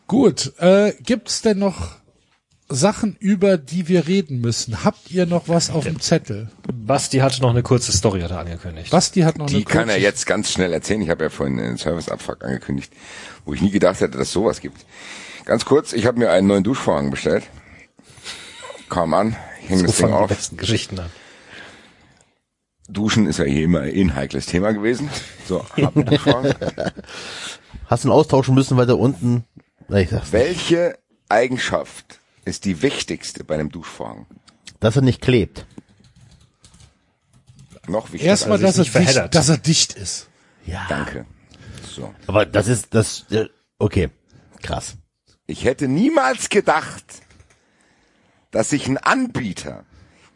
[0.07, 1.98] Gut, äh, gibt's denn noch
[2.71, 4.83] Sachen, über die wir reden müssen?
[4.83, 6.49] Habt ihr noch was auf dem Zettel?
[6.71, 8.91] Basti hatte noch eine kurze Story, hat er angekündigt.
[8.91, 11.01] Basti hat noch Die eine kann er kurze- jetzt ganz schnell erzählen.
[11.01, 12.93] Ich habe ja vorhin einen Serviceabfuck angekündigt,
[13.45, 14.85] wo ich nie gedacht hätte, dass sowas gibt.
[15.45, 17.43] Ganz kurz, ich habe mir einen neuen Duschvorhang bestellt.
[18.87, 19.35] Kam an,
[19.67, 20.29] hing So das Ding fangen die auf.
[20.29, 21.09] besten Geschichten an.
[22.87, 25.09] Duschen ist ja hier immer ein heikles Thema gewesen.
[25.47, 26.53] So, hab einen Duschvorhang.
[27.85, 29.43] Hast du ihn austauschen müssen, weil da unten,
[29.87, 30.97] Na, ich sag's, Welche
[31.29, 34.25] Eigenschaft ist die wichtigste bei einem Duschvorhang?
[34.79, 35.65] dass er nicht klebt.
[37.87, 38.29] Noch wichtiger.
[38.31, 39.35] Erstmal, Also dass, er dicht, verheddert.
[39.35, 40.29] dass er dicht ist.
[40.65, 40.85] Ja.
[40.87, 41.25] Danke.
[41.93, 42.13] So.
[42.27, 44.09] Aber das ist, das, äh, okay.
[44.61, 44.95] Krass.
[45.47, 47.03] Ich hätte niemals gedacht,
[48.51, 49.83] dass sich ein Anbieter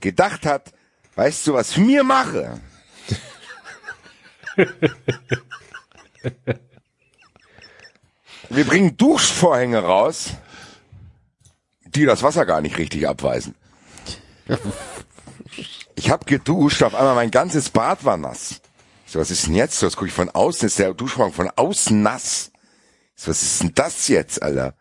[0.01, 0.73] gedacht hat,
[1.15, 2.59] weißt du, was ich mir mache?
[8.49, 10.31] Wir bringen Duschvorhänge raus,
[11.95, 13.55] die das Wasser gar nicht richtig abweisen.
[15.95, 18.61] Ich habe geduscht, auf einmal mein ganzes Bad war nass.
[19.05, 19.77] So, was ist denn jetzt?
[19.77, 22.51] So, das gucke ich von außen, ist der Duschvorhang von außen nass.
[23.15, 24.73] So, was ist denn das jetzt, Alter?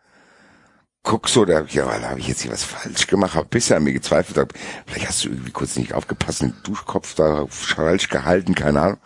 [1.03, 3.83] Guck so, da, ja, da habe ich jetzt hier was falsch gemacht, hab bisher an
[3.83, 4.53] mir gezweifelt, hab,
[4.85, 8.97] vielleicht hast du irgendwie kurz nicht aufgepasst, den Duschkopf da falsch gehalten, keine Ahnung.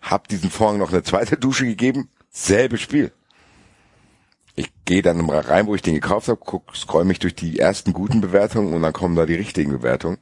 [0.00, 3.12] Hab diesen Vorhang noch eine zweite Dusche gegeben, selbe Spiel.
[4.56, 7.58] Ich gehe dann mal rein, wo ich den gekauft habe, guck, scroll mich durch die
[7.58, 10.18] ersten guten Bewertungen und dann kommen da die richtigen Bewertungen.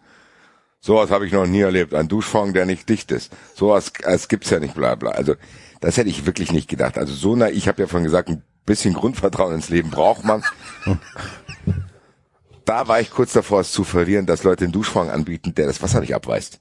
[0.80, 1.94] Sowas habe ich noch nie erlebt.
[1.94, 3.32] Ein Duschvorhang, der nicht dicht ist.
[3.54, 5.12] Sowas es gibt's ja nicht, bla bla.
[5.12, 5.34] Also
[5.80, 6.98] das hätte ich wirklich nicht gedacht.
[6.98, 10.42] Also so na, ich habe ja vorhin gesagt, ein bisschen Grundvertrauen ins Leben braucht man.
[12.64, 15.80] da war ich kurz davor, es zu verlieren, dass Leute einen Duschvorhang anbieten, der das
[15.80, 16.60] Wasser nicht abweist.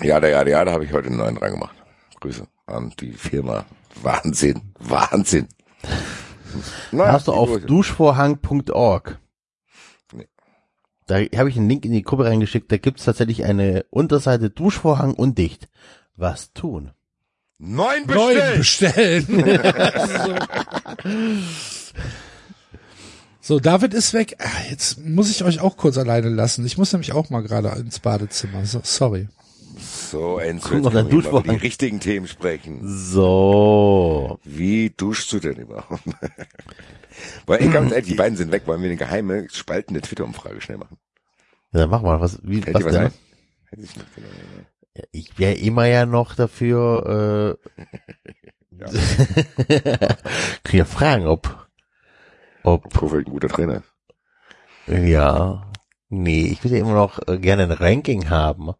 [0.00, 1.74] Ja, da, ja, ja, da habe ich heute einen neuen dran gemacht.
[2.20, 3.64] Grüße an die Firma.
[4.02, 5.48] Wahnsinn, Wahnsinn.
[6.92, 9.18] Naja, Hast du auf duschvorhang.org.
[10.12, 10.28] Nee.
[11.06, 12.70] Da habe ich einen Link in die Gruppe reingeschickt.
[12.72, 15.68] Da gibt's tatsächlich eine Unterseite Duschvorhang undicht.
[16.16, 16.92] Was tun?
[17.58, 19.26] Neun Neuen bestellt!
[19.28, 19.58] bestellen.
[21.56, 21.94] so.
[23.54, 24.36] so, David ist weg.
[24.38, 26.66] Ah, Jetzt muss ich euch auch kurz alleine lassen.
[26.66, 28.64] Ich muss nämlich auch mal gerade ins Badezimmer.
[28.66, 29.28] So, sorry.
[30.10, 32.80] So, Enzo, jetzt mal, dein über die richtigen Themen sprechen.
[32.84, 34.38] So.
[34.44, 36.02] Wie duschst du denn überhaupt?
[37.46, 40.78] Weil ich ganz ehrlich, die beiden sind weg, wollen wir eine geheime, spaltende Twitter-Umfrage schnell
[40.78, 40.98] machen.
[41.72, 42.20] Ja, dann mach mal.
[42.20, 43.12] Was, wie, Fällt was was denn?
[43.72, 44.28] ich nicht genau.
[44.94, 47.58] Ja, Ich wäre immer ja noch dafür,
[48.78, 48.84] äh,
[50.62, 51.68] kann ja fragen, ob,
[52.62, 53.82] ob, Kofeld ein guter Trainer.
[54.86, 54.98] ist.
[55.08, 55.70] ja,
[56.10, 58.74] nee, ich will ja immer noch äh, gerne ein Ranking haben,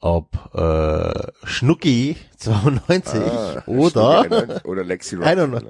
[0.00, 5.34] ob, äh, Schnucki 92 Ah, oder, Schnucki oder Lexi Rock.
[5.34, 5.60] Know.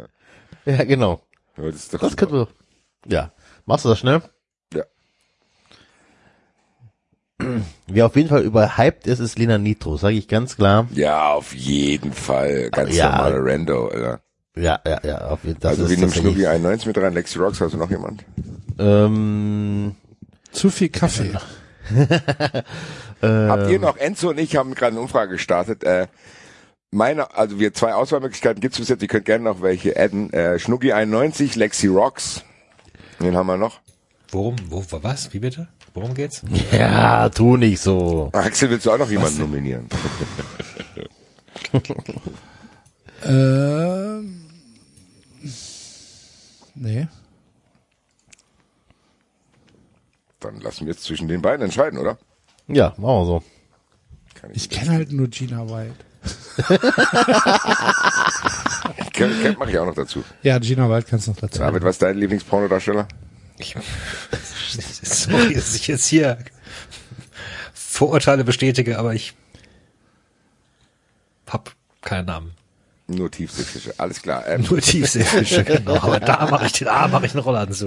[0.67, 1.21] ja, genau.
[1.57, 2.49] Ja, das ist doch Das könnte,
[3.07, 3.33] ja.
[3.67, 4.23] Machst du das schnell?
[4.75, 4.85] Ja.
[7.87, 10.87] Wer auf jeden Fall überhyped ist, ist Lena Nitro, sage ich ganz klar.
[10.93, 12.71] Ja, auf jeden Fall.
[12.71, 13.11] Ganz Ja.
[13.11, 14.21] normale Rando, Alter.
[14.57, 15.71] Ja, ja, ja, auf jeden Fall.
[15.71, 18.25] also wir nehmen Schnucki 91 mit rein, Lexi Rocks, hast du noch jemand?
[18.79, 19.95] Ähm,
[20.53, 21.33] Zu viel Kaffee.
[23.23, 26.07] Habt ihr noch, Enzo und ich haben gerade eine Umfrage gestartet, äh,
[26.91, 30.59] meine, also wir zwei Auswahlmöglichkeiten gibt's bis jetzt, ihr könnt gerne noch welche adden, äh,
[30.59, 32.43] Schnucki 91, Lexi Rocks,
[33.21, 33.81] den haben wir noch.
[34.31, 35.33] Worum, wo, was?
[35.33, 35.69] Wie bitte?
[35.95, 36.43] Worum geht's?
[36.73, 38.31] ja, tu nicht so.
[38.33, 39.89] Axel, willst du auch noch jemanden nominieren?
[43.23, 44.41] Ähm,
[46.75, 47.07] nee.
[50.41, 52.19] Dann lassen wir jetzt zwischen den beiden entscheiden, oder?
[52.67, 53.43] Ja, machen wir so.
[54.35, 55.95] Kann Ich kenne halt nur Gina White.
[59.13, 60.25] Camp, Camp mache ich auch noch dazu.
[60.43, 61.59] Ja, Gina White kannst du noch dazu.
[61.59, 63.07] David, was ist dein Lieblingspornodarsteller?
[63.59, 63.75] Ich,
[65.03, 66.39] sorry, dass ich jetzt hier
[67.75, 69.35] Vorurteile bestätige, aber ich
[71.49, 72.53] hab keinen Namen.
[73.11, 74.45] Nur Tiefseefische, alles klar.
[74.47, 75.97] Ähm, Nur Tiefseefische, genau.
[75.97, 77.87] Aber da mache ich, da mache ich einen Rollladen zu.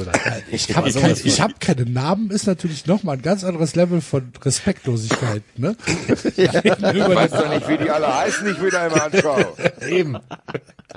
[0.51, 4.31] Ich habe kein, ich hab keine Namen, ist natürlich nochmal ein ganz anderes Level von
[4.43, 5.75] Respektlosigkeit, ne?
[6.35, 9.45] Gegenüber weiß den- doch nicht, wie die alle heißen, ich will da immer anschauen.
[9.87, 10.17] Eben.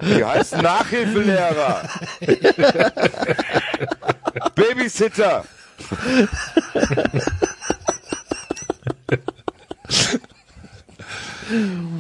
[0.03, 1.89] Die heißen Nachhilfelehrer.
[4.55, 5.45] Babysitter.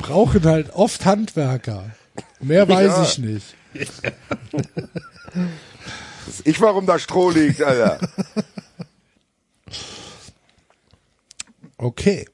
[0.00, 1.84] brauchen halt oft Handwerker.
[2.40, 3.02] Mehr weiß Ja.
[3.02, 3.54] ich nicht.
[6.44, 8.00] Ich warum da Stroh liegt, Alter.
[11.78, 12.26] Okay.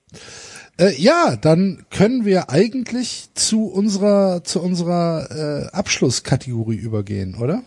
[0.78, 7.62] Äh, ja, dann können wir eigentlich zu unserer zu unserer äh, Abschlusskategorie übergehen, oder?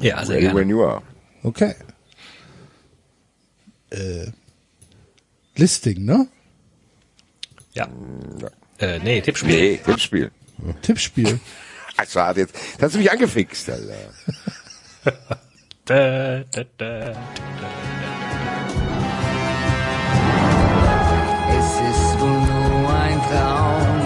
[0.00, 0.70] Ja, sehr Ready when gerne.
[0.70, 1.02] you are.
[1.42, 1.74] Okay.
[3.90, 4.26] Äh,
[5.56, 6.28] Listing, ne?
[7.74, 7.88] Ja.
[8.82, 9.48] Äh, nee, Tippspiel.
[9.48, 10.30] Nee, Tippspiel.
[10.82, 11.38] Tippspiel.
[11.94, 13.94] Also hat jetzt, das hast du mich angefixt, Alter.
[15.84, 17.10] Da, da, da.
[21.58, 24.00] Es ist wohl nur ein Traum,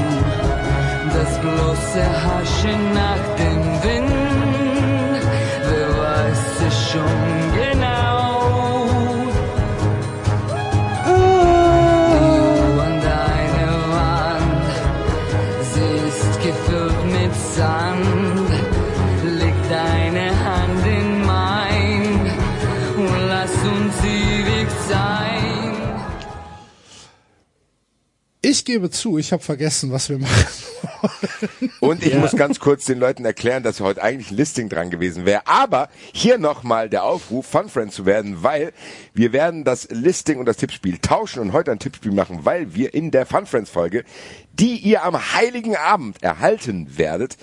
[1.12, 5.22] das bloße Haschen nach dem Wind.
[5.68, 7.35] Wer weiß es schon
[28.48, 30.46] Ich gebe zu, ich habe vergessen, was wir machen
[31.80, 35.24] Und ich muss ganz kurz den Leuten erklären, dass heute eigentlich ein Listing dran gewesen
[35.24, 35.48] wäre.
[35.48, 38.72] Aber hier nochmal der Aufruf, Fun Friend zu werden, weil
[39.14, 42.94] wir werden das Listing und das Tippspiel tauschen und heute ein Tippspiel machen, weil wir
[42.94, 44.04] in der Fun Friends Folge,
[44.52, 47.36] die ihr am Heiligen Abend erhalten werdet,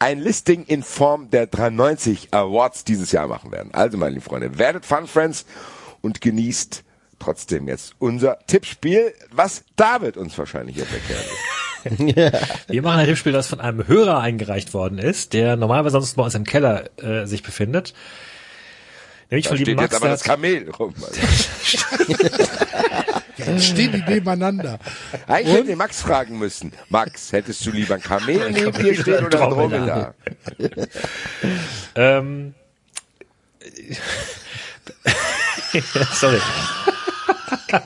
[0.00, 3.72] ein Listing in Form der 390 Awards dieses Jahr machen werden.
[3.72, 5.46] Also, meine lieben Freunde, werdet Fun Friends
[6.00, 6.82] und genießt
[7.20, 11.38] trotzdem jetzt unser Tippspiel, was David uns wahrscheinlich jetzt erklären wird.
[12.68, 16.24] Wir machen ein Tippspiel, das von einem Hörer eingereicht worden ist, der normalerweise sonst bei
[16.24, 17.94] uns im Keller äh, sich befindet.
[19.30, 19.92] Nämlich Da von steht Max.
[19.92, 20.94] jetzt aber das Kamel rum.
[23.36, 24.78] Jetzt stehen die nebeneinander.
[25.26, 26.72] Eigentlich hätten wir Max fragen müssen.
[26.90, 29.50] Max, hättest du lieber ein Kamel neben dir stehen oder ein.
[29.50, 30.14] Dromedar?
[31.94, 32.54] Ähm,
[36.12, 36.40] sorry.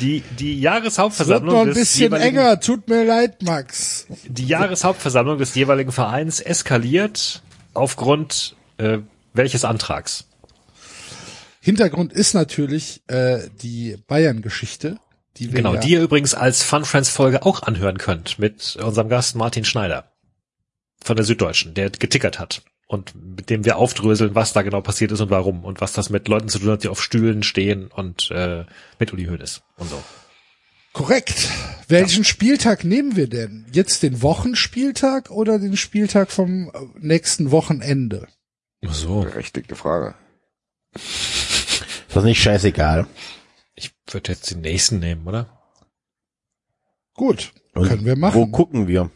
[0.00, 2.60] Die, die Wird Jahreshauptversammlung noch ein des bisschen jeweiligen- enger.
[2.60, 4.06] Tut mir leid, Max.
[4.26, 7.40] die Jahreshauptversammlung des jeweiligen Vereins eskaliert
[7.72, 8.98] aufgrund äh,
[9.32, 10.24] welches Antrags?
[11.60, 14.98] Hintergrund ist natürlich äh, die Bayern-Geschichte,
[15.38, 18.76] die wir Genau, ja, die ihr übrigens als Fun Friends Folge auch anhören könnt mit
[18.76, 20.12] unserem Gast Martin Schneider
[21.02, 25.12] von der Süddeutschen, der getickert hat und mit dem wir aufdröseln, was da genau passiert
[25.12, 27.88] ist und warum und was das mit Leuten zu tun hat, die auf Stühlen stehen
[27.88, 28.64] und äh,
[28.98, 30.02] mit Uli Hoeneß und so.
[30.92, 31.50] Korrekt.
[31.88, 33.66] Welchen Spieltag nehmen wir denn?
[33.70, 38.28] Jetzt den Wochenspieltag oder den Spieltag vom äh, nächsten Wochenende?
[38.82, 39.20] So.
[39.20, 40.14] Berechtigte Frage.
[40.94, 41.82] Ist
[42.14, 43.06] das nicht scheißegal?
[43.74, 45.50] Ich würde jetzt den nächsten nehmen, oder?
[47.14, 48.34] Gut, Und können wir machen.
[48.34, 49.10] Wo gucken wir?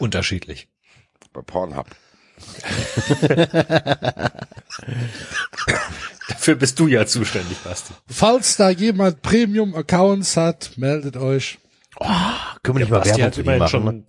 [0.00, 0.68] Unterschiedlich.
[1.32, 1.86] Bei Pornhub.
[6.28, 7.92] Dafür bist du ja zuständig, Basti.
[8.08, 11.58] Falls da jemand Premium-Accounts hat, meldet euch.
[12.62, 13.70] Können wir nicht mal Basti Werbung hat für immerhin machen?
[13.70, 13.90] schon ne?
[13.90, 14.06] ein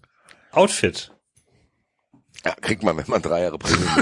[0.51, 1.11] Outfit.
[2.45, 3.89] Ja, kriegt man, wenn man drei Jahre Premium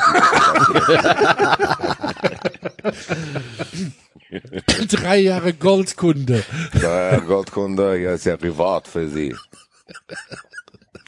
[4.88, 6.44] Drei Jahre Goldkunde.
[6.74, 9.36] Herr Goldkunde, hier ist der Reward für Sie.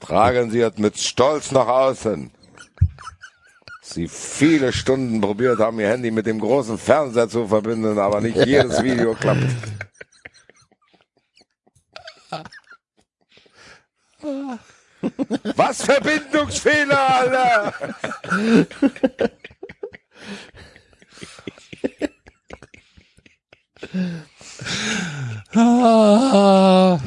[0.02, 2.32] Tragen Sie es mit Stolz nach außen.
[3.82, 8.38] Sie viele Stunden probiert haben, Ihr Handy mit dem großen Fernseher zu verbinden, aber nicht
[8.46, 9.48] jedes Video klappt.
[15.56, 17.74] Was Verbindungsfehler, Alter!
[25.54, 26.98] Ah,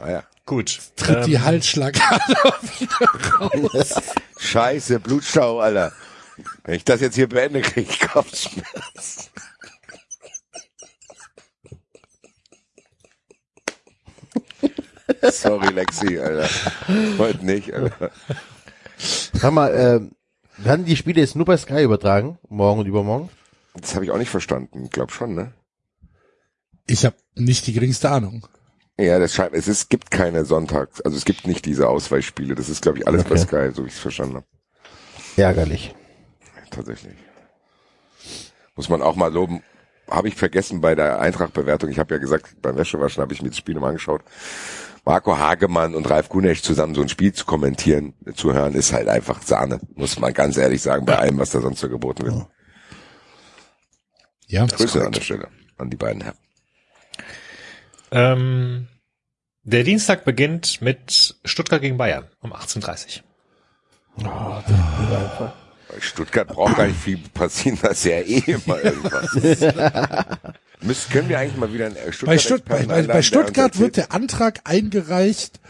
[0.00, 0.80] Ah Gut.
[0.96, 3.94] tritt die Ähm, Halsschlagader wieder raus.
[4.36, 5.92] Scheiße, Blutstau, Alter.
[6.64, 9.30] Wenn ich das jetzt hier beende, krieg ich Kopfschmerzen.
[15.22, 16.48] Sorry, Lexi, Alter.
[17.18, 18.10] Heute nicht, Alter.
[18.98, 20.00] Sag mal, äh,
[20.64, 22.40] werden die Spiele jetzt nur bei Sky übertragen?
[22.48, 23.28] Morgen und übermorgen?
[23.74, 24.86] Das habe ich auch nicht verstanden.
[24.86, 25.52] Ich glaube schon, ne?
[26.88, 28.48] Ich habe nicht die geringste Ahnung.
[29.00, 32.54] Ja, das scheint, es ist, gibt keine Sonntags, also es gibt nicht diese Ausweichspiele.
[32.54, 33.68] Das ist, glaube ich, alles bei Okay.
[33.68, 34.46] Sky, so wie ich es verstanden habe.
[35.36, 35.94] Ärgerlich.
[36.70, 37.14] Tatsächlich.
[38.76, 39.62] Muss man auch mal loben.
[40.10, 41.88] Habe ich vergessen bei der Eintracht-Bewertung.
[41.90, 44.22] Ich habe ja gesagt, beim Wäschewaschen habe ich mir das Spiel nochmal angeschaut.
[45.04, 49.08] Marco Hagemann und Ralf Gunesch zusammen so ein Spiel zu kommentieren, zu hören, ist halt
[49.08, 49.80] einfach Sahne.
[49.94, 52.46] Muss man ganz ehrlich sagen, bei allem, was da sonst so geboten wird.
[54.46, 55.48] Ja, Grüße an der Stelle
[55.78, 56.36] an die beiden Herren.
[58.12, 58.88] Ähm,
[59.62, 63.20] der Dienstag beginnt mit Stuttgart gegen Bayern um 18.30
[64.16, 69.34] Bei Stuttgart braucht gar nicht viel passieren, das ist ja eh immer irgendwas.
[70.82, 73.98] Müsst, können wir eigentlich mal wieder einen äh, bei, Stutt bei, bei der Stuttgart wird
[73.98, 75.60] der Antrag eingereicht,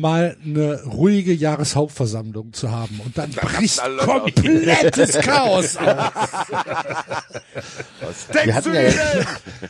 [0.00, 3.00] mal eine ruhige Jahreshauptversammlung zu haben.
[3.04, 5.96] Und dann bricht komplettes Chaos aus.
[8.32, 8.92] Denkst du ja?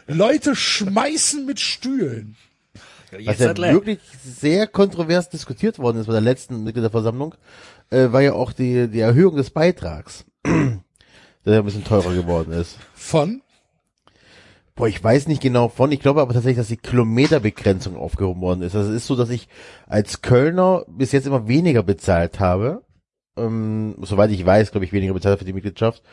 [0.06, 2.36] Leute schmeißen mit Stühlen.
[3.24, 7.34] Was ja wirklich sehr kontrovers diskutiert worden ist bei der letzten Mitgliederversammlung,
[7.90, 10.82] äh, war ja auch die, die Erhöhung des Beitrags, der
[11.44, 12.76] ja ein bisschen teurer geworden ist.
[12.94, 13.40] Von?
[14.78, 18.62] Boah, ich weiß nicht genau von, ich glaube aber tatsächlich, dass die Kilometerbegrenzung aufgehoben worden
[18.62, 18.76] ist.
[18.76, 19.48] Also es ist so, dass ich
[19.88, 22.84] als Kölner bis jetzt immer weniger bezahlt habe.
[23.36, 26.04] Ähm, soweit ich weiß, glaube ich, weniger bezahlt für die Mitgliedschaft.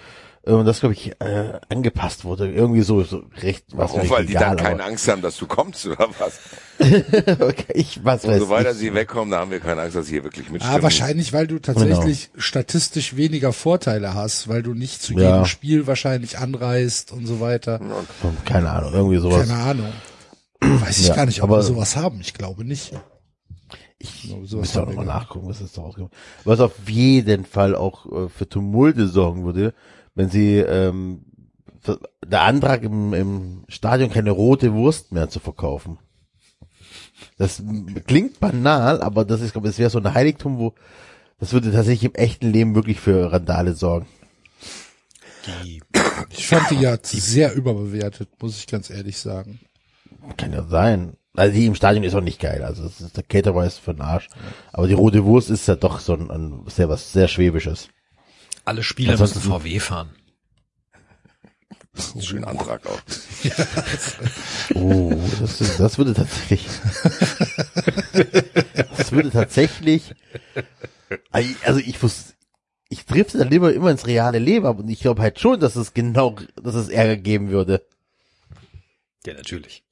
[0.46, 2.52] Äh, und das, glaube ich, äh, angepasst wurde.
[2.52, 3.66] Irgendwie so, so recht.
[3.72, 4.10] was Warum?
[4.10, 6.40] Weil die egal, dann keine Angst haben, dass du kommst oder was?
[6.80, 8.78] okay, ich was weiß Umso weiter ich.
[8.78, 10.78] sie wegkommen, da haben wir keine Angst, dass sie hier wirklich mitstimmen.
[10.80, 15.32] Ah, wahrscheinlich, weil du tatsächlich statistisch weniger Vorteile hast, weil du nicht zu Ja.
[15.32, 17.80] jedem Spiel wahrscheinlich anreist und so weiter.
[18.46, 19.48] Keine Ahnung, irgendwie sowas.
[19.48, 19.94] Keine Ahnung.
[20.62, 22.20] Weiß ich Ja, gar nicht, ob aber- wir sowas haben.
[22.22, 22.92] Ich glaube nicht.
[23.98, 26.12] Ich sowas müsste auch nochmal nachgucken, was ist da rausgekommen.
[26.44, 29.74] Was auf jeden Fall auch äh, für Tumulte sorgen würde,
[30.16, 31.26] wenn sie ähm,
[32.26, 36.00] der Antrag im, im Stadion keine rote Wurst mehr zu verkaufen.
[37.38, 37.62] Das
[38.08, 40.74] klingt banal, aber das ist, glaube ich, das wäre so ein Heiligtum, wo
[41.40, 44.08] das würde tatsächlich im echten Leben wirklich für Randale sorgen.
[46.30, 49.60] Ich fand die ja sehr überbewertet, muss ich ganz ehrlich sagen.
[50.38, 51.18] Kann ja sein.
[51.36, 52.64] Also die im Stadion ist auch nicht geil.
[52.64, 54.30] Also das ist, der Caterer ist für den Arsch.
[54.72, 57.90] Aber die rote Wurst ist ja doch so ein, ein sehr was sehr Schwäbisches.
[58.66, 60.10] Alle Spieler müssen VW fahren.
[61.94, 63.00] Das ist ein schöner Antrag auch.
[64.74, 66.68] Oh, das, ist- das würde tatsächlich.
[68.98, 70.16] das würde tatsächlich.
[71.62, 72.34] Also ich wusste,
[72.90, 75.94] ich drifte dann lieber immer ins reale Leben, aber ich glaube halt schon, dass es
[75.94, 77.86] genau, dass es Ärger geben würde.
[79.26, 79.84] Ja, natürlich.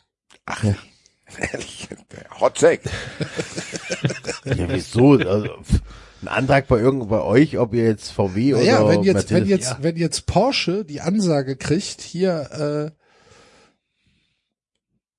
[1.38, 1.88] Ehrlich,
[2.40, 2.90] Hot Take.
[4.46, 5.12] Ja, wieso?
[5.14, 5.64] Also,
[6.24, 9.44] ein Antrag bei irgend bei euch, ob ihr jetzt VW oder Ja, wenn jetzt, wenn
[9.44, 9.78] Mercedes- jetzt, ja.
[9.82, 13.00] wenn jetzt Porsche die Ansage kriegt, hier, äh,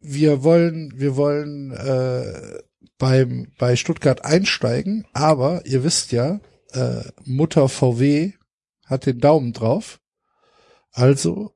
[0.00, 2.58] wir wollen, wir wollen äh,
[2.98, 6.40] beim bei Stuttgart einsteigen, aber ihr wisst ja,
[6.72, 8.32] äh, Mutter VW
[8.86, 10.00] hat den Daumen drauf.
[10.92, 11.52] Also,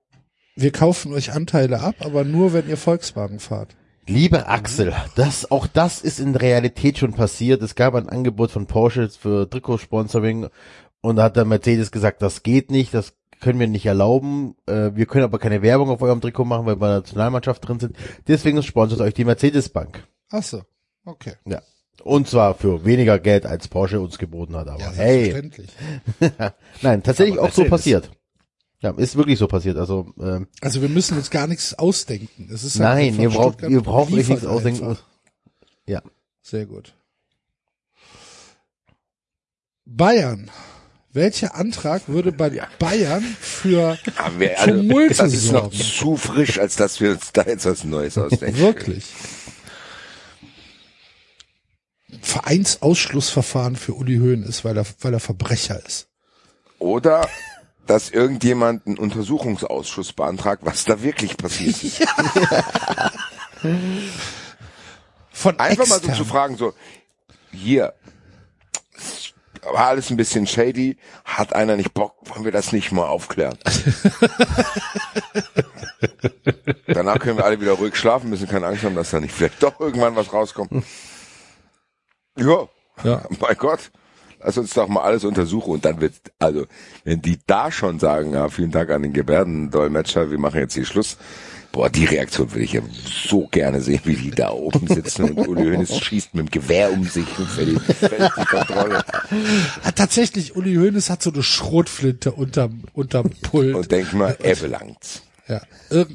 [0.56, 3.76] wir kaufen euch Anteile ab, aber nur wenn ihr Volkswagen fahrt.
[4.08, 7.60] Lieber Axel, das, auch das ist in der Realität schon passiert.
[7.60, 10.48] Es gab ein Angebot von Porsche für Trikotsponsoring
[11.02, 14.56] und da hat der Mercedes gesagt, das geht nicht, das können wir nicht erlauben.
[14.66, 17.68] Äh, wir können aber keine Werbung auf eurem Trikot machen, weil wir bei der Nationalmannschaft
[17.68, 17.96] drin sind.
[18.26, 20.08] Deswegen sponsert euch die Mercedes Bank.
[20.30, 20.62] Ach so,
[21.04, 21.34] okay.
[21.46, 21.60] Ja.
[22.02, 24.68] Und zwar für weniger Geld, als Porsche uns geboten hat.
[24.68, 25.50] Aber Ja, hey,
[26.82, 28.10] nein, tatsächlich Aber auch so passiert.
[28.80, 29.76] Ja, ist wirklich so passiert.
[29.76, 32.48] Also ähm, Also wir müssen uns gar nichts ausdenken.
[32.52, 34.84] Es ist halt nein, ihr braucht, ihr braucht euch nichts ausdenken.
[34.84, 35.02] einfach.
[35.86, 36.02] Ja.
[36.42, 36.94] Sehr gut.
[39.84, 40.50] Bayern.
[41.12, 46.58] Welcher Antrag würde bei Bayern für Aber wir, also, Tumulte das ist noch zu frisch,
[46.60, 48.58] als dass wir uns da jetzt was Neues ausdenken.
[48.58, 49.04] wirklich
[52.22, 56.08] Vereinsausschlussverfahren für Uli Hoeneß, weil er, weil er Verbrecher ist?
[56.78, 57.28] Oder
[57.88, 62.06] dass irgendjemand einen Untersuchungsausschuss beantragt, was da wirklich passiert ist.
[65.32, 66.14] Von Einfach mal so extern.
[66.16, 66.74] zu fragen, so,
[67.52, 67.94] hier,
[69.62, 73.58] war alles ein bisschen shady, hat einer nicht Bock, wollen wir das nicht mal aufklären?
[76.86, 79.62] Danach können wir alle wieder ruhig schlafen, müssen keine Angst haben, dass da nicht vielleicht
[79.62, 80.70] doch irgendwann was rauskommt.
[82.36, 82.68] Ja,
[83.04, 83.22] Ja.
[83.40, 83.90] mein Gott,
[84.42, 86.66] lass uns doch mal alles untersuchen und dann wird, also,
[87.04, 90.84] wenn die da schon sagen, ja, vielen Dank an den Gebärdendolmetscher, wir machen jetzt hier
[90.84, 91.16] Schluss.
[91.70, 95.48] Boah, die Reaktion würde ich ja so gerne sehen, wie die da oben sitzen und
[95.48, 99.04] Uli Hoeneß schießt mit dem Gewehr um sich und verliert die Kontrolle
[99.94, 103.74] tatsächlich, Uli Hoeneß hat so eine Schrotflinte unterm, unterm Pult.
[103.74, 105.22] und denkt mal, er belangt's.
[105.46, 105.60] ja,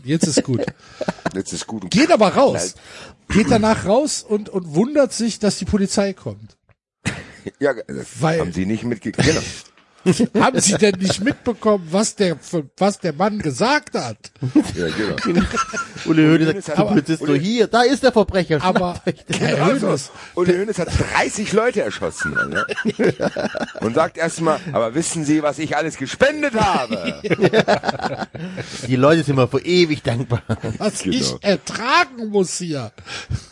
[0.04, 0.66] jetzt ist gut.
[1.36, 1.90] Jetzt ist gut.
[1.92, 2.76] Geht aber raus.
[3.30, 6.58] Geht danach raus und, und wundert sich, dass die Polizei kommt.
[7.60, 9.28] Ja, das Weil- haben sie nicht mitgekriegt.
[9.28, 9.42] Genau.
[10.40, 12.38] Haben Sie denn nicht mitbekommen, was der,
[12.78, 14.18] was der Mann gesagt hat?
[14.76, 14.88] Ja,
[15.26, 15.42] genau.
[16.06, 18.62] Uli Hoeneß sagt Polizist so, Uli- hier, da ist der Verbrecher.
[18.62, 22.36] Aber Herr Also, Hoeneß, Uli Hoeneß hat 30 Leute erschossen.
[22.52, 22.66] Ja?
[23.82, 27.22] Und sagt erstmal, aber wissen Sie, was ich alles gespendet habe?
[28.88, 30.42] Die Leute sind mir für ewig dankbar.
[30.78, 31.16] was Genau.
[31.16, 32.92] ich ertragen muss hier.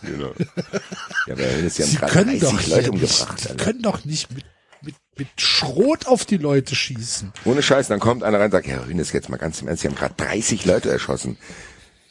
[0.02, 0.32] Genau.
[1.28, 3.40] Ja, aber Herr Hoeneß, Sie haben Sie können 30 doch Leute nicht, umgebracht.
[3.40, 4.44] Sie können doch nicht mit,
[5.22, 7.33] mit, Schrot auf die Leute schießen.
[7.45, 9.82] Ohne Scheiß, dann kommt einer rein und sagt, Herr Hoeneß, jetzt mal ganz im Ernst,
[9.82, 11.38] Sie haben gerade 30 Leute erschossen.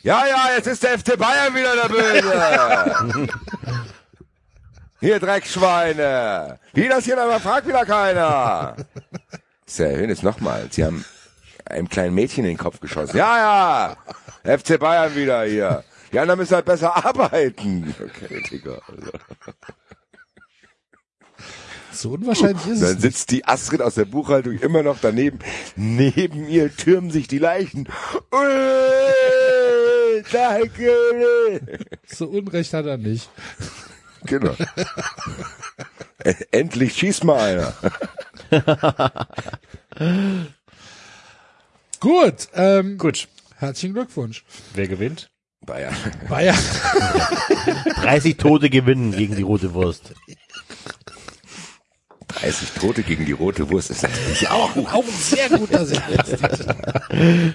[0.02, 3.38] Ja, ja, jetzt ist der FC Bayern wieder der Böse.
[5.00, 6.58] Hier, Dreckschweine.
[6.74, 8.76] Wie das hier aber fragt wieder keiner.
[9.76, 10.68] Herr Hoeneß nochmal.
[10.70, 11.04] Sie haben
[11.64, 13.16] einem kleinen Mädchen in den Kopf geschossen.
[13.16, 13.96] Ja,
[14.44, 14.56] ja.
[14.58, 15.84] FC Bayern wieder hier.
[16.12, 17.94] Die anderen müssen halt besser arbeiten.
[17.98, 18.78] Okay, Digga.
[21.92, 23.02] So unwahrscheinlich ist es Dann nicht.
[23.02, 25.38] sitzt die Astrid aus der Buchhaltung immer noch daneben.
[25.76, 27.88] Neben ihr türmen sich die Leichen.
[30.32, 31.60] Danke.
[32.06, 33.28] So Unrecht hat er nicht.
[34.24, 34.54] Genau.
[36.50, 37.74] Endlich schießt mal einer.
[42.00, 43.28] Gut, ähm, Gut.
[43.56, 44.44] herzlichen Glückwunsch.
[44.74, 45.28] Wer gewinnt?
[45.66, 45.94] Bayern.
[46.28, 46.56] Bayern.
[48.02, 50.14] 30 Tote gewinnen gegen die rote Wurst.
[52.32, 54.76] 30 Tote gegen die rote Wurst ist natürlich auch.
[54.76, 57.54] Auch ein sehr guter Sendungstitel.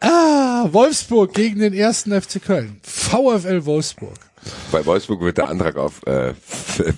[0.00, 2.80] ah, Wolfsburg gegen den ersten FC Köln.
[2.82, 4.29] VfL Wolfsburg.
[4.72, 6.32] Bei Wolfsburg wird der Antrag auf äh,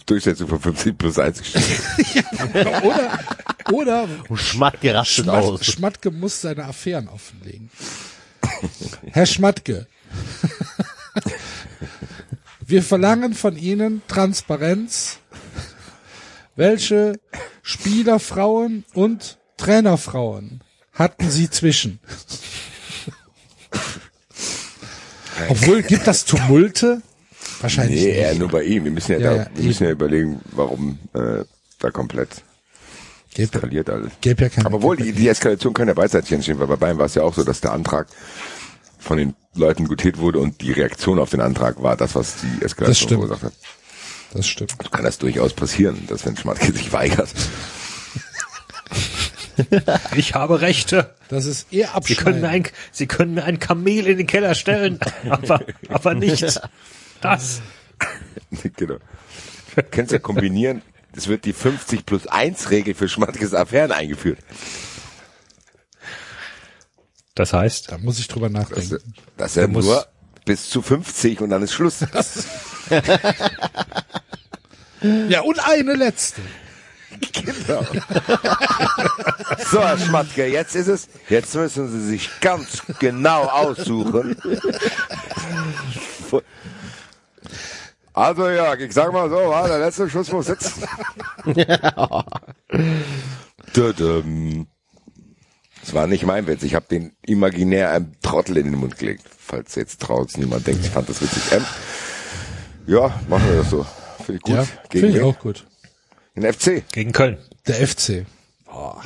[0.07, 2.25] Durchsetzung von 50 plus 1 gestellt.
[2.85, 3.19] Oder,
[3.73, 5.65] oder Und Schmatke rastet Schmat aus.
[5.65, 7.71] Schmatke muss seine Affären offenlegen.
[9.11, 9.87] Herr Schmatke,
[12.67, 15.19] wir verlangen von Ihnen Transparenz.
[16.55, 17.19] Welche
[17.63, 20.63] Spielerfrauen und Trainerfrauen
[20.93, 21.99] hatten Sie zwischen?
[25.49, 27.03] Obwohl, gibt das Tumulte?
[27.63, 28.39] Wahrscheinlich Nee, eher nicht.
[28.41, 28.85] nur bei ihm.
[28.85, 31.45] Wir müssen ja, Ja, da, wir müssen ja überlegen, warum äh,
[31.79, 32.29] da komplett
[33.35, 34.11] Gibt, eskaliert alles.
[34.21, 34.67] gibt ja keine.
[34.67, 37.23] Aber wohl, die, die Eskalation kann ja beidseitig entstehen, weil bei Bayern war es ja
[37.23, 38.09] auch so, dass der Antrag
[38.99, 42.47] von den Leuten gutiert wurde und die Reaktion auf den Antrag war das, was die
[42.61, 43.21] Das Eskalation stimmt.
[43.23, 43.53] verursacht hat.
[44.35, 44.75] Das stimmt.
[44.83, 47.29] So kann das durchaus passieren, dass wenn Schmatke sich weigert.
[50.17, 51.15] Ich habe Rechte.
[51.29, 52.67] Das ist eher Sie können mir abschneiden.
[52.67, 56.61] ein, Sie können mir ein Kamel in den Keller stellen, aber, aber nicht
[57.25, 57.61] das.
[58.77, 58.97] genau.
[59.91, 60.83] Kannst ja kombinieren.
[61.17, 64.39] Es wird die 50 plus 1 Regel für Schmatkes Affären eingeführt.
[67.35, 69.15] Das heißt, Da muss ich drüber Das, nachdenken.
[69.37, 70.07] das ja muss- nur
[70.45, 71.99] bis zu 50 und dann ist Schluss.
[75.29, 76.41] Ja, und eine letzte.
[77.33, 77.83] Genau.
[79.71, 84.37] so, Herr Schmatke, jetzt ist es, jetzt müssen Sie sich ganz genau aussuchen.
[88.15, 90.85] Also Jörg, ich sag mal so, war der letzte Schuss muss sitzen.
[93.73, 94.67] Tudum.
[95.81, 96.63] Das war nicht mein Witz.
[96.63, 99.25] Ich habe den imaginär einem Trottel in den Mund gelegt.
[99.37, 101.43] Falls jetzt draußen niemand denkt, ich fand das witzig.
[101.53, 101.65] Ähm,
[102.87, 103.85] ja, machen wir das so.
[104.19, 104.55] Finde ich gut.
[104.55, 105.67] Ja, Gegen finde ich auch gut.
[106.37, 106.85] Den FC.
[106.93, 107.39] gegen Köln.
[107.67, 108.25] Der FC.
[108.65, 109.03] Boah.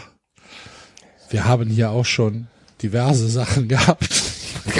[1.31, 2.47] Wir haben hier auch schon
[2.83, 4.26] diverse Sachen gehabt.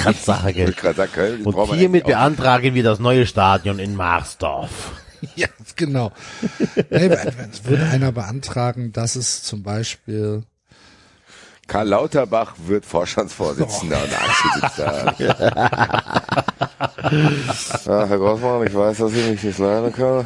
[0.03, 0.65] Ganz sage.
[0.69, 2.07] Ich gerade sagen, Köln, Und hiermit auch.
[2.07, 4.91] beantragen wir das neue Stadion in Marsdorf.
[5.35, 6.11] ja, genau.
[6.89, 7.07] Nee,
[7.51, 10.43] es würde einer beantragen, dass es zum Beispiel
[11.67, 15.15] Karl Lauterbach wird Vorstandsvorsitzender und Axel sitzt da.
[17.85, 20.25] ja, Herr Grossmann, ich weiß, dass ich mich nicht leiden kann,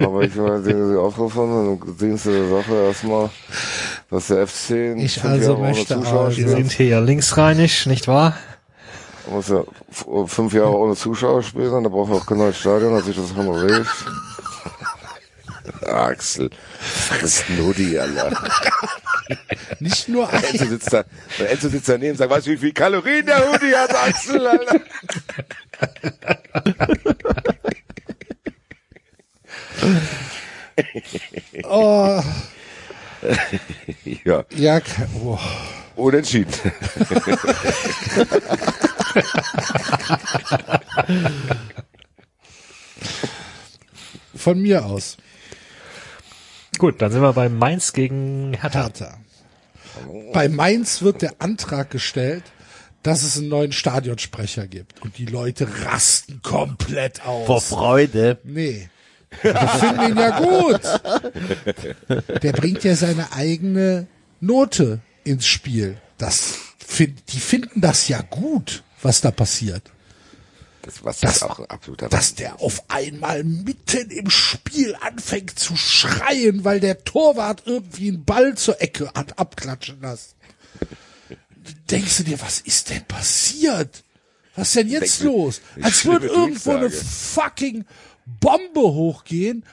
[0.00, 3.30] aber ich will Sie aufrufen im Dienste der Sache erstmal,
[4.10, 8.34] dass der FC Ich also möchte also- Wir sind hier ja linksrheinig, nicht wahr?
[9.30, 9.64] Muss ja
[10.26, 13.36] fünf Jahre ohne Zuschauer spielen, da braucht er auch kein neues Stadion, hat sich das
[13.36, 13.86] renoviert.
[15.86, 18.30] Axel, friss Nudi, Alter.
[19.80, 21.04] nicht nur ein, Enzo sitzt da,
[21.38, 24.46] der Enzo sitzt daneben und sagt, weißt du, wie viel Kalorien der Hoodie hat, Axel,
[24.46, 24.80] Alter?
[31.64, 32.22] oh,
[34.24, 34.80] Ja, ja,
[35.24, 35.38] oh.
[35.96, 36.52] unentschieden.
[44.34, 45.16] von mir aus.
[46.78, 48.82] Gut, dann sind wir bei Mainz gegen Hertha.
[48.82, 49.18] Hertha.
[50.32, 52.42] Bei Mainz wird der Antrag gestellt,
[53.02, 55.00] dass es einen neuen Stadionsprecher gibt.
[55.02, 57.46] Und die Leute rasten komplett aus.
[57.46, 58.38] Vor Freude.
[58.42, 58.88] Nee.
[59.42, 60.80] Die finden ihn ja gut.
[62.42, 64.06] Der bringt ja seine eigene
[64.40, 65.98] Note ins Spiel.
[66.18, 69.90] Das find, die finden das ja gut, was da passiert.
[70.82, 75.58] Das, was Das- ist auch ein absoluter Dass der auf einmal mitten im Spiel anfängt
[75.58, 80.34] zu schreien, weil der Torwart irgendwie einen Ball zur Ecke hat abklatschen lassen.
[81.90, 84.04] Denkst du dir, was ist denn passiert?
[84.56, 85.60] Was ist denn jetzt Denk los?
[85.80, 87.86] Als würde irgendwo eine fucking
[88.26, 89.64] Bombe hochgehen,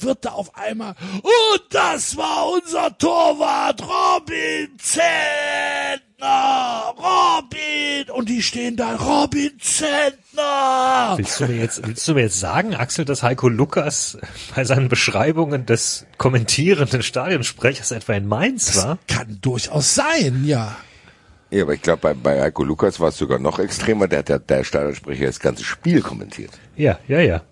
[0.00, 4.78] wird da auf einmal, und das war unser Torwart, Robin Robin,
[8.14, 11.14] und die stehen da, Robin Zentner.
[11.16, 14.18] Willst du mir jetzt, willst du mir jetzt sagen, Axel, dass Heiko Lukas
[14.54, 18.98] bei seinen Beschreibungen des kommentierenden Stadionsprechers etwa in Mainz war?
[19.08, 20.76] Kann durchaus sein, ja.
[21.50, 24.08] Ja, aber ich glaube, bei, bei Heiko Lukas war es sogar noch extremer.
[24.08, 26.50] Der hat der, der Stadionsprecher das ganze Spiel kommentiert.
[26.76, 27.42] Ja, ja, ja.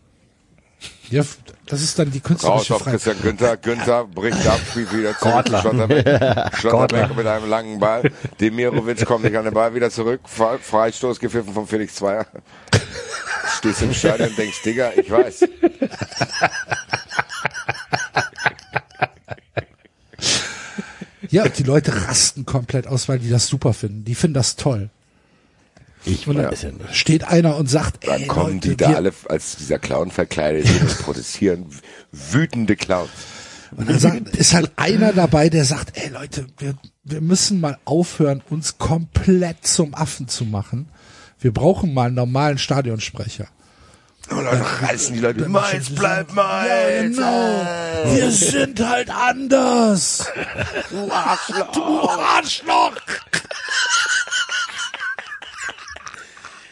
[1.11, 1.25] Ja,
[1.67, 3.03] das ist dann die Raus künstlerische auf Freiheit.
[3.03, 3.57] Christian Günther.
[3.57, 5.47] Günther bricht ab, spielt wieder zurück.
[5.49, 8.11] Schlotterbeck, Schlotterbeck mit einem langen Ball.
[8.41, 10.21] Demirovic kommt nicht an den Ball wieder zurück.
[10.27, 12.27] Fre- Freistoß gepfiffen von Felix Zweier.
[13.59, 15.45] stehst im Stadion und denkst, Digga, ich weiß.
[21.31, 24.05] Ja, und die Leute rasten komplett aus, weil die das super finden.
[24.05, 24.91] Die finden das toll.
[26.05, 29.13] Ich Und dann ja steht einer und sagt, Dann ey, kommen Leute, die da alle
[29.29, 31.67] als dieser Clown verkleidet und protestieren.
[32.11, 33.11] Wütende Clowns.
[33.77, 37.79] Und dann sagt, ist halt einer dabei, der sagt, ey Leute, wir, wir müssen mal
[37.85, 40.89] aufhören, uns komplett zum Affen zu machen.
[41.39, 43.47] Wir brauchen mal einen normalen Stadionsprecher.
[44.31, 47.17] Und dann reißen die Leute, meins bleibt meins.
[47.17, 47.63] Ja,
[48.03, 48.15] genau.
[48.15, 50.27] Wir sind halt anders.
[50.91, 51.73] Du Arschloch.
[51.73, 52.97] Du Arschloch.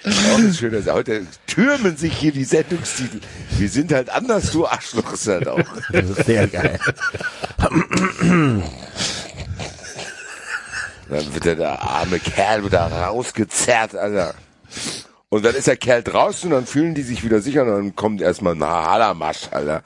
[0.04, 3.20] Auch ein schöner Sa- Heute türmen sich hier die Sendungstitel.
[3.58, 5.60] Wir sind halt anders, du Arschloch ist halt auch.
[5.92, 6.78] Das ist sehr geil.
[11.08, 14.34] Dann wird der, der arme Kerl wieder rausgezerrt, Alter.
[15.30, 17.96] Und dann ist der Kerl draußen und dann fühlen die sich wieder sicher und dann
[17.96, 19.82] kommt erstmal ein Halamasch, Alter.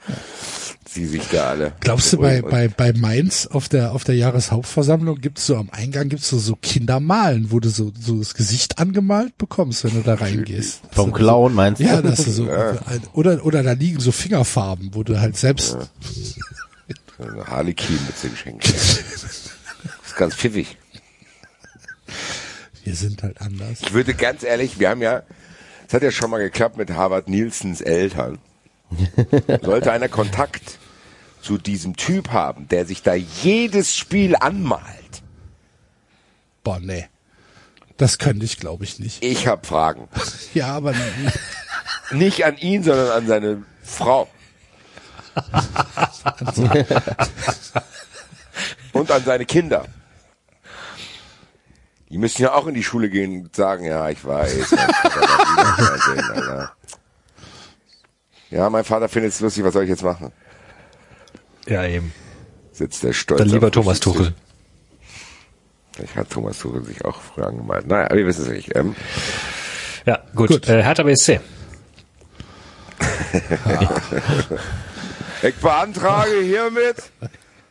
[0.93, 1.73] Sie sich da alle.
[1.79, 6.07] Glaubst du, bei, bei, bei Mainz auf der, auf der Jahreshauptversammlung gibt's so am Eingang
[6.09, 10.13] gibt's so, so Kindermalen, wo du so, so das Gesicht angemalt bekommst, wenn du da
[10.15, 10.81] reingehst.
[10.91, 11.85] Vom Clown meinst du?
[11.85, 12.47] Ja, das ist so,
[13.13, 15.77] oder, oder da liegen so Fingerfarben, wo du halt selbst,
[17.17, 18.71] Eine Harlequin-Mütze geschenkt.
[18.71, 18.99] Das
[20.05, 20.77] ist ganz pfiffig.
[22.83, 23.79] wir sind halt anders.
[23.81, 25.23] Ich würde ganz ehrlich, wir haben ja,
[25.87, 28.37] es hat ja schon mal geklappt mit Harvard Nielsens Eltern.
[29.63, 30.77] Sollte einer Kontakt
[31.43, 35.21] zu diesem Typ haben, der sich da jedes Spiel anmalt.
[36.63, 37.07] Boah, nee.
[37.97, 39.23] Das könnte ich, glaube ich, nicht.
[39.23, 40.07] Ich habe Fragen.
[40.53, 40.93] Ja, aber
[42.11, 44.27] Nicht an ihn, sondern an seine Frau.
[48.93, 49.85] Und an seine Kinder.
[52.09, 54.75] Die müssen ja auch in die Schule gehen und sagen, ja, ich weiß.
[56.35, 56.69] mein.
[58.51, 60.31] Ja, mein Vater findet es lustig, was soll ich jetzt machen?
[61.67, 62.13] Ja, eben.
[62.71, 63.39] Sitzt der stolz.
[63.39, 63.99] Dann lieber Thomas.
[63.99, 64.33] Tuchel.
[66.03, 67.87] Ich hat Thomas Tuchel sich auch früher angemalt.
[67.87, 68.75] Naja, wir wissen es nicht.
[68.75, 68.95] Ähm,
[70.05, 70.49] Ja, gut.
[70.49, 70.67] Gut.
[70.67, 71.39] Äh, Hertha BSC.
[75.41, 76.95] Ich beantrage hiermit,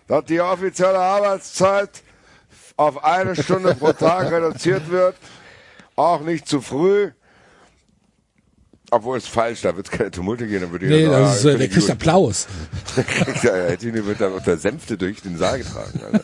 [0.07, 2.03] dass die offizielle Arbeitszeit
[2.77, 5.17] auf eine Stunde pro Tag reduziert wird.
[5.97, 7.13] Auch nicht zu früh.
[8.95, 11.47] Obwohl es falsch, da wird es keine Tumulte gehen, dann würde nee, sagen, das ist,
[11.47, 11.91] ah, äh, ich der kriegt.
[11.91, 12.47] Applaus.
[13.43, 16.21] ja, Tino wird dann unter Sänfte durch den Saal getragen.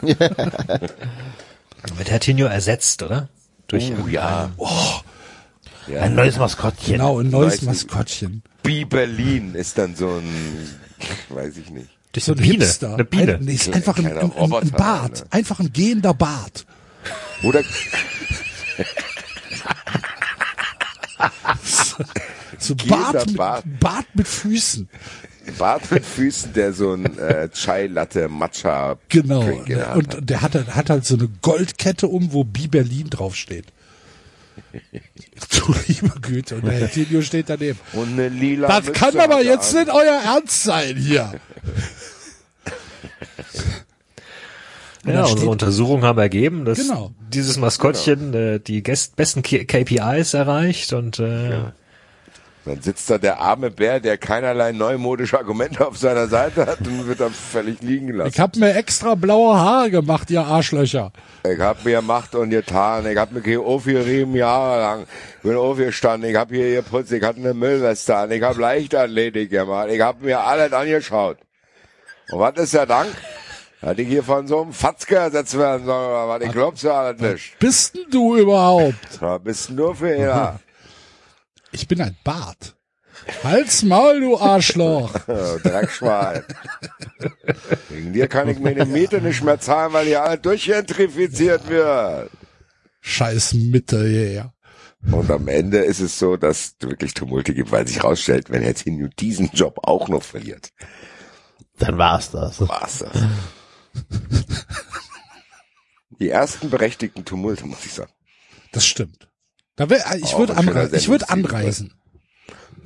[1.97, 3.31] Wird Hertinho ersetzt, oder?
[3.69, 4.51] Durch Oh, ja.
[5.87, 6.01] ja.
[6.03, 6.93] Ein neues Maskottchen.
[6.93, 8.43] Genau, ein neues Maskottchen.
[8.63, 10.69] Bi Berlin ist dann so ein,
[11.31, 11.89] weiß ich nicht.
[12.13, 12.65] durch So ein eine Biene.
[12.67, 12.93] Hipster.
[12.93, 13.35] Eine Biene.
[13.37, 15.21] Ein, ist einfach ein, ein, ein, ein Bart.
[15.21, 15.27] ne?
[15.31, 16.67] Einfach ein gehender Bart.
[17.43, 17.63] Oder
[22.59, 23.65] So Bart mit, Bart.
[23.81, 24.89] Bart mit Füßen.
[25.59, 29.43] Bart mit Füßen, der so ein äh, Chai Latte Matcha Genau.
[29.45, 30.31] Hand Und hat.
[30.31, 33.67] der hat, halt- hat halt so eine Goldkette um, wo Bi Berlin draufsteht.
[35.53, 36.57] Du liebe Güte.
[36.57, 37.79] Und der Hertinho steht daneben.
[37.93, 39.85] Und eine lila Das Mütze kann aber er jetzt an.
[39.85, 41.41] nicht euer Ernst sein hier.
[45.09, 47.11] Und Ja, unsere steht- Untersuchungen haben ergeben, dass Genau.
[47.33, 51.51] dieses Maskottchen äh, die gest besten K KPIs erreicht und äh,
[52.65, 57.07] Dann sitzt da der arme Bär, der keinerlei neumodische Argumente auf seiner Seite hat und
[57.07, 58.43] wird dann völlig liegen Ich gelassen.
[58.43, 61.11] hab mir extra blaue Haare gemacht, ihr Arschlöcher.
[61.51, 65.07] Ich hab mir Macht und getan, ich hab hier aufgerieben jahrelang,
[65.43, 69.89] bin aufgestanden, ich hab hier geputzt, ich hatte eine Müllweste an, ich hab Leichtathletik gemacht,
[69.91, 71.39] ich hab mir alles angeschaut.
[72.31, 73.09] Und was ist der Dank?
[73.81, 76.43] Hatte ich hier von so einem Fatzke ersetzt werden sollen, oder was?
[76.43, 77.59] Ich glaub's ja alles nicht.
[77.61, 78.95] Bist denn du überhaupt?
[79.21, 80.59] Da bist du nur für ja.
[81.73, 82.75] Ich bin ein Bart.
[83.45, 85.13] Halt's Maul, du Arschloch.
[85.63, 86.45] Dreckschwein.
[87.91, 92.31] Wegen dir kann ich mir eine Miete nicht mehr zahlen, weil hier alles durchgentrifiziert wird.
[93.01, 94.53] Scheiß Mitte, yeah.
[95.13, 98.63] Und am Ende ist es so, dass es wirklich Tumulte gibt, weil sich rausstellt, wenn
[98.63, 100.71] Herr Tinio diesen Job auch noch verliert,
[101.79, 102.61] Dann war's das.
[102.67, 103.23] war's das.
[106.21, 108.13] Die ersten berechtigten Tumulte, muss ich sagen.
[108.73, 109.29] Das stimmt.
[109.77, 110.99] Da wär, ich Auch würde anreisen.
[110.99, 111.95] Ich würde anreisen.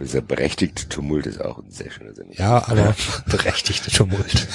[0.00, 2.34] Dieser berechtigte Tumult ist auch ein sehr schöner Sendung.
[2.36, 4.34] Ja, aber berechtigte Tumult.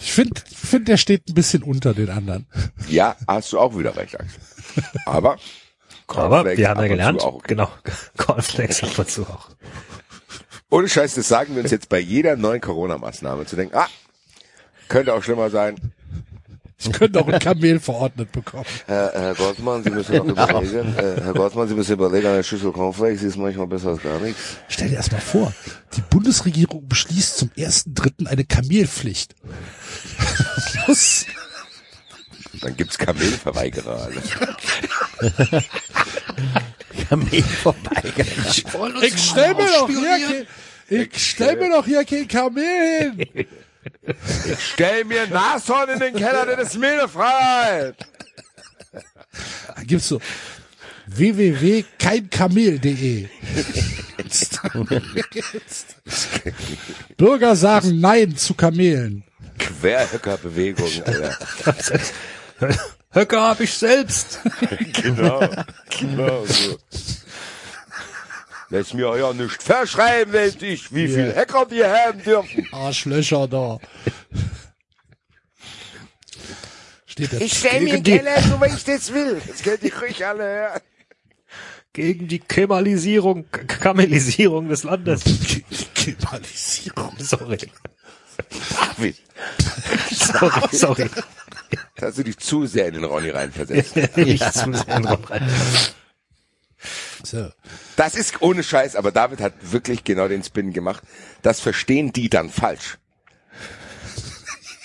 [0.00, 2.46] ich finde, ich find, der steht ein bisschen unter den anderen.
[2.88, 4.40] Ja, hast du auch wieder recht, Axel.
[5.04, 5.36] Aber,
[6.06, 7.48] Aber wir haben ab ja gelernt, Auch okay.
[7.48, 7.68] genau,
[8.16, 9.50] Cornflakes ab und zu auch.
[10.70, 13.88] Ohne Scheiß, das sagen wir uns jetzt bei jeder neuen Corona-Maßnahme zu denken, ah,
[14.88, 15.76] könnte auch schlimmer sein.
[16.78, 18.66] Sie können doch ein Kamel verordnet bekommen.
[18.86, 22.70] Herr, Herr Gottmann, Sie müssen noch überlegen, äh, Herr Gottmann, Sie müssen überlegen, eine Schüssel
[22.70, 24.58] Cornflakes ist manchmal besser als gar nichts.
[24.68, 25.54] Stell dir erst mal vor,
[25.96, 29.34] die Bundesregierung beschließt zum ersten Dritten eine Kamelpflicht.
[32.60, 34.02] Dann gibt's Kamelverweigerer.
[34.02, 34.56] Alter.
[37.08, 38.02] Kamel vorbei.
[39.02, 40.46] ich stell mir doch hier, kein-
[40.88, 43.46] ich stell mir doch hier kein Kamel hin.
[44.72, 47.94] Stell mir ein Nashorn in den Keller, das ist mir Freiheit.
[49.76, 50.20] Da gibt's so
[51.06, 53.28] www.keinkamel.de.
[57.16, 59.24] Bürger sagen Nein zu Kamelen.
[59.58, 61.36] Querhöckerbewegung, Alter.
[63.10, 64.40] Höcker hab ich selbst.
[65.02, 65.40] Genau,
[66.00, 66.78] genau so.
[68.70, 72.66] Lass mir ja nicht verschreiben, wenn ich, wie viel Hacker wir haben dürfen.
[72.72, 73.78] Arschlöcher da.
[77.06, 79.40] Steht Ich stell mir Keller, so wie ich das will.
[79.46, 80.80] Das könnt ihr ruhig alle hören.
[81.92, 85.22] Gegen die Kemalisierung, Kamelisierung des Landes.
[85.94, 87.14] Kemalisierung.
[87.18, 87.58] Sorry.
[88.96, 89.16] David,
[90.10, 91.10] Sorry, sorry.
[91.96, 93.96] da hast du dich zu sehr in den Ronny reinversetzt.
[94.16, 95.50] Nicht zu sehr in den Raum rein.
[97.22, 97.50] So.
[97.96, 101.02] Das ist ohne Scheiß, aber David hat wirklich genau den Spin gemacht.
[101.42, 102.98] Das verstehen die dann falsch.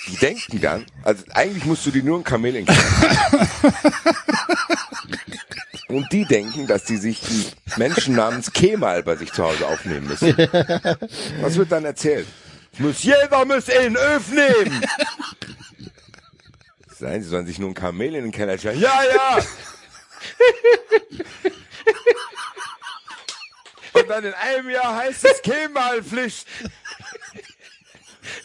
[0.08, 2.66] Die denken dann, also eigentlich musst du dir nur ein Kamel in
[5.88, 7.46] Und die denken, dass die sich die
[7.78, 10.36] Menschen namens Kemal bei sich zu Hause aufnehmen müssen.
[11.42, 12.28] Was wird dann erzählt?
[12.78, 14.32] Muss jeder muss einen Öf
[17.02, 18.80] Nein, sie sollen sich nur ein Kamel in den Keller stellen.
[18.80, 19.40] Ja, ja.
[23.94, 26.48] Und dann in einem Jahr heißt es Kemalpflicht.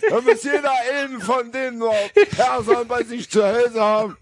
[0.09, 1.83] Da muss jeder einen von den
[2.31, 4.17] Persern bei sich zu Hause haben.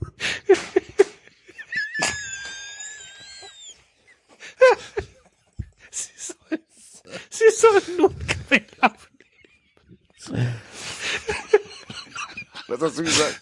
[7.31, 8.99] Sie sollen nur ein Kamel haben.
[12.67, 13.41] Was hast du gesagt?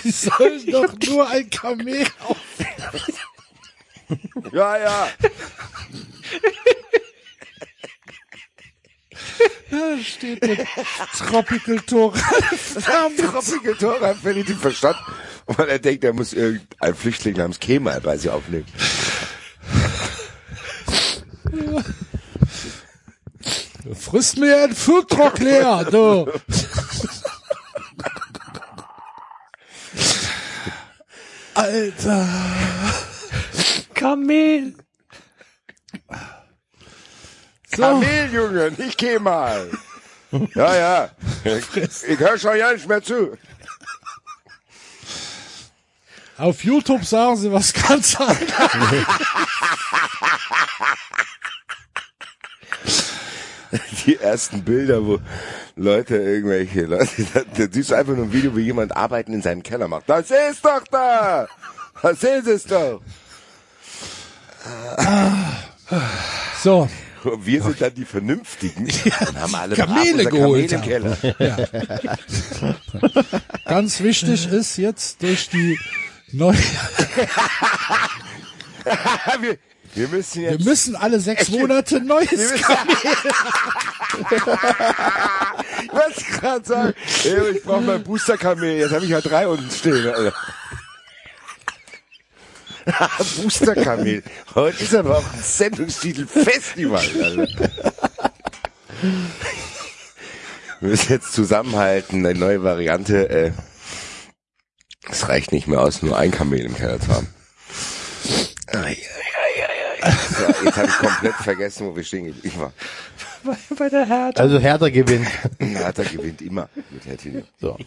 [0.04, 2.36] Die sollen doch nur ein Kamel auf.
[4.52, 5.08] Ja, ja.
[9.70, 10.66] Da steht der
[11.16, 12.18] Tropical Tora.
[13.16, 14.96] Tropical Tor hat völlig den Verstand,
[15.46, 18.66] weil er denkt, er muss irgendein Flüchtling namens Kemal bei sich aufnehmen.
[23.94, 26.26] Frisst mir ein Foodtruck leer, du.
[31.54, 32.28] Alter.
[33.94, 34.74] Kamel.
[37.74, 37.82] So.
[37.82, 39.70] Kamel, Junge, nicht Kemal.
[40.54, 41.10] Ja, ja.
[41.44, 41.76] Ich,
[42.08, 43.36] ich höre schon ja nicht mehr zu.
[46.38, 48.48] Auf YouTube sagen sie was ganz anderes.
[54.06, 55.18] Die ersten Bilder, wo
[55.76, 59.42] Leute, irgendwelche Leute, da, da siehst du einfach nur ein Video, wie jemand Arbeiten in
[59.42, 60.08] seinem Keller macht.
[60.08, 61.46] Das ist doch da!
[62.02, 63.00] Das ist es doch!
[66.62, 66.88] So,
[67.24, 68.84] Und wir sind dann die Vernünftigen
[69.20, 71.16] und haben alle Kamele geholt Keller.
[73.64, 75.78] ganz wichtig ist jetzt durch die
[76.32, 76.56] neue,
[79.94, 82.56] wir, wir müssen wir jetzt müssen alle sechs Monate neues Wir
[86.16, 86.94] ich gerade sagen?
[87.24, 88.78] Ey, ich brauche mein Booster-Kamel.
[88.78, 90.06] Jetzt habe ich ja drei unten stehen.
[90.06, 90.32] Alter.
[93.42, 94.22] Booster-Kamel.
[94.54, 97.02] Heute ist aber auch ein Sendungstitel Festival.
[100.80, 103.28] Wir müssen jetzt zusammenhalten, eine neue Variante.
[103.28, 103.52] Äh,
[105.10, 107.28] es reicht nicht mehr aus, nur ein Kamel im Keller zu haben.
[108.68, 109.29] Ai, ai.
[110.02, 112.72] So, jetzt habe ich komplett vergessen, wo wir stehen geblieben waren.
[113.78, 114.42] Bei der Hertha.
[114.42, 115.26] Also Hertha gewinnt.
[115.58, 117.46] Hertha gewinnt immer mit Hertha.
[117.60, 117.78] So.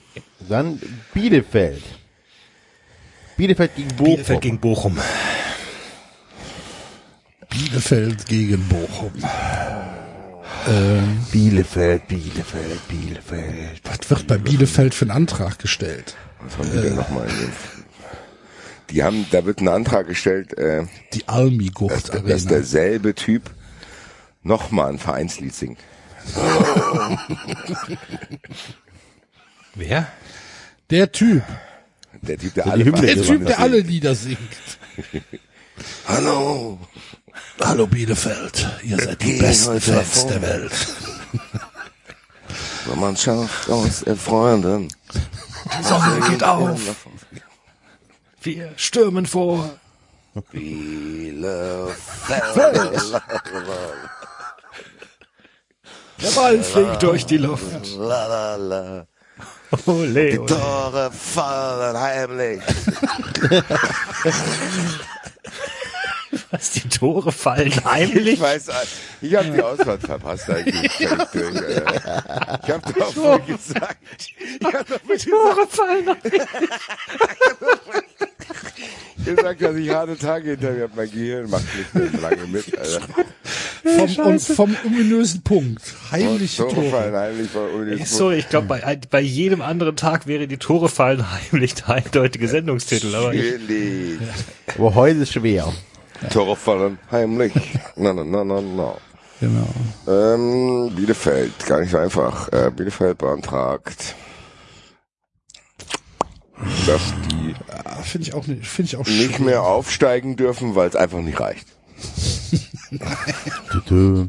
[0.47, 0.79] Dann
[1.13, 1.83] Bielefeld.
[3.37, 4.15] Bielefeld gegen Bochum.
[4.15, 4.97] Bielefeld gegen Bochum.
[7.49, 9.13] Bielefeld gegen Bochum.
[11.31, 13.81] Bielefeld, Bielefeld, Bielefeld.
[13.83, 16.15] Was wird bei Bielefeld für einen Antrag gestellt?
[16.39, 17.51] Was haben die denn nochmal in dem?
[18.93, 23.49] Die haben, da wird ein Antrag gestellt, äh, Die Almi-Gucht dass, dass derselbe Typ
[24.43, 25.79] nochmal ein Vereinslied singt.
[29.73, 30.07] Wer?
[30.91, 31.41] Der Typ.
[32.21, 34.37] Der Typ, der die alle Der Typ, der alle Lieder singt.
[36.07, 36.77] Hallo,
[37.59, 40.71] Hallo Bielefeld, ihr seid die besten Fans der Welt.
[42.95, 44.87] Mannschaft aus äh, Freunden.
[45.79, 46.79] Die Sonne geht auf.
[48.43, 49.69] Wir stürmen vor.
[50.51, 51.95] Bielefeld.
[56.21, 57.95] Der Ball fliegt durch die Luft.
[57.97, 59.07] La, la, la.
[59.85, 60.45] Ole, Die ole.
[60.45, 62.61] Tore fallen heimlich.
[66.53, 68.33] Was, die Tore fallen heimlich?
[68.33, 68.67] Ich weiß,
[69.23, 71.09] ich habe die Ausfahrt verpasst eigentlich.
[71.09, 72.59] Alter.
[72.63, 73.97] Ich habe doch wohl gesagt.
[74.59, 76.43] Ich habe doch wohl Tore fallen heimlich.
[79.25, 80.93] gesagt, dass ich harte Tage hinter mir habe.
[80.95, 83.01] Mein Gehirn macht nicht mehr so lange mit, Alter.
[83.83, 85.81] Vom, und vom ominösen Punkt.
[86.11, 87.19] Heimliche Tore fallen Tore.
[87.19, 91.25] heimlich von Uli So, ich glaube, bei, bei jedem anderen Tag wäre die Tore fallen
[91.31, 93.55] heimlich der eindeutige Sendungstitel, aber ich.
[94.77, 95.73] Aber heute ist schwer.
[96.31, 97.53] Tore fallen heimlich.
[97.95, 98.93] Na, na, na, na, na.
[99.39, 99.67] Genau.
[100.07, 102.51] Ähm, Bielefeld, gar nicht so einfach.
[102.53, 104.15] Äh, Bielefeld beantragt,
[106.85, 110.87] dass die Ah, Finde ich auch nicht, finde ich auch nicht mehr aufsteigen dürfen, weil
[110.89, 111.67] es einfach nicht reicht.
[113.71, 114.27] Tü-tü.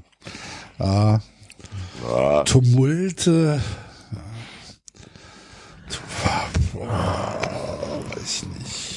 [0.79, 1.21] Ah.
[2.45, 3.61] Tumulte.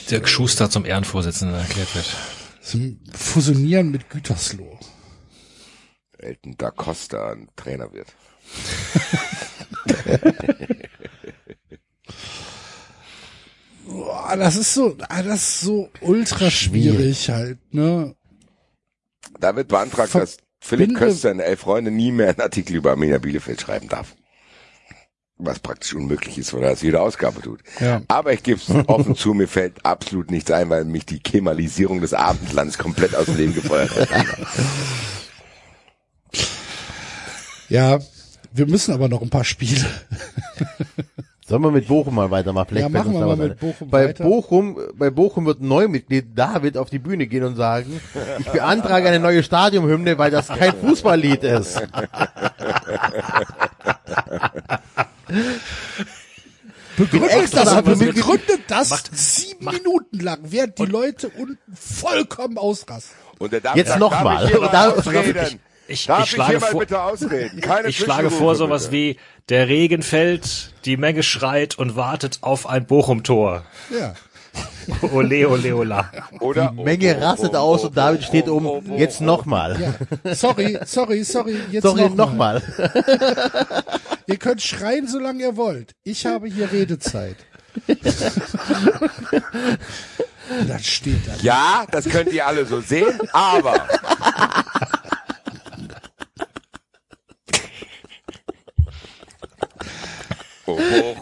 [0.09, 2.15] Dirk Schuster zum Ehrenvorsitzenden erklärt wird.
[2.67, 4.77] Zum Fusionieren mit Gütersloh.
[6.17, 8.13] Elton da Costa ein Trainer wird.
[13.85, 18.15] Boah, das ist so, ah, das ist so ultra schwierig halt, ne?
[19.39, 22.91] Da wird beantragt, Ver- dass Philipp Köster in Elf Freunde nie mehr einen Artikel über
[22.91, 24.16] Arminia Bielefeld schreiben darf.
[25.39, 27.59] Was praktisch unmöglich ist, weil er das jede Ausgabe tut.
[27.79, 28.01] Ja.
[28.07, 32.01] Aber ich gebe es offen zu, mir fällt absolut nichts ein, weil mich die Kemalisierung
[32.01, 34.07] des Abendlands komplett aus dem Leben gefeuert hat.
[37.69, 37.99] Ja,
[38.53, 39.85] wir müssen aber noch ein paar Spiele.
[41.47, 42.67] Sollen wir mit Bochum mal weitermachen?
[42.69, 43.59] Vielleicht Ja, machen wir mal mit.
[43.59, 44.23] Bochum bei weiter.
[44.25, 48.01] Bochum, bei Bochum wird ein Neumitglied David auf die Bühne gehen und sagen,
[48.39, 51.81] ich beantrage eine neue Stadionhymne, weil das kein Fußballlied ist.
[56.97, 62.57] Begründet extra das, mitge- begründet das Macht- sieben Minuten lang, während die Leute unten vollkommen
[62.57, 63.15] ausrasten.
[63.37, 64.49] Und der darf, Jetzt darf noch mal.
[65.89, 65.99] Ich?
[66.01, 67.61] Ich, Darf ich ich, schlage hier mal vor, bitte ausreden?
[67.61, 68.93] Keine ich schlage vor sowas bitte.
[68.93, 73.63] wie, der Regen fällt, die Menge schreit und wartet auf ein Bochum-Tor.
[73.97, 74.13] Ja.
[75.13, 76.11] Ole, ole, ola.
[76.39, 79.95] Oder Die Menge rastet aus und David steht um, jetzt nochmal.
[80.33, 82.61] Sorry, sorry, sorry, jetzt Sorry, noch mal.
[82.61, 83.83] nochmal.
[84.27, 85.95] Ihr könnt schreien, solange ihr wollt.
[86.03, 87.37] Ich habe hier Redezeit.
[90.49, 91.33] Und dann steht da.
[91.41, 93.85] Ja, das könnt ihr alle so sehen, aber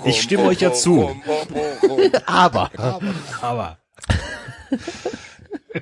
[0.05, 1.15] Ich stimme euch ja zu.
[2.25, 2.71] Aber.
[3.41, 3.77] Aber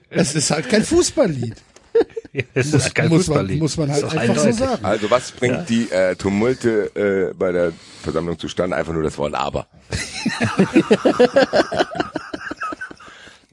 [0.09, 1.55] Es ist halt kein Fußballlied.
[2.53, 3.59] es ist kein muss, man, Fußballlied.
[3.59, 4.83] muss man halt einfach so sagen.
[4.85, 8.75] Also was bringt die äh, Tumulte äh, bei der Versammlung zustande?
[8.75, 9.67] Einfach nur das Wort aber.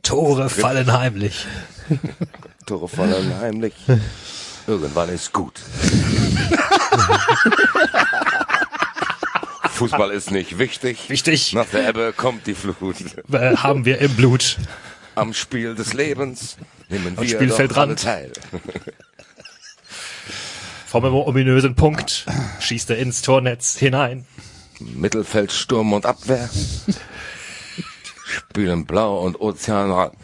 [0.03, 1.47] Tore fallen heimlich.
[2.67, 3.75] Tore fallen heimlich.
[4.67, 5.61] Irgendwann ist gut.
[9.81, 11.09] Fußball ist nicht wichtig.
[11.09, 11.55] Wichtig.
[11.55, 12.97] Nach der Ebbe kommt die Flut.
[13.33, 14.59] Äh, haben wir im Blut.
[15.15, 16.59] Am Spiel des Lebens
[16.91, 18.03] nehmen wir Spielfeldrand.
[18.03, 18.31] teil.
[20.87, 22.27] Vom ominösen Punkt
[22.61, 24.27] schießt er ins Tornetz hinein.
[24.81, 26.51] Mittelfeld, Sturm und Abwehr.
[28.27, 30.15] Spielen Blau und Ozeanrand.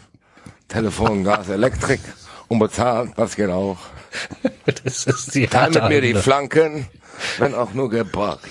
[0.67, 2.01] Telefon, Gas, Elektrik.
[2.47, 3.79] Unbezahlt, was geht auch.
[4.83, 6.13] Das ist die Teil mit mir die.
[6.13, 6.85] Flanken,
[7.39, 8.49] wenn auch nur geborgt.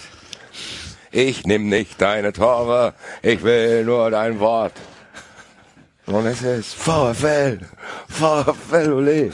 [1.16, 4.74] Ich nimm nicht deine Tore, ich will nur dein Wort.
[6.04, 7.60] Und es ist VfL,
[8.06, 9.32] VfL, ole.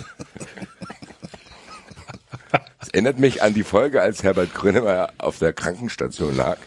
[2.79, 6.59] Es erinnert mich an die Folge, als Herbert Grönemeyer auf der Krankenstation lag.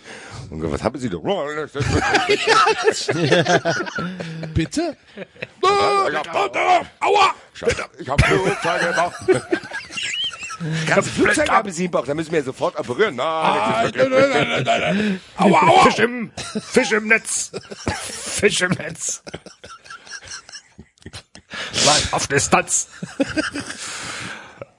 [0.50, 1.18] Und gesagt, was haben Sie da?
[4.53, 4.98] Bitte?
[7.00, 7.34] Aua!
[8.00, 9.14] Ich hab im Bauch.
[10.88, 13.16] Ganze Flugzeuge haben Sie im Bauch, da müssen wir sofort operieren.
[13.16, 15.84] Nein, das ist wirklich- Aua, aua.
[15.85, 16.32] Fisch im,
[16.72, 17.51] Fisch im Netz.
[18.01, 19.24] Fisch im Netz.
[21.84, 22.88] Bleib auf Distanz.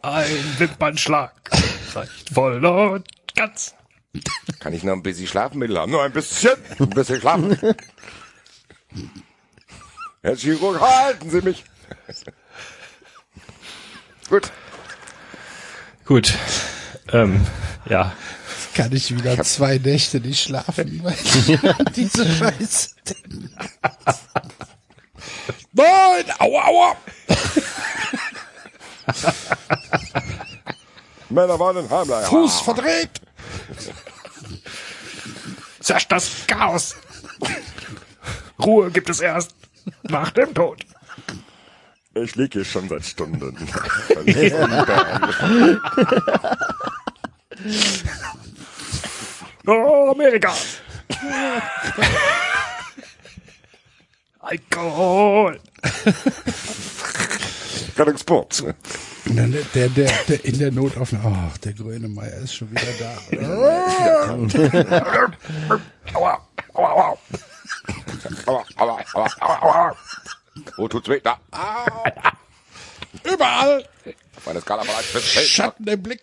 [0.03, 1.33] Ein Wimpernschlag
[1.95, 3.75] reicht voll und ganz.
[4.61, 5.93] Kann ich noch ein bisschen Schlafmittel haben?
[5.93, 6.53] Nur ein bisschen.
[6.79, 7.59] Ein bisschen schlafen.
[10.23, 11.65] Herr Chirurg, halten Sie mich.
[14.29, 14.51] Gut.
[16.07, 16.39] Gut.
[17.13, 17.45] Ähm,
[17.85, 18.13] ja.
[18.75, 21.59] kann ich wieder zwei Nächte nicht schlafen, weil ich
[21.95, 22.91] diese Scheiße.
[25.73, 26.97] Nein, aua, aua.
[31.29, 32.23] Männer wollen heimler.
[32.23, 33.11] Fuß verdreht.
[35.81, 36.97] Zerst das Chaos.
[38.65, 39.55] Ruhe gibt es erst
[40.05, 40.85] nach dem Tod.
[42.23, 43.55] Ich liege hier schon seit Stunden.
[49.69, 50.53] Oh, Amerika.
[54.39, 55.59] Alkohol.
[57.97, 58.63] Rettungsport.
[59.25, 61.51] Der, der, der, der in der Notaufnahme.
[61.51, 63.17] Ach, der Grönemeyer ist schon wieder da.
[66.15, 67.19] Aua, aua, aua.
[68.47, 69.97] Aua, aua, aua, aua, aua.
[70.77, 71.21] Wo tut's weh?
[71.21, 71.39] Da.
[73.25, 73.89] Überall
[74.37, 75.43] Auf einer Skala von 1 bis 10.
[75.45, 76.23] Schatten im Blick.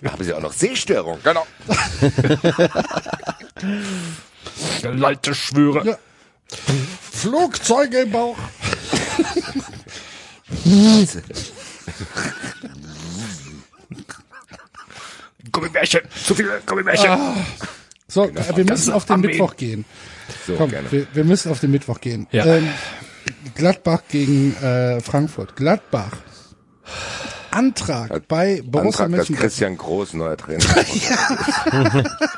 [0.00, 1.20] Da haben sie auch noch Sehstörung.
[1.22, 1.46] Genau.
[4.82, 5.86] Geleite Schwüre.
[5.86, 5.98] Ja.
[7.12, 8.36] Flugzeuge im Bauch.
[15.52, 16.00] Gummibärchen.
[16.24, 17.44] Zu viele Gummibärchen.
[18.08, 19.30] So, äh, wir müssen auf den Armeen.
[19.30, 19.84] Mittwoch gehen.
[20.46, 20.90] So, Komm, gerne.
[20.90, 22.26] wir, wir müssen auf den Mittwoch gehen.
[22.32, 22.44] Ja.
[22.46, 22.68] Ähm,
[23.54, 25.56] Gladbach gegen äh, Frankfurt.
[25.56, 26.16] Gladbach.
[27.50, 29.42] Antrag bei Borussia Antrag, Mönchengladbach.
[29.42, 30.64] Christian Groß neuer Trainer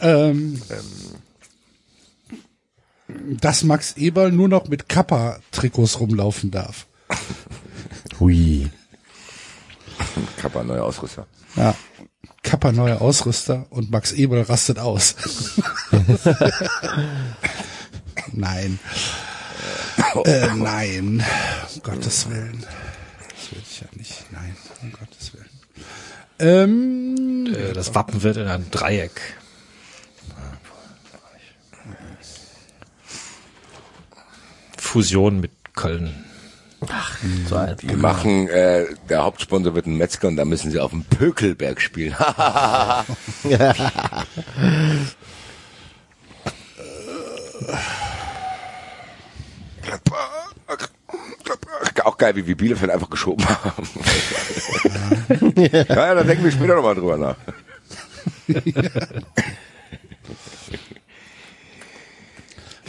[0.00, 0.60] Ähm,
[3.08, 6.86] dass Max Eberl nur noch mit Kappa-Trikots rumlaufen darf.
[8.20, 8.70] Hui.
[10.36, 11.26] Kappa, neuer Ausrüster.
[11.56, 11.74] Ja.
[12.42, 15.16] Kappa neuer Ausrüster und Max Eberl rastet aus.
[18.32, 18.78] nein.
[20.24, 21.24] Äh, nein.
[21.74, 22.64] Um Gottes Willen.
[23.28, 24.24] Das will ich ja nicht.
[24.32, 25.50] Nein, um Gottes Willen.
[26.38, 29.20] Ähm, Äh, Das Wappen wird in einem Dreieck.
[34.76, 36.23] Fusion mit Köln.
[37.48, 40.90] So ein- Die machen, äh, der Hauptsponsor wird ein Metzger und da müssen sie auf
[40.90, 42.14] dem Pökelberg spielen.
[52.04, 53.88] Auch geil, wie wir Bielefeld einfach geschoben haben.
[55.56, 57.36] ja, da denken wir später nochmal drüber nach.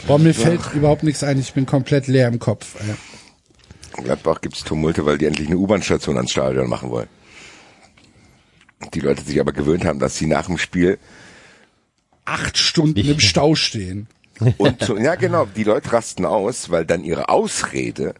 [0.06, 1.38] boah, mir fällt überhaupt nichts ein.
[1.38, 2.74] Ich bin komplett leer im Kopf.
[2.80, 2.94] Ey.
[3.96, 7.08] In Gladbach gibt's Tumulte, weil die endlich eine U-Bahn-Station ans Stadion machen wollen.
[8.94, 10.98] Die Leute sich aber gewöhnt haben, dass sie nach dem Spiel
[12.24, 14.08] Acht Stunden im Stau stehen.
[14.58, 18.14] und zu, ja genau, die Leute rasten aus, weil dann ihre Ausrede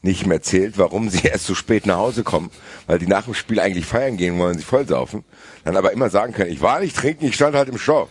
[0.00, 2.50] nicht mehr zählt, warum sie erst so spät nach Hause kommen,
[2.86, 5.22] weil die nach dem Spiel eigentlich feiern gehen wollen, sie vollsaufen,
[5.64, 8.08] dann aber immer sagen können, ich war nicht trinken, ich stand halt im Stau.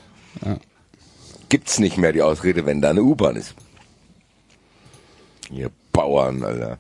[1.50, 3.56] Gibt's nicht mehr die Ausrede, wenn da eine U-Bahn ist.
[5.50, 6.78] Ihr Bauern, Alter.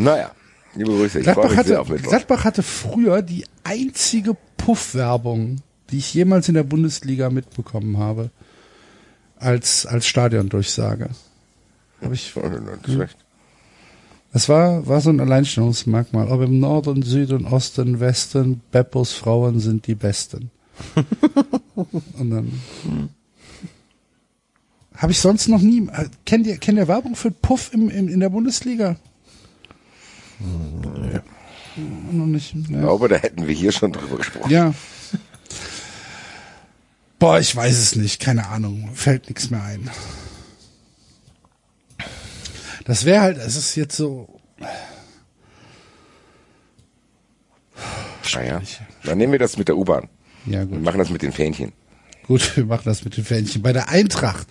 [0.00, 0.30] Naja,
[0.74, 1.84] liebe Grüße, Gladbach hatte.
[2.02, 5.58] Gladbach hatte früher die einzige Puff-Werbung,
[5.90, 8.30] die ich jemals in der Bundesliga mitbekommen habe,
[9.36, 11.10] als, als Stadiondurchsage.
[12.00, 13.16] Hab ich, Das recht.
[14.32, 16.28] das war, war so ein Alleinstellungsmerkmal.
[16.28, 20.50] Ob im Norden, Süden, Osten, Westen, Beppos Frauen sind die Besten.
[21.74, 22.60] Und dann,
[24.96, 28.08] habe ich sonst noch nie, äh, kennt ihr, kennt ihr Werbung für Puff im, im,
[28.08, 28.96] in der Bundesliga?
[32.10, 32.54] Noch nicht.
[32.54, 32.80] Ich ne?
[32.80, 34.50] glaube, da hätten wir hier schon drüber gesprochen.
[34.50, 34.74] Ja.
[37.18, 39.90] Boah, ich weiß es nicht, keine Ahnung, fällt nichts mehr ein.
[42.84, 44.40] Das wäre halt, es ist jetzt so,
[48.34, 48.62] Naja,
[49.04, 50.08] dann nehmen wir das mit der U-Bahn.
[50.46, 51.72] ja Wir gut, machen das mit den Fähnchen.
[52.26, 53.62] gut, wir machen das mit den Fähnchen.
[53.62, 54.46] Bei der Eintracht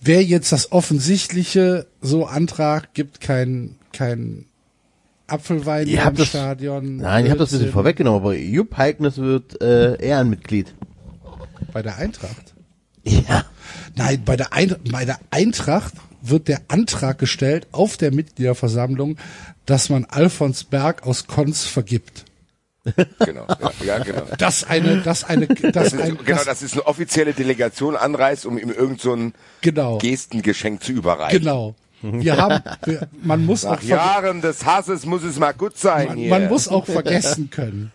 [0.00, 4.47] wäre jetzt das offensichtliche so Antrag, gibt kein, kein
[5.28, 6.96] Apfelwein im das- Stadion.
[6.96, 10.74] Nein, ich habe das ein bisschen vorweggenommen, aber Jupp Heiknes wird äh, Ehrenmitglied.
[11.72, 12.54] Bei der Eintracht.
[13.04, 13.44] Ja.
[13.96, 19.16] Nein, bei der, Ein bei der Eintracht wird der Antrag gestellt auf der Mitgliederversammlung,
[19.66, 22.24] dass man Alfons Berg aus Konz vergibt.
[23.18, 23.46] Genau.
[23.48, 24.22] Ja, ja genau.
[24.38, 28.56] Das eine, das eine, das ein, genau, das, dass es eine offizielle Delegation anreist, um
[28.56, 31.38] ihm irgend so ein genau, Gestengeschenk zu überreichen.
[31.38, 31.74] genau.
[32.02, 35.76] Wir haben, wir, man muss auch, Nach verge- Jahren des Hasses muss es mal gut
[35.76, 36.30] sein man, hier.
[36.30, 37.92] man muss auch vergessen können.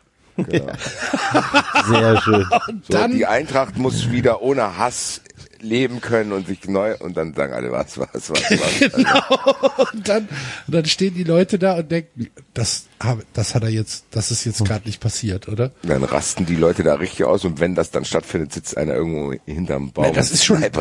[1.88, 2.46] Sehr schön.
[2.88, 5.22] so, dann- die Eintracht muss wieder ohne Hass
[5.62, 8.92] leben können und sich neu und dann sagen alle was, was, was, was.
[8.96, 9.86] genau.
[9.94, 10.28] Und dann,
[10.68, 14.30] und dann stehen die Leute da und denken, das, habe- das hat er jetzt, das
[14.32, 15.72] ist jetzt gerade nicht passiert, oder?
[15.84, 19.34] Dann rasten die Leute da richtig aus und wenn das dann stattfindet, sitzt einer irgendwo
[19.46, 20.04] hinterm Baum.
[20.04, 20.72] Nein, das ist schon, nein,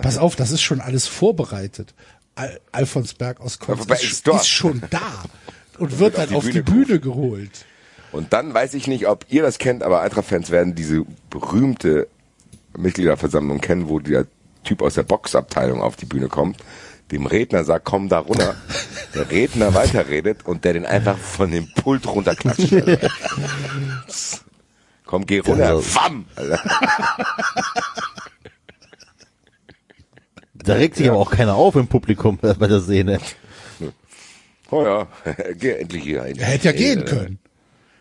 [0.00, 1.92] pass auf, das ist schon alles vorbereitet.
[2.34, 5.24] Al Alfons Berg aus Konz Aber ist, ist ist schon da
[5.78, 7.64] und wird auf dann die auf die Bühne Bühne geholt.
[8.12, 12.06] Und dann weiß ich nicht, ob ihr das kennt, aber Eintracht-Fans werden diese berühmte
[12.76, 14.26] Mitgliederversammlung kennen, wo der
[14.62, 16.58] Typ aus der Boxabteilung auf die Bühne kommt,
[17.10, 18.54] dem Redner sagt, komm da runter,
[19.14, 22.72] der Redner weiterredet und der den einfach von dem Pult runterklatscht.
[22.72, 23.10] Alter.
[25.04, 25.82] komm, geh runter, Ja, so.
[30.64, 33.18] Da regt sich aber auch keiner auf im Publikum bei der Szene.
[34.70, 35.06] Oh ja,
[35.58, 36.36] geh endlich hier rein.
[36.38, 37.38] Er hätte ja gehen Äh, können.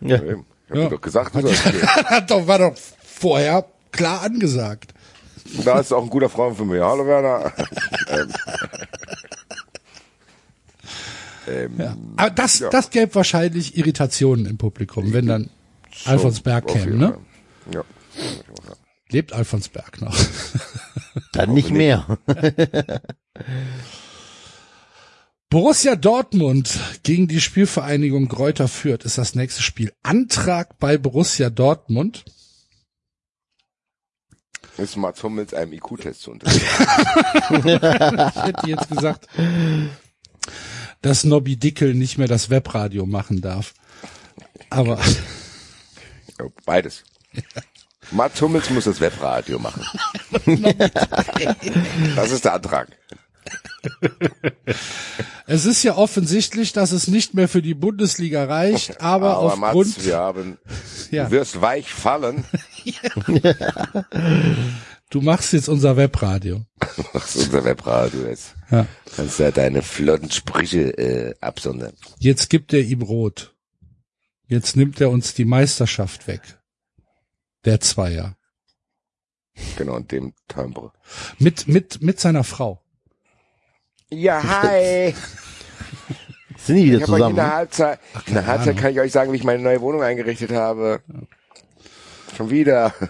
[0.01, 0.15] Ja.
[0.17, 0.31] Ich
[0.69, 0.89] hab Ja.
[0.89, 1.53] doch gesagt, du gehen.
[2.05, 4.93] Hat doch, war doch vorher klar angesagt.
[5.65, 6.83] Da ist auch ein guter Freund von mir.
[6.85, 7.51] Hallo Werner.
[11.47, 12.69] ähm, ähm, Aber das, Ja.
[12.69, 15.49] das gäbe wahrscheinlich Irritationen im Publikum, wenn dann
[16.05, 17.17] Alfons Berg käme, ne?
[17.71, 17.83] Ja.
[19.13, 20.17] Lebt Alfons Berg noch.
[21.33, 22.17] Dann nicht mehr.
[25.51, 29.93] Borussia Dortmund gegen die Spielvereinigung Greuther Fürth ist das nächste Spiel.
[30.01, 32.25] Antrag bei Borussia Dortmund.
[34.77, 36.67] Ist Mats Hummels einem IQ-Test zu unterziehen.
[37.51, 39.27] Ich hätte jetzt gesagt,
[41.03, 43.75] dass Nobby Dickel nicht mehr das Webradio machen darf.
[44.71, 44.99] Aber
[46.65, 47.03] Beides.
[48.13, 49.83] Mats Hummels muss das Webradio machen.
[52.15, 52.87] das ist der Antrag.
[55.47, 59.97] es ist ja offensichtlich, dass es nicht mehr für die Bundesliga reicht, aber, Aber aufgrund,
[59.97, 60.57] Mats, wir haben,
[61.11, 62.45] ja, du wirst weich fallen.
[65.09, 66.65] du machst jetzt unser Webradio.
[67.13, 68.53] Was unser Webradio ist.
[68.69, 68.85] Ja.
[69.15, 71.93] Kannst ja deine flotten Sprüche äh, absondern.
[72.19, 73.53] Jetzt gibt er ihm rot.
[74.47, 76.41] Jetzt nimmt er uns die Meisterschaft weg.
[77.65, 78.35] Der Zweier.
[79.77, 80.91] Genau, und dem Timbre.
[81.39, 82.81] Mit, mit, mit seiner Frau.
[84.09, 85.13] Ja, hi.
[86.57, 87.35] Sind die wieder Ich euch in zusammen?
[87.35, 88.81] der Halbzeit, in der Halbzeit Ahnung.
[88.81, 91.01] kann ich euch sagen, wie ich meine neue Wohnung eingerichtet habe.
[92.35, 92.93] Schon wieder.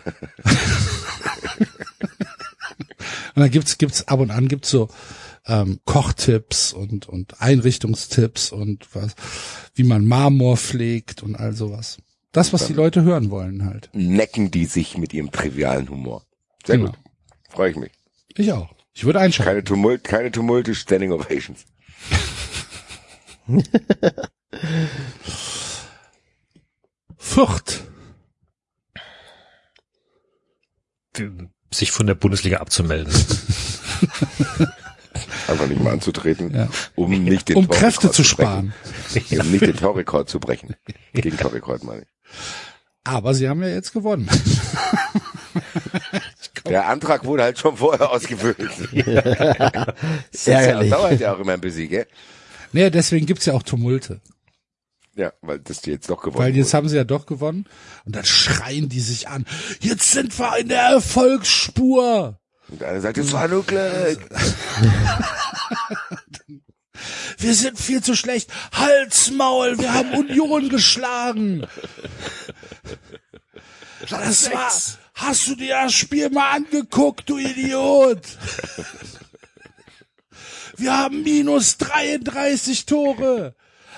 [3.36, 4.90] Und dann gibt's, gibt's ab und an gibt's so
[5.48, 9.16] ähm, Kochtipps und, und Einrichtungstipps und was,
[9.74, 11.98] wie man Marmor pflegt und all sowas.
[12.34, 13.90] Das, was die Leute hören wollen halt.
[13.94, 16.24] Necken die sich mit ihrem trivialen Humor.
[16.66, 16.92] Sehr Genau.
[16.92, 17.00] gut.
[17.50, 17.92] Freue ich mich.
[18.36, 18.74] Ich auch.
[18.94, 19.50] Ich würde einschalten.
[19.50, 21.66] Keine Tumult, keine Tumulte, Standing Ovations.
[27.18, 27.84] Fürth.
[31.72, 33.14] sich von der Bundesliga abzumelden.
[35.48, 36.68] Einfach nicht mal anzutreten, Ja.
[36.96, 38.28] um nicht den Um Torrekord Kräfte zu brechen.
[38.28, 38.74] sparen.
[39.42, 40.76] Um nicht den Torrekord zu brechen.
[41.14, 42.08] Gegen Torrekord meine ich.
[43.04, 44.30] Aber sie haben ja jetzt gewonnen.
[46.68, 48.58] Der Antrag wurde halt schon vorher ausgefüllt.
[50.32, 50.90] Das Ärgerlich.
[50.92, 52.08] dauert ja auch immer ein bisschen, gell?
[52.72, 54.22] Naja, deswegen gibt's ja auch Tumulte.
[55.16, 56.78] Ja, weil das die jetzt doch gewonnen Weil jetzt wurde.
[56.78, 57.66] haben sie ja doch gewonnen.
[58.06, 59.46] Und dann schreien die sich an.
[59.80, 62.40] Jetzt sind wir in der Erfolgsspur.
[62.70, 64.20] Und einer sagt, es war nur Glück.
[67.38, 68.50] Wir sind viel zu schlecht.
[68.74, 71.68] Halsmaul, wir haben Union geschlagen.
[74.10, 74.72] Das war,
[75.16, 78.22] hast du dir das Spiel mal angeguckt, du Idiot?
[80.78, 83.56] Wir haben minus 33 Tore.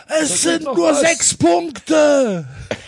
[0.07, 2.47] Es sind nur sechs Punkte.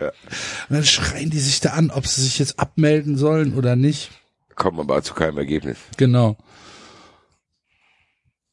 [0.00, 0.12] Und
[0.70, 4.10] dann schreien die sich da an, ob sie sich jetzt abmelden sollen oder nicht.
[4.54, 5.76] Kommt aber zu keinem Ergebnis.
[5.96, 6.36] Genau.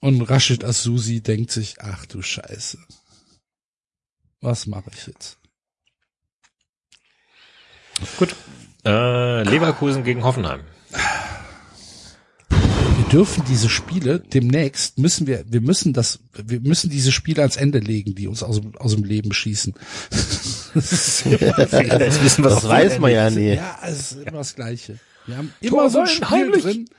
[0.06, 2.78] Und Rashid Asusi denkt sich, ach du Scheiße.
[4.40, 5.40] Was mache ich jetzt?
[8.20, 8.36] Gut.
[8.86, 10.62] Äh, Leverkusen gegen Hoffenheim.
[12.50, 17.56] Wir dürfen diese Spiele demnächst müssen wir, wir müssen das, wir müssen diese Spiele ans
[17.56, 19.74] Ende legen, die uns aus, dem- aus dem Leben schießen.
[20.76, 21.40] Das ist immer,
[22.02, 23.54] Jetzt wissen wir Das weiß man ja nie.
[23.56, 25.00] ja, es ist immer das Gleiche.
[25.26, 26.64] Wir haben immer so ein Spiel heimlich.
[26.64, 26.90] drin.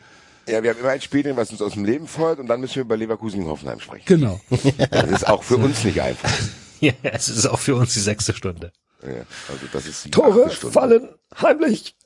[0.48, 2.60] Ja, wir haben immer ein Spiel drin, was uns aus dem Leben folgt und dann
[2.60, 4.04] müssen wir über Leverkusen gegen Hoffenheim sprechen.
[4.06, 4.40] Genau.
[4.90, 6.30] Das ist auch für uns nicht einfach.
[6.78, 8.70] Ja, es ist auch für uns die sechste Stunde.
[9.02, 9.08] Ja,
[9.48, 10.74] also das ist die Tore Stunde.
[10.74, 11.08] fallen
[11.40, 11.96] heimlich.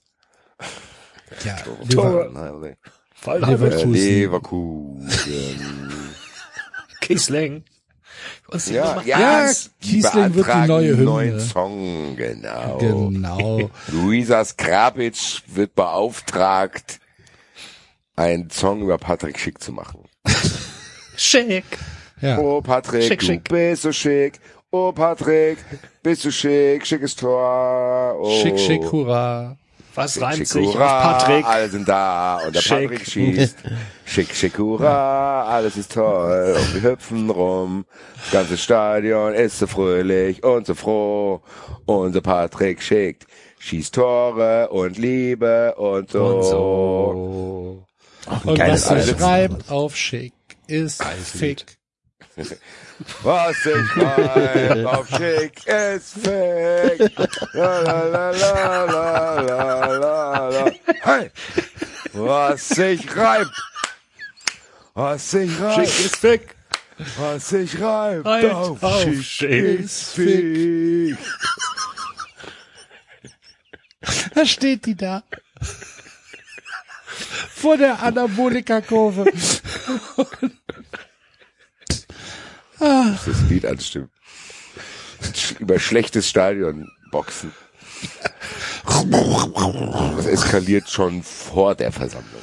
[1.44, 2.76] Ja, Tore Lever, fallen heimlich.
[3.14, 3.94] Fallen Leverkusen.
[3.96, 5.10] Äh, Leverkusen.
[7.00, 7.64] Kiesling.
[8.48, 9.50] Uns die Ja, ja,
[9.82, 11.04] die Kiesling wird die neue Hymne.
[11.04, 12.78] neuen Song, genau.
[12.78, 13.70] Genau.
[13.88, 17.00] Luisa Skrabic wird beauftragt,
[18.20, 20.04] einen Song über Patrick Schick zu machen.
[21.16, 21.64] Schick.
[22.20, 22.38] Ja.
[22.38, 23.48] Oh Patrick, Schick, du schick.
[23.48, 24.38] bist so schick.
[24.70, 25.56] Oh Patrick,
[26.02, 28.16] bist du schick, schickes Tor.
[28.20, 28.30] Oh.
[28.42, 29.56] Schick, schick, hurra.
[29.94, 31.44] Was reimt Schick, sich auf hurra, Patrick?
[31.46, 32.90] alle sind da und der Schick.
[32.90, 33.56] Patrick schießt.
[34.04, 37.86] Schick, schick, hurra, alles ist toll und wir hüpfen rum.
[38.16, 41.40] Das ganze Stadion ist so fröhlich und so froh.
[41.86, 43.26] Unser Patrick schickt,
[43.60, 46.26] schießt Tore und Liebe und so.
[46.26, 47.19] Und so.
[48.44, 49.56] Und geiles was sich Album.
[49.56, 50.32] reimt auf schick
[50.66, 51.78] ist Fick.
[53.22, 57.18] Was ich reim auf schick ist fick.
[57.54, 60.70] La, la, la, la, la, la, la, la.
[61.00, 61.30] Hey!
[62.12, 63.50] Was sich reimt.
[64.94, 65.88] Was sich reimt.
[65.88, 66.56] Schick ist Fick.
[67.18, 68.26] Was sich reimt.
[68.26, 71.18] Reimt auf, auf schick schick ist fick.
[74.34, 75.22] Da steht die da.
[77.20, 79.24] Vor der Anabolika-Kurve.
[82.78, 84.10] Das Lied anstimmt.
[85.58, 87.52] Über schlechtes Stadion boxen.
[90.16, 92.40] Das eskaliert schon vor der Versammlung.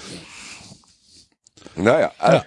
[1.75, 2.45] Naja, ja.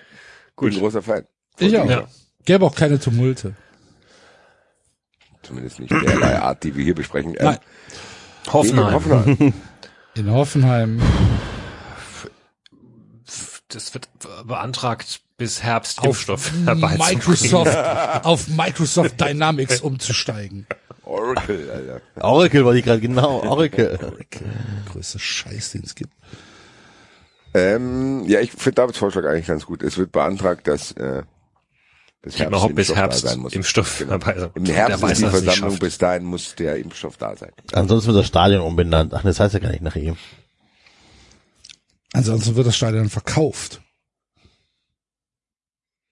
[0.56, 0.70] gut.
[0.70, 1.26] Bin großer Fan.
[1.58, 1.88] Ich auch.
[1.88, 2.06] Ja.
[2.44, 3.54] Gäbe auch keine Tumulte.
[5.42, 7.34] Zumindest nicht derlei Art, die wir hier besprechen.
[7.38, 7.58] Ähm, Nein.
[8.52, 8.94] Hoffenheim.
[8.94, 9.54] Hoffenheim.
[10.14, 11.02] In Hoffenheim
[13.70, 14.08] Das wird
[14.46, 16.98] beantragt, bis Herbst auf Impfstoff herbeizubringen.
[16.98, 17.76] Microsoft,
[18.24, 20.66] auf Microsoft Dynamics umzusteigen.
[21.04, 22.00] Oracle, Alter.
[22.24, 23.98] Oracle war die gerade, genau, Oracle.
[24.92, 26.12] Größte Scheiß, den es gibt.
[27.54, 29.82] Ähm, ja, ich finde Davids Vorschlag eigentlich ganz gut.
[29.82, 31.22] Es wird beantragt, dass äh,
[32.22, 33.52] bis Ich überhaupt bis Impfstoff da Herbst sein muss.
[33.54, 34.18] Impfstoff Genau.
[34.18, 34.50] dabei sein.
[34.54, 37.50] Im Der Herbst weiß, ist die er Versammlung, bis dahin muss der Impfstoff da sein.
[37.72, 39.14] Ansonsten wird das Stadion umbenannt.
[39.14, 40.16] Ach, das heißt ja gar nicht nach ihm.
[42.12, 43.80] Ansonsten wird das Stadion verkauft.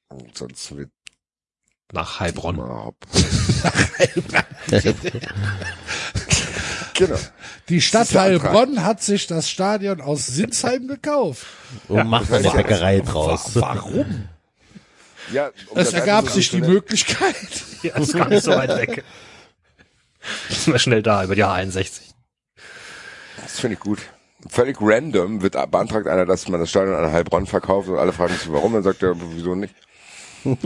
[0.09, 0.91] Und sonst wird
[1.93, 2.57] Nach Heilbronn.
[2.57, 2.97] mal hopp.
[6.95, 7.17] genau.
[7.69, 8.15] Die Stadt ist.
[8.17, 11.47] Heilbronn hat sich das Stadion aus Sinsheim gekauft.
[11.89, 13.51] Und macht eine Bäckerei draus.
[13.55, 14.29] Warum?
[15.33, 16.61] Ja, um Es das ergab sich die.
[16.61, 17.35] Möglichkeit.
[17.83, 19.05] Ja, ist gar nicht so weit weg.
[20.49, 22.01] Sind wir schnell da, über die H61.
[23.41, 24.01] Das finde ich gut.
[24.49, 28.35] Völlig random wird beantragt einer, dass man das Stadion an Heilbronn verkauft und alle fragen
[28.35, 28.73] sich, warum.
[28.73, 29.75] Dann sagt er, wieso nicht?
[30.45, 30.65] und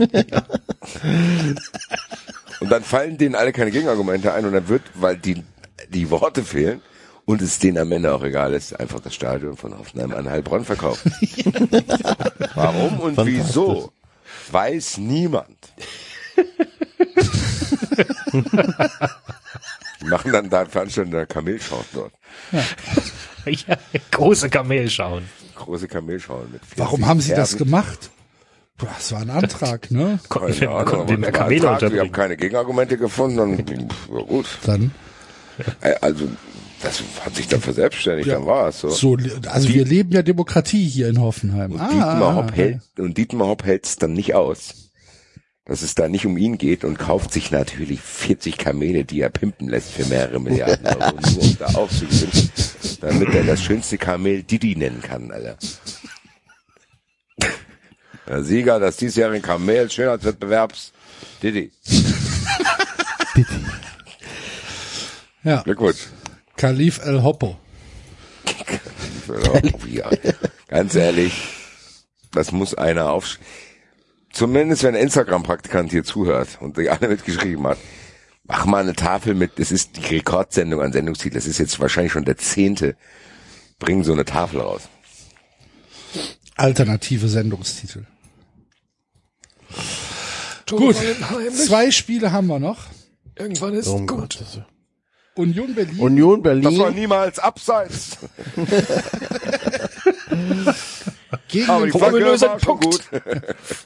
[2.69, 5.43] dann fallen denen alle keine Gegenargumente ein und dann wird, weil die,
[5.89, 6.81] die Worte fehlen
[7.25, 10.63] und es denen am Ende auch egal ist, einfach das Stadion von Hoffenheim an Heilbronn
[10.65, 11.03] verkauft.
[12.55, 13.91] warum und wieso?
[14.51, 15.57] Weiß niemand.
[20.01, 22.13] Die machen dann da Veranstaltungen der Kamelschauen dort.
[22.51, 22.63] Ja,
[24.11, 25.23] große Kamel schauen.
[25.55, 27.65] Große Kamelschauen mit 40 Warum haben sie das Pferden.
[27.67, 28.09] gemacht?
[28.77, 30.19] Boah, Das war ein Antrag, ne?
[30.29, 33.69] Konnten Keine wir, Ahnung, konnten wir mehr Kamele Antrag, Wir haben keine Gegenargumente gefunden und
[33.69, 34.45] ja gut.
[34.65, 34.91] Dann
[35.81, 36.27] Äh, Also
[36.81, 38.35] das hat sich dann verselbstständigt, Ja.
[38.35, 38.89] dann war es so.
[38.89, 41.71] so, also wir leben ja Demokratie hier in Hoffenheim.
[41.73, 44.89] Und Ah, Dietmar Hopp hält und Dietmar Hopp hält es dann nicht aus,
[45.65, 49.29] dass es da nicht um ihn geht und kauft sich natürlich 40 Kamele, die er
[49.29, 52.51] pimpen lässt für mehrere Milliarden Euro, nur um da aufzugewinnen,
[53.01, 55.57] damit er das schönste Kamel Didi nennen kann, Alter.
[58.27, 60.93] Der Sieger des diesjährigen Kamel-Schönheitswettbewerbs,
[61.41, 61.71] Didi.
[65.43, 66.07] Ja, Glückwunsch.
[66.55, 67.57] Khalif El Hoppo.
[69.89, 70.09] Ja,
[70.67, 71.33] ganz ehrlich,
[72.31, 73.39] das muss einer auf.
[74.31, 77.77] Zumindest wenn ein Instagram-Praktikant hier zuhört und die alle mitgeschrieben hat,
[78.45, 82.11] mach mal eine Tafel mit, das ist die Rekordsendung an Sendungstitel, das ist jetzt wahrscheinlich
[82.13, 82.95] schon der zehnte,
[83.79, 84.83] bringen so eine Tafel raus.
[86.55, 88.05] Alternative Sendungstitel.
[90.69, 90.95] Gut,
[91.65, 92.85] zwei Spiele haben wir noch.
[93.37, 94.07] Irgendwann ist Oh gut.
[94.07, 94.65] Gott.
[95.35, 96.95] Union Berlin Union Das war Berlin.
[96.95, 98.17] niemals abseits,
[101.47, 103.01] gegen, aber den, gut.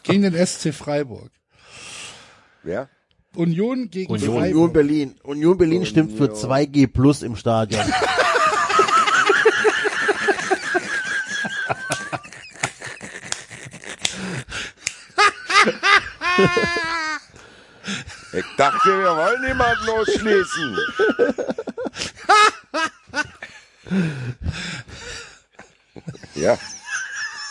[0.03, 1.31] gegen den SC Freiburg.
[2.65, 2.89] Ja?
[3.37, 4.37] Union gegen Union.
[4.37, 4.73] Union.
[4.73, 5.15] Berlin.
[5.23, 7.81] Union Berlin stimmt für 2G plus im Stadion.
[18.33, 20.77] Ich dachte, wir wollen niemanden ausschließen.
[26.35, 26.57] ja.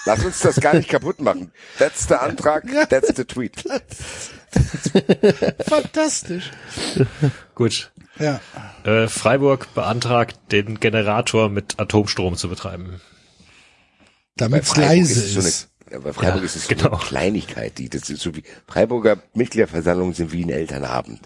[0.05, 1.51] Lass uns das gar nicht kaputt machen.
[1.79, 3.65] That's the Antrag, that's the tweet.
[5.69, 6.51] Fantastisch.
[7.55, 7.91] Gut.
[8.19, 8.41] Ja.
[8.85, 13.01] Äh, Freiburg beantragt, den Generator mit Atomstrom zu betreiben.
[14.37, 15.69] Damit es Freiburg leise eine- ist.
[15.91, 16.91] Ja, bei Freiburg Ja, ist es so genau.
[16.91, 21.21] eine Kleinigkeit, die, das ist so wie, Freiburger Mitgliederversammlungen sind wie ein Elternabend.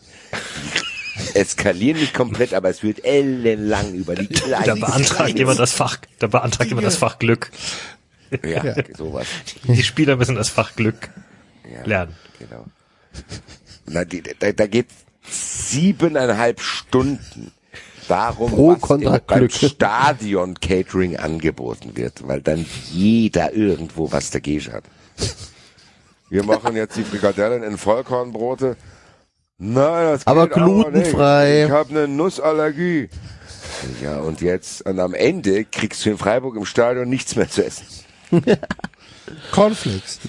[1.32, 4.80] Die eskalieren nicht komplett, aber es wird ellenlang über die Da kleinen.
[4.80, 7.50] beantragt jemand das Fach, da beantragt jemand das Fach Glück.
[8.44, 8.74] Ja, Ja.
[8.96, 9.26] sowas.
[9.64, 11.08] Die Spieler müssen das Fach Glück
[11.72, 12.14] Ja, lernen.
[12.38, 12.66] Genau.
[13.86, 14.88] Na, die, da, da geht
[15.28, 17.52] siebeneinhalb Stunden
[18.08, 19.50] darum, Pro was beim.
[19.50, 24.84] Stadion Catering angeboten wird, weil dann jeder irgendwo was dagegen hat.
[26.28, 28.76] Wir machen jetzt die Frikadellen in Vollkornbrote.
[29.58, 30.64] Nein, das Aber geht nicht.
[30.64, 31.64] glutenfrei.
[31.64, 33.08] Ich habe eine Nussallergie.
[34.02, 37.64] Ja, und jetzt, und am Ende kriegst du in Freiburg im Stadion nichts mehr zu
[37.64, 37.86] essen.
[39.52, 40.20] Cornflakes.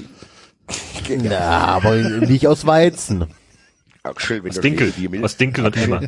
[1.23, 3.25] Na, aber nicht aus Weizen.
[4.03, 6.01] Auch schön, wenn Aus Dinkel, Schläbe die Milch- aus Dinkel und Emmer.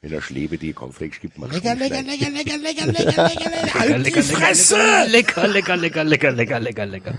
[0.00, 3.78] Wenn der Schläbe die Cornflakes gibt, man Lecker, lecker, lecker, lecker, lecker, lecker, lecker, lecker.
[3.78, 4.76] Halt die lecker, Fresse!
[5.08, 7.14] lecker, lecker, lecker, lecker, lecker, lecker, lecker.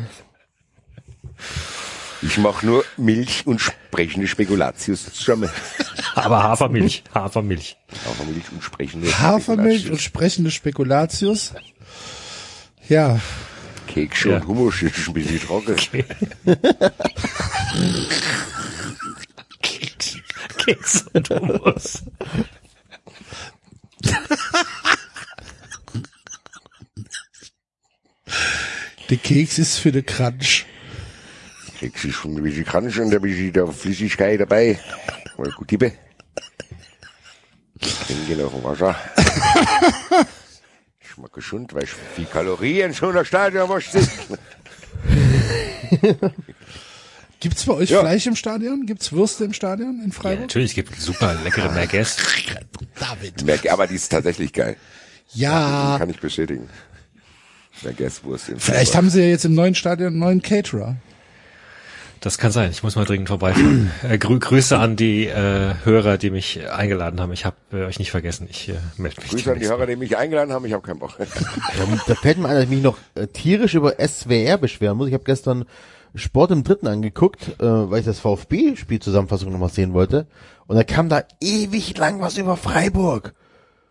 [2.21, 5.27] Ich mache nur Milch und sprechende Spekulatius.
[5.27, 5.49] Mal
[6.15, 7.77] Aber Hafermilch, Hafermilch.
[8.05, 11.53] Hafermilch und sprechende Hafermilch und sprechende Spekulatius.
[12.87, 13.19] Ja,
[13.87, 14.35] Kekse Ja.
[14.37, 15.75] und Hummus ist ein bisschen trocken.
[20.57, 22.03] Keks und Hummus.
[29.09, 30.65] der Keks ist für den Crunch.
[31.79, 34.79] Kekse ist schon ein bisschen Crunch und ein bisschen der Flüssigkeit dabei.
[35.37, 35.91] Mal gut tippe.
[38.07, 38.95] Trinke noch Wasser.
[41.13, 44.09] Schmeckt gesund, weil viel Kalorien schon der Stadionwurst sind.
[47.39, 47.99] Gibt's bei euch Ja.
[48.01, 48.85] Fleisch im Stadion?
[48.85, 50.41] Gibt's Würste im Stadion in Ja, Freiburg?
[50.41, 52.17] natürlich gibt es super leckere Merguez.
[52.99, 53.43] David.
[53.45, 54.77] Merk- Aber die ist tatsächlich geil.
[55.33, 56.69] Ja, Kann ich bestätigen.
[57.83, 58.95] Der Gästwurst in vielleicht Freiburg.
[58.97, 60.95] haben sie ja jetzt im neuen Stadion einen neuen Caterer.
[62.23, 62.71] Das kann sein.
[62.71, 63.91] Ich muss mal dringend vorbeifahren.
[64.09, 67.33] äh, grü Grüße an die äh, Hörer, die mich eingeladen haben.
[67.33, 68.47] Ich habe äh, euch nicht vergessen.
[68.49, 69.31] Ich äh, melde mich.
[69.31, 69.67] Grüße an die.
[69.67, 70.65] Hörer, die mich eingeladen haben.
[70.65, 71.17] Ich habe keinen Bock.
[71.19, 75.09] Da, da fällt mir ein, dass ich mich noch äh, tierisch über SWR beschweren muss.
[75.09, 75.65] Ich habe gestern
[76.15, 80.25] Sport im Dritten angeguckt, äh, weil ich das VfB-Spielzusammenfassung nochmal sehen wollte.
[80.67, 83.33] Und da kam da ewig lang was über Freiburg.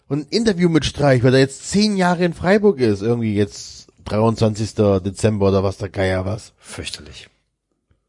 [0.08, 3.02] Und ein Interview mit Streich, weil er jetzt zehn Jahre in Freiburg ist.
[3.02, 4.74] Irgendwie jetzt 23.
[5.04, 6.54] Dezember oder was der Geier was.
[6.58, 7.28] Fürchterlich.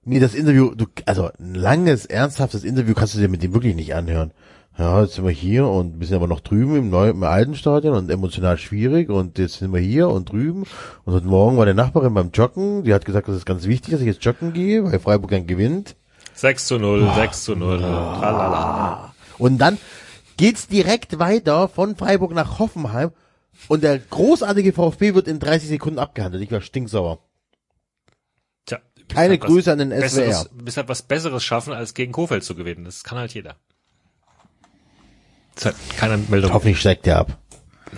[0.06, 3.76] Nee, das Interview, du, also ein langes, ernsthaftes Interview kannst du dir mit dem wirklich
[3.76, 4.32] nicht anhören.
[4.78, 7.56] Ja, jetzt sind wir hier und wir sind aber noch drüben im neuen, im alten
[7.56, 10.64] Stadion und emotional schwierig und jetzt sind wir hier und drüben
[11.06, 13.92] und heute Morgen war der Nachbarin beim Joggen, die hat gesagt, das ist ganz wichtig,
[13.92, 15.96] dass ich jetzt joggen gehe, weil Freiburg dann gewinnt.
[16.34, 17.80] 6 zu 0, 6 zu 0.
[17.80, 19.14] Tralala.
[19.38, 19.78] Und dann
[20.38, 23.12] geht's direkt weiter von Freiburg nach Hoffenheim
[23.68, 26.44] und der großartige VfB wird in 30 Sekunden abgehandelt.
[26.44, 27.20] Ich war stinksauer.
[29.10, 30.02] Keine halt Grüße an den SWR.
[30.02, 32.86] Besseres, bis halt was Besseres schaffen, als gegen Kofeld zu gewinnen.
[32.86, 33.56] Das kann halt jeder.
[35.56, 36.54] Das hat keine Meldung.
[36.54, 37.38] Hoffentlich steigt der ab.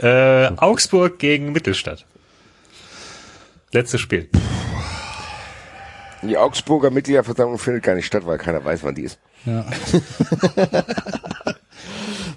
[0.00, 2.04] Äh, Augsburg gegen Mittelstadt.
[3.72, 4.28] Letztes Spiel.
[6.22, 9.18] Die Augsburger Mitgliederversammlung findet gar nicht statt, weil keiner weiß, wann die ist.
[9.44, 9.64] Ja.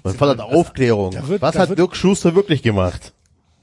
[0.04, 1.14] Man fordert Aufklärung.
[1.28, 3.12] wird- Was hat wird- Dirk Schuster wirklich gemacht?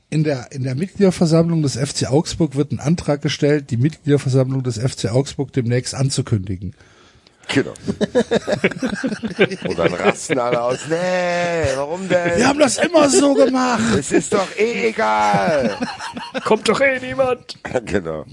[0.10, 4.78] In der, in der Mitgliederversammlung des FC Augsburg wird ein Antrag gestellt, die Mitgliederversammlung des
[4.78, 6.76] FC Augsburg demnächst anzukündigen.
[7.54, 7.74] Genau.
[9.68, 10.80] Und dann rasten alle aus.
[10.90, 10.96] Nee,
[11.76, 12.38] warum denn?
[12.38, 13.96] Wir haben das immer so gemacht.
[13.98, 15.78] Es ist doch eh egal.
[16.44, 17.56] Kommt doch eh niemand.
[17.86, 18.26] genau.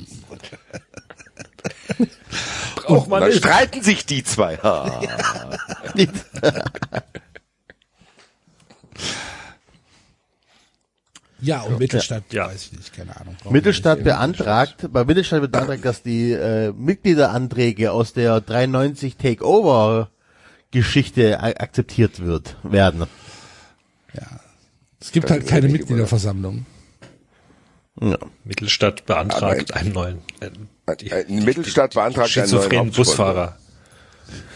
[2.76, 3.38] Braucht Und man dann nicht.
[3.38, 4.56] streiten sich die zwei.
[4.58, 5.00] Ha.
[5.94, 6.08] Ja,
[11.64, 12.46] und Mittelstadt, Ja.
[12.46, 13.36] weiß ich nicht, keine Ahnung.
[13.50, 20.10] Mittelstadt beantragt, bei Mittelstadt wird beantragt, dass die äh, Mitgliederanträge aus der 93 Takeover
[20.70, 23.04] Geschichte akzeptiert wird, werden.
[25.00, 26.64] Es gibt Das halt keine Mitgliederversammlung.
[28.00, 28.16] Ja.
[28.44, 30.18] Mittelstadt beantragt einen neuen.
[30.40, 32.90] Äh, die- Äh, Mittelstadt beantragt einen neuen.
[32.92, 33.56] Busfahrer.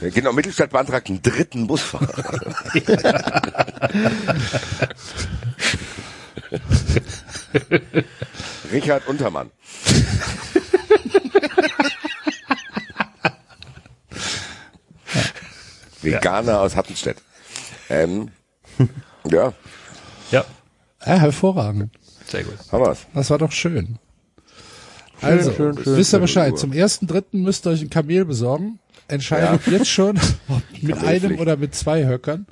[0.00, 2.54] Ja, Genau, Mittelstadt beantragt einen dritten Busfahrer.
[8.72, 9.50] Richard Untermann.
[16.02, 17.18] Veganer aus Hattenstedt.
[17.88, 18.30] Ähm,
[19.30, 19.52] ja,
[20.30, 20.44] Ja,
[21.04, 21.94] Ja, hervorragend.
[22.26, 22.54] sehr gut.
[22.70, 23.06] wir's.
[23.14, 23.98] Das war doch schön.
[25.22, 26.18] Also, schön, schön, wisst ihr.
[26.18, 26.58] Bescheid.
[26.58, 28.78] Zum ersten Dritten müsst ihr euch ein Kamel besorgen.
[29.08, 30.18] Entscheidet jetzt schon,
[30.48, 32.46] ob mit einem oder mit zwei Höckern.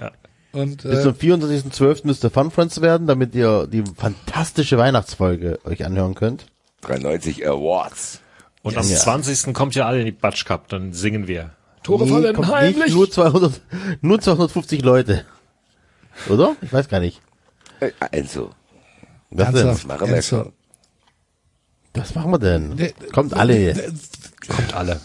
[0.00, 0.10] Ja.
[0.54, 2.06] Und Bis äh, zum 24.12.
[2.06, 6.46] müsst ihr Fun Friends werden, damit ihr die fantastische Weihnachtsfolge euch anhören könnt.
[6.82, 8.20] 93 Awards.
[8.62, 8.96] Und am Ja.
[8.96, 9.52] 20.
[9.52, 11.50] kommt ja alle in die Batsch Cup, dann singen wir.
[11.82, 12.84] Tore Nee, fallen heimlich.
[12.86, 13.60] Nicht nur 200,
[14.00, 15.24] nur 250 Leute.
[16.30, 16.56] Oder?
[16.62, 17.20] Ich weiß gar nicht.
[17.80, 18.50] Äh, Also,
[19.30, 19.66] Was denn?
[19.66, 20.52] ernsthaft, machen wir schon.
[21.94, 22.92] Was machen wir denn?
[23.12, 23.74] Kommt alle.
[24.48, 25.00] Kommt alle.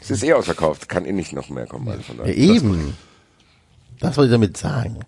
[0.00, 1.88] es ist eh ausverkauft, kann eh nicht noch mehr kommen.
[1.88, 2.96] Also von Ja, eben.
[4.00, 5.00] Das wollte ich damit sagen.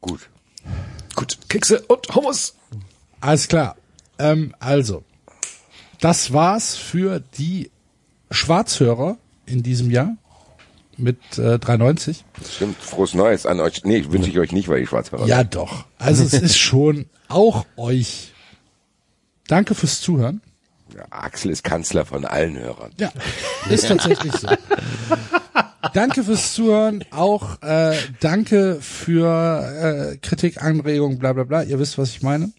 [0.00, 0.28] Gut.
[1.14, 2.54] Gut, Kekse und Hummus.
[3.20, 3.76] Alles klar.
[4.18, 5.04] Ähm, also,
[6.00, 7.70] das war's für die
[8.30, 10.16] Schwarzhörer in diesem Jahr
[10.96, 12.24] mit äh, 390.
[12.48, 13.84] Stimmt, frohes Neues an euch.
[13.84, 15.84] Nee, wünsche ich euch nicht, weil ich Schwarzfahrer Ja, doch.
[15.98, 18.32] Also es ist schon auch euch.
[19.46, 20.40] Danke fürs Zuhören.
[20.94, 22.92] Ja, Axel ist Kanzler von allen Hörern.
[22.98, 23.12] Ja,
[23.68, 24.48] ist tatsächlich so.
[25.94, 27.04] Danke fürs Zuhören.
[27.10, 31.62] Auch äh, danke für äh, Kritik, Anregungen, bla bla bla.
[31.62, 32.52] Ihr wisst, was ich meine.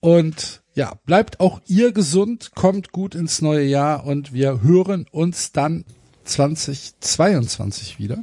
[0.00, 5.52] Und ja, bleibt auch ihr gesund, kommt gut ins neue Jahr und wir hören uns
[5.52, 5.84] dann
[6.24, 8.18] 2022 wieder.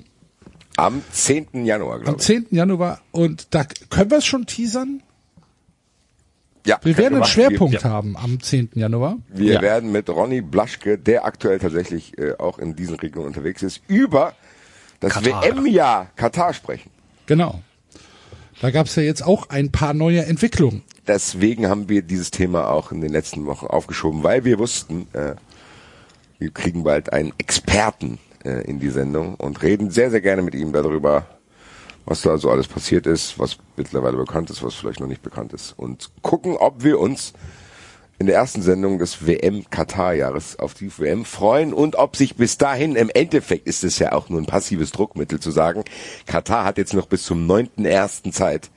[0.77, 1.65] Am 10.
[1.65, 2.25] Januar, Am glaube ich.
[2.25, 2.47] 10.
[2.51, 3.01] Januar.
[3.11, 5.01] Und da können wir es schon teasern.
[6.67, 7.25] Ja, Wir werden einen.
[7.25, 8.71] Schwerpunkt Wir, haben am 10.
[8.75, 9.17] Januar.
[9.29, 9.61] wir Ja.
[9.61, 14.33] werden mit Ronny Blaschke, der aktuell tatsächlich äh, auch in diesen Regionen unterwegs ist, über
[14.99, 15.23] das.
[15.23, 16.89] WM-Jahr Katar sprechen.
[17.25, 17.61] Genau.
[18.61, 20.81] Da gab es ja jetzt auch ein paar neue Entwicklungen.
[21.07, 25.35] Deswegen haben wir dieses Thema auch in den letzten Wochen aufgeschoben, weil wir wussten, äh,
[26.39, 30.53] wir kriegen bald einen Experten äh, in die Sendung und reden sehr, sehr gerne mit
[30.53, 31.25] ihm darüber,
[32.07, 35.51] was da so alles passiert ist, was mittlerweile bekannt ist, was vielleicht noch nicht bekannt
[35.51, 35.73] ist.
[35.77, 37.33] Und gucken, ob wir uns
[38.17, 42.95] in der ersten Sendung des WM-Katar-Jahres auf die WM freuen und ob sich bis dahin,
[42.95, 45.83] im Endeffekt ist es ja auch nur ein passives Druckmittel zu sagen,
[46.25, 48.31] Katar hat jetzt noch bis zum 9.1.
[48.31, 48.71] Zeit,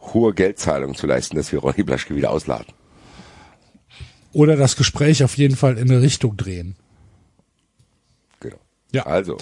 [0.00, 2.66] hohe Geldzahlungen zu leisten, dass wir Ronny Blaschke wieder ausladen.
[4.32, 6.74] Oder das Gespräch auf jeden Fall in eine Richtung drehen.
[8.92, 9.04] Ja.
[9.06, 9.36] Also,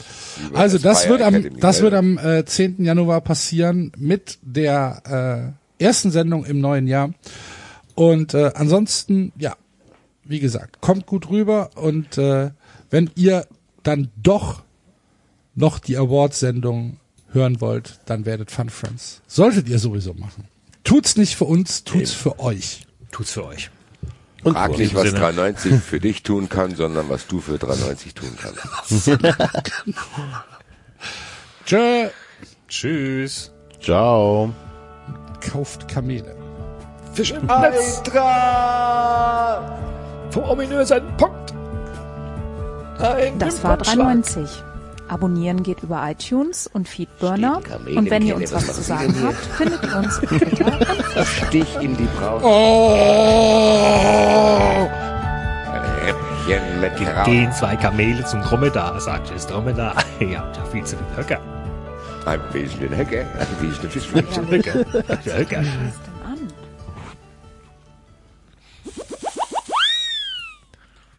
[0.53, 2.85] Also das wird am, Academy, das wird am äh, 10.
[2.85, 7.11] Januar passieren mit der äh, ersten Sendung im neuen Jahr.
[7.95, 9.57] Und äh, ansonsten, ja,
[10.25, 12.51] wie gesagt, kommt gut rüber und äh,
[12.91, 13.47] wenn ihr
[13.83, 14.63] dann doch
[15.55, 16.99] noch die Awards-Sendung
[17.31, 19.21] hören wollt, dann werdet Fun Friends.
[19.27, 20.45] Solltet ihr sowieso machen.
[20.85, 22.87] Tut's nicht für uns, tut's für euch.
[23.11, 23.71] Tut's für euch.
[24.45, 25.19] Und Frag nicht, was Sinne.
[25.21, 29.11] 390 für dich tun kann, sondern was du für 390 tun kannst.
[31.67, 32.09] Tschö,
[32.69, 33.53] Tschüss.
[33.81, 34.53] Ciao.
[35.41, 36.37] kauft Kamele.
[37.15, 38.03] Fisch im Netz.
[40.31, 41.55] Vom ominösen Punkt.
[42.99, 43.97] Ein Das war Wimpernschlag.
[44.25, 44.65] 390.
[45.09, 47.61] Abonnieren geht über iTunes und Feedburner.
[47.95, 51.77] Und wenn ihr uns was was zu sagen habt, findet ihr uns auf Twitter Stich
[51.81, 52.43] in die Braut.
[52.43, 53.95] Oh!
[56.47, 57.25] Rippchen mit Kraut.
[57.27, 59.95] Gehen zwei Kamele zum Dromedar, sagt es Dromedar.
[60.21, 61.41] Ihr habt ja viel zu viel Höcker.
[62.27, 64.09] Ein bisschen Höcke, ein bisschen Fisch.
[64.51, 64.85] Höcker.
[65.25, 65.63] Höcker.